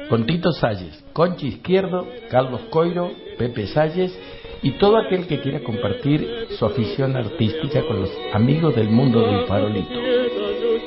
Con 0.09 0.25
Tito 0.25 0.51
Salles, 0.51 1.03
Conchi 1.13 1.47
Izquierdo, 1.47 2.07
Carlos 2.29 2.61
Coiro, 2.69 3.11
Pepe 3.37 3.67
Salles 3.67 4.17
y 4.61 4.71
todo 4.71 4.97
aquel 4.97 5.27
que 5.27 5.39
quiera 5.39 5.61
compartir 5.61 6.47
su 6.51 6.65
afición 6.65 7.15
artística 7.17 7.81
con 7.85 8.01
los 8.01 8.11
amigos 8.33 8.75
del 8.75 8.89
mundo 8.89 9.21
del 9.21 9.45
farolito. 9.45 9.99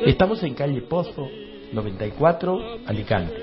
Estamos 0.04 0.42
en 0.42 0.54
calle 0.54 0.82
Pozo 0.82 1.28
94, 1.72 2.58
Alicante, 2.86 3.34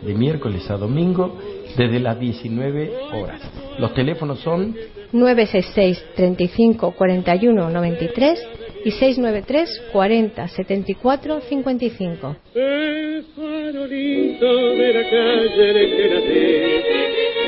de 0.00 0.14
miércoles 0.14 0.70
a 0.70 0.76
domingo 0.76 1.36
desde 1.76 2.00
las 2.00 2.18
19 2.18 2.92
horas. 3.14 3.40
Los 3.78 3.92
teléfonos 3.94 4.40
son 4.40 4.74
966 5.12 6.04
35 6.14 6.92
41 6.92 7.70
93 7.70 8.48
y 8.84 8.90
693 8.90 9.90
40 9.92 10.48
74 10.48 11.40
55. 11.40 12.36
El 12.54 13.24
farolito 13.36 14.76
de 14.76 14.92
la 14.92 15.10
calle 15.10 15.84
en 15.84 15.96
que 15.96 16.14
nací 16.14 17.02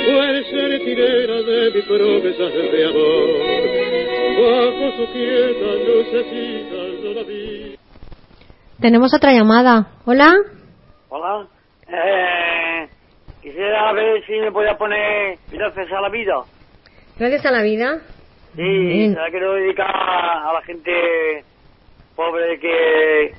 Puede 0.06 0.44
ser 0.44 0.84
tirera 0.84 1.42
de 1.42 1.70
mis 1.70 1.84
promesas 1.86 2.52
de 2.52 2.84
amor 2.84 3.54
Bajo 4.36 4.96
su 4.96 5.12
quieta 5.12 5.70
lucecita 5.86 6.76
yo 7.02 7.14
la 7.14 7.22
vi 7.22 7.76
Tenemos 8.80 9.14
otra 9.14 9.32
llamada. 9.32 9.88
Hola. 10.04 10.34
Hola. 11.08 11.46
Eh, 11.88 12.88
quisiera 13.42 13.92
ver 13.92 14.24
si 14.26 14.32
me 14.32 14.52
podía 14.52 14.76
poner 14.76 15.38
gracias 15.50 15.90
a 15.92 16.00
la 16.00 16.08
vida. 16.10 16.42
Gracias 17.18 17.46
a 17.46 17.50
la 17.50 17.62
vida. 17.62 18.00
Sí, 18.56 18.62
Bien. 18.62 19.14
se 19.14 19.20
la 19.20 19.30
quiero 19.30 19.54
dedicar 19.54 19.90
a 19.94 20.52
la 20.52 20.62
gente 20.62 21.44
pobre 22.14 22.58
que, 22.60 23.34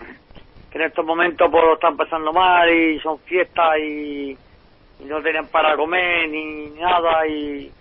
que 0.70 0.78
en 0.78 0.82
estos 0.82 1.06
momentos 1.06 1.50
pues 1.50 1.64
lo 1.64 1.74
están 1.76 1.96
pasando 1.96 2.34
mal 2.34 2.70
y 2.70 3.00
son 3.00 3.20
fiestas 3.20 3.78
y, 3.80 4.38
y 5.00 5.06
no 5.06 5.22
tienen 5.24 5.48
para 5.48 5.78
comer 5.78 6.28
ni 6.30 6.70
nada 6.72 7.26
y, 7.28 7.72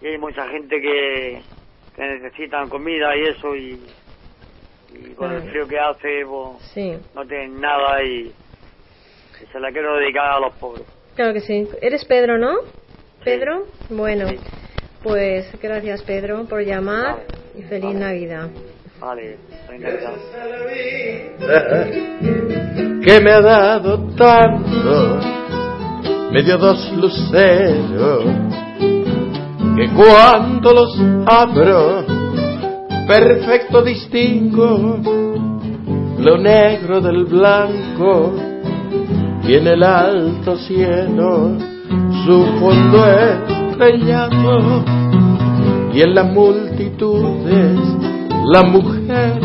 y 0.00 0.06
hay 0.06 0.16
mucha 0.18 0.48
gente 0.48 0.80
que, 0.80 1.42
que 1.94 2.02
necesitan 2.02 2.68
comida 2.70 3.14
y 3.16 3.26
eso 3.26 3.54
y, 3.54 3.78
y 4.94 5.14
con 5.14 5.30
el 5.32 5.50
frío 5.50 5.68
que 5.68 5.78
hace 5.78 6.24
pues, 6.24 6.62
Sí, 6.72 6.96
no 7.14 7.26
tienen 7.26 7.60
nada 7.60 8.02
y, 8.02 8.32
y 9.42 9.46
se 9.52 9.60
la 9.60 9.70
quiero 9.70 9.96
dedicar 9.96 10.30
a 10.32 10.40
los 10.40 10.54
pobres. 10.54 10.86
claro 11.14 11.34
que 11.34 11.40
sí. 11.40 11.68
Eres 11.82 12.06
Pedro, 12.06 12.38
¿no? 12.38 12.56
Pedro. 13.22 13.66
Bueno, 13.90 14.26
pues 15.02 15.46
gracias 15.60 16.02
Pedro 16.02 16.44
por 16.44 16.64
llamar 16.64 17.24
y 17.56 17.62
feliz 17.62 17.94
Navidad. 17.94 18.48
Vale, 19.00 19.36
estoy 19.50 19.76
encantado. 19.76 20.16
que 23.04 23.20
me 23.20 23.30
ha 23.30 23.40
dado 23.40 23.98
tanto, 24.16 25.20
me 26.32 26.42
dio 26.42 26.58
dos 26.58 26.92
luceros, 26.92 28.24
que 29.76 29.88
cuando 29.94 30.72
los 30.72 30.98
abro, 31.26 32.04
perfecto 33.06 33.82
distingo 33.82 34.98
lo 36.18 36.36
negro 36.36 37.00
del 37.00 37.24
blanco 37.24 38.34
y 39.44 39.54
en 39.54 39.66
el 39.68 39.82
alto 39.84 40.56
cielo 40.58 41.56
su 42.24 42.44
fondo 42.58 43.06
y 45.94 46.02
en 46.02 46.14
las 46.14 46.32
multitudes 46.32 47.78
la 48.46 48.62
mujer 48.64 49.40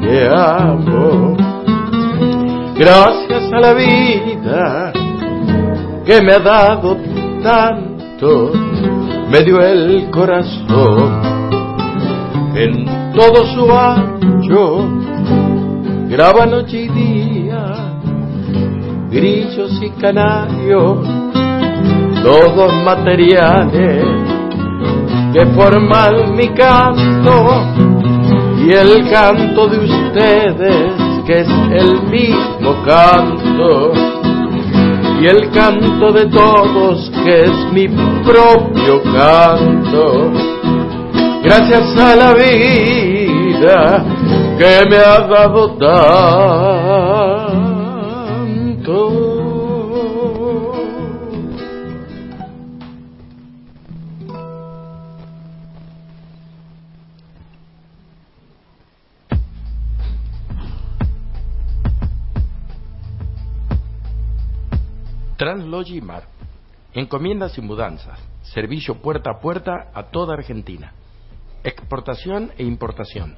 que 0.00 0.28
amo. 0.28 1.36
Gracias 2.76 3.52
a 3.52 3.60
la 3.60 3.74
vida 3.74 4.92
que 6.04 6.20
me 6.20 6.32
ha 6.32 6.40
dado 6.40 6.96
tanto, 7.44 8.52
me 9.30 9.42
dio 9.44 9.60
el 9.60 10.10
corazón 10.10 11.20
en 12.56 13.12
todo 13.14 13.46
su 13.54 13.70
ancho, 13.70 14.88
graba 16.08 16.44
noche 16.44 16.82
y 16.82 16.88
día, 16.88 17.98
grillos 19.10 19.80
y 19.80 19.90
canarios, 19.90 21.06
todos 22.22 22.72
materiales 22.84 24.04
que 25.32 25.46
forman 25.54 26.34
mi 26.34 26.48
canto 26.48 27.64
y 28.58 28.72
el 28.72 29.10
canto 29.10 29.68
de 29.68 29.78
ustedes 29.78 30.92
que 31.26 31.40
es 31.40 31.48
el 31.72 32.02
mismo 32.08 32.82
canto 32.84 33.92
y 35.20 35.26
el 35.26 35.50
canto 35.50 36.12
de 36.12 36.26
todos 36.26 37.10
que 37.24 37.44
es 37.44 37.72
mi 37.72 37.88
propio 37.88 39.02
canto. 39.02 40.30
Gracias 41.42 41.98
a 41.98 42.16
la 42.16 42.34
vida 42.34 44.04
que 44.58 44.88
me 44.88 44.96
ha 44.96 45.18
dado 45.26 45.70
tanto 45.72 46.75
Translogimar. 65.46 66.24
Encomiendas 66.92 67.56
y 67.56 67.60
mudanzas. 67.60 68.18
Servicio 68.52 68.96
puerta 68.96 69.30
a 69.30 69.38
puerta 69.38 69.92
a 69.94 70.02
toda 70.10 70.34
Argentina. 70.34 70.92
Exportación 71.62 72.50
e 72.58 72.64
importación. 72.64 73.36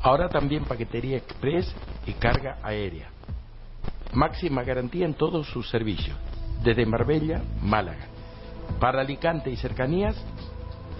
Ahora 0.00 0.30
también 0.30 0.64
paquetería 0.64 1.18
express 1.18 1.70
y 2.06 2.14
carga 2.14 2.56
aérea. 2.62 3.10
Máxima 4.14 4.62
garantía 4.62 5.04
en 5.04 5.12
todos 5.12 5.46
sus 5.48 5.68
servicios. 5.68 6.16
Desde 6.64 6.86
Marbella, 6.86 7.42
Málaga. 7.60 8.06
Para 8.80 9.02
Alicante 9.02 9.50
y 9.50 9.56
cercanías, 9.56 10.16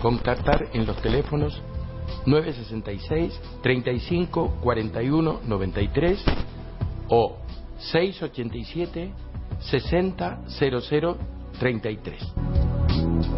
contactar 0.02 0.68
en 0.74 0.84
los 0.84 1.00
teléfonos 1.00 1.62
966 2.26 3.40
35 3.62 4.58
41 4.60 5.40
93 5.46 6.22
o 7.08 7.38
687 7.78 9.31
60 9.62 10.40
00 10.48 11.16
33. 11.58 13.32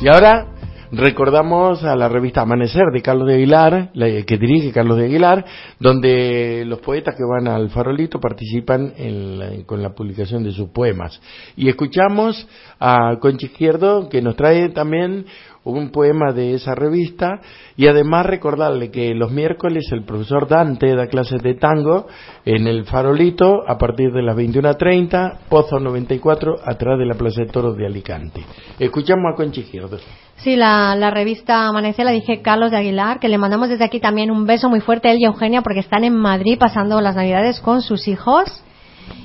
Y 0.00 0.08
ahora 0.08 0.48
recordamos 0.90 1.84
a 1.84 1.94
la 1.96 2.08
revista 2.08 2.42
Amanecer 2.42 2.86
de 2.92 3.00
Carlos 3.00 3.28
de 3.28 3.34
Aguilar, 3.34 3.90
la 3.94 4.06
que 4.24 4.36
dirige 4.36 4.72
Carlos 4.72 4.98
de 4.98 5.04
Aguilar, 5.04 5.44
donde 5.78 6.64
los 6.66 6.80
poetas 6.80 7.14
que 7.14 7.22
van 7.24 7.46
al 7.48 7.70
farolito 7.70 8.18
participan 8.18 8.92
en 8.96 9.38
la- 9.38 9.64
con 9.64 9.80
la 9.80 9.94
publicación 9.94 10.42
de 10.42 10.50
sus 10.50 10.70
poemas. 10.70 11.20
Y 11.56 11.68
escuchamos 11.68 12.46
a 12.80 13.16
Concha 13.20 13.46
Izquierdo, 13.46 14.08
que 14.08 14.20
nos 14.20 14.34
trae 14.36 14.70
también 14.70 15.24
un 15.64 15.90
poema 15.90 16.32
de 16.32 16.54
esa 16.54 16.74
revista, 16.74 17.40
y 17.76 17.86
además 17.86 18.26
recordarle 18.26 18.90
que 18.90 19.14
los 19.14 19.30
miércoles 19.30 19.84
el 19.92 20.04
profesor 20.04 20.48
Dante 20.48 20.94
da 20.94 21.06
clases 21.06 21.42
de 21.42 21.54
tango 21.54 22.06
en 22.44 22.66
el 22.66 22.84
farolito 22.84 23.62
a 23.66 23.78
partir 23.78 24.12
de 24.12 24.22
las 24.22 24.36
21.30, 24.36 25.38
Pozo 25.48 25.78
94, 25.78 26.56
atrás 26.64 26.98
de 26.98 27.06
la 27.06 27.14
Plaza 27.14 27.42
de 27.42 27.48
Toros 27.48 27.76
de 27.76 27.86
Alicante. 27.86 28.44
Escuchamos 28.78 29.32
a 29.32 29.36
Concha 29.36 29.60
Izquierdo. 29.60 29.98
Sí, 30.36 30.56
la, 30.56 30.96
la 30.96 31.10
revista 31.10 31.68
Amanecer 31.68 32.04
la 32.04 32.10
dije 32.10 32.42
Carlos 32.42 32.72
de 32.72 32.78
Aguilar, 32.78 33.20
que 33.20 33.28
le 33.28 33.38
mandamos 33.38 33.68
desde 33.68 33.84
aquí 33.84 34.00
también 34.00 34.30
un 34.30 34.44
beso 34.44 34.68
muy 34.68 34.80
fuerte 34.80 35.08
a 35.08 35.12
él 35.12 35.18
y 35.20 35.24
a 35.24 35.28
Eugenia 35.28 35.62
porque 35.62 35.80
están 35.80 36.02
en 36.02 36.16
Madrid 36.16 36.58
pasando 36.58 37.00
las 37.00 37.14
navidades 37.14 37.60
con 37.60 37.82
sus 37.82 38.08
hijos. 38.08 38.64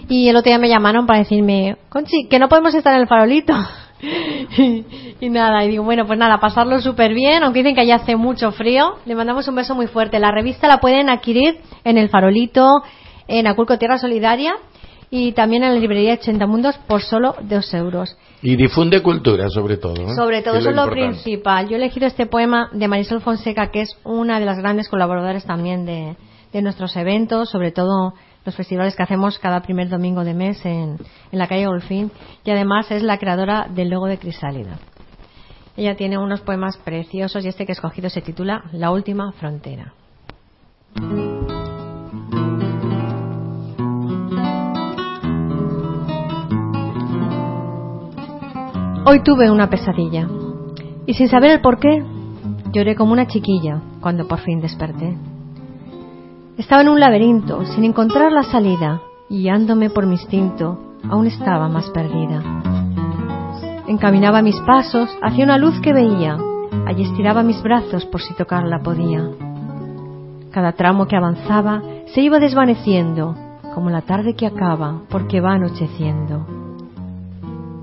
Y 0.09 0.29
el 0.29 0.35
otro 0.35 0.49
día 0.49 0.59
me 0.59 0.69
llamaron 0.69 1.05
para 1.05 1.19
decirme, 1.19 1.77
Conchi, 1.89 2.27
que 2.29 2.39
no 2.39 2.47
podemos 2.47 2.73
estar 2.75 2.93
en 2.93 3.01
el 3.01 3.07
farolito. 3.07 3.53
y 5.19 5.29
nada, 5.29 5.63
y 5.65 5.69
digo, 5.69 5.83
bueno, 5.83 6.05
pues 6.05 6.19
nada, 6.19 6.39
pasarlo 6.39 6.79
súper 6.79 7.13
bien, 7.13 7.43
aunque 7.43 7.59
dicen 7.59 7.75
que 7.75 7.81
allá 7.81 7.95
hace 7.95 8.15
mucho 8.15 8.51
frío. 8.51 8.95
Le 9.05 9.15
mandamos 9.15 9.47
un 9.47 9.55
beso 9.55 9.75
muy 9.75 9.87
fuerte. 9.87 10.19
La 10.19 10.31
revista 10.31 10.67
la 10.67 10.79
pueden 10.79 11.09
adquirir 11.09 11.59
en 11.83 11.97
el 11.97 12.09
farolito, 12.09 12.83
en 13.27 13.47
Aculco 13.47 13.77
Tierra 13.77 13.97
Solidaria 13.97 14.55
y 15.09 15.31
también 15.31 15.63
en 15.63 15.73
la 15.73 15.79
librería 15.79 16.13
80 16.13 16.45
Mundos 16.47 16.77
por 16.87 17.01
solo 17.01 17.35
dos 17.41 17.73
euros. 17.73 18.17
Y 18.41 18.55
difunde 18.55 19.01
cultura, 19.01 19.49
sobre 19.49 19.77
todo. 19.77 19.95
¿eh? 19.95 20.15
Sobre 20.15 20.41
todo 20.41 20.57
eso 20.57 20.69
es 20.69 20.75
lo 20.75 20.89
principal. 20.89 21.67
Yo 21.67 21.75
he 21.75 21.79
elegido 21.79 22.05
este 22.05 22.27
poema 22.27 22.69
de 22.73 22.87
Marisol 22.87 23.21
Fonseca, 23.21 23.71
que 23.71 23.81
es 23.81 23.97
una 24.03 24.39
de 24.39 24.45
las 24.45 24.59
grandes 24.59 24.89
colaboradoras 24.89 25.45
también 25.45 25.85
de, 25.85 26.15
de 26.53 26.61
nuestros 26.61 26.95
eventos, 26.97 27.49
sobre 27.49 27.71
todo 27.71 28.13
los 28.47 28.55
festivales 28.55 28.95
que 28.95 29.03
hacemos 29.03 29.37
cada 29.39 29.61
primer 29.61 29.89
domingo 29.89 30.23
de 30.23 30.33
mes 30.33 30.65
en, 30.65 30.97
en 31.33 31.37
la 31.37 31.47
calle 31.47 31.67
Golfín, 31.67 32.11
y 32.45 32.49
además 32.49 32.89
es 32.91 33.03
la 33.03 33.17
creadora 33.17 33.67
del 33.69 33.89
logo 33.89 34.07
de 34.07 34.17
Crisálida. 34.17 34.79
Ella 35.75 35.97
tiene 35.97 36.17
unos 36.17 36.39
poemas 36.39 36.77
preciosos 36.77 37.43
y 37.43 37.49
este 37.49 37.65
que 37.65 37.73
he 37.73 37.75
escogido 37.75 38.09
se 38.09 38.21
titula 38.21 38.63
La 38.71 38.91
última 38.91 39.33
frontera. 39.33 39.93
Hoy 49.05 49.23
tuve 49.23 49.51
una 49.51 49.69
pesadilla 49.69 50.25
y 51.05 51.13
sin 51.15 51.27
saber 51.27 51.51
el 51.51 51.61
por 51.61 51.79
qué 51.79 52.01
lloré 52.71 52.95
como 52.95 53.11
una 53.11 53.27
chiquilla 53.27 53.81
cuando 53.99 54.25
por 54.25 54.39
fin 54.39 54.61
desperté. 54.61 55.17
Estaba 56.57 56.81
en 56.81 56.89
un 56.89 56.99
laberinto 56.99 57.63
sin 57.65 57.83
encontrar 57.83 58.31
la 58.31 58.41
salida 58.41 59.01
guiándome 59.29 59.91
por 59.91 60.07
mi 60.07 60.13
instinto 60.13 60.79
aún 61.07 61.27
estaba 61.27 61.69
más 61.69 61.87
perdida. 61.91 62.41
Encaminaba 63.87 64.41
mis 64.41 64.59
pasos 64.61 65.07
hacia 65.21 65.43
una 65.43 65.59
luz 65.59 65.79
que 65.81 65.93
veía, 65.93 66.37
allí 66.87 67.03
estiraba 67.03 67.43
mis 67.43 67.61
brazos 67.61 68.05
por 68.07 68.21
si 68.21 68.33
tocarla 68.33 68.79
podía. 68.79 69.29
Cada 70.51 70.71
tramo 70.71 71.05
que 71.05 71.15
avanzaba 71.15 71.83
se 72.07 72.21
iba 72.21 72.39
desvaneciendo, 72.39 73.35
como 73.75 73.91
la 73.91 74.01
tarde 74.01 74.33
que 74.33 74.47
acaba 74.47 75.01
porque 75.09 75.39
va 75.39 75.53
anocheciendo. 75.53 76.47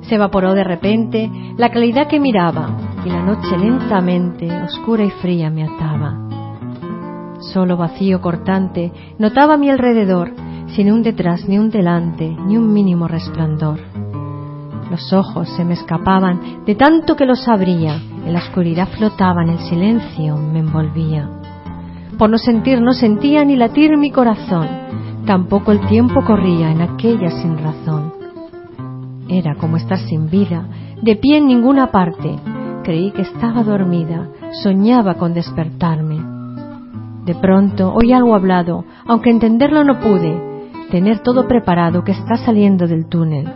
Se 0.02 0.16
evaporó 0.16 0.52
de 0.52 0.64
repente 0.64 1.30
la 1.56 1.70
claridad 1.70 2.08
que 2.08 2.18
miraba 2.18 2.76
y 3.04 3.08
la 3.08 3.22
noche 3.22 3.56
lentamente, 3.56 4.50
oscura 4.62 5.04
y 5.04 5.10
fría, 5.10 5.48
me 5.48 5.62
ataba. 5.62 6.23
Solo 7.52 7.76
vacío 7.76 8.20
cortante 8.20 8.92
notaba 9.18 9.54
a 9.54 9.56
mi 9.56 9.70
alrededor, 9.70 10.32
sin 10.68 10.90
un 10.90 11.02
detrás 11.02 11.48
ni 11.48 11.58
un 11.58 11.70
delante, 11.70 12.36
ni 12.46 12.56
un 12.56 12.72
mínimo 12.72 13.06
resplandor. 13.06 13.80
Los 14.90 15.12
ojos 15.12 15.48
se 15.56 15.64
me 15.64 15.74
escapaban 15.74 16.64
de 16.64 16.74
tanto 16.74 17.16
que 17.16 17.26
los 17.26 17.46
abría, 17.48 17.96
en 18.24 18.32
la 18.32 18.38
oscuridad 18.38 18.88
flotaban, 18.88 19.50
el 19.50 19.58
silencio 19.58 20.36
me 20.36 20.60
envolvía. 20.60 21.30
Por 22.18 22.30
no 22.30 22.38
sentir 22.38 22.80
no 22.80 22.92
sentía 22.92 23.44
ni 23.44 23.56
latir 23.56 23.96
mi 23.96 24.10
corazón, 24.10 24.66
tampoco 25.26 25.72
el 25.72 25.86
tiempo 25.86 26.22
corría 26.24 26.70
en 26.70 26.80
aquella 26.80 27.30
sin 27.30 27.58
razón. 27.58 28.12
Era 29.28 29.54
como 29.56 29.76
estar 29.76 29.98
sin 29.98 30.30
vida, 30.30 30.66
de 31.02 31.16
pie 31.16 31.38
en 31.38 31.46
ninguna 31.46 31.90
parte. 31.90 32.36
Creí 32.84 33.10
que 33.12 33.22
estaba 33.22 33.62
dormida, 33.62 34.28
soñaba 34.62 35.14
con 35.14 35.34
despertarme. 35.34 36.23
De 37.24 37.34
pronto 37.34 37.94
oí 37.94 38.12
algo 38.12 38.34
hablado, 38.34 38.84
aunque 39.06 39.30
entenderlo 39.30 39.82
no 39.82 39.98
pude. 40.00 40.70
Tener 40.90 41.20
todo 41.20 41.48
preparado 41.48 42.04
que 42.04 42.12
está 42.12 42.36
saliendo 42.36 42.86
del 42.86 43.06
túnel. 43.06 43.50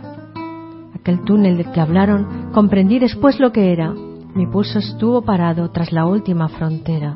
Aquel 0.95 1.21
túnel 1.21 1.57
del 1.57 1.71
que 1.71 1.79
hablaron 1.79 2.51
comprendí 2.51 2.97
después 2.97 3.39
lo 3.39 3.51
que 3.51 3.71
era. 3.71 3.93
Mi 4.33 4.47
pulso 4.47 4.79
estuvo 4.79 5.21
parado 5.21 5.69
tras 5.69 5.91
la 5.91 6.07
última 6.07 6.49
frontera. 6.49 7.15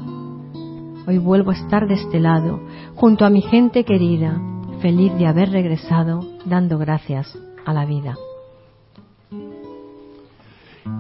Hoy 1.07 1.17
vuelvo 1.17 1.51
a 1.51 1.55
estar 1.55 1.87
de 1.87 1.95
este 1.95 2.19
lado, 2.19 2.61
junto 2.95 3.25
a 3.25 3.29
mi 3.29 3.41
gente 3.41 3.83
querida, 3.83 4.39
feliz 4.79 5.13
de 5.17 5.25
haber 5.25 5.49
regresado, 5.49 6.21
dando 6.45 6.77
gracias 6.77 7.37
a 7.65 7.73
la 7.73 7.85
vida. 7.85 8.15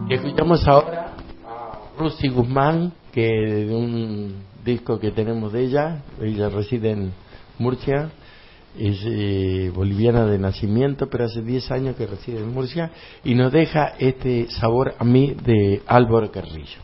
Y 0.09 0.13
escuchamos 0.13 0.67
ahora 0.67 1.13
a 1.47 1.99
Rusty 1.99 2.27
Guzmán, 2.29 2.91
que 3.13 3.27
de 3.29 3.75
un 3.75 4.52
disco 4.63 4.99
que 4.99 5.11
tenemos 5.11 5.53
de 5.53 5.63
ella, 5.63 6.03
ella 6.21 6.49
reside 6.49 6.91
en 6.91 7.13
Murcia, 7.59 8.11
es 8.77 9.01
eh, 9.05 9.71
boliviana 9.73 10.25
de 10.25 10.39
nacimiento, 10.39 11.07
pero 11.09 11.25
hace 11.25 11.41
10 11.41 11.71
años 11.71 11.95
que 11.95 12.07
reside 12.07 12.39
en 12.39 12.53
Murcia, 12.53 12.91
y 13.23 13.35
nos 13.35 13.51
deja 13.51 13.93
este 13.99 14.49
sabor 14.49 14.95
a 14.97 15.03
mí 15.03 15.35
de 15.43 15.81
Álvaro 15.87 16.31
Carrillo. 16.31 16.82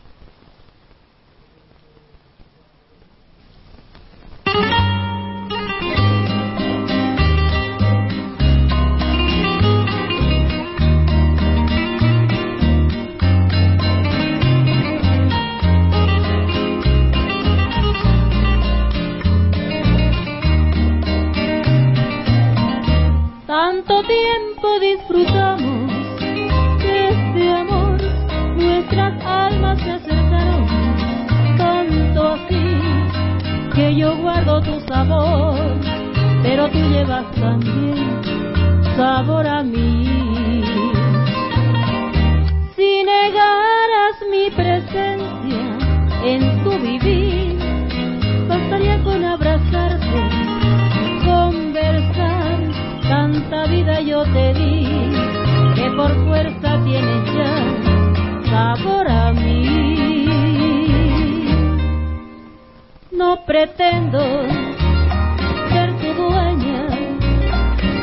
Tanto 23.80 24.02
tiempo 24.02 24.78
disfrutamos 24.78 25.90
de 26.82 27.08
este 27.08 27.50
amor, 27.50 27.96
nuestras 28.56 29.24
almas 29.24 29.78
se 29.80 29.92
acercaron 29.92 30.66
tanto 31.56 32.28
así 32.28 33.72
que 33.74 33.96
yo 33.96 34.18
guardo 34.18 34.60
tu 34.60 34.80
sabor, 34.80 35.56
pero 36.42 36.68
tú 36.68 36.78
llevas 36.90 37.24
también 37.36 38.20
sabor 38.96 39.46
a 39.46 39.62
mí. 39.62 40.62
Si 42.76 43.02
negaras 43.02 44.14
mi 44.30 44.50
presencia 44.50 45.78
en 46.26 46.64
tu 46.64 46.70
vivir, 46.80 47.58
bastaría 48.46 49.02
con 49.02 49.24
abrazarte, 49.24 50.28
conversar, 51.24 52.39
tanta 53.10 53.66
vida 53.66 54.00
yo 54.02 54.22
te 54.22 54.54
di, 54.54 54.86
que 55.74 55.90
por 55.96 56.12
fuerza 56.26 56.78
tienes 56.84 57.24
ya 57.34 57.54
sabor 58.50 59.08
a 59.08 59.32
mí. 59.32 60.26
No 63.10 63.44
pretendo 63.44 64.20
ser 65.70 65.90
tu 66.00 66.08
dueña, 66.22 66.82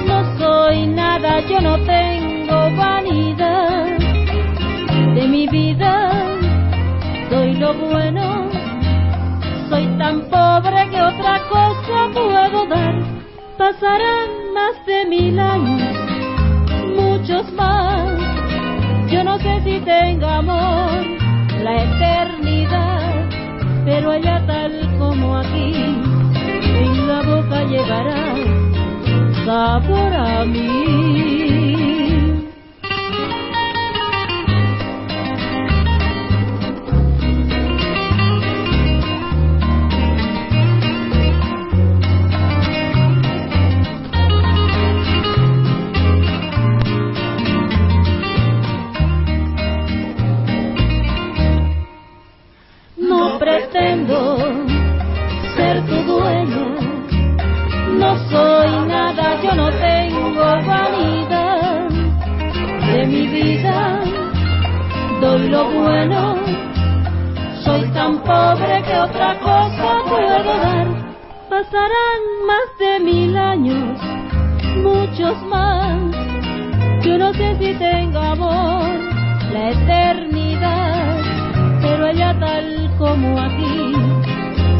no 0.07 0.37
soy 0.37 0.87
nada, 0.87 1.39
yo 1.47 1.61
no 1.61 1.77
tengo 1.85 2.57
vanidad 2.75 3.97
de 5.15 5.27
mi 5.29 5.47
vida, 5.47 6.11
doy 7.31 7.53
lo 7.53 7.73
bueno, 7.75 8.49
soy 9.69 9.85
tan 9.97 10.29
pobre 10.29 10.89
que 10.91 11.01
otra 11.01 11.39
cosa 11.49 11.97
puedo 12.13 12.67
dar. 12.67 13.16
Pasarán 13.57 14.53
más 14.53 14.85
de 14.85 15.05
mil 15.05 15.39
años, 15.39 15.97
muchos 16.95 17.51
más, 17.53 18.19
yo 19.09 19.23
no 19.23 19.39
sé 19.39 19.61
si 19.63 19.79
tenga 19.79 20.37
amor 20.37 21.03
la 21.63 21.83
eternidad, 21.83 23.29
pero 23.83 24.11
allá 24.11 24.45
tal 24.45 24.71
como 24.99 25.37
aquí, 25.37 25.73
en 25.73 27.07
la 27.07 27.21
boca 27.23 27.63
llegará 27.63 28.35
sabor 29.43 30.13
a 30.13 30.45
mí. 30.45 31.96
Pretendo 53.71 54.37
ser 55.55 55.85
tu 55.85 55.95
dueño, 56.03 56.75
no 57.99 58.17
soy 58.29 58.87
nada, 58.87 59.41
yo 59.41 59.55
no 59.55 59.69
tengo 59.69 60.43
vanidad. 60.65 61.89
De 62.93 63.05
mi 63.05 63.27
vida, 63.27 63.99
doy 65.21 65.49
lo 65.49 65.69
bueno, 65.69 66.35
soy 67.63 67.89
tan 67.91 68.19
pobre 68.19 68.83
que 68.83 68.97
otra 68.97 69.37
cosa 69.39 69.97
puedo 70.07 70.43
dar. 70.43 70.87
Pasarán 71.49 72.21
más 72.45 72.77
de 72.79 72.99
mil 72.99 73.37
años, 73.37 73.99
muchos 74.83 75.41
más, 75.47 76.01
yo 77.03 77.17
no 77.17 77.33
sé 77.33 77.55
si 77.59 77.73
tengo 77.73 78.19
amor, 78.19 78.89
la 79.51 79.71
eternidad, 79.71 81.17
pero 81.81 82.07
allá 82.07 82.37
tal 82.39 82.86
como 82.97 83.39
aquí, 83.39 83.93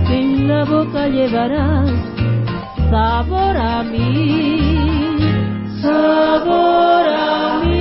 en 0.10 0.48
la 0.48 0.66
boca 0.66 1.08
llevarás 1.08 1.90
sabor 2.90 3.58
a 3.58 3.84
mí, 3.84 5.20
sabor 5.82 7.08
a 7.08 7.62
mí. 7.64 7.78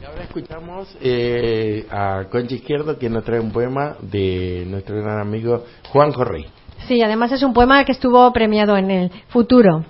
Y 0.00 0.04
ahora 0.04 0.22
escuchamos 0.24 0.96
eh, 1.00 1.86
a 1.90 2.24
Concha 2.30 2.56
Izquierdo 2.56 2.98
que 2.98 3.08
nos 3.08 3.24
trae 3.24 3.38
un 3.38 3.52
poema 3.52 3.96
de 4.00 4.66
nuestro 4.68 5.00
gran 5.00 5.20
amigo 5.20 5.64
Juan 5.90 6.12
Correy. 6.12 6.46
Sí, 6.88 7.00
además 7.02 7.30
es 7.30 7.42
un 7.44 7.52
poema 7.52 7.84
que 7.84 7.92
estuvo 7.92 8.32
premiado 8.32 8.76
en 8.76 8.90
el 8.90 9.10
futuro. 9.28 9.84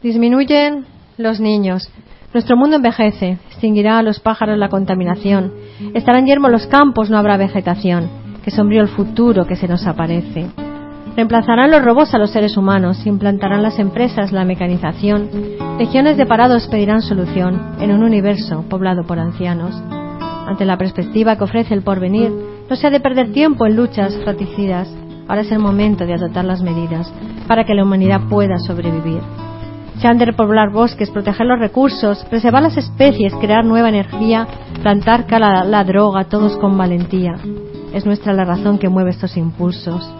Disminuyen 0.00 0.86
los 1.16 1.40
niños. 1.40 1.90
Nuestro 2.34 2.56
mundo 2.56 2.74
envejece, 2.74 3.38
extinguirá 3.46 3.96
a 3.96 4.02
los 4.02 4.18
pájaros 4.18 4.58
la 4.58 4.68
contaminación. 4.68 5.52
Estarán 5.94 6.26
yermos 6.26 6.50
los 6.50 6.66
campos, 6.66 7.08
no 7.08 7.16
habrá 7.16 7.36
vegetación. 7.36 8.10
Qué 8.42 8.50
sombrío 8.50 8.82
el 8.82 8.88
futuro 8.88 9.46
que 9.46 9.54
se 9.54 9.68
nos 9.68 9.86
aparece. 9.86 10.48
Reemplazarán 11.14 11.70
los 11.70 11.84
robots 11.84 12.12
a 12.12 12.18
los 12.18 12.32
seres 12.32 12.56
humanos, 12.56 13.06
implantarán 13.06 13.62
las 13.62 13.78
empresas 13.78 14.32
la 14.32 14.44
mecanización. 14.44 15.30
Legiones 15.78 16.16
de 16.16 16.26
parados 16.26 16.66
pedirán 16.66 17.02
solución 17.02 17.76
en 17.80 17.92
un 17.92 18.02
universo 18.02 18.64
poblado 18.68 19.04
por 19.04 19.20
ancianos. 19.20 19.80
Ante 20.48 20.64
la 20.64 20.76
perspectiva 20.76 21.36
que 21.36 21.44
ofrece 21.44 21.72
el 21.72 21.82
porvenir, 21.82 22.32
no 22.68 22.74
se 22.74 22.88
ha 22.88 22.90
de 22.90 22.98
perder 22.98 23.32
tiempo 23.32 23.64
en 23.64 23.76
luchas 23.76 24.12
fratricidas. 24.24 24.92
Ahora 25.28 25.42
es 25.42 25.52
el 25.52 25.60
momento 25.60 26.04
de 26.04 26.14
adoptar 26.14 26.44
las 26.44 26.62
medidas 26.62 27.12
para 27.46 27.62
que 27.62 27.74
la 27.74 27.84
humanidad 27.84 28.22
pueda 28.28 28.58
sobrevivir. 28.58 29.20
Se 30.00 30.08
han 30.08 30.18
de 30.18 30.26
repoblar 30.26 30.70
bosques, 30.70 31.10
proteger 31.10 31.46
los 31.46 31.58
recursos, 31.58 32.24
preservar 32.30 32.62
las 32.62 32.76
especies, 32.76 33.34
crear 33.34 33.64
nueva 33.64 33.88
energía, 33.88 34.46
plantar 34.82 35.26
cara 35.26 35.60
a 35.60 35.64
la 35.64 35.84
droga, 35.84 36.24
todos 36.24 36.56
con 36.56 36.76
valentía. 36.76 37.36
Es 37.92 38.04
nuestra 38.04 38.32
la 38.32 38.44
razón 38.44 38.78
que 38.78 38.88
mueve 38.88 39.10
estos 39.10 39.36
impulsos. 39.36 40.12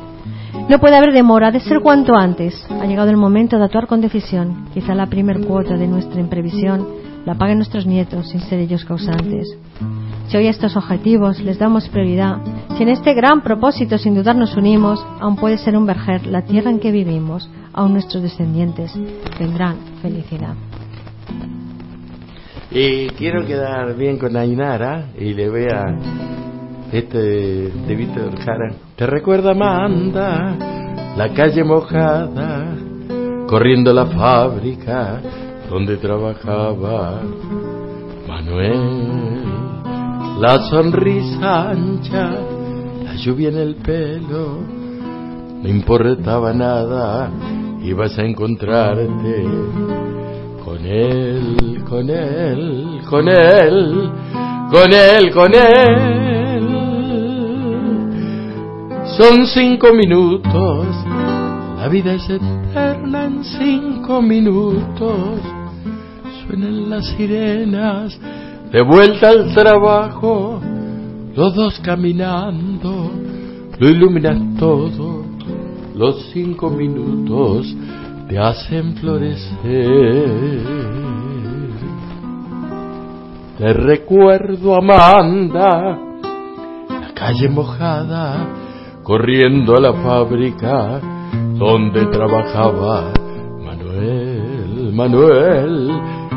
No 0.69 0.79
puede 0.79 0.97
haber 0.97 1.13
demora, 1.13 1.49
ha 1.49 1.51
de 1.51 1.61
ser 1.61 1.81
cuanto 1.81 2.15
antes. 2.15 2.65
Ha 2.71 2.87
llegado 2.87 3.11
el 3.11 3.17
momento 3.17 3.59
de 3.59 3.65
actuar 3.65 3.87
con 3.87 4.01
decisión. 4.01 4.69
Quizá 4.73 4.95
la 4.95 5.07
primer 5.07 5.41
cuota 5.41 5.77
de 5.77 5.89
nuestra 5.89 6.21
imprevisión 6.21 6.87
la 7.27 7.35
paguen 7.35 7.59
nuestros 7.59 7.87
nietos 7.87 8.29
sin 8.31 8.41
ser 8.41 8.61
ellos 8.61 8.85
causantes. 8.85 9.57
Si 10.29 10.37
hoy 10.37 10.47
a 10.47 10.51
estos 10.51 10.77
objetivos 10.77 11.41
les 11.41 11.59
damos 11.59 11.89
prioridad, 11.89 12.39
si 12.77 12.83
en 12.83 12.89
este 12.89 13.13
gran 13.15 13.43
propósito 13.43 13.99
sin 13.99 14.15
dudar 14.15 14.37
nos 14.37 14.57
unimos, 14.57 15.05
aún 15.21 15.37
puede 15.37 15.59
ser 15.59 15.77
un 15.77 15.87
verger 15.87 16.27
la 16.27 16.43
tierra 16.43 16.71
en 16.71 16.81
que 16.81 16.93
vivimos, 16.93 17.51
aún 17.75 17.93
nuestros 17.93 18.23
descendientes 18.23 18.93
tendrán 19.37 19.77
felicidad. 20.01 20.55
Y 22.71 23.09
quiero 23.11 23.45
quedar 23.45 23.95
bien 23.97 24.19
con 24.19 24.37
Ainara 24.37 25.11
y 25.19 25.35
le 25.35 25.49
voy 25.49 25.65
a 25.65 25.85
este 26.93 27.19
de, 27.19 27.95
Víctor 27.95 28.37
Jara. 28.39 28.73
¿Te 28.97 29.07
recuerda 29.07 29.51
Amanda? 29.51 30.57
La 31.17 31.33
calle 31.33 31.63
mojada, 31.63 32.77
corriendo 33.47 33.93
la 33.93 34.07
fábrica 34.07 35.21
donde 35.71 35.97
trabajaba 35.97 37.21
Manuel. 38.27 39.45
La 40.41 40.59
sonrisa 40.69 41.71
ancha, 41.71 42.31
la 43.05 43.15
lluvia 43.15 43.51
en 43.51 43.59
el 43.59 43.77
pelo, 43.77 44.59
no 45.63 45.69
importaba 45.69 46.53
nada, 46.53 47.31
ibas 47.85 48.19
a 48.19 48.23
encontrarte 48.23 49.45
con 50.65 50.87
él, 50.87 51.85
con 51.87 52.09
él, 52.09 53.01
con 53.09 53.29
él, 53.29 54.11
con 54.71 54.93
él, 54.93 55.31
con 55.33 55.55
él. 55.55 56.65
Son 59.19 59.47
cinco 59.47 59.93
minutos, 59.93 60.87
la 61.77 61.89
vida 61.89 62.15
es 62.15 62.29
eterna 62.29 63.27
en 63.27 63.45
cinco 63.45 64.23
minutos. 64.23 65.41
Suenan 66.47 66.89
las 66.91 67.07
sirenas, 67.09 68.19
de 68.73 68.83
vuelta 68.83 69.29
al 69.29 69.55
trabajo, 69.55 70.61
los 71.37 71.55
dos 71.55 71.79
caminando, 71.81 73.11
lo 73.79 73.89
iluminas 73.89 74.39
todo, 74.59 75.24
los 75.95 76.31
cinco 76.33 76.71
minutos 76.71 77.75
te 78.29 78.39
hacen 78.39 78.97
florecer. 78.97 80.61
Te 83.59 83.73
recuerdo, 83.73 84.75
Amanda, 84.75 85.97
la 86.89 87.15
calle 87.15 87.49
mojada, 87.49 88.47
corriendo 89.03 89.77
a 89.77 89.81
la 89.81 89.93
fábrica 89.93 91.01
donde 91.57 92.07
trabajaba 92.07 93.13
Manuel, 93.61 94.93
Manuel, 94.93 95.93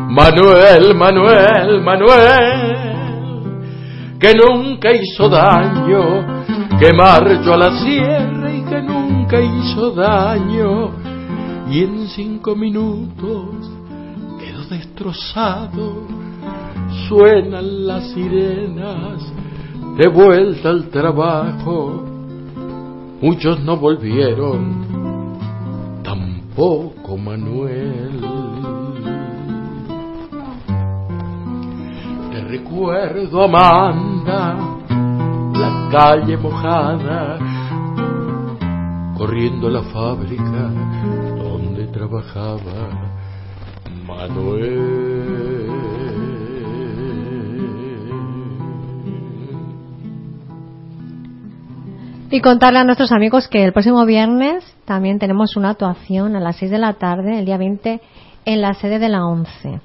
Manuel, 0.10 0.96
Manuel, 0.96 1.82
Manuel, 1.84 2.97
que 4.20 4.34
nunca 4.34 4.92
hizo 4.94 5.30
daño, 5.30 6.46
que 6.80 6.94
marchó 6.94 7.54
a 7.54 7.58
la 7.58 7.80
sierra 7.80 8.54
y 8.54 8.62
que 8.64 8.82
nunca 8.82 9.40
hizo 9.40 9.92
daño, 9.92 10.92
y 11.70 11.84
en 11.84 12.08
cinco 12.08 12.56
minutos 12.56 13.70
quedó 14.40 14.64
destrozado, 14.70 16.08
suenan 17.08 17.86
las 17.86 18.12
sirenas, 18.12 19.22
de 19.98 20.08
vuelta 20.08 20.70
al 20.70 20.90
trabajo, 20.90 22.04
muchos 23.22 23.60
no 23.60 23.78
volvieron, 23.78 24.88
tampoco 26.04 27.18
Manuel. 27.18 28.37
Recuerdo, 32.46 33.44
Amanda, 33.44 34.56
la 35.54 35.90
calle 35.92 36.38
mojada, 36.38 37.40
corriendo 39.18 39.68
a 39.68 39.72
la 39.72 39.82
fábrica 39.84 40.72
donde 41.38 41.88
trabajaba 41.88 43.14
Manuel. 44.06 45.28
Y 52.30 52.42
contarle 52.42 52.80
a 52.80 52.84
nuestros 52.84 53.12
amigos 53.12 53.48
que 53.48 53.64
el 53.64 53.74
próximo 53.74 54.06
viernes 54.06 54.64
también 54.86 55.18
tenemos 55.18 55.56
una 55.56 55.72
actuación 55.72 56.36
a 56.36 56.40
las 56.40 56.58
6 56.58 56.72
de 56.72 56.78
la 56.78 56.94
tarde, 56.94 57.40
el 57.40 57.46
día 57.46 57.58
20, 57.58 58.02
en 58.46 58.62
la 58.62 58.74
sede 58.74 59.00
de 59.00 59.10
la 59.10 59.26
ONCE. 59.26 59.82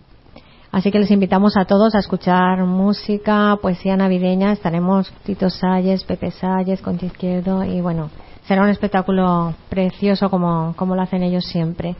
Así 0.73 0.91
que 0.91 0.99
les 0.99 1.11
invitamos 1.11 1.59
a 1.59 1.67
todos 1.67 1.95
a 1.95 1.99
escuchar 1.99 2.65
música, 2.65 3.59
poesía 3.61 3.95
navideña. 3.95 4.53
Estaremos 4.53 5.13
Tito 5.23 5.51
Salles, 5.51 6.03
Pepe 6.05 6.31
Salles, 6.31 6.81
Concha 6.81 7.05
Izquierdo 7.05 7.63
y 7.63 7.83
bueno, 7.83 8.09
será 8.49 8.63
un 8.63 8.71
espectáculo 8.71 9.55
precioso 9.69 10.31
como, 10.31 10.75
como 10.75 10.97
lo 10.97 11.03
hacen 11.03 11.25
ellos 11.25 11.45
siempre. 11.45 11.95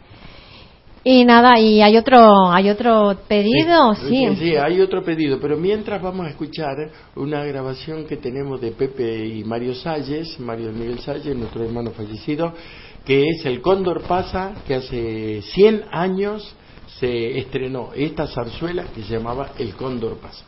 Y 1.05 1.27
nada, 1.27 1.59
y 1.59 1.83
hay 1.83 1.99
otro, 1.99 2.51
hay 2.51 2.71
otro 2.71 3.15
pedido, 3.29 3.95
sí. 3.95 4.27
Sí, 4.31 4.37
sí, 4.37 4.57
hay 4.57 4.81
otro 4.81 5.03
pedido, 5.03 5.39
pero 5.39 5.59
mientras 5.59 6.01
vamos 6.01 6.27
a 6.27 6.31
escuchar 6.31 6.75
una 7.17 7.45
grabación 7.45 8.07
que 8.07 8.17
tenemos 8.17 8.59
de 8.59 8.71
Pepe 8.71 9.27
y 9.27 9.45
Mario 9.45 9.75
Salles, 9.75 10.41
Mario 10.41 10.73
Miguel 10.73 11.01
Salles, 11.01 11.37
nuestro 11.37 11.63
hermano 11.63 11.91
fallecido, 11.91 12.55
que 13.05 13.29
es 13.29 13.45
El 13.45 13.61
Cóndor 13.61 14.03
Pasa, 14.03 14.53
que 14.67 14.77
hace 14.77 15.43
100 15.43 15.85
años 15.91 16.57
se 17.03 17.37
estrenó 17.37 17.91
esta 17.97 18.29
zarzuela 18.29 18.85
que 18.95 19.03
se 19.03 19.15
llamaba 19.15 19.55
El 19.59 19.75
Cóndor 19.75 20.19
Pasa. 20.19 20.45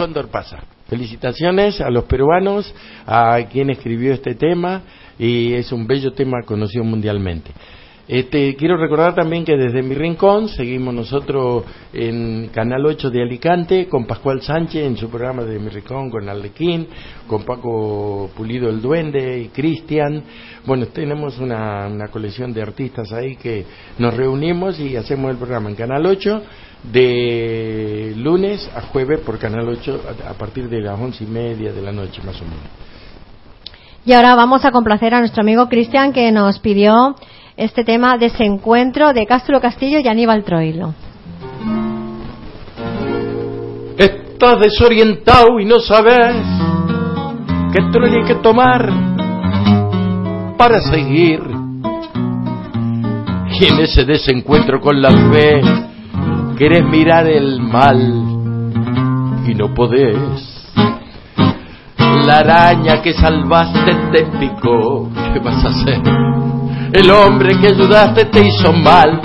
Cóndor 0.00 0.28
Pasa. 0.28 0.60
Felicitaciones 0.88 1.78
a 1.82 1.90
los 1.90 2.04
peruanos, 2.04 2.74
a 3.06 3.36
quien 3.52 3.68
escribió 3.68 4.14
este 4.14 4.34
tema, 4.34 4.80
y 5.18 5.52
es 5.52 5.72
un 5.72 5.86
bello 5.86 6.14
tema 6.14 6.38
conocido 6.46 6.84
mundialmente. 6.84 7.50
Este, 8.08 8.56
quiero 8.56 8.76
recordar 8.76 9.14
también 9.14 9.44
que 9.44 9.56
desde 9.56 9.82
mi 9.82 9.94
rincón 9.94 10.48
seguimos 10.48 10.92
nosotros 10.92 11.64
en 11.92 12.48
Canal 12.52 12.84
8 12.84 13.08
de 13.08 13.22
Alicante 13.22 13.88
con 13.88 14.04
Pascual 14.04 14.42
Sánchez 14.42 14.84
en 14.84 14.96
su 14.96 15.08
programa 15.08 15.44
de 15.44 15.58
mi 15.60 15.68
rincón 15.68 16.10
con 16.10 16.28
Arlequín, 16.28 16.88
con 17.28 17.44
Paco 17.44 18.30
Pulido 18.36 18.68
el 18.68 18.82
Duende 18.82 19.40
y 19.40 19.48
Cristian. 19.48 20.24
Bueno, 20.66 20.86
tenemos 20.86 21.38
una, 21.38 21.86
una 21.86 22.08
colección 22.08 22.52
de 22.52 22.62
artistas 22.62 23.12
ahí 23.12 23.36
que 23.36 23.64
nos 23.98 24.14
reunimos 24.14 24.80
y 24.80 24.96
hacemos 24.96 25.30
el 25.30 25.36
programa 25.36 25.70
en 25.70 25.76
Canal 25.76 26.04
8 26.04 26.42
de 26.92 28.14
lunes 28.16 28.68
a 28.74 28.80
jueves 28.80 29.20
por 29.20 29.38
Canal 29.38 29.68
8 29.68 30.00
a, 30.26 30.30
a 30.30 30.34
partir 30.34 30.68
de 30.68 30.80
las 30.80 30.98
once 30.98 31.22
y 31.22 31.26
media 31.26 31.72
de 31.72 31.82
la 31.82 31.92
noche 31.92 32.20
más 32.24 32.40
o 32.40 32.44
menos. 32.44 32.90
Y 34.04 34.14
ahora 34.14 34.34
vamos 34.34 34.64
a 34.64 34.72
complacer 34.72 35.14
a 35.14 35.20
nuestro 35.20 35.42
amigo 35.42 35.68
Cristian 35.68 36.12
que 36.12 36.32
nos 36.32 36.58
pidió 36.58 37.14
este 37.60 37.84
tema 37.84 38.16
Desencuentro 38.16 39.12
de 39.12 39.26
Castro 39.26 39.60
Castillo 39.60 39.98
y 40.02 40.08
Aníbal 40.08 40.44
Troilo. 40.44 40.94
Estás 43.98 44.60
desorientado 44.60 45.60
y 45.60 45.66
no 45.66 45.78
sabes 45.78 46.36
qué 47.70 47.82
trolla 47.92 48.16
hay 48.16 48.24
que 48.24 48.36
tomar 48.36 48.90
para 50.56 50.80
seguir. 50.80 51.42
Y 53.60 53.64
en 53.66 53.80
ese 53.80 54.06
desencuentro 54.06 54.80
con 54.80 55.02
la 55.02 55.10
fe 55.10 55.60
querés 56.56 56.84
mirar 56.84 57.26
el 57.26 57.60
mal 57.60 58.00
y 59.46 59.54
no 59.54 59.74
podés. 59.74 60.72
La 62.24 62.38
araña 62.38 63.02
que 63.02 63.12
salvaste 63.12 63.94
te 64.12 64.24
picó, 64.38 65.10
¿qué 65.34 65.40
vas 65.40 65.62
a 65.62 65.68
hacer? 65.68 66.59
El 66.92 67.10
hombre 67.10 67.58
que 67.60 67.68
ayudaste 67.68 68.24
te 68.26 68.46
hizo 68.46 68.72
mal, 68.72 69.20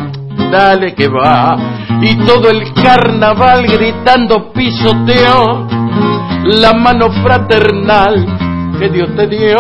dale 0.52 0.94
que 0.94 1.08
va. 1.08 1.58
Y 2.02 2.16
todo 2.26 2.50
el 2.50 2.74
carnaval 2.74 3.66
gritando 3.66 4.52
pisoteó 4.54 5.68
la 6.44 6.74
mano 6.74 7.10
fraternal 7.24 8.26
que 8.78 8.90
Dios 8.90 9.10
te 9.16 9.28
dio. 9.28 9.58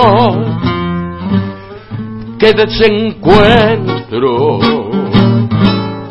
Que 2.37 2.51
desencuentro, 2.53 4.59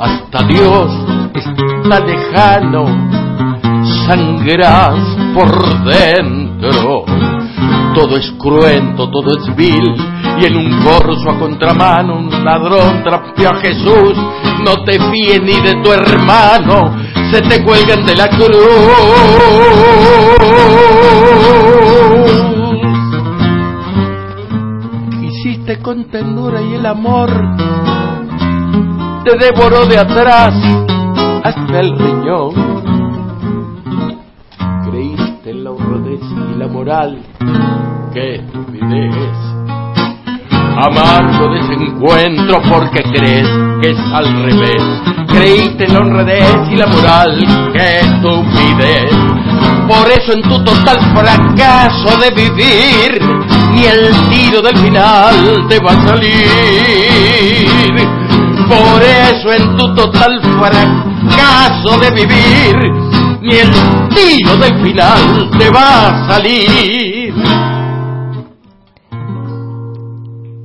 hasta 0.01 0.43
Dios 0.49 0.91
está 1.35 2.01
lejano, 2.01 2.87
sangras 4.07 4.99
por 5.35 5.85
dentro. 5.85 6.44
Todo 7.95 8.17
es 8.17 8.33
cruento, 8.39 9.09
todo 9.11 9.37
es 9.39 9.55
vil, 9.57 9.95
y 10.41 10.45
en 10.47 10.57
un 10.57 10.83
corso 10.83 11.31
a 11.31 11.39
contramano 11.39 12.19
un 12.19 12.45
ladrón 12.45 13.03
trapeó 13.05 13.51
a 13.51 13.57
Jesús. 13.57 14.15
No 14.65 14.85
te 14.85 14.99
fíes 14.99 15.43
ni 15.43 15.61
de 15.61 15.75
tu 15.83 15.93
hermano, 15.93 16.97
se 17.31 17.41
te 17.43 17.63
cuelgan 17.63 18.05
de 18.05 18.17
la 18.17 18.29
cruz. 18.29 18.45
Quisiste 25.21 25.81
con 25.81 26.05
ternura 26.11 26.61
y 26.63 26.75
el 26.75 26.87
amor 26.87 27.31
te 29.25 29.39
devoró 29.39 29.87
de 29.87 29.99
atrás 29.99 30.55
hasta 31.45 31.81
el 31.81 31.99
riñón. 31.99 32.94
La 36.65 36.73
moral, 36.73 37.19
qué 38.15 38.37
estupidez. 38.37 39.37
Amargo 40.77 41.53
desencuentro 41.53 42.63
porque 42.71 43.03
crees 43.03 43.47
que 43.83 43.91
es 43.91 43.99
al 44.15 44.45
revés. 44.45 44.83
Creíste 45.29 45.85
en 45.85 45.93
la 45.93 46.01
honradez 46.01 46.57
y 46.71 46.77
la 46.77 46.87
moral, 46.87 47.39
qué 47.75 48.01
estupidez. 48.01 49.13
Por 49.87 50.11
eso 50.11 50.33
en 50.33 50.43
tu 50.43 50.65
total 50.65 50.99
fracaso 51.15 52.17
de 52.19 52.31
vivir, 52.31 53.21
ni 53.75 53.85
el 53.85 54.11
tiro 54.31 54.63
del 54.63 54.79
final 54.79 55.67
te 55.69 55.79
va 55.81 55.93
a 55.93 56.07
salir. 56.07 57.69
Por 58.69 59.03
eso 59.03 59.53
en 59.53 59.77
tu 59.77 59.95
total 59.95 60.41
fracaso 60.41 62.01
de 62.01 62.11
vivir, 62.11 63.04
ni 63.45 63.57
el 63.57 63.71
tiro 64.09 64.57
del 64.57 64.83
final 64.83 65.51
te 65.59 65.71
va 65.71 66.09
a 66.09 66.29
salir. 66.33 67.35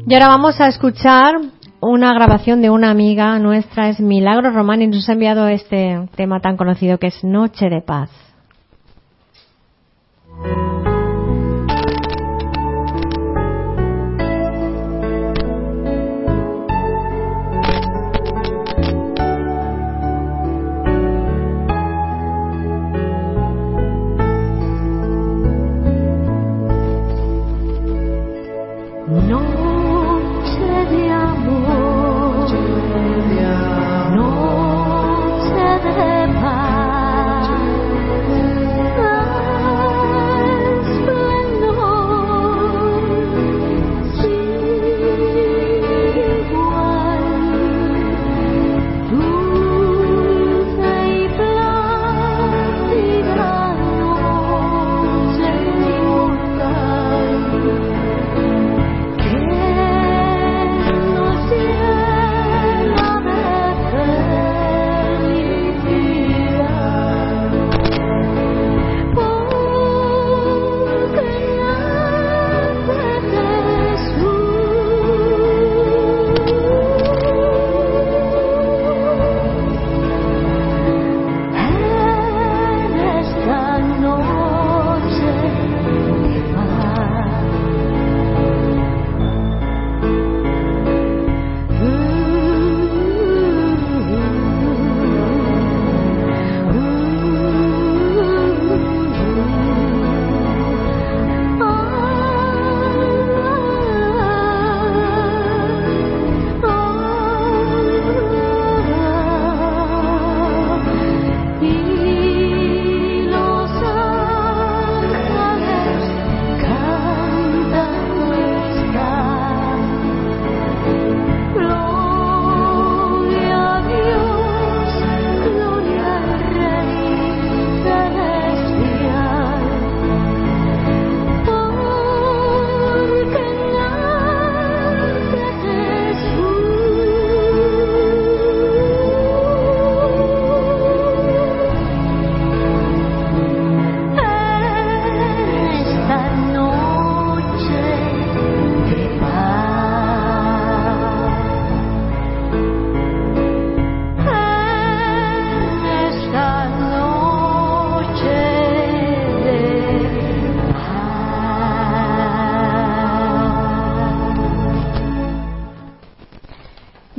Y 0.08 0.14
ahora 0.14 0.30
vamos 0.30 0.60
a 0.62 0.68
escuchar 0.68 1.36
una 1.82 2.14
grabación 2.14 2.62
de 2.62 2.70
una 2.70 2.90
amiga 2.90 3.38
nuestra, 3.38 3.90
es 3.90 4.00
Milagro 4.00 4.52
Román, 4.52 4.82
y 4.82 4.88
nos 4.88 5.10
ha 5.10 5.14
enviado 5.14 5.48
este 5.48 6.08
tema 6.16 6.40
tan 6.40 6.56
conocido 6.56 6.98
que 6.98 7.08
es 7.08 7.24
Noche 7.24 7.70
de 7.70 7.82
Paz. 7.82 8.10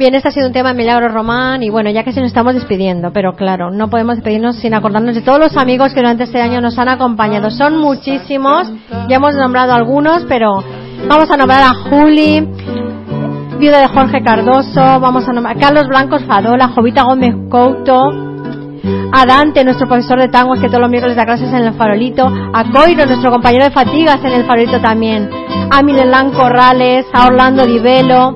Bien, 0.01 0.15
este 0.15 0.29
ha 0.29 0.33
sido 0.33 0.47
un 0.47 0.55
tema 0.55 0.71
de 0.71 0.77
Milagro 0.77 1.09
Román 1.09 1.63
y 1.63 1.69
bueno, 1.69 1.91
ya 1.91 2.05
que 2.05 2.13
se 2.13 2.21
nos 2.21 2.29
estamos 2.29 2.55
despidiendo, 2.55 3.13
pero 3.13 3.35
claro, 3.35 3.71
no 3.71 3.91
podemos 3.91 4.17
despedirnos 4.17 4.57
sin 4.57 4.73
acordarnos 4.73 5.15
de 5.15 5.21
todos 5.21 5.39
los 5.39 5.59
amigos 5.59 5.93
que 5.93 6.01
durante 6.01 6.25
este 6.25 6.41
año 6.41 6.63
nos 6.63 6.79
han 6.79 6.89
acompañado. 6.89 7.51
Son 7.51 7.77
muchísimos, 7.77 8.73
ya 9.11 9.17
hemos 9.17 9.35
nombrado 9.35 9.75
algunos, 9.75 10.25
pero 10.27 10.65
vamos 11.07 11.31
a 11.31 11.37
nombrar 11.37 11.65
a 11.65 11.75
Juli, 11.75 12.49
viuda 13.59 13.81
de 13.81 13.89
Jorge 13.89 14.23
Cardoso, 14.23 14.81
vamos 15.01 15.29
a 15.29 15.35
nombrar 15.35 15.59
a 15.59 15.61
Carlos 15.61 15.87
Blancos 15.87 16.25
Fadola, 16.25 16.69
Jovita 16.69 17.03
Gómez 17.03 17.35
Couto, 17.51 18.01
a 19.13 19.27
Dante, 19.27 19.65
nuestro 19.65 19.87
profesor 19.87 20.19
de 20.19 20.29
tangos 20.29 20.61
que 20.61 20.69
todos 20.69 20.81
los 20.81 20.89
miércoles 20.89 21.15
da 21.15 21.27
clases 21.27 21.53
en 21.53 21.63
el 21.63 21.75
farolito, 21.75 22.27
a 22.55 22.65
Coiro, 22.73 23.05
nuestro 23.05 23.31
compañero 23.31 23.67
de 23.67 23.71
fatigas 23.71 24.25
en 24.25 24.33
el 24.33 24.47
farolito 24.47 24.81
también, 24.81 25.29
a 25.71 25.83
Milelán 25.83 26.33
Corrales, 26.33 27.05
a 27.13 27.27
Orlando 27.27 27.67
Divelo, 27.67 28.35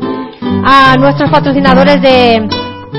a 0.64 0.96
nuestros 0.96 1.30
patrocinadores 1.30 2.00
de, 2.00 2.48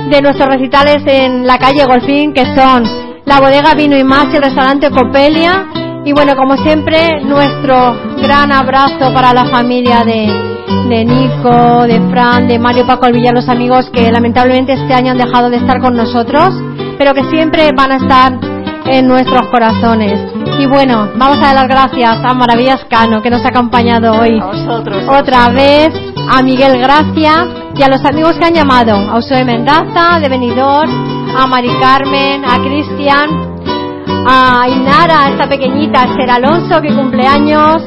de 0.10 0.22
nuestros 0.22 0.48
recitales 0.48 0.98
en 1.06 1.46
la 1.48 1.58
calle 1.58 1.86
Golfín, 1.86 2.34
que 2.34 2.46
son 2.56 2.84
la 3.26 3.40
bodega 3.40 3.74
Vino 3.74 3.98
y 3.98 4.04
Más 4.04 4.28
y 4.32 4.38
el 4.38 4.44
restaurante 4.44 4.90
Copelia. 4.92 5.68
Y 6.06 6.14
bueno, 6.14 6.36
como 6.36 6.56
siempre, 6.58 7.22
nuestro 7.24 7.96
gran 8.22 8.52
abrazo 8.52 9.12
para 9.14 9.34
la 9.34 9.46
familia 9.46 10.04
de, 10.06 10.32
de 10.88 11.04
Nico, 11.04 11.88
de 11.88 12.00
Fran, 12.12 12.48
de 12.48 12.60
Mario 12.60 12.86
Paco 12.86 13.08
Villar, 13.12 13.34
los 13.34 13.50
amigos 13.50 13.90
que 13.92 14.12
lamentablemente 14.12 14.74
este 14.74 14.94
año 14.94 15.12
han 15.12 15.18
dejado 15.18 15.50
de 15.50 15.58
estar 15.58 15.82
con 15.82 15.96
nosotros, 15.96 16.54
pero 17.00 17.14
que 17.14 17.24
siempre 17.32 17.70
van 17.76 17.92
a 17.92 17.96
estar 17.98 18.34
en 18.86 19.08
nuestros 19.08 19.48
corazones. 19.50 20.20
Y 20.60 20.68
bueno, 20.68 21.10
vamos 21.16 21.40
a 21.40 21.54
dar 21.54 21.56
las 21.56 21.68
gracias 21.68 22.20
a 22.24 22.34
Maravillas 22.36 22.86
Cano, 22.88 23.24
que 23.24 23.32
nos 23.32 23.44
ha 23.44 23.50
acompañado 23.50 24.14
hoy 24.14 24.40
otra 25.10 25.50
vez, 25.50 25.90
a 26.30 26.42
Miguel 26.42 26.80
Gracia 26.80 27.48
y 27.76 27.84
a 27.84 27.88
los 27.88 28.04
amigos 28.06 28.38
que 28.38 28.46
han 28.46 28.54
llamado, 28.54 28.96
a 28.96 29.18
Usoe 29.18 29.44
Mendaza, 29.44 30.20
de 30.20 30.30
Benidorm, 30.30 30.90
a 31.36 31.48
Mari 31.48 31.72
Carmen, 31.80 32.46
a 32.46 32.58
Cristian, 32.64 33.56
a 34.28 34.68
Inara, 34.70 35.30
esta 35.30 35.48
pequeñita, 35.48 36.02
a 36.02 36.06
Esther 36.06 36.32
Alonso, 36.32 36.82
que 36.82 36.94
cumple 36.94 37.28
años. 37.28 37.84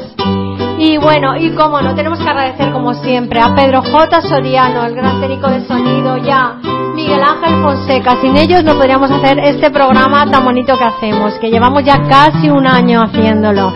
Y 0.79 0.97
bueno, 0.99 1.37
y 1.37 1.51
como 1.57 1.81
no, 1.81 1.95
tenemos 1.95 2.21
que 2.21 2.29
agradecer 2.29 2.73
como 2.73 2.95
siempre 2.95 3.41
a 3.41 3.55
Pedro 3.55 3.83
J. 3.83 4.21
Soriano, 4.23 4.85
el 4.85 4.95
gran 4.95 5.21
técnico 5.21 5.49
de 5.49 5.67
sonido, 5.67 6.19
ya 6.19 6.57
Miguel 6.95 7.21
Ángel 7.23 7.63
Fonseca. 7.63 8.21
Sin 8.21 8.37
ellos 8.37 8.63
no 8.63 8.75
podríamos 8.75 9.11
hacer 9.11 9.39
este 9.41 9.71
programa 9.71 10.31
tan 10.31 10.45
bonito 10.45 10.77
que 10.77 10.85
hacemos, 10.85 11.35
que 11.41 11.51
llevamos 11.51 11.83
ya 11.85 12.03
casi 12.09 12.49
un 12.49 12.67
año 12.67 13.03
haciéndolo. 13.03 13.73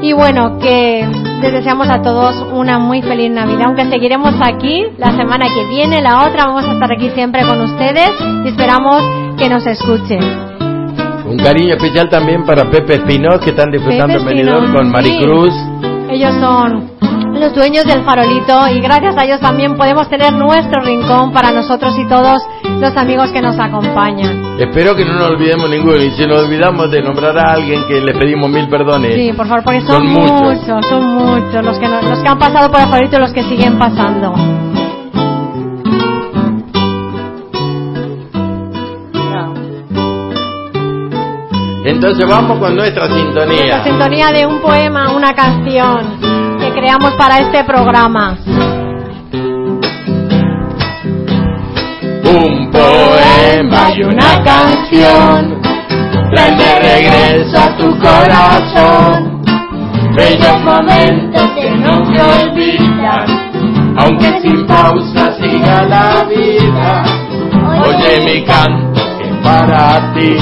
Y 0.00 0.12
bueno, 0.12 0.58
que 0.58 1.31
les 1.42 1.52
deseamos 1.52 1.88
a 1.90 2.00
todos 2.02 2.36
una 2.52 2.78
muy 2.78 3.02
feliz 3.02 3.28
Navidad, 3.28 3.66
aunque 3.66 3.84
seguiremos 3.86 4.32
aquí 4.40 4.84
la 4.96 5.10
semana 5.10 5.46
que 5.52 5.64
viene, 5.64 6.00
la 6.00 6.24
otra, 6.24 6.46
vamos 6.46 6.64
a 6.64 6.72
estar 6.74 6.92
aquí 6.92 7.10
siempre 7.10 7.42
con 7.44 7.60
ustedes 7.60 8.10
y 8.44 8.48
esperamos 8.48 9.02
que 9.36 9.48
nos 9.48 9.66
escuchen. 9.66 10.20
Un 11.26 11.38
cariño 11.38 11.74
especial 11.74 12.08
también 12.08 12.44
para 12.44 12.70
Pepe 12.70 12.94
Espinoz, 12.94 13.40
que 13.40 13.50
están 13.50 13.72
disfrutando 13.72 14.18
en 14.18 14.24
Benidorm 14.24 14.72
con 14.72 14.90
Maricruz. 14.90 15.52
Ellos 16.10 16.32
son 16.36 16.92
los 17.42 17.54
dueños 17.54 17.84
del 17.84 18.04
farolito 18.04 18.68
y 18.68 18.80
gracias 18.80 19.16
a 19.16 19.24
ellos 19.24 19.40
también 19.40 19.76
podemos 19.76 20.08
tener 20.08 20.32
nuestro 20.32 20.80
rincón 20.82 21.32
para 21.32 21.50
nosotros 21.50 21.92
y 21.98 22.06
todos 22.06 22.40
los 22.80 22.96
amigos 22.96 23.30
que 23.32 23.40
nos 23.42 23.58
acompañan. 23.58 24.56
Espero 24.60 24.94
que 24.94 25.04
no 25.04 25.14
nos 25.14 25.30
olvidemos 25.30 25.68
ninguno. 25.68 25.96
Y 25.96 26.10
si 26.12 26.24
nos 26.26 26.42
olvidamos 26.44 26.90
de 26.90 27.02
nombrar 27.02 27.36
a 27.38 27.52
alguien, 27.54 27.84
que 27.88 28.00
le 28.00 28.14
pedimos 28.14 28.48
mil 28.48 28.68
perdones. 28.68 29.14
Sí, 29.14 29.32
por 29.36 29.46
favor, 29.48 29.64
porque 29.64 29.80
son, 29.80 29.88
Son 29.98 30.06
muchos. 30.06 30.40
muchos, 30.40 30.86
son 30.86 31.04
muchos 31.14 31.64
los 31.64 31.78
que, 31.78 31.88
no- 31.88 32.02
los 32.02 32.18
que 32.20 32.28
han 32.28 32.38
pasado 32.38 32.70
por 32.70 32.80
el 32.80 32.86
farolito 32.88 33.16
y 33.16 33.20
los 33.20 33.32
que 33.32 33.42
siguen 33.42 33.78
pasando. 33.78 34.32
Entonces 41.84 42.26
vamos 42.28 42.58
con 42.58 42.76
nuestra 42.76 43.08
La 43.08 43.14
sintonía. 43.16 43.84
sintonía 43.84 44.30
de 44.32 44.46
un 44.46 44.60
poema, 44.60 45.10
una 45.12 45.34
canción 45.34 46.20
que 46.72 46.80
creamos 46.80 47.12
para 47.16 47.38
este 47.40 47.64
programa. 47.64 48.36
Un 52.24 52.70
poema 52.70 53.90
y 53.94 54.02
una 54.04 54.42
canción 54.42 55.60
traen 56.32 56.58
de 56.58 56.78
regreso 56.78 57.58
a 57.58 57.76
tu 57.76 57.98
corazón 57.98 59.42
bellos 60.14 60.60
momentos 60.62 61.50
que 61.54 61.70
no 61.70 62.04
se 62.06 62.20
olvidan, 62.20 63.26
aunque 63.96 64.40
sin 64.42 64.66
pausa 64.66 65.34
siga 65.40 65.84
la 65.84 66.24
vida. 66.24 67.04
Oye 67.86 68.20
mi 68.24 68.44
canto 68.44 69.00
que 69.18 69.28
es 69.28 69.36
para 69.42 70.12
ti, 70.14 70.36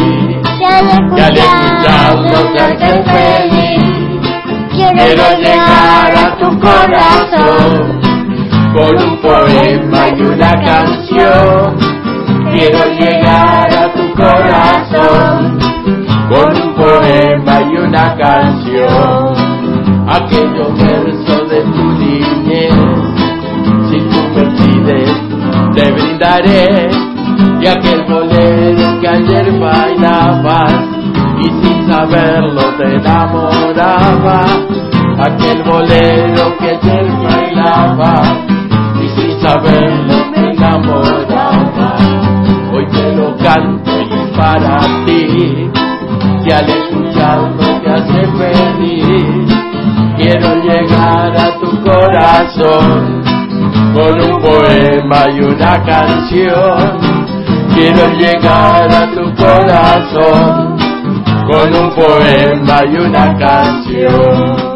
y 0.61 1.21
al 1.21 1.37
escucharlo 1.37 2.53
te 2.53 2.63
hace 2.63 3.03
feliz. 3.05 3.90
Quiero 4.73 5.25
llegar 5.39 6.15
a 6.17 6.37
tu 6.39 6.61
corazón 6.61 8.01
con 8.73 8.97
un 8.97 9.21
poema 9.21 10.09
y 10.17 10.23
una 10.23 10.53
canción. 10.63 11.77
Quiero 12.53 12.85
llegar 12.99 13.69
a 13.69 13.93
tu 13.93 14.15
corazón 14.15 15.59
con 16.29 16.63
un 16.63 16.75
poema 16.75 17.61
y 17.63 17.77
una 17.79 18.17
canción. 18.17 19.35
Aquellos 20.09 20.79
versos 20.79 21.51
de 21.51 21.63
tu 21.63 21.85
niñez, 21.99 22.75
si 23.91 23.99
tú 23.99 24.23
me 24.35 24.45
pides, 24.57 25.13
te 25.75 25.91
brindaré. 25.91 26.91
Y 27.61 27.67
aquel 27.67 28.05
bolero 28.05 29.01
que 29.01 29.09
ayer 29.09 29.59
bailabas 29.59 30.90
y 31.41 31.45
sin 31.45 31.91
saberlo 31.91 32.63
te 32.77 32.97
enamoraba. 32.97 34.45
Aquel 35.19 35.63
bolero 35.63 36.57
que 36.59 36.71
ayer 36.71 37.07
bailabas 37.23 38.29
y 39.03 39.09
sin 39.21 39.41
saberlo 39.41 40.31
me 40.31 40.51
enamoraba. 40.53 41.97
Hoy 42.73 42.87
te 42.87 43.15
lo 43.17 43.37
canto 43.37 43.91
y 44.01 44.37
para 44.37 44.79
ti, 45.05 45.71
y 46.47 46.53
al 46.53 46.69
escucharlo 46.69 47.81
te 47.83 47.91
hace 47.91 48.27
feliz. 48.39 49.57
Quiero 50.17 50.55
llegar 50.63 51.37
a 51.37 51.59
tu 51.61 51.83
corazón 51.83 53.23
con 53.95 54.21
un 54.21 54.41
poema 54.41 55.31
y 55.31 55.41
una 55.41 55.83
canción. 55.83 56.99
Quiero 57.75 58.09
llegar 58.19 58.93
a 58.93 59.11
tu 59.13 59.35
corazón 59.35 60.70
con 61.51 61.75
un 61.75 61.91
poema 61.97 62.85
y 62.85 62.97
una 62.97 63.37
canción. 63.37 64.71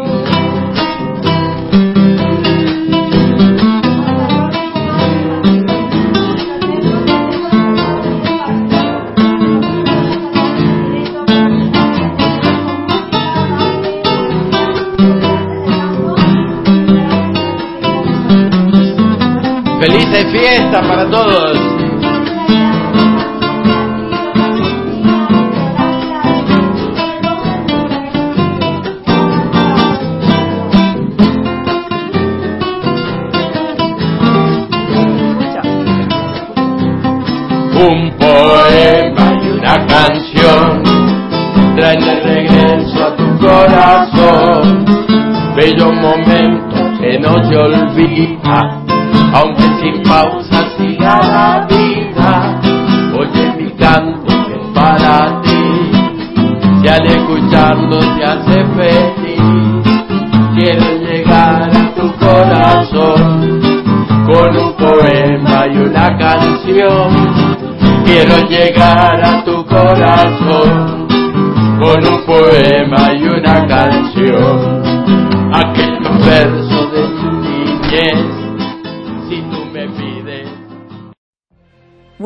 Felices 19.79 20.25
fiestas 20.31 20.87
para 20.87 21.09
todos. 21.09 21.64
Olvida, 47.55 48.81
aunque 49.33 49.63
sin 49.79 50.03
pausa 50.03 50.69
siga 50.77 51.19
la 51.21 51.67
vida. 51.67 52.59
Oye 53.17 53.53
mi 53.57 53.71
canto 53.71 54.31
es 54.31 54.67
para 54.73 55.41
ti, 55.41 55.91
si 56.81 56.87
al 56.87 57.05
escucharlo 57.05 57.99
te 57.99 58.23
hace 58.23 58.65
feliz. 58.75 59.25
Quiero 60.55 60.85
llegar 60.99 61.69
a 61.69 61.95
tu 61.95 62.11
corazón 62.13 63.61
con 64.25 64.57
un 64.57 64.73
poema 64.73 65.67
y 65.67 65.77
una 65.77 66.17
canción. 66.17 67.55
Quiero 68.05 68.47
llegar 68.47 69.21
a 69.23 69.43
tu 69.43 69.65
corazón 69.65 71.07
con 71.79 72.07
un 72.07 72.25
poema 72.25 73.13
y 73.13 73.27
una 73.27 73.67
canción. 73.67 74.81
Aquellos 75.53 76.25
versos 76.25 76.64